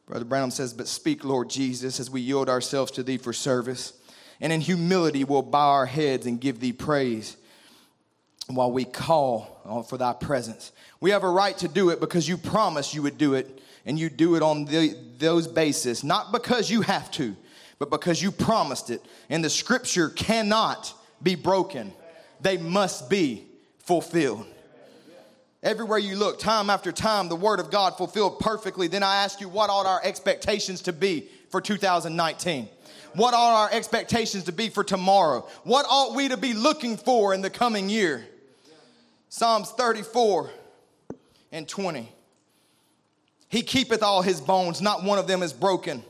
Brother 0.08 0.26
Branham 0.26 0.50
says, 0.50 0.74
But 0.74 0.88
speak, 0.88 1.24
Lord 1.24 1.52
Jesus, 1.52 2.00
as 2.00 2.10
we 2.10 2.20
yield 2.20 2.50
ourselves 2.50 2.92
to 2.94 3.04
thee 3.04 3.18
for 3.18 3.32
service, 3.32 3.94
and 4.42 4.52
in 4.52 4.60
humility 4.60 5.24
we'll 5.24 5.44
bow 5.44 5.70
our 5.70 5.86
heads 5.86 6.26
and 6.26 6.42
give 6.42 6.60
thee 6.60 6.74
praise 6.74 7.38
while 8.48 8.72
we 8.72 8.86
call 8.86 9.62
uh, 9.66 9.84
for 9.84 10.00
thy 10.00 10.14
presence. 10.14 10.72
We 11.00 11.12
have 11.12 11.22
a 11.22 11.30
right 11.30 11.56
to 11.60 11.68
do 11.68 11.92
it 11.92 12.00
because 12.00 12.28
you 12.28 12.38
promised 12.38 12.96
you 12.96 13.04
would 13.04 13.20
do 13.20 13.36
it 13.36 13.62
and 13.86 14.00
you 14.00 14.10
do 14.10 14.36
it 14.36 14.42
on 14.42 14.66
the, 14.66 14.96
those 15.18 15.48
basis, 15.48 16.04
not 16.04 16.32
because 16.32 16.70
you 16.70 16.82
have 16.82 17.12
to, 17.12 17.36
but 17.80 17.90
because 17.90 18.22
you 18.22 18.32
promised 18.32 18.90
it. 18.90 19.02
And 19.30 19.44
the 19.44 19.50
scripture 19.50 20.10
cannot 20.10 20.94
be 21.22 21.36
broken, 21.36 21.94
they 22.42 22.58
must 22.58 23.10
be 23.10 23.46
fulfilled. 23.80 24.46
Everywhere 25.62 25.98
you 25.98 26.18
look, 26.18 26.40
time 26.40 26.70
after 26.70 26.92
time, 26.92 27.30
the 27.30 27.38
word 27.38 27.62
of 27.62 27.72
God 27.72 27.96
fulfilled 27.96 28.40
perfectly. 28.40 28.88
Then 28.88 29.02
I 29.02 29.24
ask 29.24 29.40
you, 29.40 29.48
what 29.48 29.70
ought 29.70 29.86
our 29.86 30.02
expectations 30.04 30.82
to 30.84 30.94
be 30.94 31.30
for 31.50 31.62
2019? 31.62 32.68
What 33.14 33.34
ought 33.34 33.64
our 33.64 33.70
expectations 33.72 34.44
to 34.46 34.52
be 34.52 34.68
for 34.68 34.84
tomorrow? 34.84 35.48
What 35.64 35.86
ought 35.90 36.16
we 36.16 36.28
to 36.28 36.38
be 36.38 36.54
looking 36.54 36.98
for 36.98 37.34
in 37.34 37.42
the 37.42 37.50
coming 37.50 37.90
year? 37.90 38.26
Psalms 39.30 39.72
34 39.72 40.50
and 41.54 41.66
20. 41.68 42.12
He 43.54 43.62
keepeth 43.62 44.02
all 44.02 44.24
his 44.24 44.42
bones, 44.42 44.82
not 44.82 45.04
one 45.04 45.20
of 45.20 45.28
them 45.28 45.44
is 45.44 45.54
broken. 45.54 46.04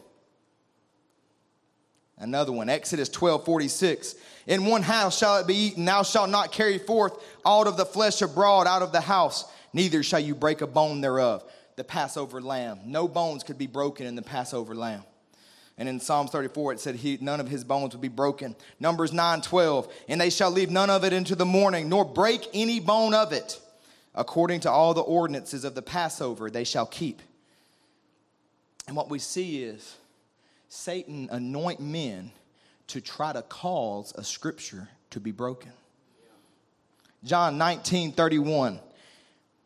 Another 2.17 2.53
one, 2.53 2.69
Exodus 2.69 3.09
12 3.09 3.43
46. 3.43 4.15
In 4.47 4.65
one 4.65 4.81
house 4.81 5.17
shall 5.17 5.39
it 5.39 5.45
be 5.45 5.53
eaten, 5.53 5.83
thou 5.83 6.03
shalt 6.03 6.29
not 6.29 6.53
carry 6.53 6.77
forth 6.77 7.21
all 7.43 7.67
of 7.67 7.75
the 7.75 7.85
flesh 7.85 8.21
abroad 8.21 8.65
out 8.65 8.81
of 8.81 8.93
the 8.93 9.01
house, 9.01 9.43
neither 9.73 10.03
shall 10.03 10.21
you 10.21 10.35
break 10.35 10.61
a 10.61 10.67
bone 10.67 11.01
thereof. 11.01 11.43
The 11.75 11.83
Passover 11.83 12.39
lamb. 12.39 12.79
No 12.85 13.09
bones 13.09 13.43
could 13.43 13.57
be 13.57 13.67
broken 13.67 14.07
in 14.07 14.15
the 14.15 14.21
Passover 14.21 14.73
lamb. 14.73 15.03
And 15.77 15.89
in 15.89 15.99
Psalms 15.99 16.31
34, 16.31 16.71
it 16.71 16.79
said, 16.79 16.95
he, 16.95 17.17
None 17.19 17.41
of 17.41 17.49
his 17.49 17.65
bones 17.65 17.93
would 17.93 18.01
be 18.01 18.07
broken. 18.07 18.55
Numbers 18.79 19.11
9 19.11 19.41
12, 19.41 19.93
and 20.07 20.21
they 20.21 20.29
shall 20.29 20.49
leave 20.49 20.71
none 20.71 20.89
of 20.89 21.03
it 21.03 21.11
into 21.11 21.35
the 21.35 21.43
morning, 21.43 21.89
nor 21.89 22.05
break 22.05 22.47
any 22.53 22.79
bone 22.79 23.13
of 23.13 23.33
it. 23.33 23.59
According 24.15 24.61
to 24.61 24.71
all 24.71 24.93
the 24.93 25.01
ordinances 25.01 25.65
of 25.65 25.75
the 25.75 25.81
Passover, 25.81 26.49
they 26.49 26.63
shall 26.63 26.85
keep. 26.85 27.21
And 28.87 28.95
what 28.95 29.09
we 29.09 29.19
see 29.19 29.63
is 29.63 29.95
Satan 30.69 31.29
anoint 31.31 31.79
men 31.79 32.31
to 32.87 33.01
try 33.01 33.31
to 33.33 33.41
cause 33.43 34.13
a 34.15 34.23
scripture 34.23 34.89
to 35.11 35.19
be 35.19 35.31
broken. 35.31 35.71
John 37.23 37.57
19 37.57 38.11
31. 38.11 38.79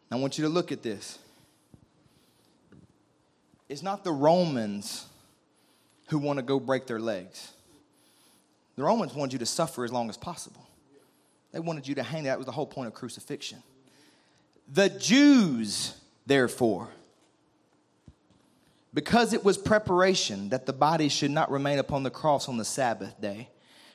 I 0.10 0.16
want 0.16 0.38
you 0.38 0.44
to 0.46 0.50
look 0.50 0.72
at 0.72 0.84
this. 0.84 1.20
It's 3.68 3.82
not 3.84 4.04
the 4.04 4.12
Romans 4.12 5.06
who 6.10 6.20
want 6.20 6.38
to 6.38 6.44
go 6.44 6.60
break 6.60 6.88
their 6.88 7.00
legs. 7.00 7.52
The 8.78 8.84
Romans 8.84 9.14
wanted 9.14 9.34
you 9.34 9.40
to 9.40 9.46
suffer 9.46 9.84
as 9.84 9.92
long 9.92 10.10
as 10.10 10.16
possible. 10.16 10.66
They 11.52 11.60
wanted 11.60 11.88
you 11.88 11.96
to 11.96 12.04
hang. 12.04 12.24
That 12.26 12.38
was 12.38 12.46
the 12.46 12.52
whole 12.52 12.68
point 12.68 12.88
of 12.88 12.94
crucifixion. 12.94 13.62
The 14.72 14.90
Jews, 14.90 15.96
therefore, 16.26 16.90
because 18.98 19.32
it 19.32 19.46
was 19.46 19.60
preparation 19.60 20.50
that 20.50 20.66
the 20.66 20.74
body 20.74 21.08
should 21.08 21.30
not 21.30 21.52
remain 21.52 21.78
upon 21.78 22.02
the 22.02 22.10
cross 22.10 22.50
on 22.50 22.58
the 22.58 22.66
Sabbath 22.66 23.14
day, 23.22 23.48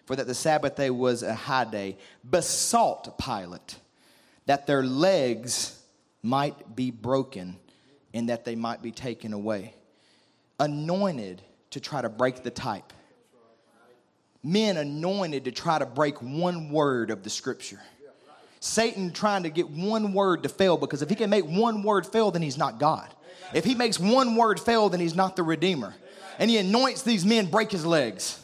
for 0.06 0.14
that 0.14 0.28
the 0.28 0.34
Sabbath 0.34 0.76
day 0.76 0.90
was 0.90 1.24
a 1.24 1.34
high 1.34 1.64
day, 1.64 1.96
besought 2.30 3.18
Pilate 3.18 3.78
that 4.46 4.68
their 4.68 4.84
legs 4.84 5.82
might 6.22 6.76
be 6.76 6.92
broken 6.92 7.56
and 8.14 8.28
that 8.28 8.44
they 8.44 8.54
might 8.54 8.80
be 8.80 8.92
taken 8.92 9.32
away. 9.32 9.74
Anointed 10.60 11.42
to 11.70 11.80
try 11.80 12.00
to 12.00 12.08
break 12.08 12.44
the 12.44 12.50
type. 12.50 12.92
Men 14.44 14.76
anointed 14.76 15.46
to 15.46 15.50
try 15.50 15.80
to 15.80 15.86
break 15.86 16.22
one 16.22 16.70
word 16.70 17.10
of 17.10 17.24
the 17.24 17.30
scripture. 17.30 17.80
Satan 18.60 19.12
trying 19.12 19.42
to 19.42 19.50
get 19.50 19.68
one 19.68 20.12
word 20.12 20.44
to 20.44 20.48
fail 20.48 20.76
because 20.76 21.02
if 21.02 21.08
he 21.08 21.16
can 21.16 21.28
make 21.28 21.44
one 21.44 21.82
word 21.82 22.06
fail, 22.06 22.30
then 22.30 22.42
he's 22.42 22.56
not 22.56 22.78
God. 22.78 23.12
If 23.54 23.64
he 23.64 23.74
makes 23.74 23.98
one 23.98 24.36
word 24.36 24.58
fail, 24.58 24.88
then 24.88 25.00
he's 25.00 25.14
not 25.14 25.36
the 25.36 25.42
Redeemer. 25.42 25.94
And 26.38 26.50
he 26.50 26.58
anoints 26.58 27.02
these 27.02 27.24
men, 27.24 27.46
break 27.46 27.70
his 27.70 27.84
legs. 27.84 28.40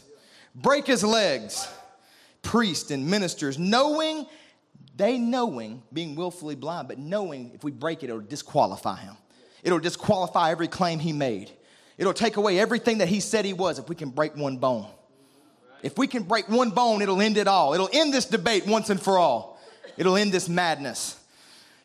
Break 0.54 0.86
his 0.86 1.02
legs. 1.02 1.66
Priests 2.42 2.90
and 2.90 3.09
ministers, 3.11 3.59
knowing, 3.59 4.26
they 4.96 5.18
knowing, 5.18 5.82
being 5.92 6.14
willfully 6.14 6.54
blind, 6.54 6.88
but 6.88 6.98
knowing 6.98 7.50
if 7.54 7.64
we 7.64 7.70
break 7.70 8.02
it, 8.02 8.11
it'll 8.11 8.20
disqualify 8.20 8.96
him. 8.96 9.16
It'll 9.62 9.80
disqualify 9.80 10.50
every 10.50 10.68
claim 10.68 10.98
he 10.98 11.12
made. 11.12 11.50
It'll 11.96 12.14
take 12.14 12.36
away 12.36 12.61
everything 12.61 12.98
that 12.98 13.09
he 13.09 13.20
said 13.20 13.44
he 13.44 13.52
was 13.52 13.78
if 13.78 13.88
we 13.88 13.96
can 13.96 14.11
break 14.11 14.36
one 14.36 14.59
bone. 14.59 14.86
If 15.82 15.98
we 15.98 16.06
can 16.06 16.22
break 16.22 16.48
one 16.48 16.70
bone, 16.70 17.02
it'll 17.02 17.20
end 17.20 17.36
it 17.36 17.48
all. 17.48 17.74
It'll 17.74 17.90
end 17.92 18.12
this 18.12 18.24
debate 18.24 18.66
once 18.66 18.90
and 18.90 19.00
for 19.00 19.18
all. 19.18 19.61
It'll 19.96 20.16
end 20.16 20.32
this 20.32 20.48
madness. 20.48 21.18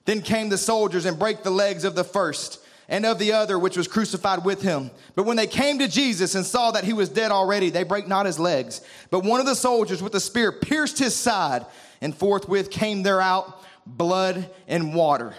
Then 0.06 0.22
came 0.22 0.50
the 0.50 0.58
soldiers 0.58 1.06
and 1.06 1.18
break 1.18 1.44
the 1.44 1.52
legs 1.52 1.84
of 1.84 1.96
the 1.96 2.04
first 2.04 2.60
and 2.88 3.06
of 3.06 3.20
the 3.20 3.32
other 3.32 3.58
which 3.58 3.78
was 3.78 3.88
crucified 3.88 4.44
with 4.44 4.62
him. 4.62 4.92
But 5.16 5.24
when 5.24 5.38
they 5.38 5.48
came 5.48 5.80
to 5.80 5.88
Jesus 5.88 6.36
and 6.36 6.46
saw 6.46 6.72
that 6.72 6.84
he 6.84 6.94
was 6.94 7.10
dead 7.10 7.32
already, 7.32 7.70
they 7.70 7.84
brake 7.84 8.08
not 8.08 8.26
his 8.26 8.40
legs. 8.40 8.82
But 9.10 9.24
one 9.24 9.40
of 9.40 9.46
the 9.46 9.56
soldiers 9.56 10.02
with 10.02 10.16
a 10.16 10.20
spear 10.20 10.52
pierced 10.52 11.00
his 11.00 11.16
side, 11.16 11.66
and 12.02 12.16
forthwith 12.16 12.70
came 12.70 13.04
there 13.04 13.22
out 13.22 13.62
blood 13.86 14.50
and 14.68 14.94
water. 14.94 15.34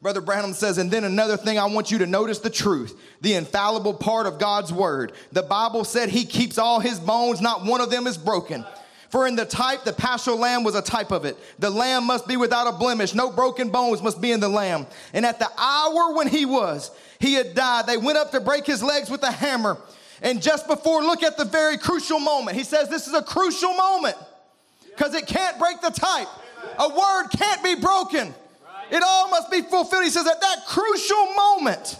Brother 0.00 0.20
Branham 0.20 0.52
says, 0.52 0.78
and 0.78 0.90
then 0.90 1.02
another 1.02 1.36
thing, 1.36 1.58
I 1.58 1.64
want 1.64 1.90
you 1.90 1.98
to 1.98 2.06
notice 2.06 2.38
the 2.38 2.50
truth, 2.50 3.00
the 3.20 3.34
infallible 3.34 3.94
part 3.94 4.26
of 4.26 4.38
God's 4.38 4.72
word. 4.72 5.12
The 5.32 5.42
Bible 5.42 5.82
said 5.84 6.08
he 6.08 6.24
keeps 6.24 6.56
all 6.56 6.78
his 6.78 7.00
bones, 7.00 7.40
not 7.40 7.64
one 7.64 7.80
of 7.80 7.90
them 7.90 8.06
is 8.06 8.16
broken. 8.16 8.64
For 9.10 9.26
in 9.26 9.36
the 9.36 9.46
type, 9.46 9.84
the 9.84 9.92
paschal 9.92 10.36
lamb 10.36 10.64
was 10.64 10.74
a 10.74 10.82
type 10.82 11.12
of 11.12 11.24
it. 11.24 11.36
The 11.58 11.70
lamb 11.70 12.04
must 12.04 12.28
be 12.28 12.36
without 12.36 12.66
a 12.66 12.76
blemish. 12.76 13.14
No 13.14 13.30
broken 13.30 13.70
bones 13.70 14.02
must 14.02 14.20
be 14.20 14.32
in 14.32 14.40
the 14.40 14.48
lamb. 14.48 14.86
And 15.14 15.24
at 15.24 15.38
the 15.38 15.48
hour 15.56 16.14
when 16.14 16.28
he 16.28 16.44
was, 16.44 16.90
he 17.18 17.34
had 17.34 17.54
died. 17.54 17.86
They 17.86 17.96
went 17.96 18.18
up 18.18 18.32
to 18.32 18.40
break 18.40 18.66
his 18.66 18.82
legs 18.82 19.08
with 19.08 19.22
a 19.22 19.32
hammer. 19.32 19.78
And 20.20 20.42
just 20.42 20.66
before, 20.66 21.02
look 21.02 21.22
at 21.22 21.36
the 21.38 21.44
very 21.44 21.78
crucial 21.78 22.20
moment. 22.20 22.56
He 22.56 22.64
says 22.64 22.88
this 22.88 23.06
is 23.06 23.14
a 23.14 23.22
crucial 23.22 23.72
moment 23.72 24.16
because 24.90 25.14
it 25.14 25.26
can't 25.26 25.58
break 25.58 25.80
the 25.80 25.90
type. 25.90 26.28
A 26.78 26.88
word 26.88 27.28
can't 27.30 27.62
be 27.62 27.76
broken. 27.76 28.34
It 28.90 29.02
all 29.02 29.28
must 29.28 29.50
be 29.50 29.62
fulfilled. 29.62 30.04
He 30.04 30.10
says, 30.10 30.26
at 30.26 30.40
that 30.40 30.66
crucial 30.66 31.26
moment, 31.34 31.98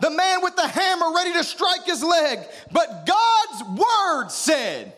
the 0.00 0.10
man 0.10 0.42
with 0.42 0.56
the 0.56 0.66
hammer 0.66 1.12
ready 1.14 1.32
to 1.34 1.44
strike 1.44 1.84
his 1.84 2.02
leg, 2.02 2.40
but 2.72 3.06
God's 3.06 3.80
word 3.80 4.28
said, 4.28 4.92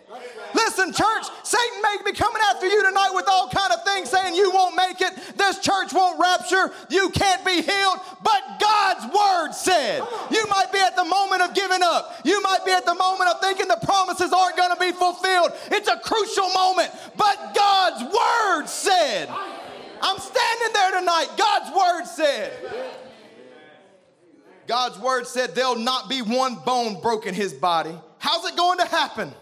Listen, 0.54 0.92
church, 0.92 1.26
Satan 1.42 1.82
may 1.82 1.96
be 2.04 2.12
coming 2.12 2.42
after 2.50 2.66
you 2.66 2.82
tonight 2.82 3.10
with 3.14 3.26
all 3.28 3.48
kind 3.48 3.72
of 3.72 3.84
things 3.84 4.10
saying 4.10 4.34
you 4.34 4.50
won't 4.50 4.76
make 4.76 5.00
it, 5.00 5.12
this 5.36 5.58
church 5.58 5.92
won't 5.92 6.20
rapture, 6.20 6.72
you 6.90 7.10
can't 7.10 7.44
be 7.44 7.62
healed, 7.62 7.98
but 8.22 8.42
God's 8.60 9.04
word 9.14 9.52
said. 9.52 10.02
You 10.30 10.46
might 10.48 10.70
be 10.72 10.78
at 10.78 10.96
the 10.96 11.04
moment 11.04 11.42
of 11.42 11.54
giving 11.54 11.82
up. 11.82 12.20
You 12.24 12.42
might 12.42 12.64
be 12.64 12.72
at 12.72 12.84
the 12.84 12.94
moment 12.94 13.30
of 13.30 13.40
thinking 13.40 13.68
the 13.68 13.80
promises 13.82 14.32
aren't 14.32 14.56
going 14.56 14.72
to 14.72 14.80
be 14.80 14.92
fulfilled. 14.92 15.52
It's 15.70 15.88
a 15.88 15.98
crucial 15.98 16.48
moment, 16.50 16.90
but 17.16 17.54
God's 17.54 18.02
word 18.04 18.66
said. 18.66 19.28
I'm 20.02 20.18
standing 20.18 20.72
there 20.74 21.00
tonight. 21.00 21.28
God's 21.36 21.76
word 21.76 22.04
said. 22.06 22.52
God's 24.66 24.98
word 24.98 25.26
said 25.26 25.54
there'll 25.54 25.76
not 25.76 26.08
be 26.08 26.22
one 26.22 26.56
bone 26.56 27.00
broken 27.00 27.30
in 27.30 27.34
his 27.34 27.52
body. 27.52 27.94
How's 28.18 28.44
it 28.50 28.56
going 28.56 28.78
to 28.78 28.86
happen? 28.86 29.32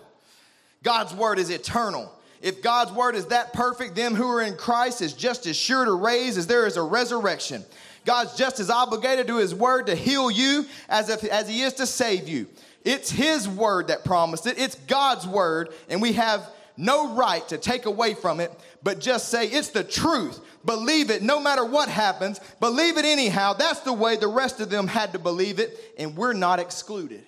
God's 0.83 1.14
word 1.14 1.39
is 1.39 1.51
eternal. 1.51 2.12
If 2.41 2.62
God's 2.62 2.93
word 2.93 3.14
is 3.14 3.26
that 3.26 3.53
perfect, 3.53 3.95
them 3.95 4.14
who 4.14 4.28
are 4.31 4.41
in 4.41 4.57
Christ 4.57 5.03
is 5.03 5.12
just 5.12 5.47
as 5.47 5.57
sure 5.57 5.85
to 5.85 5.93
raise 5.93 6.39
as 6.39 6.47
there 6.47 6.66
is 6.66 6.76
a 6.76 6.83
resurrection. 6.83 7.64
God's 8.07 8.35
just 8.35 8.61
as 8.61 8.70
obligated 8.70 9.26
to 9.26 9.37
his 9.37 9.55
word 9.55 9.87
to 9.87 9.95
heal 9.95 10.31
you 10.31 10.64
as, 10.89 11.11
if, 11.11 11.22
as 11.24 11.49
he 11.49 11.61
is 11.61 11.74
to 11.74 11.87
save 11.87 12.28
you. 12.28 12.47
It's 12.83 13.11
his 13.11 13.47
word 13.47 13.89
that 13.89 14.05
promised 14.05 14.47
it. 14.47 14.59
It's 14.59 14.74
God's 14.74 15.26
word, 15.26 15.74
and 15.91 16.01
we 16.01 16.14
have 16.14 16.49
no 16.78 17.14
right 17.14 17.47
to 17.49 17.59
take 17.59 17.85
away 17.85 18.14
from 18.14 18.41
it, 18.41 18.51
but 18.83 19.01
just 19.01 19.28
say 19.28 19.47
it's 19.47 19.68
the 19.68 19.85
truth. 19.85 20.41
Believe 20.64 21.11
it 21.11 21.20
no 21.22 21.41
matter 21.41 21.64
what 21.64 21.91
happens. 21.91 22.41
Believe 22.59 22.97
it 22.97 23.05
anyhow. 23.05 23.53
That's 23.53 23.81
the 23.81 23.93
way 23.93 24.16
the 24.16 24.28
rest 24.28 24.61
of 24.61 24.70
them 24.70 24.87
had 24.87 25.12
to 25.12 25.18
believe 25.18 25.59
it, 25.59 25.78
and 25.99 26.16
we're 26.16 26.33
not 26.33 26.59
excluded. 26.59 27.24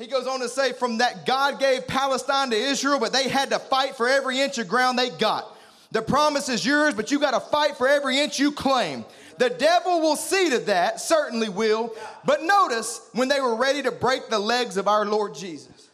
He 0.00 0.06
goes 0.06 0.26
on 0.26 0.40
to 0.40 0.48
say, 0.48 0.72
from 0.72 0.98
that 0.98 1.26
God 1.26 1.60
gave 1.60 1.86
Palestine 1.86 2.48
to 2.50 2.56
Israel, 2.56 2.98
but 2.98 3.12
they 3.12 3.28
had 3.28 3.50
to 3.50 3.58
fight 3.58 3.96
for 3.96 4.08
every 4.08 4.40
inch 4.40 4.56
of 4.56 4.66
ground 4.66 4.98
they 4.98 5.10
got. 5.10 5.46
The 5.90 6.00
promise 6.00 6.48
is 6.48 6.64
yours, 6.64 6.94
but 6.94 7.10
you 7.10 7.18
got 7.18 7.32
to 7.32 7.40
fight 7.40 7.76
for 7.76 7.86
every 7.86 8.18
inch 8.18 8.38
you 8.38 8.50
claim. 8.50 9.04
The 9.36 9.50
devil 9.50 10.00
will 10.00 10.16
see 10.16 10.50
to 10.50 10.58
that, 10.60 11.00
certainly 11.00 11.50
will. 11.50 11.94
But 12.24 12.42
notice 12.42 13.06
when 13.12 13.28
they 13.28 13.42
were 13.42 13.56
ready 13.56 13.82
to 13.82 13.92
break 13.92 14.30
the 14.30 14.38
legs 14.38 14.78
of 14.78 14.88
our 14.88 15.04
Lord 15.04 15.34
Jesus. 15.34 15.88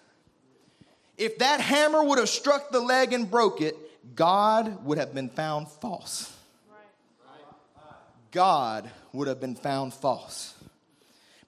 If 1.19 1.39
that 1.39 1.61
hammer 1.61 2.05
would 2.05 2.19
have 2.19 2.29
struck 2.29 2.71
the 2.71 2.81
leg 2.81 3.13
and 3.13 3.29
broke 3.29 3.61
it, 3.61 3.77
God 4.15 4.85
would 4.85 4.99
have 4.99 5.15
been 5.15 5.31
found 5.31 5.67
false. 5.67 6.33
God 8.31 8.89
would 9.13 9.27
have 9.27 9.41
been 9.41 9.57
found 9.57 9.95
false. 9.95 10.55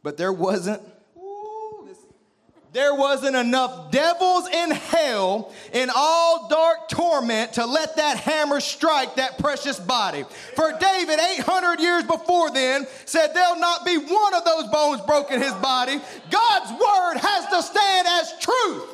But 0.02 0.16
there 0.16 0.32
wasn't 0.32 0.82
there 2.72 2.94
wasn't 2.94 3.34
enough 3.34 3.90
devils 3.90 4.46
in 4.48 4.70
hell 4.70 5.50
in 5.72 5.88
all 5.94 6.48
dark 6.48 6.88
torment 6.88 7.54
to 7.54 7.64
let 7.64 7.96
that 7.96 8.18
hammer 8.18 8.60
strike 8.60 9.14
that 9.14 9.38
precious 9.38 9.80
body. 9.80 10.24
For 10.54 10.72
David, 10.78 11.18
800 11.18 11.80
years 11.80 12.04
before 12.04 12.50
then, 12.50 12.86
said 13.06 13.28
there'll 13.32 13.58
not 13.58 13.86
be 13.86 13.96
one 13.96 14.34
of 14.34 14.44
those 14.44 14.66
bones 14.68 15.00
broken 15.00 15.40
his 15.40 15.52
body. 15.54 15.98
God's 16.30 16.70
word 16.72 17.16
has 17.16 17.46
to 17.46 17.62
stand 17.62 18.06
as 18.06 18.38
truth. 18.38 18.84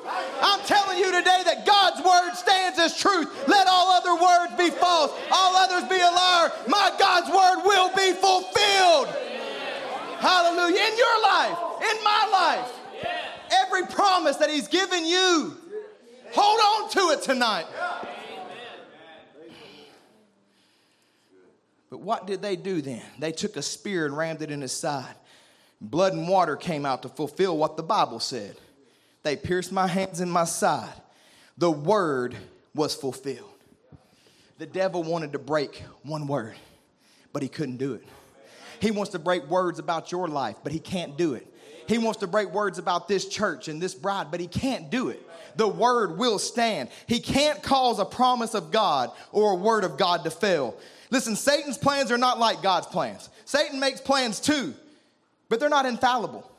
I'm 0.41 0.61
telling 0.67 0.99
you 0.99 1.11
today 1.11 1.43
that 1.45 1.67
God's 1.67 2.01
word 2.05 2.35
stands 2.35 2.79
as 2.79 2.97
truth. 2.97 3.27
Let 3.49 3.67
all 3.67 3.91
other 3.91 4.15
words 4.15 4.55
be 4.57 4.71
false, 4.71 5.11
all 5.33 5.57
others 5.57 5.89
be 5.89 5.97
a 5.97 6.11
liar. 6.11 6.53
My 6.69 6.95
God's 6.97 7.27
word 7.27 7.67
will 7.67 7.89
be 7.97 8.13
fulfilled. 8.13 9.09
Hallelujah. 10.21 10.81
In 10.81 10.97
your 10.97 11.23
life, 11.23 11.59
in 11.83 12.05
my 12.05 12.29
life 12.33 12.81
every 13.63 13.87
promise 13.87 14.37
that 14.37 14.51
He's 14.51 14.69
given 14.69 15.05
you. 15.07 15.57
Hold 16.33 16.85
on 16.85 16.91
to 16.91 17.01
it 17.19 17.23
tonight. 17.23 17.67
But 21.91 22.01
what 22.01 22.27
did 22.27 22.43
they 22.43 22.57
do 22.57 22.83
then? 22.83 23.03
They 23.21 23.31
took 23.31 23.57
a 23.57 23.63
spear 23.63 24.05
and 24.05 24.17
rammed 24.17 24.43
it 24.43 24.51
in 24.51 24.61
his 24.61 24.73
side. 24.73 25.15
Blood 25.81 26.15
and 26.15 26.27
water 26.27 26.57
came 26.57 26.85
out 26.85 27.03
to 27.03 27.09
fulfill 27.09 27.57
what 27.57 27.77
the 27.77 27.85
Bible 27.85 28.19
said. 28.19 28.57
They 29.23 29.37
pierced 29.37 29.71
my 29.71 29.87
hands 29.87 30.19
and 30.19 30.31
my 30.31 30.45
side. 30.45 30.93
The 31.57 31.71
word 31.71 32.37
was 32.75 32.97
fulfilled. 32.97 33.49
The 34.59 34.67
devil 34.67 35.05
wanted 35.05 35.33
to 35.35 35.39
break 35.39 35.85
one 36.03 36.27
word, 36.27 36.57
but 37.33 37.43
he 37.43 37.49
couldn't 37.49 37.77
do 37.77 37.95
it. 37.95 38.05
He 38.81 38.91
wants 38.91 39.13
to 39.13 39.21
break 39.21 39.49
words 39.49 39.79
about 39.79 40.11
your 40.11 40.27
life, 40.27 40.57
but 40.65 40.73
he 40.73 40.81
can't 40.81 41.17
do 41.17 41.35
it. 41.35 41.47
He 41.87 41.99
wants 41.99 42.21
to 42.21 42.27
break 42.27 42.51
words 42.51 42.79
about 42.79 43.09
this 43.09 43.29
church 43.29 43.69
and 43.69 43.81
this 43.81 43.95
bride, 43.95 44.31
but 44.31 44.41
he 44.41 44.47
can't 44.47 44.91
do 44.91 45.09
it. 45.09 45.23
The 45.57 45.69
word 45.69 46.19
will 46.19 46.39
stand. 46.39 46.89
He 47.07 47.21
can't 47.21 47.63
cause 47.63 47.99
a 47.99 48.05
promise 48.05 48.55
of 48.55 48.71
God 48.71 49.11
or 49.33 49.53
a 49.53 49.57
word 49.57 49.85
of 49.85 49.97
God 49.97 50.25
to 50.25 50.31
fail. 50.31 50.77
Listen, 51.11 51.37
Satan's 51.37 51.79
plans 51.79 52.11
are 52.11 52.19
not 52.19 52.39
like 52.39 52.63
God's 52.63 52.87
plans. 52.87 53.29
Satan 53.45 53.79
makes 53.79 54.01
plans 54.01 54.41
too, 54.41 54.75
but 55.49 55.61
they're 55.61 55.69
not 55.69 55.87
infallible. 55.87 56.51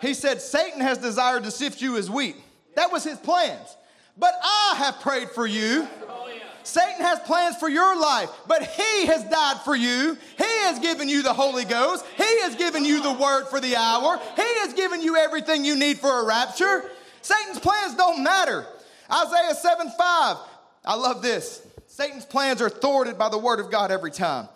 He 0.00 0.14
said, 0.14 0.40
Satan 0.40 0.80
has 0.80 0.98
desired 0.98 1.44
to 1.44 1.50
sift 1.50 1.80
you 1.80 1.96
as 1.96 2.10
wheat. 2.10 2.36
That 2.74 2.90
was 2.90 3.04
his 3.04 3.18
plans. 3.18 3.76
But 4.16 4.34
I 4.42 4.74
have 4.78 5.00
prayed 5.00 5.30
for 5.30 5.46
you 5.46 5.88
Satan 6.64 7.00
has 7.00 7.20
plans 7.20 7.56
for 7.56 7.68
your 7.68 7.98
life, 7.98 8.30
but 8.46 8.62
he 8.62 9.06
has 9.06 9.22
died 9.24 9.60
for 9.64 9.76
you. 9.76 10.16
He 10.36 10.58
has 10.64 10.78
given 10.80 11.08
you 11.08 11.22
the 11.22 11.32
Holy 11.32 11.64
Ghost. 11.64 12.04
He 12.16 12.40
has 12.40 12.56
given 12.56 12.84
you 12.84 13.02
the 13.02 13.12
word 13.12 13.46
for 13.46 13.60
the 13.60 13.76
hour. 13.76 14.18
He 14.34 14.58
has 14.60 14.72
given 14.74 15.00
you 15.02 15.16
everything 15.16 15.64
you 15.64 15.76
need 15.76 15.98
for 15.98 16.20
a 16.20 16.26
rapture. 16.26 16.90
Satan's 17.22 17.60
plans 17.60 17.94
don't 17.94 18.22
matter. 18.22 18.66
Isaiah 19.10 19.54
7 19.54 19.90
5. 19.96 20.36
I 20.84 20.94
love 20.96 21.22
this. 21.22 21.66
Satan's 21.86 22.24
plans 22.24 22.60
are 22.60 22.70
thwarted 22.70 23.18
by 23.18 23.28
the 23.28 23.38
word 23.38 23.60
of 23.60 23.70
God 23.70 23.92
every 23.92 24.10
time. 24.10 24.48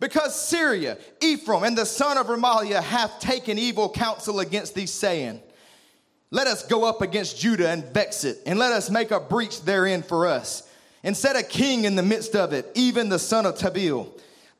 Because 0.00 0.38
Syria, 0.38 0.98
Ephraim, 1.20 1.62
and 1.62 1.78
the 1.78 1.86
son 1.86 2.18
of 2.18 2.26
Remaliah 2.26 2.82
hath 2.82 3.20
taken 3.20 3.58
evil 3.58 3.88
counsel 3.88 4.40
against 4.40 4.74
thee, 4.74 4.86
saying, 4.86 5.40
Let 6.30 6.46
us 6.46 6.66
go 6.66 6.84
up 6.84 7.00
against 7.00 7.38
Judah 7.38 7.70
and 7.70 7.84
vex 7.84 8.24
it, 8.24 8.38
and 8.44 8.58
let 8.58 8.72
us 8.72 8.90
make 8.90 9.12
a 9.12 9.20
breach 9.20 9.62
therein 9.62 10.02
for 10.02 10.26
us, 10.26 10.63
and 11.04 11.16
set 11.16 11.36
a 11.36 11.42
king 11.42 11.84
in 11.84 11.94
the 11.94 12.02
midst 12.02 12.34
of 12.34 12.52
it, 12.52 12.68
even 12.74 13.08
the 13.08 13.18
son 13.18 13.46
of 13.46 13.56
Tabeel. 13.56 14.08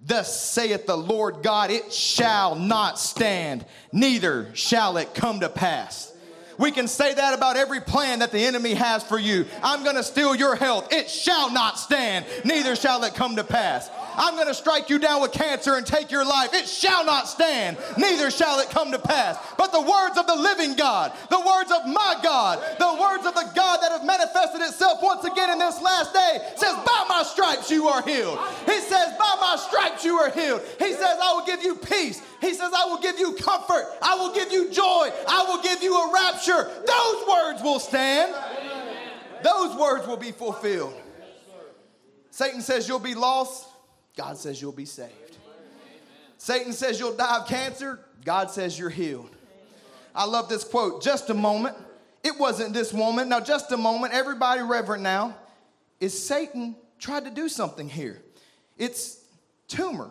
Thus 0.01 0.39
saith 0.39 0.87
the 0.87 0.97
Lord 0.97 1.43
God, 1.43 1.71
it 1.71 1.93
shall 1.93 2.55
not 2.55 2.99
stand, 2.99 3.65
neither 3.91 4.55
shall 4.55 4.99
it 4.99 5.15
come 5.15 5.41
to 5.41 5.49
pass. 5.49 6.13
We 6.59 6.71
can 6.71 6.87
say 6.87 7.15
that 7.15 7.35
about 7.35 7.57
every 7.57 7.81
plan 7.81 8.21
that 8.21 8.31
the 8.31 8.45
enemy 8.45 8.75
has 8.75 9.03
for 9.03 9.19
you. 9.19 9.47
I'm 9.63 9.83
going 9.83 9.97
to 9.97 10.05
steal 10.05 10.37
your 10.37 10.55
health. 10.55 10.93
It 10.93 11.11
shall 11.11 11.51
not 11.51 11.79
stand, 11.79 12.27
neither 12.45 12.77
shall 12.77 13.03
it 13.05 13.15
come 13.15 13.37
to 13.37 13.45
pass. 13.45 13.91
I'm 14.17 14.35
going 14.35 14.49
to 14.49 14.55
strike 14.55 14.91
you 14.91 14.99
down 14.99 15.23
with 15.23 15.33
cancer 15.33 15.75
and 15.75 15.87
take 15.87 16.11
your 16.11 16.25
life. 16.25 16.55
It 16.55 16.69
shall 16.69 17.05
not 17.05 17.29
stand, 17.29 17.77
neither 17.99 18.31
shall 18.31 18.61
it 18.61 18.71
come 18.71 18.93
to 18.93 18.99
pass. 18.99 19.39
But 19.59 19.73
the 19.73 19.81
words 19.81 20.19
of 20.19 20.27
the 20.27 20.37
living 20.37 20.77
God, 20.77 21.13
the 21.31 21.41
words 21.41 21.71
of 21.71 21.87
my 21.87 22.19
God, 22.23 22.59
the 22.79 22.97
words 23.01 23.27
of 23.27 23.35
the 23.35 23.51
God 23.55 23.79
that 23.83 23.93
have 23.93 24.05
manifested 24.05 24.61
itself 24.61 25.03
once 25.03 25.25
again 25.25 25.51
in 25.51 25.59
this 25.59 25.81
last 25.81 26.13
day 26.13 26.39
says, 26.57 26.75
By 26.87 27.05
my 27.09 27.23
stripes 27.25 27.71
you 27.71 27.89
are 27.89 28.03
healed. 28.03 28.39
He 28.67 28.81
says, 28.81 29.13
By 29.19 29.37
my 29.41 29.57
stripes 29.57 30.05
you 30.05 30.17
are 30.17 30.31
healed. 30.31 30.63
He 30.79 30.93
says, 30.93 31.19
I 31.23 31.33
will 31.33 31.47
give 31.47 31.63
you 31.63 31.77
peace. 31.77 32.23
He 32.41 32.55
says, 32.55 32.73
I 32.77 32.85
will 32.87 33.01
give 33.01 33.19
you 33.19 33.35
comfort. 33.35 33.87
I 34.03 34.17
will 34.17 34.35
give 34.35 34.53
you 34.53 34.71
joy. 34.71 35.11
I 35.29 35.45
will 35.49 35.63
give 35.63 35.83
you 35.83 35.97
a 35.97 36.13
rapture. 36.13 36.71
Those 36.87 37.29
words 37.29 37.63
will 37.63 37.81
stand. 37.81 38.35
Those 39.43 39.77
words 39.77 40.07
will 40.07 40.17
be 40.17 40.33
fulfilled. 40.33 40.95
Satan 42.31 42.63
says 42.63 42.89
you'll 42.89 42.99
be 42.99 43.15
lost. 43.15 43.69
God 44.17 44.37
says 44.37 44.61
you'll 44.61 44.73
be 44.73 44.85
saved. 44.85 45.37
Satan 46.39 46.73
says 46.73 47.01
you'll 47.01 47.17
die 47.17 47.39
of 47.39 47.49
cancer. 47.49 48.01
God 48.25 48.51
says 48.51 48.79
you're 48.79 48.91
healed. 48.91 49.31
I 50.15 50.27
love 50.27 50.49
this 50.49 50.65
quote. 50.65 51.03
Just 51.03 51.31
a 51.31 51.35
moment. 51.35 51.77
It 52.23 52.39
wasn't 52.39 52.73
this 52.73 52.93
woman. 52.93 53.29
Now, 53.29 53.41
just 53.41 53.73
a 53.73 53.77
moment. 53.77 54.15
Everybody 54.15 54.63
reverent 54.63 55.03
now. 55.03 55.37
Is 56.01 56.27
Satan 56.27 56.77
tried 56.99 57.25
to 57.25 57.31
do 57.31 57.49
something 57.49 57.89
here? 57.89 58.23
It's 58.79 59.21
tumor. 59.69 60.11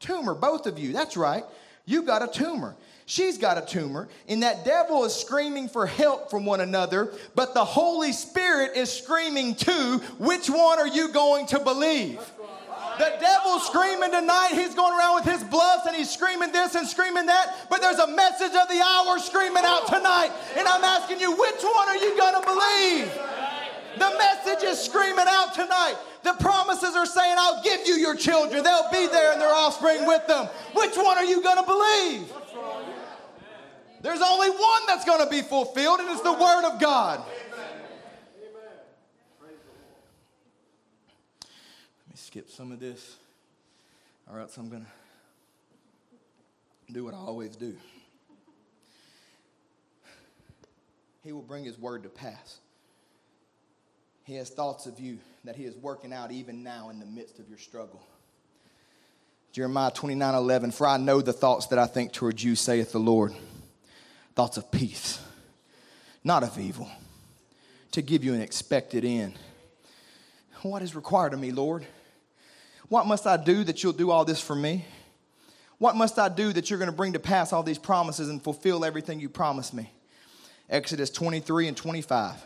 Tumor, 0.00 0.34
both 0.34 0.66
of 0.66 0.78
you. 0.78 0.92
That's 0.92 1.16
right. 1.16 1.44
You 1.86 2.02
got 2.02 2.22
a 2.22 2.28
tumor. 2.28 2.76
She's 3.06 3.36
got 3.36 3.58
a 3.58 3.66
tumor, 3.66 4.08
and 4.28 4.42
that 4.42 4.64
devil 4.64 5.04
is 5.04 5.14
screaming 5.14 5.68
for 5.68 5.86
help 5.86 6.30
from 6.30 6.46
one 6.46 6.62
another, 6.62 7.12
but 7.34 7.52
the 7.52 7.64
Holy 7.64 8.12
Spirit 8.12 8.76
is 8.76 8.90
screaming 8.90 9.54
too. 9.54 9.98
Which 10.18 10.48
one 10.48 10.78
are 10.78 10.88
you 10.88 11.12
going 11.12 11.46
to 11.48 11.60
believe? 11.60 12.18
The 12.98 13.16
devil's 13.20 13.66
screaming 13.66 14.12
tonight. 14.12 14.50
He's 14.52 14.74
going 14.74 14.96
around 14.96 15.16
with 15.16 15.24
his 15.24 15.42
bluffs 15.44 15.86
and 15.86 15.96
he's 15.96 16.10
screaming 16.10 16.52
this 16.52 16.74
and 16.74 16.86
screaming 16.86 17.26
that. 17.26 17.66
But 17.68 17.80
there's 17.80 17.98
a 17.98 18.06
message 18.06 18.54
of 18.54 18.68
the 18.68 18.80
hour 18.80 19.18
screaming 19.18 19.64
out 19.64 19.86
tonight. 19.86 20.30
And 20.56 20.66
I'm 20.68 20.84
asking 20.84 21.20
you, 21.20 21.32
which 21.32 21.62
one 21.62 21.88
are 21.88 21.96
you 21.96 22.16
going 22.16 22.34
to 22.40 22.46
believe? 22.46 23.12
The 23.98 24.10
message 24.18 24.64
is 24.64 24.78
screaming 24.80 25.26
out 25.28 25.54
tonight. 25.54 25.96
The 26.22 26.34
promises 26.34 26.96
are 26.96 27.06
saying, 27.06 27.36
I'll 27.38 27.62
give 27.62 27.86
you 27.86 27.94
your 27.94 28.16
children. 28.16 28.62
They'll 28.62 28.90
be 28.90 29.06
there 29.06 29.32
and 29.32 29.40
their 29.40 29.54
offspring 29.54 30.06
with 30.06 30.26
them. 30.26 30.46
Which 30.74 30.96
one 30.96 31.18
are 31.18 31.24
you 31.24 31.42
going 31.42 31.58
to 31.58 31.66
believe? 31.66 32.32
There's 34.02 34.20
only 34.20 34.50
one 34.50 34.82
that's 34.86 35.04
going 35.04 35.24
to 35.24 35.30
be 35.30 35.40
fulfilled, 35.40 36.00
and 36.00 36.10
it's 36.10 36.20
the 36.20 36.32
Word 36.32 36.70
of 36.70 36.78
God. 36.78 37.24
Skip 42.34 42.50
some 42.50 42.72
of 42.72 42.80
this, 42.80 43.14
or 44.28 44.40
else 44.40 44.56
I'm 44.56 44.68
going 44.68 44.84
to 46.88 46.92
do 46.92 47.04
what 47.04 47.14
I 47.14 47.18
always 47.18 47.54
do. 47.54 47.76
He 51.22 51.30
will 51.30 51.42
bring 51.42 51.62
His 51.62 51.78
word 51.78 52.02
to 52.02 52.08
pass. 52.08 52.58
He 54.24 54.34
has 54.34 54.50
thoughts 54.50 54.86
of 54.86 54.98
you 54.98 55.18
that 55.44 55.54
He 55.54 55.62
is 55.62 55.76
working 55.76 56.12
out 56.12 56.32
even 56.32 56.64
now 56.64 56.90
in 56.90 56.98
the 56.98 57.06
midst 57.06 57.38
of 57.38 57.48
your 57.48 57.58
struggle. 57.58 58.02
Jeremiah 59.52 59.92
29 59.92 60.34
11, 60.34 60.72
for 60.72 60.88
I 60.88 60.96
know 60.96 61.20
the 61.20 61.32
thoughts 61.32 61.68
that 61.68 61.78
I 61.78 61.86
think 61.86 62.12
towards 62.12 62.42
you, 62.42 62.56
saith 62.56 62.90
the 62.90 62.98
Lord. 62.98 63.32
Thoughts 64.34 64.56
of 64.56 64.72
peace, 64.72 65.22
not 66.24 66.42
of 66.42 66.58
evil, 66.58 66.90
to 67.92 68.02
give 68.02 68.24
you 68.24 68.34
an 68.34 68.40
expected 68.40 69.04
end. 69.04 69.38
What 70.62 70.82
is 70.82 70.96
required 70.96 71.32
of 71.32 71.38
me, 71.38 71.52
Lord? 71.52 71.86
What 72.94 73.08
must 73.08 73.26
I 73.26 73.36
do 73.36 73.64
that 73.64 73.82
you'll 73.82 73.92
do 73.92 74.12
all 74.12 74.24
this 74.24 74.40
for 74.40 74.54
me? 74.54 74.84
What 75.78 75.96
must 75.96 76.16
I 76.16 76.28
do 76.28 76.52
that 76.52 76.70
you're 76.70 76.78
going 76.78 76.88
to 76.92 76.96
bring 76.96 77.14
to 77.14 77.18
pass 77.18 77.52
all 77.52 77.64
these 77.64 77.76
promises 77.76 78.28
and 78.28 78.40
fulfill 78.40 78.84
everything 78.84 79.18
you 79.18 79.28
promised 79.28 79.74
me? 79.74 79.90
Exodus 80.70 81.10
23 81.10 81.66
and 81.66 81.76
25. 81.76 82.36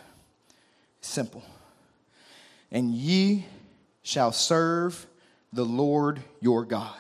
Simple. 1.03 1.45
And 2.73 2.95
ye 2.95 3.45
shall 4.03 4.33
serve 4.33 5.07
the 5.53 5.67
Lord 5.67 6.23
your 6.41 6.65
God, 6.65 6.97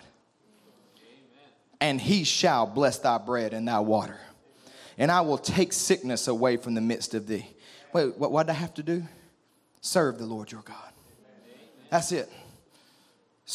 and 1.80 1.98
he 1.98 2.24
shall 2.24 2.66
bless 2.66 2.98
thy 2.98 3.16
bread 3.16 3.54
and 3.54 3.66
thy 3.66 3.80
water. 3.80 4.20
And 4.98 5.10
I 5.10 5.22
will 5.22 5.38
take 5.38 5.72
sickness 5.72 6.28
away 6.28 6.58
from 6.58 6.74
the 6.74 6.82
midst 6.82 7.14
of 7.14 7.26
thee. 7.26 7.46
Wait, 7.94 8.14
what, 8.18 8.30
what 8.30 8.46
did 8.46 8.52
I 8.52 8.56
have 8.56 8.74
to 8.74 8.82
do? 8.82 9.04
Serve 9.80 10.18
the 10.18 10.26
Lord 10.26 10.52
your 10.52 10.60
God. 10.60 10.92
That's 11.88 12.12
it. 12.12 12.30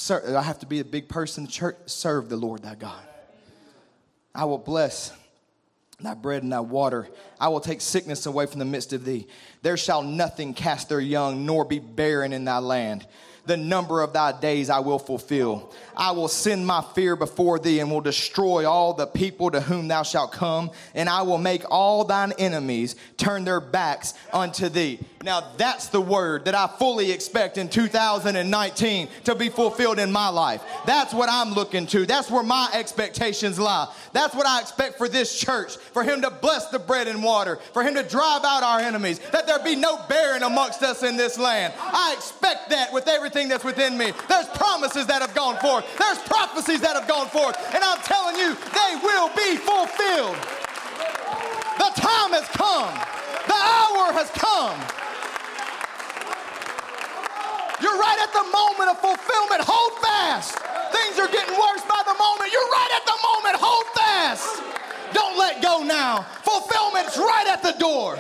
I 0.10 0.42
have 0.42 0.60
to 0.60 0.66
be 0.66 0.80
a 0.80 0.86
big 0.86 1.08
person 1.08 1.48
church. 1.48 1.78
Serve 1.86 2.30
the 2.30 2.38
Lord 2.38 2.64
thy 2.64 2.76
God. 2.76 3.04
I 4.34 4.46
will 4.46 4.58
bless 4.58 5.14
thy 6.00 6.16
bread 6.16 6.44
and 6.44 6.52
thy 6.52 6.60
water. 6.60 7.08
I 7.40 7.50
will 7.50 7.60
take 7.60 7.80
sickness 7.80 8.26
away 8.26 8.48
from 8.48 8.60
the 8.60 8.66
midst 8.66 8.94
of 8.94 9.06
thee. 9.06 9.28
There 9.62 9.78
shall 9.78 10.02
nothing 10.02 10.54
cast 10.54 10.90
their 10.90 11.00
young, 11.00 11.46
nor 11.46 11.64
be 11.64 11.80
barren 11.80 12.34
in 12.34 12.46
thy 12.46 12.58
land 12.58 13.06
the 13.46 13.58
number 13.58 14.02
of 14.02 14.14
thy 14.14 14.38
days 14.40 14.70
I 14.70 14.80
will 14.80 15.00
fulfill. 15.00 15.72
I 15.96 16.12
will 16.12 16.28
send 16.28 16.66
my 16.66 16.82
fear 16.96 17.16
before 17.16 17.60
thee 17.60 17.80
and 17.80 17.92
will 17.92 18.02
destroy 18.02 18.70
all 18.70 18.94
the 18.94 19.06
people 19.06 19.52
to 19.52 19.60
whom 19.60 19.88
thou 19.88 20.04
shalt 20.04 20.32
come, 20.32 20.72
and 20.94 21.10
I 21.10 21.24
will 21.24 21.38
make 21.38 21.64
all 21.70 22.06
thine 22.06 22.32
enemies 22.40 22.96
turn 23.18 23.44
their 23.44 23.60
backs 23.60 24.14
unto 24.32 24.70
thee. 24.70 25.00
Now, 25.24 25.42
that's 25.56 25.88
the 25.88 26.02
word 26.02 26.44
that 26.46 26.54
I 26.54 26.68
fully 26.68 27.10
expect 27.10 27.58
in 27.58 27.70
2019 27.70 29.08
to 29.24 29.36
be 29.36 29.48
fulfilled 29.48 29.98
in 29.98 30.12
my 30.12 30.28
life. 30.28 30.62
That's 30.86 31.14
what 31.14 31.30
I'm 31.30 31.54
looking 31.54 31.88
to. 31.88 32.06
That's 32.06 32.30
where 32.30 32.44
my 32.44 32.70
expectations 32.74 33.58
lie. 33.58 33.90
That's 34.12 34.36
what 34.36 34.46
I 34.46 34.60
expect 34.60 34.98
for 34.98 35.08
this 35.08 35.40
church 35.40 35.78
for 35.78 36.04
Him 36.04 36.22
to 36.24 36.30
bless 36.30 36.68
the 36.68 36.80
bread 36.80 37.08
and 37.08 37.24
water, 37.24 37.58
for 37.72 37.84
Him 37.84 37.96
to 37.96 38.04
drive 38.04 38.44
out 38.44 38.64
our 38.64 38.80
enemies, 38.80 39.20
that 39.32 39.48
there 39.48 39.60
be 39.64 39.78
no 39.78 39.98
barren 40.10 40.44
amongst 40.44 40.84
us 40.84 41.04
in 41.04 41.16
this 41.16 41.40
land. 41.40 41.74
I 41.80 42.14
expect 42.18 42.70
that 42.72 42.92
with 42.92 43.08
everything 43.08 43.48
that's 43.48 43.64
within 43.64 43.98
me. 43.98 44.12
There's 44.28 44.48
promises 44.48 45.08
that 45.08 45.22
have 45.22 45.34
gone 45.34 45.56
forth, 45.60 45.86
there's 45.98 46.20
prophecies 46.20 46.82
that 46.82 46.98
have 46.98 47.08
gone 47.08 47.30
forth, 47.30 47.56
and 47.74 47.82
I'm 47.82 48.00
telling 48.00 48.36
you, 48.36 48.56
they 48.56 49.00
will 49.02 49.30
be 49.30 49.56
fulfilled. 49.56 50.36
The 51.80 51.92
time 51.96 52.34
has 52.36 52.48
come, 52.50 52.94
the 53.48 53.54
hour 53.54 54.12
has 54.12 54.30
come. 54.32 55.03
You're 57.84 58.00
right 58.00 58.18
at 58.24 58.32
the 58.32 58.44
moment 58.44 58.92
of 58.92 59.00
fulfillment. 59.02 59.60
Hold 59.68 60.02
fast. 60.02 60.58
Things 60.96 61.20
are 61.20 61.28
getting 61.28 61.54
worse 61.54 61.82
by 61.82 62.02
the 62.08 62.14
moment. 62.18 62.50
You're 62.50 62.70
right 62.72 62.92
at 62.96 63.06
the 63.06 63.18
moment. 63.22 63.58
Hold 63.60 63.86
fast. 63.94 64.64
Don't 65.14 65.38
let 65.38 65.62
go 65.62 65.84
now. 65.84 66.22
Fulfillment's 66.44 67.18
right 67.18 67.48
at 67.50 67.62
the 67.62 67.74
door. 67.74 68.16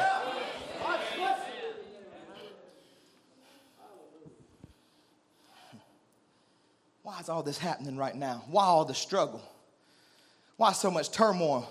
Why 7.03 7.19
is 7.21 7.29
all 7.29 7.41
this 7.41 7.57
happening 7.57 7.95
right 7.95 8.15
now? 8.15 8.43
Why 8.47 8.65
all 8.65 8.83
the 8.83 8.93
struggle? 8.93 9.41
Why 10.57 10.73
so 10.73 10.91
much 10.91 11.09
turmoil? 11.09 11.69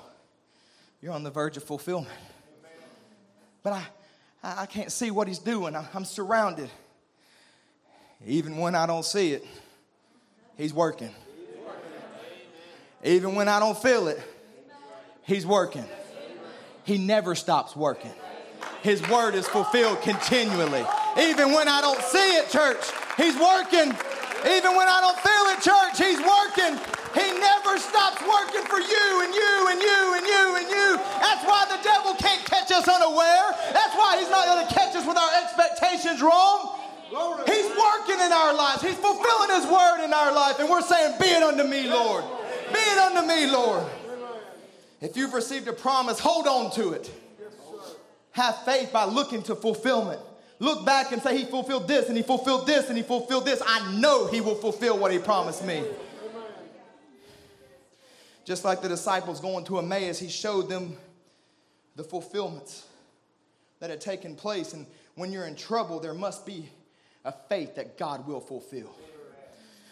You're 1.03 1.13
on 1.13 1.25
the 1.25 1.31
verge 1.31 1.59
of 1.59 1.65
fulfillment. 1.65 2.15
But 3.63 3.75
I, 3.75 4.63
I 4.63 4.65
can't 4.65 4.91
see 4.91 5.11
what 5.11 5.29
he's 5.29 5.41
doing. 5.41 5.77
I'm 5.77 6.07
surrounded. 6.07 6.71
Even 8.27 8.57
when 8.57 8.75
I 8.75 8.87
don't 8.87 9.05
see 9.05 9.33
it, 9.33 9.47
He's 10.57 10.73
working. 10.73 11.11
Even 13.03 13.35
when 13.35 13.49
I 13.49 13.59
don't 13.59 13.77
feel 13.77 14.09
it, 14.09 14.21
He's 15.23 15.47
working. 15.47 15.85
He 16.85 16.99
never 16.99 17.35
stops 17.35 17.75
working. 17.75 18.13
His 18.83 19.07
word 19.09 19.35
is 19.35 19.47
fulfilled 19.47 20.03
continually. 20.03 20.85
Even 21.19 21.53
when 21.53 21.69
I 21.69 21.81
don't 21.81 22.03
see 22.03 22.37
it, 22.37 22.51
church, 22.51 22.83
He's 23.17 23.37
working. 23.39 23.95
Even 24.43 24.75
when 24.75 24.89
I 24.89 24.99
don't 25.01 25.19
feel 25.19 25.45
it, 25.55 25.59
church, 25.63 25.99
He's 25.99 26.19
working. 26.19 26.79
He 27.15 27.29
never 27.39 27.77
stops 27.77 28.25
working 28.25 28.65
for 28.65 28.81
you 28.81 29.07
and 29.21 29.35
you 29.35 29.55
and 29.69 29.81
you 29.81 30.01
and 30.17 30.25
you 30.27 30.45
and 30.57 30.69
you. 30.69 30.89
That's 31.21 31.45
why 31.45 31.67
the 31.69 31.83
devil 31.85 32.15
can't 32.15 32.43
catch 32.47 32.73
us 32.73 32.89
unaware. 32.89 33.53
That's 33.73 33.95
why 33.95 34.17
he's 34.19 34.31
not 34.31 34.47
going 34.47 34.67
to 34.67 34.73
catch 34.73 34.97
us 34.97 35.07
with 35.07 35.19
our 35.19 35.31
expectations 35.45 36.23
wrong. 36.23 36.82
He's 37.47 37.69
working 37.69 38.21
in 38.21 38.33
our 38.33 38.55
lives. 38.55 38.83
He's 38.83 38.97
fulfilling 38.97 39.51
his 39.51 39.67
word 39.67 40.05
in 40.05 40.13
our 40.13 40.35
life. 40.35 40.59
And 40.59 40.69
we're 40.71 40.83
saying, 40.83 41.19
Be 41.21 41.27
it 41.27 41.43
unto 41.43 41.65
me, 41.65 41.89
Lord. 41.89 42.25
Be 42.73 42.79
it 42.79 42.99
unto 42.99 43.27
me, 43.29 43.51
Lord. 43.51 43.85
If 45.01 45.17
you've 45.17 45.35
received 45.35 45.69
a 45.69 45.73
promise, 45.73 46.19
hold 46.19 46.47
on 46.47 46.71
to 46.73 46.93
it. 46.93 47.11
Have 48.31 48.65
faith 48.65 48.93
by 48.93 49.05
looking 49.05 49.43
to 49.45 49.55
fulfillment. 49.55 50.21
Look 50.59 50.87
back 50.87 51.13
and 51.13 51.21
say, 51.21 51.37
He 51.37 51.45
fulfilled 51.45 51.87
this, 51.87 52.09
and 52.09 52.17
He 52.17 52.23
fulfilled 52.23 52.67
this, 52.67 52.89
and 52.89 52.97
He 52.97 53.03
fulfilled 53.03 53.45
this. 53.45 53.61
I 53.67 53.93
know 53.99 54.29
He 54.29 54.41
will 54.41 54.55
fulfill 54.55 54.99
what 54.99 55.13
He 55.13 55.19
promised 55.19 55.65
me. 55.67 55.85
Just 58.45 58.65
like 58.65 58.81
the 58.81 58.89
disciples 58.89 59.41
going 59.41 59.65
to 59.67 59.79
Emmaus, 59.79 60.19
he 60.19 60.29
showed 60.29 60.69
them 60.69 60.97
the 61.95 62.03
fulfillments 62.03 62.87
that 63.79 63.91
had 63.91 64.01
taken 64.01 64.35
place. 64.35 64.73
And 64.73 64.87
when 65.15 65.31
you're 65.31 65.47
in 65.47 65.55
trouble, 65.55 66.01
there 66.01 66.15
must 66.15 66.45
be 66.45 66.69
a 67.25 67.33
faith 67.49 67.77
that 67.77 67.99
God 67.99 68.27
will 68.27 68.41
fulfill. 68.41 68.95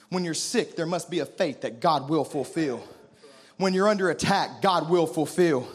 When 0.09 0.25
you're 0.25 0.35
sick, 0.35 0.77
there 0.77 0.87
must 0.87 1.11
be 1.11 1.21
a 1.21 1.27
faith 1.27 1.61
that 1.61 1.81
God 1.81 2.09
will 2.09 2.25
fulfill. 2.25 2.83
When 3.57 3.75
you're 3.75 3.89
under 3.89 4.11
attack, 4.11 4.63
God 4.63 4.91
will 4.91 5.07
fulfill. 5.07 5.69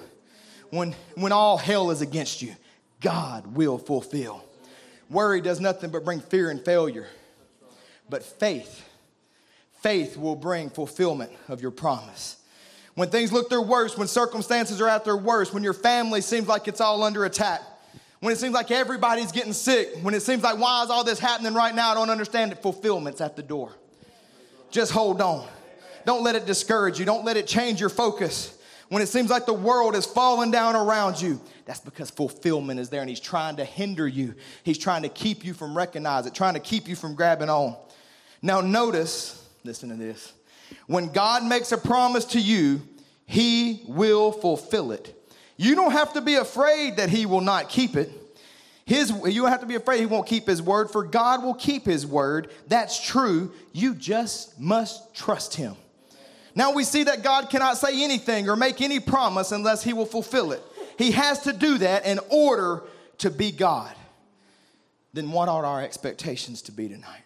When, 0.69 0.93
when 1.15 1.31
all 1.31 1.57
hell 1.57 1.91
is 1.91 2.01
against 2.01 2.41
you, 2.41 2.55
God 2.99 3.55
will 3.55 3.77
fulfill. 3.77 4.43
Worry 5.09 5.39
does 5.39 5.61
nothing 5.61 5.91
but 5.91 6.03
bring 6.03 6.19
fear 6.19 6.49
and 6.49 6.63
failure. 6.63 7.07
But 8.09 8.23
faith, 8.23 8.83
faith 9.81 10.17
will 10.17 10.35
bring 10.35 10.69
fulfillment 10.69 11.31
of 11.47 11.61
your 11.61 11.71
promise 11.71 12.37
when 12.95 13.09
things 13.09 13.31
look 13.31 13.49
their 13.49 13.61
worst, 13.61 13.97
when 13.97 14.07
circumstances 14.07 14.81
are 14.81 14.87
at 14.87 15.03
their 15.03 15.17
worst, 15.17 15.53
when 15.53 15.63
your 15.63 15.73
family 15.73 16.21
seems 16.21 16.47
like 16.47 16.67
it's 16.67 16.81
all 16.81 17.03
under 17.03 17.25
attack, 17.25 17.61
when 18.25 18.33
it 18.33 18.39
seems 18.39 18.55
like 18.55 18.71
everybody's 18.71 19.31
getting 19.31 19.53
sick, 19.53 19.99
when 20.01 20.15
it 20.15 20.21
seems 20.23 20.41
like, 20.41 20.57
why 20.57 20.83
is 20.83 20.89
all 20.89 21.03
this 21.03 21.19
happening 21.19 21.53
right 21.53 21.75
now? 21.75 21.91
I 21.91 21.93
don't 21.93 22.09
understand 22.09 22.51
it. 22.51 22.59
Fulfillment's 22.59 23.21
at 23.21 23.35
the 23.35 23.43
door. 23.43 23.71
Just 24.71 24.91
hold 24.91 25.21
on. 25.21 25.47
Don't 26.07 26.23
let 26.23 26.33
it 26.33 26.47
discourage 26.47 26.97
you. 26.97 27.05
Don't 27.05 27.23
let 27.23 27.37
it 27.37 27.45
change 27.45 27.79
your 27.79 27.89
focus. 27.89 28.57
When 28.89 29.03
it 29.03 29.09
seems 29.09 29.29
like 29.29 29.45
the 29.45 29.53
world 29.53 29.95
is 29.95 30.07
falling 30.07 30.49
down 30.49 30.75
around 30.75 31.21
you, 31.21 31.39
that's 31.65 31.81
because 31.81 32.09
fulfillment 32.09 32.79
is 32.79 32.89
there 32.89 33.01
and 33.01 33.09
He's 33.11 33.19
trying 33.19 33.57
to 33.57 33.63
hinder 33.63 34.07
you. 34.07 34.33
He's 34.63 34.79
trying 34.79 35.03
to 35.03 35.09
keep 35.09 35.45
you 35.45 35.53
from 35.53 35.77
recognizing 35.77 36.31
it, 36.31 36.35
trying 36.35 36.55
to 36.55 36.59
keep 36.59 36.87
you 36.87 36.95
from 36.95 37.13
grabbing 37.13 37.51
on. 37.51 37.77
Now, 38.41 38.59
notice, 38.59 39.47
listen 39.63 39.89
to 39.89 39.95
this. 39.95 40.33
When 40.87 41.11
God 41.11 41.43
makes 41.45 41.71
a 41.71 41.77
promise 41.77 42.25
to 42.25 42.39
you, 42.39 42.81
he 43.27 43.83
will 43.87 44.31
fulfill 44.31 44.93
it. 44.93 45.15
You 45.57 45.75
don't 45.75 45.91
have 45.91 46.13
to 46.13 46.21
be 46.21 46.35
afraid 46.35 46.97
that 46.97 47.09
he 47.09 47.25
will 47.25 47.41
not 47.41 47.69
keep 47.69 47.95
it. 47.95 48.11
His, 48.85 49.09
you 49.09 49.41
don't 49.41 49.51
have 49.51 49.61
to 49.61 49.65
be 49.65 49.75
afraid 49.75 49.99
he 49.99 50.05
won't 50.05 50.27
keep 50.27 50.45
his 50.45 50.61
word, 50.61 50.91
for 50.91 51.03
God 51.03 51.43
will 51.43 51.55
keep 51.55 51.85
his 51.85 52.05
word. 52.05 52.51
That's 52.67 53.03
true. 53.03 53.51
You 53.73 53.95
just 53.95 54.59
must 54.59 55.15
trust 55.15 55.55
him. 55.55 55.75
Now 56.53 56.71
we 56.71 56.83
see 56.83 57.03
that 57.03 57.23
God 57.23 57.49
cannot 57.49 57.77
say 57.77 58.03
anything 58.03 58.47
or 58.47 58.55
make 58.55 58.81
any 58.81 58.99
promise 58.99 59.51
unless 59.51 59.83
he 59.83 59.93
will 59.93 60.05
fulfill 60.05 60.51
it. 60.51 60.61
He 60.97 61.11
has 61.11 61.41
to 61.41 61.53
do 61.53 61.79
that 61.79 62.05
in 62.05 62.19
order 62.29 62.83
to 63.19 63.29
be 63.29 63.51
God. 63.51 63.93
Then 65.13 65.31
what 65.31 65.49
ought 65.49 65.65
our 65.65 65.81
expectations 65.81 66.61
to 66.63 66.71
be 66.71 66.87
tonight? 66.87 67.23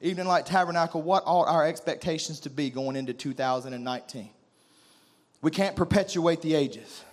Evening 0.00 0.26
Light 0.26 0.46
Tabernacle, 0.46 1.02
what 1.02 1.24
ought 1.26 1.48
our 1.48 1.66
expectations 1.66 2.40
to 2.40 2.50
be 2.50 2.70
going 2.70 2.96
into 2.96 3.12
2019? 3.12 4.30
We 5.42 5.50
can't 5.50 5.74
perpetuate 5.74 6.42
the 6.42 6.54
ages. 6.54 7.04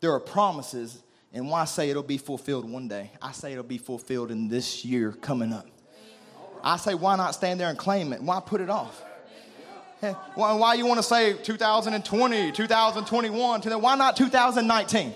There 0.00 0.12
are 0.12 0.20
promises, 0.20 1.02
and 1.32 1.50
why 1.50 1.64
say 1.64 1.90
it'll 1.90 2.02
be 2.02 2.18
fulfilled 2.18 2.70
one 2.70 2.86
day? 2.86 3.10
I 3.20 3.32
say 3.32 3.52
it'll 3.52 3.64
be 3.64 3.78
fulfilled 3.78 4.30
in 4.30 4.48
this 4.48 4.84
year 4.84 5.12
coming 5.12 5.52
up. 5.52 5.66
I 6.62 6.76
say, 6.76 6.94
why 6.94 7.16
not 7.16 7.34
stand 7.34 7.60
there 7.60 7.68
and 7.68 7.78
claim 7.78 8.12
it? 8.12 8.22
Why 8.22 8.40
put 8.40 8.60
it 8.60 8.70
off? 8.70 9.02
Why, 10.34 10.52
why 10.52 10.74
you 10.74 10.86
want 10.86 10.98
to 10.98 11.02
say 11.02 11.34
2020, 11.34 12.52
2021? 12.52 13.62
Why 13.62 13.96
not 13.96 14.16
2019? 14.16 15.14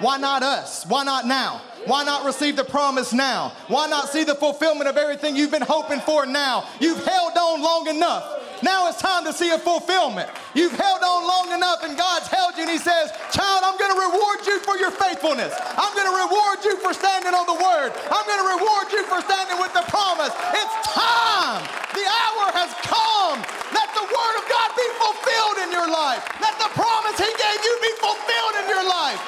Why 0.00 0.16
not 0.16 0.42
us? 0.42 0.86
Why 0.86 1.04
not 1.04 1.26
now? 1.26 1.60
Why 1.86 2.04
not 2.04 2.24
receive 2.24 2.56
the 2.56 2.64
promise 2.64 3.12
now? 3.12 3.52
Why 3.68 3.86
not 3.86 4.08
see 4.08 4.24
the 4.24 4.34
fulfillment 4.34 4.88
of 4.88 4.96
everything 4.96 5.36
you've 5.36 5.50
been 5.50 5.62
hoping 5.62 6.00
for 6.00 6.24
now? 6.24 6.66
You've 6.80 7.04
held 7.04 7.36
on 7.36 7.62
long 7.62 7.88
enough. 7.88 8.40
Now 8.64 8.88
it's 8.88 8.96
time 8.96 9.28
to 9.28 9.32
see 9.36 9.52
a 9.52 9.60
fulfillment. 9.60 10.32
You've 10.56 10.72
held 10.72 11.04
on 11.04 11.28
long 11.28 11.52
enough 11.52 11.84
and 11.84 11.92
God's 12.00 12.32
held 12.32 12.56
you 12.56 12.64
and 12.64 12.72
He 12.72 12.80
says, 12.80 13.12
Child, 13.28 13.60
I'm 13.60 13.76
going 13.76 13.92
to 13.92 14.00
reward 14.08 14.40
you 14.48 14.56
for 14.64 14.80
your 14.80 14.88
faithfulness. 14.88 15.52
I'm 15.76 15.92
going 15.92 16.08
to 16.08 16.16
reward 16.24 16.64
you 16.64 16.80
for 16.80 16.96
standing 16.96 17.36
on 17.36 17.44
the 17.44 17.60
word. 17.60 17.92
I'm 18.08 18.24
going 18.24 18.40
to 18.40 18.50
reward 18.56 18.88
you 18.88 19.04
for 19.04 19.20
standing 19.20 19.60
with 19.60 19.76
the 19.76 19.84
promise. 19.92 20.32
It's 20.56 20.76
time. 20.96 21.60
The 21.92 22.08
hour 22.08 22.44
has 22.56 22.72
come. 22.88 23.44
Let 23.76 23.92
the 23.92 24.08
word 24.08 24.34
of 24.40 24.44
God 24.48 24.72
be 24.72 24.88
fulfilled 24.96 25.58
in 25.68 25.68
your 25.68 25.88
life. 25.92 26.24
Let 26.40 26.56
the 26.56 26.72
promise 26.72 27.20
He 27.20 27.28
gave 27.36 27.60
you 27.60 27.74
be 27.84 27.92
fulfilled 28.00 28.64
in 28.64 28.66
your 28.72 28.86
life. 28.88 29.20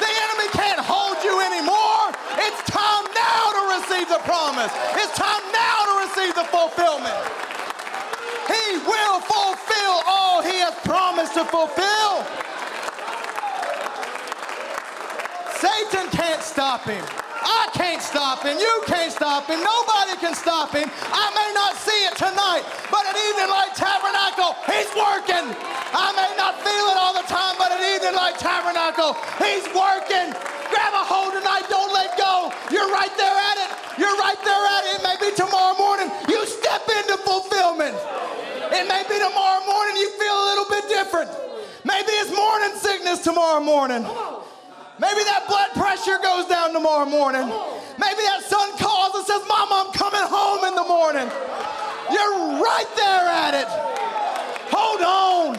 The 0.00 0.08
enemy 0.08 0.48
can't 0.56 0.80
hold 0.80 1.20
you 1.20 1.36
anymore. 1.44 2.16
It's 2.40 2.64
time 2.64 3.04
now 3.12 3.52
to 3.52 3.62
receive 3.84 4.08
the 4.08 4.24
promise. 4.24 4.72
It's 4.96 5.12
time 5.12 5.44
now 5.52 5.76
to 5.92 5.94
receive 6.08 6.32
the 6.40 6.48
fulfillment. 6.48 7.48
He 8.48 8.78
will 8.78 9.20
fulfill 9.20 10.02
all 10.08 10.42
he 10.42 10.58
has 10.64 10.74
promised 10.84 11.34
to 11.34 11.44
fulfill. 11.44 12.24
Satan 15.60 16.08
can't 16.10 16.42
stop 16.42 16.82
him. 16.84 17.04
I 17.42 17.70
can't 17.74 18.02
stop 18.02 18.42
him. 18.42 18.58
You 18.58 18.74
can't 18.86 19.12
stop 19.12 19.46
him. 19.46 19.60
Nobody 19.62 20.18
can 20.18 20.34
stop 20.34 20.74
him. 20.74 20.90
I 21.12 21.26
may 21.34 21.50
not 21.54 21.76
see 21.78 22.00
it 22.06 22.16
tonight, 22.18 22.64
but 22.90 23.06
at 23.06 23.14
Evening 23.14 23.50
Light 23.50 23.74
Tabernacle, 23.74 24.58
he's 24.66 24.90
working. 24.94 25.46
I 25.94 26.12
may 26.14 26.30
not 26.36 26.58
feel 26.60 26.84
it 26.92 26.96
all 26.98 27.14
the 27.14 27.26
time, 27.28 27.56
but 27.58 27.72
at 27.72 27.80
Evening 27.80 28.14
Light 28.14 28.38
Tabernacle, 28.38 29.14
he's 29.38 29.66
working. 29.72 30.34
Grab 30.68 30.92
a 30.92 31.04
hold 31.04 31.32
tonight. 31.32 31.64
Don't 31.72 31.92
let 31.92 32.16
go. 32.20 32.52
You're 32.68 32.90
right 32.92 33.12
there 33.16 33.38
at 33.38 33.56
it. 33.56 33.70
You're 33.96 34.18
right 34.20 34.38
there 34.44 34.64
at 34.76 34.82
it. 34.84 35.00
It 35.00 35.02
may 35.02 35.16
be 35.16 35.32
tomorrow 35.34 35.76
morning. 35.78 36.12
You 36.28 36.44
step 36.44 36.84
into 36.88 37.16
fulfillment. 37.24 37.96
It 38.70 38.84
may 38.84 39.02
be 39.08 39.16
tomorrow 39.16 39.64
morning 39.64 39.96
you 39.96 40.10
feel 40.20 40.36
a 40.36 40.46
little 40.52 40.68
bit 40.68 40.84
different. 40.88 41.30
Maybe 41.84 42.12
it's 42.20 42.34
morning 42.34 42.76
sickness 42.76 43.24
tomorrow 43.24 43.60
morning. 43.64 44.04
Maybe 45.00 45.22
that 45.24 45.44
blood 45.46 45.70
pressure 45.74 46.18
goes 46.22 46.46
down 46.46 46.72
tomorrow 46.72 47.06
morning. 47.06 47.46
Maybe 47.98 48.22
that 48.26 48.42
son 48.46 48.76
calls 48.78 49.14
and 49.14 49.24
says, 49.26 49.42
Mom, 49.48 49.68
I'm 49.70 49.92
coming 49.92 50.22
home 50.22 50.64
in 50.66 50.74
the 50.74 50.86
morning. 50.86 51.28
You're 52.10 52.62
right 52.62 52.90
there 52.96 53.28
at 53.28 53.54
it. 53.54 53.68
Hold 54.74 55.02
on. 55.02 55.54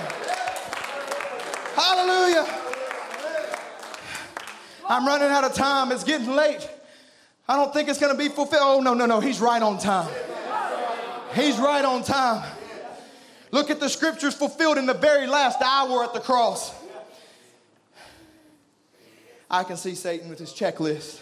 Hallelujah. 1.76 2.46
I'm 4.88 5.06
running 5.06 5.30
out 5.30 5.44
of 5.44 5.54
time. 5.54 5.92
It's 5.92 6.04
getting 6.04 6.36
late. 6.36 6.68
I 7.48 7.56
don't 7.56 7.74
think 7.74 7.90
it's 7.90 8.00
going 8.00 8.12
to 8.12 8.18
be 8.18 8.30
fulfilled. 8.30 8.62
Oh, 8.64 8.82
no, 8.82 8.94
no, 8.94 9.06
no. 9.06 9.20
He's 9.20 9.40
right 9.40 9.62
on 9.62 9.80
time. 9.80 10.10
He's 11.34 11.58
right 11.58 11.86
on 11.86 12.04
time. 12.04 12.44
Look 13.52 13.70
at 13.70 13.80
the 13.80 13.90
scriptures 13.90 14.34
fulfilled 14.34 14.78
in 14.78 14.86
the 14.86 14.94
very 14.94 15.28
last 15.28 15.62
hour 15.62 16.04
at 16.04 16.14
the 16.14 16.20
cross. 16.20 16.74
I 19.50 19.64
can 19.64 19.78
see 19.78 19.96
Satan 19.96 20.30
with 20.30 20.40
his 20.40 20.52
checklist. 20.52 21.20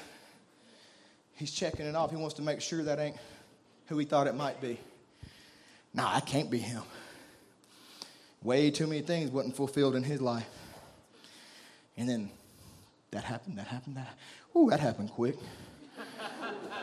He's 1.35 1.51
checking 1.51 1.85
it 1.85 1.95
off. 1.95 2.11
He 2.11 2.17
wants 2.17 2.35
to 2.35 2.41
make 2.41 2.61
sure 2.61 2.83
that 2.83 2.99
ain't 2.99 3.15
who 3.87 3.97
he 3.97 4.05
thought 4.05 4.27
it 4.27 4.35
might 4.35 4.59
be. 4.59 4.79
Nah, 5.93 6.15
I 6.15 6.19
can't 6.19 6.49
be 6.49 6.57
him. 6.57 6.83
Way 8.43 8.69
too 8.71 8.87
many 8.87 9.01
things 9.01 9.31
wasn't 9.31 9.55
fulfilled 9.55 9.95
in 9.95 10.03
his 10.03 10.21
life. 10.21 10.47
And 11.95 12.07
then 12.07 12.29
that 13.11 13.23
happened, 13.23 13.57
that 13.57 13.67
happened, 13.67 13.97
that. 13.97 14.17
Ooh, 14.55 14.69
that 14.69 14.79
happened 14.79 15.11
quick. 15.11 15.35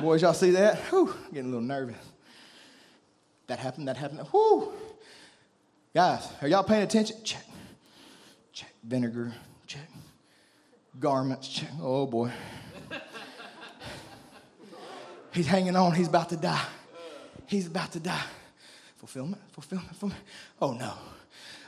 Boys, 0.00 0.22
y'all 0.22 0.32
see 0.32 0.50
that? 0.52 0.80
Ooh, 0.92 1.14
getting 1.32 1.50
a 1.50 1.54
little 1.54 1.60
nervous. 1.60 1.96
That 3.46 3.58
happened, 3.58 3.88
that 3.88 3.96
happened. 3.96 4.26
Whoo! 4.32 4.72
Guys, 5.94 6.26
are 6.42 6.48
y'all 6.48 6.64
paying 6.64 6.82
attention? 6.82 7.18
Check. 7.22 7.44
Check. 8.52 8.72
Vinegar. 8.82 9.32
Garments. 11.00 11.62
Oh 11.80 12.06
boy. 12.06 12.30
He's 15.32 15.46
hanging 15.46 15.74
on. 15.74 15.92
He's 15.92 16.06
about 16.08 16.28
to 16.28 16.36
die. 16.36 16.64
He's 17.46 17.66
about 17.66 17.92
to 17.92 18.00
die. 18.00 18.22
Fulfillment, 18.96 19.42
fulfillment, 19.52 19.88
fulfillment. 19.90 20.22
Oh 20.62 20.72
no. 20.72 20.92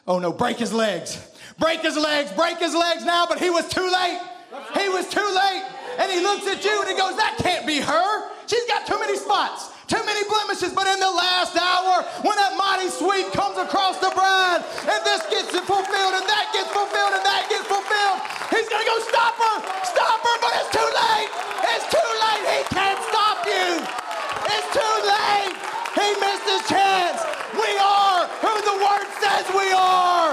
Oh 0.07 0.19
no. 0.20 0.32
Break 0.32 0.59
his 0.59 0.73
legs. 0.73 1.19
Break 1.59 1.81
his 1.81 1.97
legs. 1.97 2.31
Break 2.32 2.59
his 2.59 2.74
legs 2.74 3.05
now, 3.05 3.27
but 3.27 3.39
he 3.40 3.51
was 3.51 3.69
too 3.69 3.82
late. 3.85 4.20
He 4.78 4.89
was 4.89 5.09
too 5.09 5.20
late. 5.20 5.65
And 5.98 6.12
he 6.12 6.20
looks 6.20 6.47
at 6.47 6.65
you 6.65 6.81
and 6.81 6.89
he 6.89 6.97
goes, 6.97 7.16
That 7.16 7.36
can't 7.39 7.66
be 7.66 7.81
her. 7.81 8.09
She's 8.47 8.65
got 8.70 8.86
too 8.86 8.98
many 9.01 9.19
spots, 9.19 9.74
too 9.90 9.98
many 10.07 10.23
blemishes. 10.31 10.73
But 10.73 10.86
in 10.86 11.01
the 11.01 11.11
last 11.11 11.57
hour, 11.59 12.07
when 12.23 12.36
that 12.39 12.55
mighty 12.55 12.89
sweep 12.89 13.32
comes 13.35 13.59
across 13.59 13.98
the 13.98 14.15
bride, 14.15 14.62
and 14.86 15.01
this 15.03 15.27
gets 15.27 15.51
fulfilled, 15.66 16.15
and 16.15 16.27
that 16.31 16.47
gets 16.55 16.70
fulfilled, 16.70 17.12
and 17.19 17.24
that 17.27 17.51
gets 17.51 17.66
fulfilled, 17.66 17.76
he's 18.56 18.68
to 18.68 18.80
go 18.84 18.96
stop 19.04 19.34
her, 19.36 19.56
stop 19.84 20.20
her, 20.24 20.36
but 20.40 20.52
it's 20.56 20.72
too 20.72 20.88
late. 20.88 21.30
It's 21.76 21.86
too 21.92 22.10
late. 22.24 22.44
He 22.56 22.60
can't 22.72 23.00
stop 23.10 23.38
you. 23.44 23.68
It's 24.48 24.68
too 24.72 24.96
late. 25.04 25.54
He 25.96 26.08
missed 26.20 26.46
his 26.48 26.64
chance. 26.68 27.20
We 27.52 27.70
are 27.76 28.24
who 28.40 28.54
the 28.64 28.76
word 28.80 29.08
says 29.20 29.44
we 29.52 29.68
are. 29.72 30.32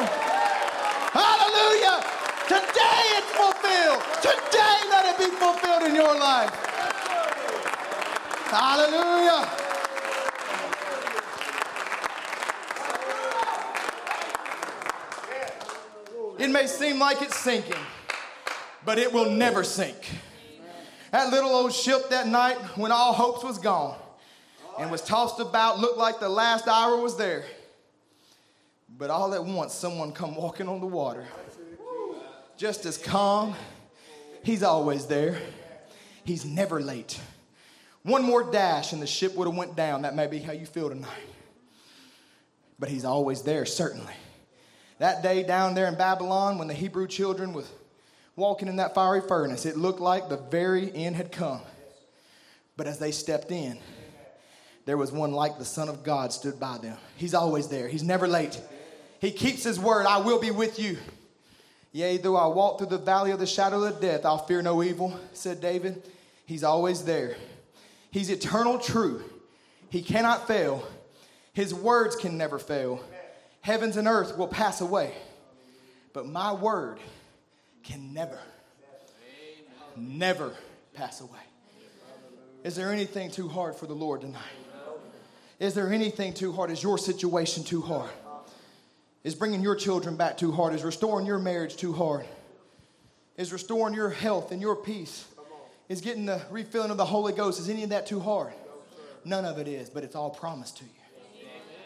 Hallelujah. 1.12 2.00
Today 2.48 3.04
it's 3.20 3.32
fulfilled. 3.36 4.02
Today 4.22 4.78
let 4.90 5.04
it 5.12 5.18
be 5.20 5.30
fulfilled 5.36 5.84
in 5.84 5.96
your 5.96 6.16
life. 6.18 6.54
Hallelujah. 8.52 9.50
It 16.40 16.50
may 16.50 16.68
seem 16.68 17.00
like 17.00 17.22
it's 17.22 17.38
sinking, 17.38 17.80
but 18.86 18.98
it 19.00 19.12
will 19.12 19.30
never 19.30 19.64
sink. 19.64 20.10
That 21.12 21.32
little 21.32 21.52
old 21.52 21.74
ship 21.74 22.10
that 22.10 22.28
night 22.28 22.58
when 22.76 22.92
all 22.92 23.14
hopes 23.14 23.44
was 23.44 23.58
gone 23.60 23.98
and 24.80 24.90
was 24.90 25.02
tossed 25.02 25.40
about, 25.40 25.80
looked 25.80 25.98
like 25.98 26.20
the 26.20 26.30
last 26.30 26.68
hour 26.68 26.98
was 26.98 27.16
there. 27.18 27.46
But 28.98 29.10
all 29.10 29.34
at 29.34 29.44
once, 29.44 29.74
someone 29.74 30.12
come 30.12 30.36
walking 30.36 30.68
on 30.68 30.80
the 30.80 30.88
water. 30.88 31.26
Just 32.58 32.86
as 32.86 32.98
calm, 32.98 33.56
he's 34.44 34.64
always 34.64 35.06
there. 35.06 35.40
He's 36.24 36.46
never 36.46 36.82
late. 36.82 37.20
One 38.04 38.24
more 38.24 38.44
dash 38.44 38.94
and 38.94 39.02
the 39.02 39.08
ship 39.08 39.36
would 39.36 39.48
have 39.48 39.56
went 39.56 39.76
down. 39.76 40.02
That 40.02 40.16
may 40.16 40.28
be 40.28 40.40
how 40.40 40.52
you 40.54 40.66
feel 40.66 40.90
tonight. 40.90 41.10
But 42.80 42.90
he's 42.90 43.06
always 43.06 43.44
there, 43.44 43.66
certainly. 43.66 44.14
That 45.00 45.24
day 45.24 45.44
down 45.44 45.74
there 45.74 45.88
in 45.88 45.96
Babylon, 45.96 46.58
when 46.58 46.68
the 46.68 46.74
Hebrew 46.74 47.08
children 47.08 47.54
was 47.54 47.70
walking 48.36 48.68
in 48.68 48.78
that 48.78 48.96
fiery 48.96 49.22
furnace, 49.22 49.66
it 49.66 49.78
looked 49.78 50.00
like 50.00 50.30
the 50.30 50.38
very 50.38 50.94
end 50.94 51.16
had 51.16 51.32
come. 51.32 51.62
But 52.76 52.88
as 52.88 53.00
they 53.00 53.12
stepped 53.12 53.52
in, 53.52 53.78
there 54.86 54.98
was 54.98 55.12
one 55.12 55.32
like 55.32 55.58
the 55.58 55.66
Son 55.66 55.90
of 55.90 56.04
God 56.04 56.34
stood 56.34 56.60
by 56.60 56.78
them. 56.78 56.98
He's 57.16 57.34
always 57.34 57.68
there, 57.68 57.88
He's 57.88 58.04
never 58.04 58.28
late. 58.28 58.60
He 59.20 59.32
keeps 59.32 59.64
His 59.64 59.80
word 59.80 60.06
I 60.06 60.18
will 60.18 60.40
be 60.40 60.52
with 60.52 60.80
you. 60.80 60.98
Yea, 61.92 62.18
though 62.18 62.36
I 62.36 62.48
walk 62.48 62.80
through 62.80 62.88
the 62.88 62.98
valley 62.98 63.32
of 63.32 63.40
the 63.40 63.46
shadow 63.46 63.84
of 63.84 64.02
death, 64.02 64.26
I'll 64.26 64.46
fear 64.46 64.64
no 64.64 64.82
evil, 64.82 65.18
said 65.34 65.62
David. 65.62 66.02
He's 66.48 66.64
always 66.64 67.04
there. 67.04 67.36
He's 68.10 68.32
eternal 68.32 68.80
true. 68.80 69.24
He 69.90 70.02
cannot 70.02 70.48
fail. 70.48 70.84
His 71.54 71.72
words 71.72 72.16
can 72.16 72.36
never 72.36 72.58
fail. 72.58 73.00
Heavens 73.62 73.96
and 73.96 74.08
earth 74.08 74.38
will 74.38 74.48
pass 74.48 74.82
away, 74.82 75.14
but 76.14 76.28
my 76.28 76.52
word 76.52 77.00
can 77.84 78.14
never, 78.14 78.40
never 79.96 80.54
pass 80.94 81.22
away. 81.22 81.40
Is 82.64 82.76
there 82.76 82.92
anything 82.92 83.30
too 83.30 83.50
hard 83.50 83.76
for 83.76 83.88
the 83.88 83.94
Lord 83.94 84.22
tonight? 84.22 84.42
Is 85.60 85.74
there 85.74 85.92
anything 85.92 86.34
too 86.34 86.52
hard? 86.52 86.72
Is 86.72 86.82
your 86.82 86.98
situation 86.98 87.64
too 87.64 87.82
hard? 87.82 88.10
Is 89.24 89.36
bringing 89.36 89.62
your 89.62 89.76
children 89.76 90.16
back 90.16 90.38
too 90.38 90.52
hard? 90.52 90.74
Is 90.74 90.84
restoring 90.84 91.26
your 91.26 91.40
marriage 91.40 91.76
too 91.76 91.94
hard? 91.94 92.26
Is 93.38 93.52
restoring 93.52 93.94
your 93.94 94.10
health 94.10 94.52
and 94.52 94.62
your 94.62 94.76
peace? 94.76 95.26
Is 95.90 96.02
getting 96.02 96.26
the 96.26 96.42
refilling 96.50 96.92
of 96.92 96.98
the 96.98 97.06
Holy 97.06 97.34
Ghost? 97.34 97.60
Is 97.60 97.70
any 97.70 97.84
of 97.84 97.90
that 97.90 98.06
too 98.06 98.20
hard? 98.20 98.54
None 99.26 99.46
of 99.46 99.58
it 99.58 99.68
is, 99.68 99.90
but 99.90 100.04
it's 100.04 100.16
all 100.16 100.30
promised 100.30 100.78
to 100.78 100.84
you. 100.86 100.90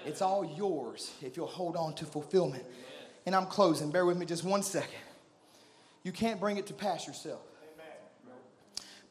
It's 0.06 0.22
all 0.22 0.45
yours 0.57 1.11
if 1.22 1.36
you'll 1.36 1.48
hold 1.48 1.76
on 1.76 1.94
to 1.95 2.06
fulfillment. 2.06 2.64
And 3.26 3.36
I'm 3.36 3.45
closing. 3.45 3.91
Bear 3.91 4.06
with 4.06 4.18
me 4.18 4.26
just 4.26 4.44
one 4.44 4.64
second. 4.64 4.99
You 6.03 6.11
can't 6.11 6.40
bring 6.40 6.57
it 6.57 6.68
to 6.68 6.74
pass 6.74 7.06
yourself, 7.06 7.41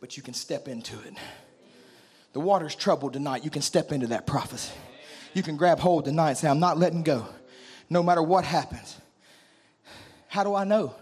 but 0.00 0.16
you 0.16 0.22
can 0.22 0.34
step 0.34 0.68
into 0.68 0.98
it. 1.00 1.14
The 2.32 2.40
water's 2.40 2.74
troubled 2.74 3.12
tonight. 3.14 3.44
You 3.44 3.50
can 3.50 3.62
step 3.62 3.92
into 3.92 4.08
that 4.08 4.26
prophecy. 4.26 4.72
You 5.34 5.42
can 5.42 5.56
grab 5.56 5.78
hold 5.78 6.04
tonight 6.04 6.30
and 6.30 6.38
say, 6.38 6.48
I'm 6.48 6.60
not 6.60 6.78
letting 6.78 7.02
go, 7.02 7.26
no 7.90 8.02
matter 8.02 8.22
what 8.22 8.44
happens. 8.44 8.98
How 10.28 10.44
do 10.44 10.54
I 10.54 10.64
know? 10.64 10.94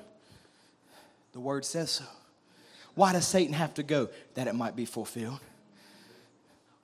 The 1.32 1.40
word 1.40 1.64
says 1.64 1.90
so. 1.90 2.04
Why 2.94 3.12
does 3.12 3.26
Satan 3.26 3.54
have 3.54 3.74
to 3.74 3.82
go? 3.82 4.08
That 4.34 4.46
it 4.46 4.54
might 4.54 4.76
be 4.76 4.84
fulfilled. 4.84 5.40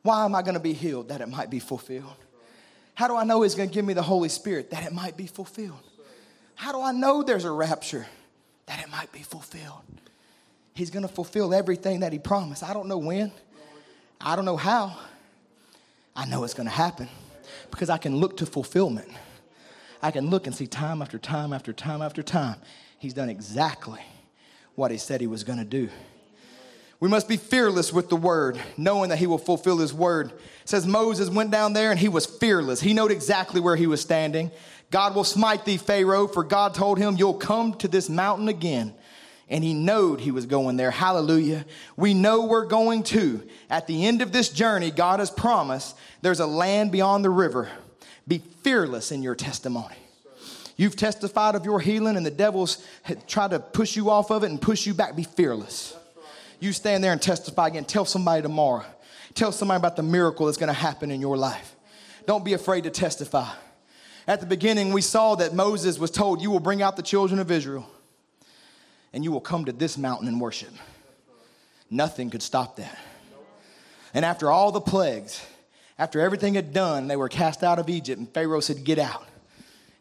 Why 0.02 0.24
am 0.24 0.34
I 0.34 0.42
going 0.42 0.54
to 0.54 0.60
be 0.60 0.72
healed? 0.72 1.08
That 1.08 1.20
it 1.20 1.28
might 1.28 1.50
be 1.50 1.60
fulfilled. 1.60 2.16
How 2.94 3.06
do 3.06 3.16
I 3.16 3.24
know 3.24 3.42
He's 3.42 3.54
going 3.54 3.68
to 3.68 3.74
give 3.74 3.84
me 3.84 3.94
the 3.94 4.02
Holy 4.02 4.28
Spirit? 4.28 4.70
That 4.70 4.84
it 4.84 4.92
might 4.92 5.16
be 5.16 5.26
fulfilled. 5.26 5.78
How 6.54 6.72
do 6.72 6.82
I 6.82 6.92
know 6.92 7.22
there's 7.22 7.44
a 7.44 7.50
rapture? 7.50 8.06
That 8.70 8.78
it 8.78 8.88
might 8.88 9.10
be 9.10 9.18
fulfilled. 9.18 9.82
He's 10.74 10.90
going 10.90 11.02
to 11.02 11.12
fulfill 11.12 11.52
everything 11.52 12.00
that 12.00 12.12
He 12.12 12.20
promised. 12.20 12.62
I 12.62 12.72
don't 12.72 12.86
know 12.86 12.98
when, 12.98 13.32
I 14.20 14.36
don't 14.36 14.44
know 14.44 14.56
how. 14.56 14.96
I 16.14 16.24
know 16.26 16.44
it's 16.44 16.54
going 16.54 16.68
to 16.68 16.74
happen 16.74 17.08
because 17.72 17.90
I 17.90 17.98
can 17.98 18.18
look 18.18 18.36
to 18.36 18.46
fulfillment. 18.46 19.08
I 20.00 20.12
can 20.12 20.30
look 20.30 20.46
and 20.46 20.54
see 20.54 20.68
time 20.68 21.02
after 21.02 21.18
time 21.18 21.52
after 21.52 21.72
time 21.72 22.00
after 22.00 22.22
time. 22.22 22.58
He's 23.00 23.12
done 23.12 23.28
exactly 23.28 24.02
what 24.76 24.92
He 24.92 24.98
said 24.98 25.20
He 25.20 25.26
was 25.26 25.42
going 25.42 25.58
to 25.58 25.64
do. 25.64 25.88
We 27.00 27.08
must 27.08 27.28
be 27.28 27.38
fearless 27.38 27.92
with 27.92 28.08
the 28.08 28.16
word, 28.16 28.60
knowing 28.76 29.08
that 29.08 29.18
he 29.18 29.26
will 29.26 29.38
fulfill 29.38 29.78
his 29.78 29.92
word. 29.92 30.32
It 30.32 30.68
says 30.68 30.86
Moses 30.86 31.30
went 31.30 31.50
down 31.50 31.72
there 31.72 31.90
and 31.90 31.98
he 31.98 32.08
was 32.08 32.26
fearless. 32.26 32.82
He 32.82 32.92
knew 32.92 33.06
exactly 33.06 33.58
where 33.58 33.74
he 33.74 33.86
was 33.86 34.02
standing. 34.02 34.50
God 34.90 35.14
will 35.14 35.24
smite 35.24 35.64
thee, 35.64 35.76
Pharaoh, 35.76 36.26
for 36.26 36.42
God 36.42 36.74
told 36.74 36.98
him, 36.98 37.16
You'll 37.16 37.34
come 37.34 37.74
to 37.74 37.88
this 37.88 38.08
mountain 38.08 38.48
again. 38.48 38.94
And 39.48 39.64
he 39.64 39.74
knowed 39.74 40.20
he 40.20 40.30
was 40.30 40.46
going 40.46 40.76
there. 40.76 40.92
Hallelujah. 40.92 41.64
We 41.96 42.14
know 42.14 42.46
we're 42.46 42.66
going 42.66 43.02
to. 43.04 43.42
At 43.68 43.88
the 43.88 44.06
end 44.06 44.22
of 44.22 44.30
this 44.30 44.48
journey, 44.48 44.92
God 44.92 45.18
has 45.18 45.30
promised 45.30 45.96
there's 46.22 46.38
a 46.38 46.46
land 46.46 46.92
beyond 46.92 47.24
the 47.24 47.30
river. 47.30 47.68
Be 48.28 48.38
fearless 48.62 49.10
in 49.10 49.24
your 49.24 49.34
testimony. 49.34 49.96
You've 50.76 50.94
testified 50.94 51.56
of 51.56 51.64
your 51.64 51.80
healing, 51.80 52.16
and 52.16 52.24
the 52.24 52.30
devil's 52.30 52.84
tried 53.26 53.50
to 53.50 53.58
push 53.58 53.96
you 53.96 54.08
off 54.08 54.30
of 54.30 54.44
it 54.44 54.50
and 54.50 54.62
push 54.62 54.86
you 54.86 54.94
back. 54.94 55.16
Be 55.16 55.24
fearless. 55.24 55.96
You 56.60 56.72
stand 56.72 57.02
there 57.02 57.12
and 57.12 57.20
testify 57.20 57.68
again. 57.68 57.84
Tell 57.84 58.04
somebody 58.04 58.42
tomorrow. 58.42 58.84
Tell 59.34 59.50
somebody 59.50 59.78
about 59.78 59.96
the 59.96 60.02
miracle 60.04 60.46
that's 60.46 60.58
going 60.58 60.68
to 60.68 60.72
happen 60.72 61.10
in 61.10 61.20
your 61.20 61.36
life. 61.36 61.74
Don't 62.24 62.44
be 62.44 62.52
afraid 62.52 62.84
to 62.84 62.90
testify. 62.90 63.48
At 64.30 64.38
the 64.38 64.46
beginning, 64.46 64.92
we 64.92 65.02
saw 65.02 65.34
that 65.34 65.54
Moses 65.54 65.98
was 65.98 66.12
told, 66.12 66.40
You 66.40 66.52
will 66.52 66.60
bring 66.60 66.82
out 66.82 66.94
the 66.94 67.02
children 67.02 67.40
of 67.40 67.50
Israel, 67.50 67.90
and 69.12 69.24
you 69.24 69.32
will 69.32 69.40
come 69.40 69.64
to 69.64 69.72
this 69.72 69.98
mountain 69.98 70.28
and 70.28 70.40
worship. 70.40 70.70
Nothing 71.90 72.30
could 72.30 72.40
stop 72.40 72.76
that. 72.76 72.96
And 74.14 74.24
after 74.24 74.48
all 74.48 74.70
the 74.70 74.80
plagues, 74.80 75.44
after 75.98 76.20
everything 76.20 76.54
had 76.54 76.72
done, 76.72 77.08
they 77.08 77.16
were 77.16 77.28
cast 77.28 77.64
out 77.64 77.80
of 77.80 77.88
Egypt, 77.88 78.20
and 78.20 78.32
Pharaoh 78.32 78.60
said, 78.60 78.84
Get 78.84 79.00
out. 79.00 79.26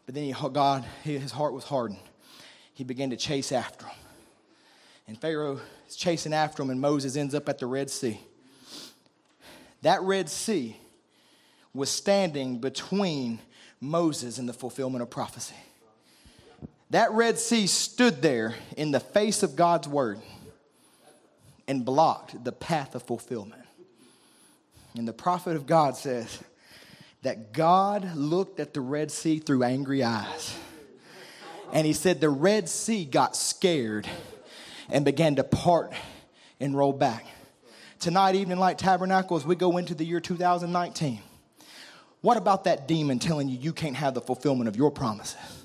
But 0.06 0.14
then 0.14 0.22
he, 0.22 0.48
God, 0.52 0.84
his 1.02 1.32
heart 1.32 1.52
was 1.52 1.64
hardened. 1.64 1.98
He 2.72 2.84
began 2.84 3.10
to 3.10 3.16
chase 3.16 3.50
after 3.50 3.86
them. 3.86 3.94
And 5.08 5.20
Pharaoh 5.20 5.58
is 5.88 5.96
chasing 5.96 6.34
after 6.34 6.62
them, 6.62 6.70
and 6.70 6.80
Moses 6.80 7.16
ends 7.16 7.34
up 7.34 7.48
at 7.48 7.58
the 7.58 7.66
Red 7.66 7.90
Sea. 7.90 8.20
That 9.82 10.00
Red 10.02 10.28
Sea 10.28 10.76
was 11.74 11.90
standing 11.90 12.58
between 12.60 13.40
Moses 13.80 14.38
in 14.38 14.46
the 14.46 14.52
fulfillment 14.52 15.02
of 15.02 15.10
prophecy. 15.10 15.54
That 16.90 17.12
Red 17.12 17.38
Sea 17.38 17.66
stood 17.66 18.20
there 18.20 18.54
in 18.76 18.90
the 18.90 19.00
face 19.00 19.42
of 19.42 19.56
God's 19.56 19.88
word 19.88 20.20
and 21.68 21.84
blocked 21.84 22.42
the 22.44 22.52
path 22.52 22.94
of 22.94 23.02
fulfillment. 23.04 23.62
And 24.96 25.06
the 25.06 25.12
prophet 25.12 25.54
of 25.54 25.66
God 25.66 25.96
says 25.96 26.40
that 27.22 27.52
God 27.52 28.16
looked 28.16 28.58
at 28.58 28.74
the 28.74 28.80
Red 28.80 29.12
Sea 29.12 29.38
through 29.38 29.62
angry 29.62 30.02
eyes. 30.02 30.56
And 31.72 31.86
he 31.86 31.92
said 31.92 32.20
the 32.20 32.28
Red 32.28 32.68
Sea 32.68 33.04
got 33.04 33.36
scared 33.36 34.08
and 34.88 35.04
began 35.04 35.36
to 35.36 35.44
part 35.44 35.92
and 36.58 36.76
roll 36.76 36.92
back. 36.92 37.24
Tonight, 38.00 38.34
Evening 38.34 38.58
Light 38.58 38.78
Tabernacle, 38.78 39.36
as 39.36 39.46
we 39.46 39.54
go 39.54 39.76
into 39.76 39.94
the 39.94 40.04
year 40.04 40.20
2019, 40.20 41.20
what 42.20 42.36
about 42.36 42.64
that 42.64 42.86
demon 42.86 43.18
telling 43.18 43.48
you 43.48 43.56
you 43.58 43.72
can't 43.72 43.96
have 43.96 44.14
the 44.14 44.20
fulfillment 44.20 44.68
of 44.68 44.76
your 44.76 44.90
promises? 44.90 45.64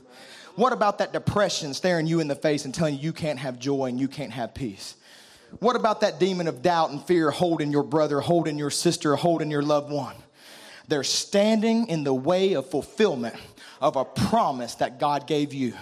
What 0.56 0.72
about 0.72 1.00
that 1.00 1.12
depression 1.12 1.74
staring 1.74 2.08
you 2.08 2.22
in 2.22 2.30
the 2.30 2.36
face 2.36 2.64
and 2.64 2.74
telling 2.74 2.96
you 2.96 3.02
you 3.02 3.14
can't 3.14 3.40
have 3.40 3.60
joy 3.60 3.88
and 3.88 4.00
you 4.00 4.08
can't 4.08 4.32
have 4.32 4.54
peace? 4.54 4.96
What 5.60 5.76
about 5.76 6.02
that 6.02 6.20
demon 6.20 6.48
of 6.48 6.62
doubt 6.62 6.92
and 6.92 7.02
fear 7.02 7.30
holding 7.30 7.72
your 7.72 7.84
brother, 7.84 8.22
holding 8.22 8.58
your 8.58 8.70
sister, 8.70 9.16
holding 9.16 9.52
your 9.52 9.62
loved 9.62 9.92
one? 9.92 10.16
They're 10.88 11.04
standing 11.04 11.88
in 11.88 12.04
the 12.04 12.14
way 12.14 12.54
of 12.54 12.70
fulfillment 12.70 13.36
of 13.82 13.96
a 13.96 14.06
promise 14.06 14.76
that 14.76 15.00
God 15.00 15.28
gave 15.28 15.54
you. 15.54 15.74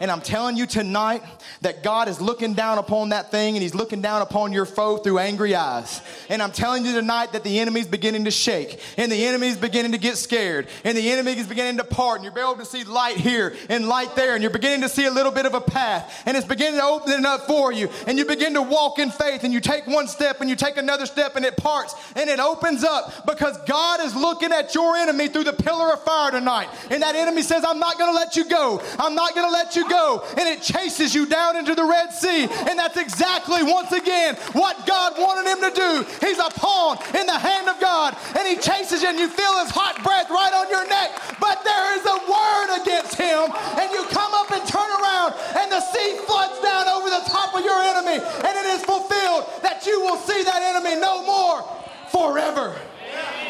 And 0.00 0.10
I'm 0.10 0.20
telling 0.20 0.56
you 0.56 0.66
tonight 0.66 1.22
that 1.62 1.82
God 1.82 2.08
is 2.08 2.20
looking 2.20 2.54
down 2.54 2.78
upon 2.78 3.10
that 3.10 3.30
thing 3.30 3.56
and 3.56 3.62
He's 3.62 3.74
looking 3.74 4.00
down 4.00 4.22
upon 4.22 4.52
your 4.52 4.66
foe 4.66 4.98
through 4.98 5.18
angry 5.18 5.54
eyes. 5.54 6.00
And 6.28 6.42
I'm 6.42 6.52
telling 6.52 6.84
you 6.84 6.92
tonight 6.92 7.32
that 7.32 7.44
the 7.44 7.58
enemy's 7.60 7.86
beginning 7.86 8.24
to 8.24 8.30
shake 8.30 8.80
and 8.96 9.10
the 9.10 9.26
enemy's 9.26 9.56
beginning 9.56 9.92
to 9.92 9.98
get 9.98 10.16
scared 10.16 10.68
and 10.84 10.96
the 10.96 11.10
enemy 11.10 11.32
is 11.32 11.46
beginning 11.46 11.78
to 11.78 11.84
part 11.84 12.20
and 12.20 12.24
you're 12.24 12.38
able 12.38 12.56
to 12.56 12.64
see 12.64 12.84
light 12.84 13.16
here 13.16 13.54
and 13.68 13.88
light 13.88 14.14
there 14.16 14.34
and 14.34 14.42
you're 14.42 14.50
beginning 14.50 14.82
to 14.82 14.88
see 14.88 15.06
a 15.06 15.10
little 15.10 15.32
bit 15.32 15.46
of 15.46 15.54
a 15.54 15.60
path 15.60 16.22
and 16.26 16.36
it's 16.36 16.46
beginning 16.46 16.80
to 16.80 16.84
open 16.84 17.12
it 17.12 17.24
up 17.24 17.46
for 17.46 17.72
you 17.72 17.88
and 18.06 18.18
you 18.18 18.24
begin 18.24 18.54
to 18.54 18.62
walk 18.62 18.98
in 18.98 19.10
faith 19.10 19.44
and 19.44 19.52
you 19.52 19.60
take 19.60 19.86
one 19.86 20.06
step 20.06 20.40
and 20.40 20.50
you 20.50 20.56
take 20.56 20.76
another 20.76 21.06
step 21.06 21.36
and 21.36 21.44
it 21.44 21.56
parts 21.56 21.94
and 22.16 22.28
it 22.28 22.40
opens 22.40 22.84
up 22.84 23.26
because 23.26 23.56
God 23.66 24.00
is 24.00 24.14
looking 24.14 24.52
at 24.52 24.74
your 24.74 24.96
enemy 24.96 25.28
through 25.28 25.44
the 25.44 25.52
pillar 25.52 25.92
of 25.92 26.02
fire 26.02 26.30
tonight. 26.30 26.68
And 26.90 27.02
that 27.02 27.14
enemy 27.14 27.42
says, 27.42 27.64
I'm 27.66 27.78
not 27.78 27.98
going 27.98 28.10
to 28.10 28.16
let 28.16 28.36
you 28.36 28.48
go. 28.48 28.82
I'm 28.98 29.14
not 29.14 29.34
going 29.34 29.46
to 29.46 29.52
let 29.52 29.67
you 29.76 29.88
go. 29.88 30.24
And 30.36 30.48
it 30.48 30.62
chases 30.62 31.14
you 31.14 31.26
down 31.26 31.56
into 31.56 31.74
the 31.74 31.84
Red 31.84 32.12
Sea. 32.12 32.44
And 32.44 32.78
that's 32.78 32.96
exactly, 32.96 33.62
once 33.62 33.92
again, 33.92 34.36
what 34.52 34.86
God 34.86 35.14
wanted 35.18 35.50
him 35.50 35.60
to 35.68 35.72
do. 35.74 36.26
He's 36.26 36.38
a 36.38 36.50
pawn 36.50 36.98
in 37.18 37.26
the 37.26 37.38
hand 37.38 37.68
of 37.68 37.80
God. 37.80 38.16
And 38.36 38.46
he 38.46 38.56
chases 38.56 39.02
you 39.02 39.08
and 39.08 39.18
you 39.18 39.28
feel 39.28 39.58
his 39.64 39.70
hot 39.70 40.02
breath 40.04 40.30
right 40.30 40.52
on 40.52 40.68
your 40.68 40.86
neck. 40.88 41.10
But 41.40 41.64
there 41.64 41.96
is 41.96 42.04
a 42.04 42.18
word 42.28 42.82
against 42.82 43.14
him. 43.14 43.50
And 43.78 43.90
you 43.92 44.04
come 44.10 44.32
up 44.34 44.50
and 44.50 44.62
turn 44.68 44.90
around 45.00 45.34
and 45.56 45.72
the 45.72 45.80
sea 45.80 46.18
floods 46.26 46.60
down 46.60 46.88
over 46.88 47.08
the 47.10 47.24
top 47.26 47.54
of 47.54 47.64
your 47.64 47.80
enemy. 47.82 48.20
And 48.20 48.54
it 48.58 48.66
is 48.78 48.84
fulfilled 48.84 49.46
that 49.62 49.86
you 49.86 50.00
will 50.00 50.18
see 50.18 50.42
that 50.44 50.62
enemy 50.62 51.00
no 51.00 51.24
more 51.24 51.64
forever. 52.10 52.76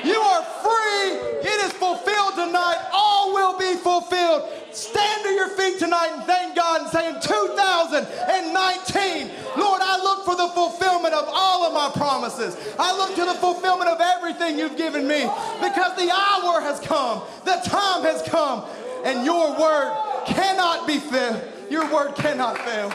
You 0.05 0.21
are 0.21 0.43
free. 0.43 1.19
It 1.43 1.65
is 1.65 1.73
fulfilled 1.73 2.35
tonight. 2.35 2.89
All 2.93 3.33
will 3.35 3.59
be 3.59 3.75
fulfilled. 3.75 4.49
Stand 4.73 5.25
to 5.25 5.31
your 5.31 5.49
feet 5.51 5.79
tonight 5.79 6.11
and 6.13 6.23
thank 6.25 6.55
God 6.55 6.83
and 6.83 6.91
say 6.91 7.09
in 7.09 7.15
2019, 7.21 9.31
Lord, 9.59 9.81
I 9.83 9.99
look 10.03 10.25
for 10.25 10.37
the 10.37 10.49
fulfillment 10.49 11.15
of 11.15 11.25
all 11.29 11.65
of 11.65 11.73
my 11.73 11.91
promises. 11.99 12.57
I 12.79 12.97
look 12.97 13.15
to 13.17 13.25
the 13.25 13.35
fulfillment 13.35 13.91
of 13.91 14.01
everything 14.01 14.59
you've 14.59 14.77
given 14.77 15.09
me 15.09 15.23
because 15.61 15.97
the 15.97 16.11
hour 16.13 16.61
has 16.61 16.79
come, 16.81 17.23
the 17.45 17.61
time 17.65 18.05
has 18.05 18.23
come, 18.23 18.65
and 19.05 19.25
your 19.25 19.59
word 19.59 19.97
cannot 20.27 20.87
be 20.87 20.99
failed. 20.99 21.43
Your 21.71 21.91
word 21.93 22.15
cannot 22.15 22.59
fail. 22.59 22.93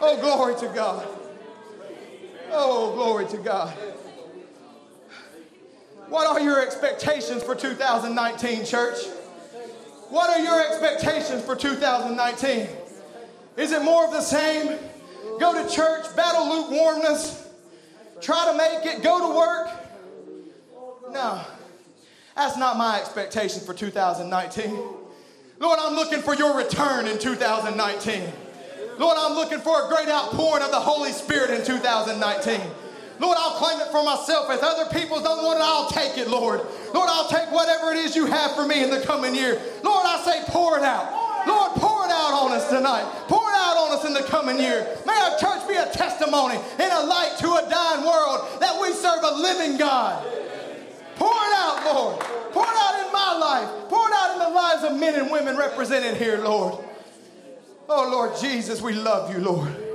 Oh, 0.00 0.16
glory 0.20 0.54
to 0.60 0.66
God. 0.74 1.06
Oh, 2.52 2.92
glory 2.94 3.26
to 3.28 3.36
God. 3.38 3.72
What 6.10 6.26
are 6.26 6.40
your 6.40 6.60
expectations 6.60 7.44
for 7.44 7.54
2019, 7.54 8.64
church? 8.64 8.98
What 10.08 10.28
are 10.28 10.40
your 10.40 10.60
expectations 10.60 11.44
for 11.44 11.54
2019? 11.54 12.66
Is 13.56 13.70
it 13.70 13.82
more 13.82 14.04
of 14.04 14.10
the 14.10 14.20
same? 14.20 14.76
Go 15.38 15.54
to 15.54 15.72
church, 15.72 16.04
battle 16.16 16.48
lukewarmness, 16.48 17.48
try 18.20 18.44
to 18.50 18.58
make 18.58 18.92
it, 18.92 19.04
go 19.04 19.30
to 19.30 19.38
work? 19.38 19.68
No, 21.12 21.42
that's 22.34 22.56
not 22.56 22.76
my 22.76 22.98
expectation 22.98 23.60
for 23.60 23.72
2019. 23.72 24.78
Lord, 25.60 25.78
I'm 25.80 25.94
looking 25.94 26.22
for 26.22 26.34
your 26.34 26.56
return 26.56 27.06
in 27.06 27.20
2019. 27.20 28.32
Lord, 28.98 29.16
I'm 29.16 29.34
looking 29.34 29.60
for 29.60 29.86
a 29.86 29.88
great 29.88 30.08
outpouring 30.08 30.64
of 30.64 30.72
the 30.72 30.80
Holy 30.80 31.12
Spirit 31.12 31.50
in 31.50 31.64
2019. 31.64 32.60
Lord, 33.20 33.36
I'll 33.38 33.60
claim 33.60 33.78
it 33.80 33.88
for 33.92 34.02
myself. 34.02 34.50
If 34.50 34.62
other 34.62 34.88
people 34.98 35.20
don't 35.20 35.44
want 35.44 35.58
it, 35.58 35.62
I'll 35.62 35.90
take 35.90 36.16
it, 36.16 36.28
Lord. 36.28 36.60
Lord, 36.94 37.08
I'll 37.12 37.28
take 37.28 37.52
whatever 37.52 37.92
it 37.92 37.98
is 37.98 38.16
you 38.16 38.24
have 38.24 38.54
for 38.56 38.66
me 38.66 38.82
in 38.82 38.88
the 38.90 39.02
coming 39.02 39.34
year. 39.34 39.60
Lord, 39.84 40.06
I 40.06 40.24
say 40.24 40.42
pour 40.48 40.78
it 40.78 40.82
out. 40.82 41.46
Lord, 41.46 41.72
pour 41.72 42.04
it 42.06 42.10
out 42.10 42.32
on 42.32 42.52
us 42.52 42.68
tonight. 42.70 43.04
Pour 43.28 43.44
it 43.44 43.54
out 43.54 43.76
on 43.76 43.98
us 43.98 44.04
in 44.06 44.14
the 44.14 44.22
coming 44.22 44.58
year. 44.58 44.96
May 45.06 45.12
our 45.12 45.36
church 45.36 45.68
be 45.68 45.74
a 45.74 45.86
testimony 45.92 46.56
and 46.56 46.92
a 46.92 47.04
light 47.04 47.36
to 47.40 47.46
a 47.46 47.68
dying 47.68 48.04
world 48.06 48.60
that 48.60 48.80
we 48.80 48.92
serve 48.92 49.22
a 49.22 49.34
living 49.36 49.76
God. 49.76 50.24
Pour 51.16 51.28
it 51.28 51.54
out, 51.56 51.84
Lord. 51.84 52.20
Pour 52.52 52.64
it 52.64 52.68
out 52.68 53.06
in 53.06 53.12
my 53.12 53.36
life. 53.38 53.88
Pour 53.90 54.08
it 54.08 54.14
out 54.16 54.32
in 54.32 54.38
the 54.38 54.56
lives 54.56 54.84
of 54.84 54.98
men 54.98 55.14
and 55.20 55.30
women 55.30 55.58
represented 55.58 56.16
here, 56.16 56.38
Lord. 56.38 56.82
Oh, 57.86 58.08
Lord 58.10 58.38
Jesus, 58.40 58.80
we 58.80 58.94
love 58.94 59.30
you, 59.30 59.40
Lord. 59.40 59.89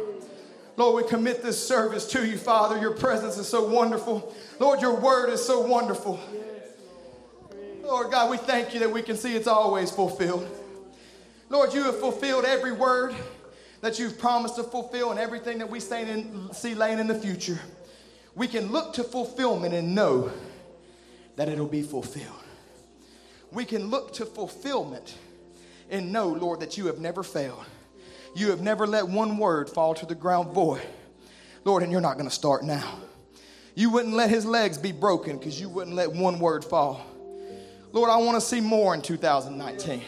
Lord, 0.78 1.04
we 1.04 1.10
commit 1.10 1.42
this 1.42 1.66
service 1.66 2.06
to 2.08 2.26
you, 2.26 2.38
Father. 2.38 2.78
Your 2.78 2.92
presence 2.92 3.38
is 3.38 3.48
so 3.48 3.68
wonderful. 3.68 4.34
Lord, 4.60 4.82
your 4.82 5.00
word 5.00 5.30
is 5.30 5.44
so 5.44 5.62
wonderful. 5.62 6.20
Lord 7.82 8.12
God, 8.12 8.30
we 8.30 8.38
thank 8.38 8.74
you 8.74 8.80
that 8.82 8.92
we 8.92 9.02
can 9.02 9.16
see 9.16 9.36
it's 9.36 9.48
always 9.48 9.92
fulfilled. 9.92 10.50
Lord, 11.50 11.74
you 11.74 11.84
have 11.84 12.00
fulfilled 12.00 12.44
every 12.44 12.72
word 12.72 13.16
that 13.82 14.00
you've 14.00 14.18
promised 14.18 14.56
to 14.56 14.64
fulfill 14.64 15.12
and 15.12 15.20
everything 15.20 15.60
that 15.60 15.70
we 15.70 15.80
see 15.80 16.76
laying 16.76 17.00
in 17.00 17.08
the 17.08 17.16
future. 17.16 17.60
We 18.34 18.48
can 18.48 18.72
look 18.72 18.94
to 18.96 19.04
fulfillment 19.04 19.74
and 19.74 19.94
know 19.96 20.32
that 21.36 21.48
it'll 21.48 21.68
be 21.68 21.84
fulfilled. 21.84 22.44
We 23.52 23.64
can 23.64 23.90
look 23.90 24.14
to 24.14 24.26
fulfillment 24.26 25.16
and 25.90 26.12
know, 26.12 26.28
Lord, 26.30 26.60
that 26.62 26.78
you 26.78 26.88
have 26.88 27.00
never 27.00 27.24
failed. 27.24 27.64
You 28.36 28.50
have 28.50 28.62
never 28.62 28.86
let 28.86 29.08
one 29.08 29.38
word 29.38 29.70
fall 29.70 29.96
to 29.96 30.06
the 30.06 30.14
ground 30.14 30.54
void. 30.54 30.82
Lord, 31.64 31.84
and 31.84 31.92
you're 31.92 32.02
not 32.02 32.16
going 32.16 32.30
to 32.30 32.36
start 32.36 32.64
now. 32.64 33.00
You 33.76 33.90
wouldn't 33.90 34.14
let 34.14 34.30
his 34.30 34.46
legs 34.46 34.78
be 34.78 34.92
broken 34.92 35.38
because 35.38 35.60
you 35.60 35.70
wouldn't 35.70 35.96
let 35.96 36.12
one 36.12 36.40
word 36.40 36.64
fall. 36.64 37.06
Lord, 37.94 38.10
I 38.10 38.18
want 38.18 38.36
to 38.36 38.42
see 38.42 38.60
more 38.60 38.94
in 38.94 39.02
2019. 39.02 40.02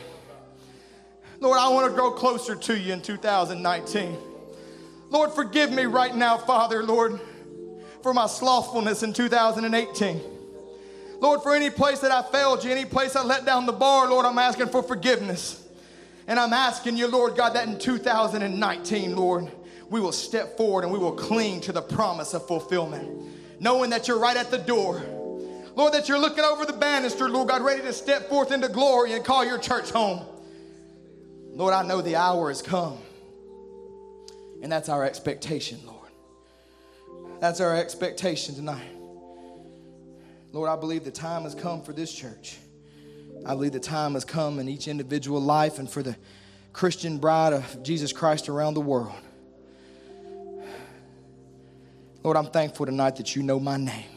Lord, 1.40 1.58
I 1.58 1.70
want 1.70 1.90
to 1.90 1.96
grow 1.96 2.12
closer 2.12 2.56
to 2.56 2.78
you 2.78 2.92
in 2.92 3.02
2019. 3.02 4.18
Lord, 5.10 5.32
forgive 5.32 5.72
me 5.72 5.86
right 5.86 6.14
now, 6.14 6.38
Father, 6.38 6.84
Lord, 6.84 7.20
for 8.04 8.14
my 8.14 8.28
slothfulness 8.28 9.04
in 9.04 9.14
2018. 9.14 10.20
Lord, 11.22 11.42
for 11.42 11.56
any 11.56 11.70
place 11.70 12.00
that 12.00 12.12
I 12.12 12.24
failed 12.24 12.64
you, 12.64 12.72
any 12.72 12.86
place 12.86 13.16
I 13.16 13.24
let 13.24 13.46
down 13.46 13.66
the 13.66 13.72
bar, 13.72 14.10
Lord, 14.10 14.26
I'm 14.26 14.38
asking 14.38 14.68
for 14.68 14.84
forgiveness. 14.84 15.67
And 16.28 16.38
I'm 16.40 16.52
asking 16.54 16.98
you, 16.98 17.08
Lord 17.08 17.38
God, 17.38 17.56
that 17.56 17.68
in 17.68 17.80
2019, 17.80 19.16
Lord, 19.16 19.50
we 19.90 20.02
will 20.02 20.12
step 20.12 20.58
forward 20.58 20.84
and 20.84 20.92
we 20.92 21.00
will 21.00 21.14
cling 21.14 21.62
to 21.62 21.72
the 21.72 21.82
promise 21.82 22.34
of 22.34 22.46
fulfillment, 22.46 23.62
knowing 23.62 23.90
that 23.92 24.08
you're 24.08 24.20
right 24.20 24.36
at 24.36 24.52
the 24.52 24.58
door. 24.58 25.02
Lord, 25.76 25.94
that 25.94 26.10
you're 26.10 26.20
looking 26.20 26.44
over 26.44 26.66
the 26.66 26.74
banister, 26.74 27.30
Lord 27.30 27.48
God, 27.48 27.62
ready 27.62 27.82
to 27.84 27.94
step 27.94 28.28
forth 28.28 28.52
into 28.52 28.68
glory 28.68 29.14
and 29.14 29.24
call 29.24 29.46
your 29.46 29.58
church 29.58 29.90
home. 29.92 30.26
Lord, 31.52 31.74
I 31.74 31.84
know 31.84 32.02
the 32.02 32.18
hour 32.18 32.50
has 32.50 32.62
come. 32.62 32.98
And 34.62 34.72
that's 34.72 34.90
our 34.90 35.06
expectation, 35.06 35.80
Lord. 35.86 36.10
That's 37.40 37.62
our 37.62 37.76
expectation 37.76 38.56
tonight. 38.56 38.92
Lord, 40.52 40.70
I 40.70 40.76
believe 40.76 41.04
the 41.04 41.12
time 41.12 41.44
has 41.44 41.54
come 41.54 41.84
for 41.84 41.94
this 41.94 42.12
church. 42.12 42.58
I 43.48 43.52
believe 43.52 43.72
the 43.72 43.80
time 43.80 44.16
has 44.16 44.26
come 44.26 44.60
in 44.60 44.68
each 44.68 44.90
individual 44.90 45.40
life 45.40 45.80
and 45.80 45.90
for 45.90 46.04
the 46.04 46.18
Christian 46.74 47.18
bride 47.18 47.54
of 47.54 47.82
Jesus 47.82 48.12
Christ 48.12 48.50
around 48.50 48.74
the 48.74 48.82
world. 48.82 49.16
Lord, 52.24 52.36
I'm 52.36 52.48
thankful 52.48 52.86
tonight 52.86 53.16
that 53.16 53.38
you 53.38 53.44
know 53.44 53.58
my 53.58 53.78
name 53.78 54.12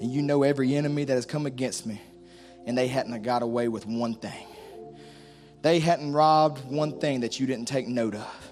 and 0.00 0.12
you 0.12 0.20
know 0.20 0.42
every 0.42 0.74
enemy 0.74 1.04
that 1.04 1.14
has 1.14 1.26
come 1.26 1.46
against 1.46 1.86
me, 1.86 2.02
and 2.66 2.76
they 2.76 2.88
hadn't 2.88 3.22
got 3.22 3.42
away 3.42 3.68
with 3.68 3.86
one 3.86 4.14
thing. 4.14 4.48
They 5.62 5.78
hadn't 5.78 6.12
robbed 6.12 6.64
one 6.64 6.98
thing 6.98 7.20
that 7.20 7.38
you 7.38 7.46
didn't 7.46 7.68
take 7.68 7.86
note 7.86 8.16
of. 8.16 8.50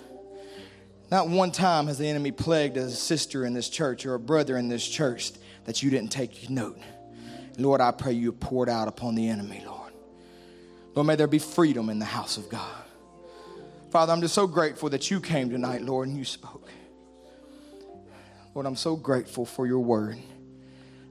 Not 1.11 1.29
one 1.29 1.51
time 1.51 1.89
has 1.89 1.99
the 1.99 2.07
enemy 2.07 2.31
plagued 2.31 2.77
a 2.77 2.89
sister 2.89 3.45
in 3.45 3.53
this 3.53 3.69
church 3.69 4.07
or 4.07 4.15
a 4.15 4.21
brother 4.21 4.57
in 4.57 4.69
this 4.69 4.87
church 4.87 5.33
that 5.65 5.83
you 5.83 5.91
didn't 5.91 6.13
take 6.13 6.49
note. 6.49 6.79
Lord, 7.59 7.81
I 7.81 7.91
pray 7.91 8.13
you 8.13 8.33
pour 8.33 8.65
it 8.65 8.71
out 8.71 8.89
upon 8.89 9.15
the 9.15 9.29
enemy, 9.29 9.63
Lord. 9.67 9.72
Lord, 10.95 11.07
may 11.07 11.17
there 11.17 11.27
be 11.27 11.39
freedom 11.39 11.89
in 11.89 11.99
the 11.99 12.05
house 12.05 12.37
of 12.37 12.49
God. 12.49 12.85
Father, 13.91 14.13
I'm 14.13 14.21
just 14.21 14.35
so 14.35 14.47
grateful 14.47 14.89
that 14.91 15.11
you 15.11 15.21
came 15.21 15.51
tonight, 15.51 15.83
Lord, 15.83 16.09
and 16.09 16.17
you 16.17 16.25
spoke. 16.25 16.69
Lord, 18.55 18.67
I'm 18.67 18.77
so 18.77 18.97
grateful 18.97 19.45
for 19.47 19.67
your 19.67 19.81
word. 19.81 20.19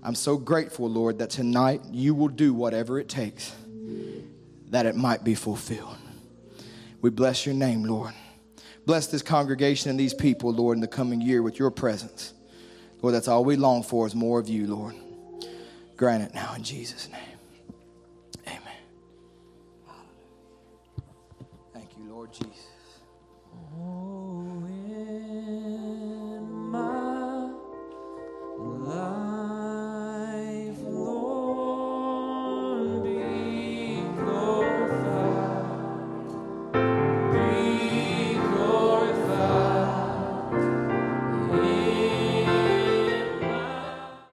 I'm 0.03 0.15
so 0.15 0.37
grateful, 0.37 0.89
Lord, 0.89 1.19
that 1.19 1.29
tonight 1.29 1.81
you 1.91 2.15
will 2.15 2.27
do 2.27 2.53
whatever 2.53 2.99
it 2.99 3.07
takes 3.09 3.53
that 4.71 4.85
it 4.85 4.95
might 4.95 5.23
be 5.23 5.35
fulfilled. 5.35 5.97
We 7.01 7.09
bless 7.09 7.45
your 7.45 7.55
name, 7.55 7.83
Lord. 7.83 8.13
Bless 8.85 9.07
this 9.07 9.21
congregation 9.21 9.89
and 9.91 9.99
these 9.99 10.13
people, 10.13 10.51
Lord, 10.51 10.77
in 10.77 10.81
the 10.81 10.87
coming 10.87 11.21
year 11.21 11.43
with 11.43 11.59
your 11.59 11.69
presence. 11.69 12.33
Lord, 13.01 13.13
that's 13.13 13.27
all 13.27 13.43
we 13.43 13.57
long 13.57 13.83
for 13.83 14.07
is 14.07 14.15
more 14.15 14.39
of 14.39 14.47
you, 14.47 14.67
Lord. 14.67 14.95
Grant 15.97 16.23
it 16.23 16.33
now 16.33 16.53
in 16.55 16.63
Jesus' 16.63 17.09
name. 17.09 17.30
Jesus. 22.33 22.67
Oh, 23.53 24.65
in 24.67 26.71
my 26.71 27.51
life. 28.59 29.20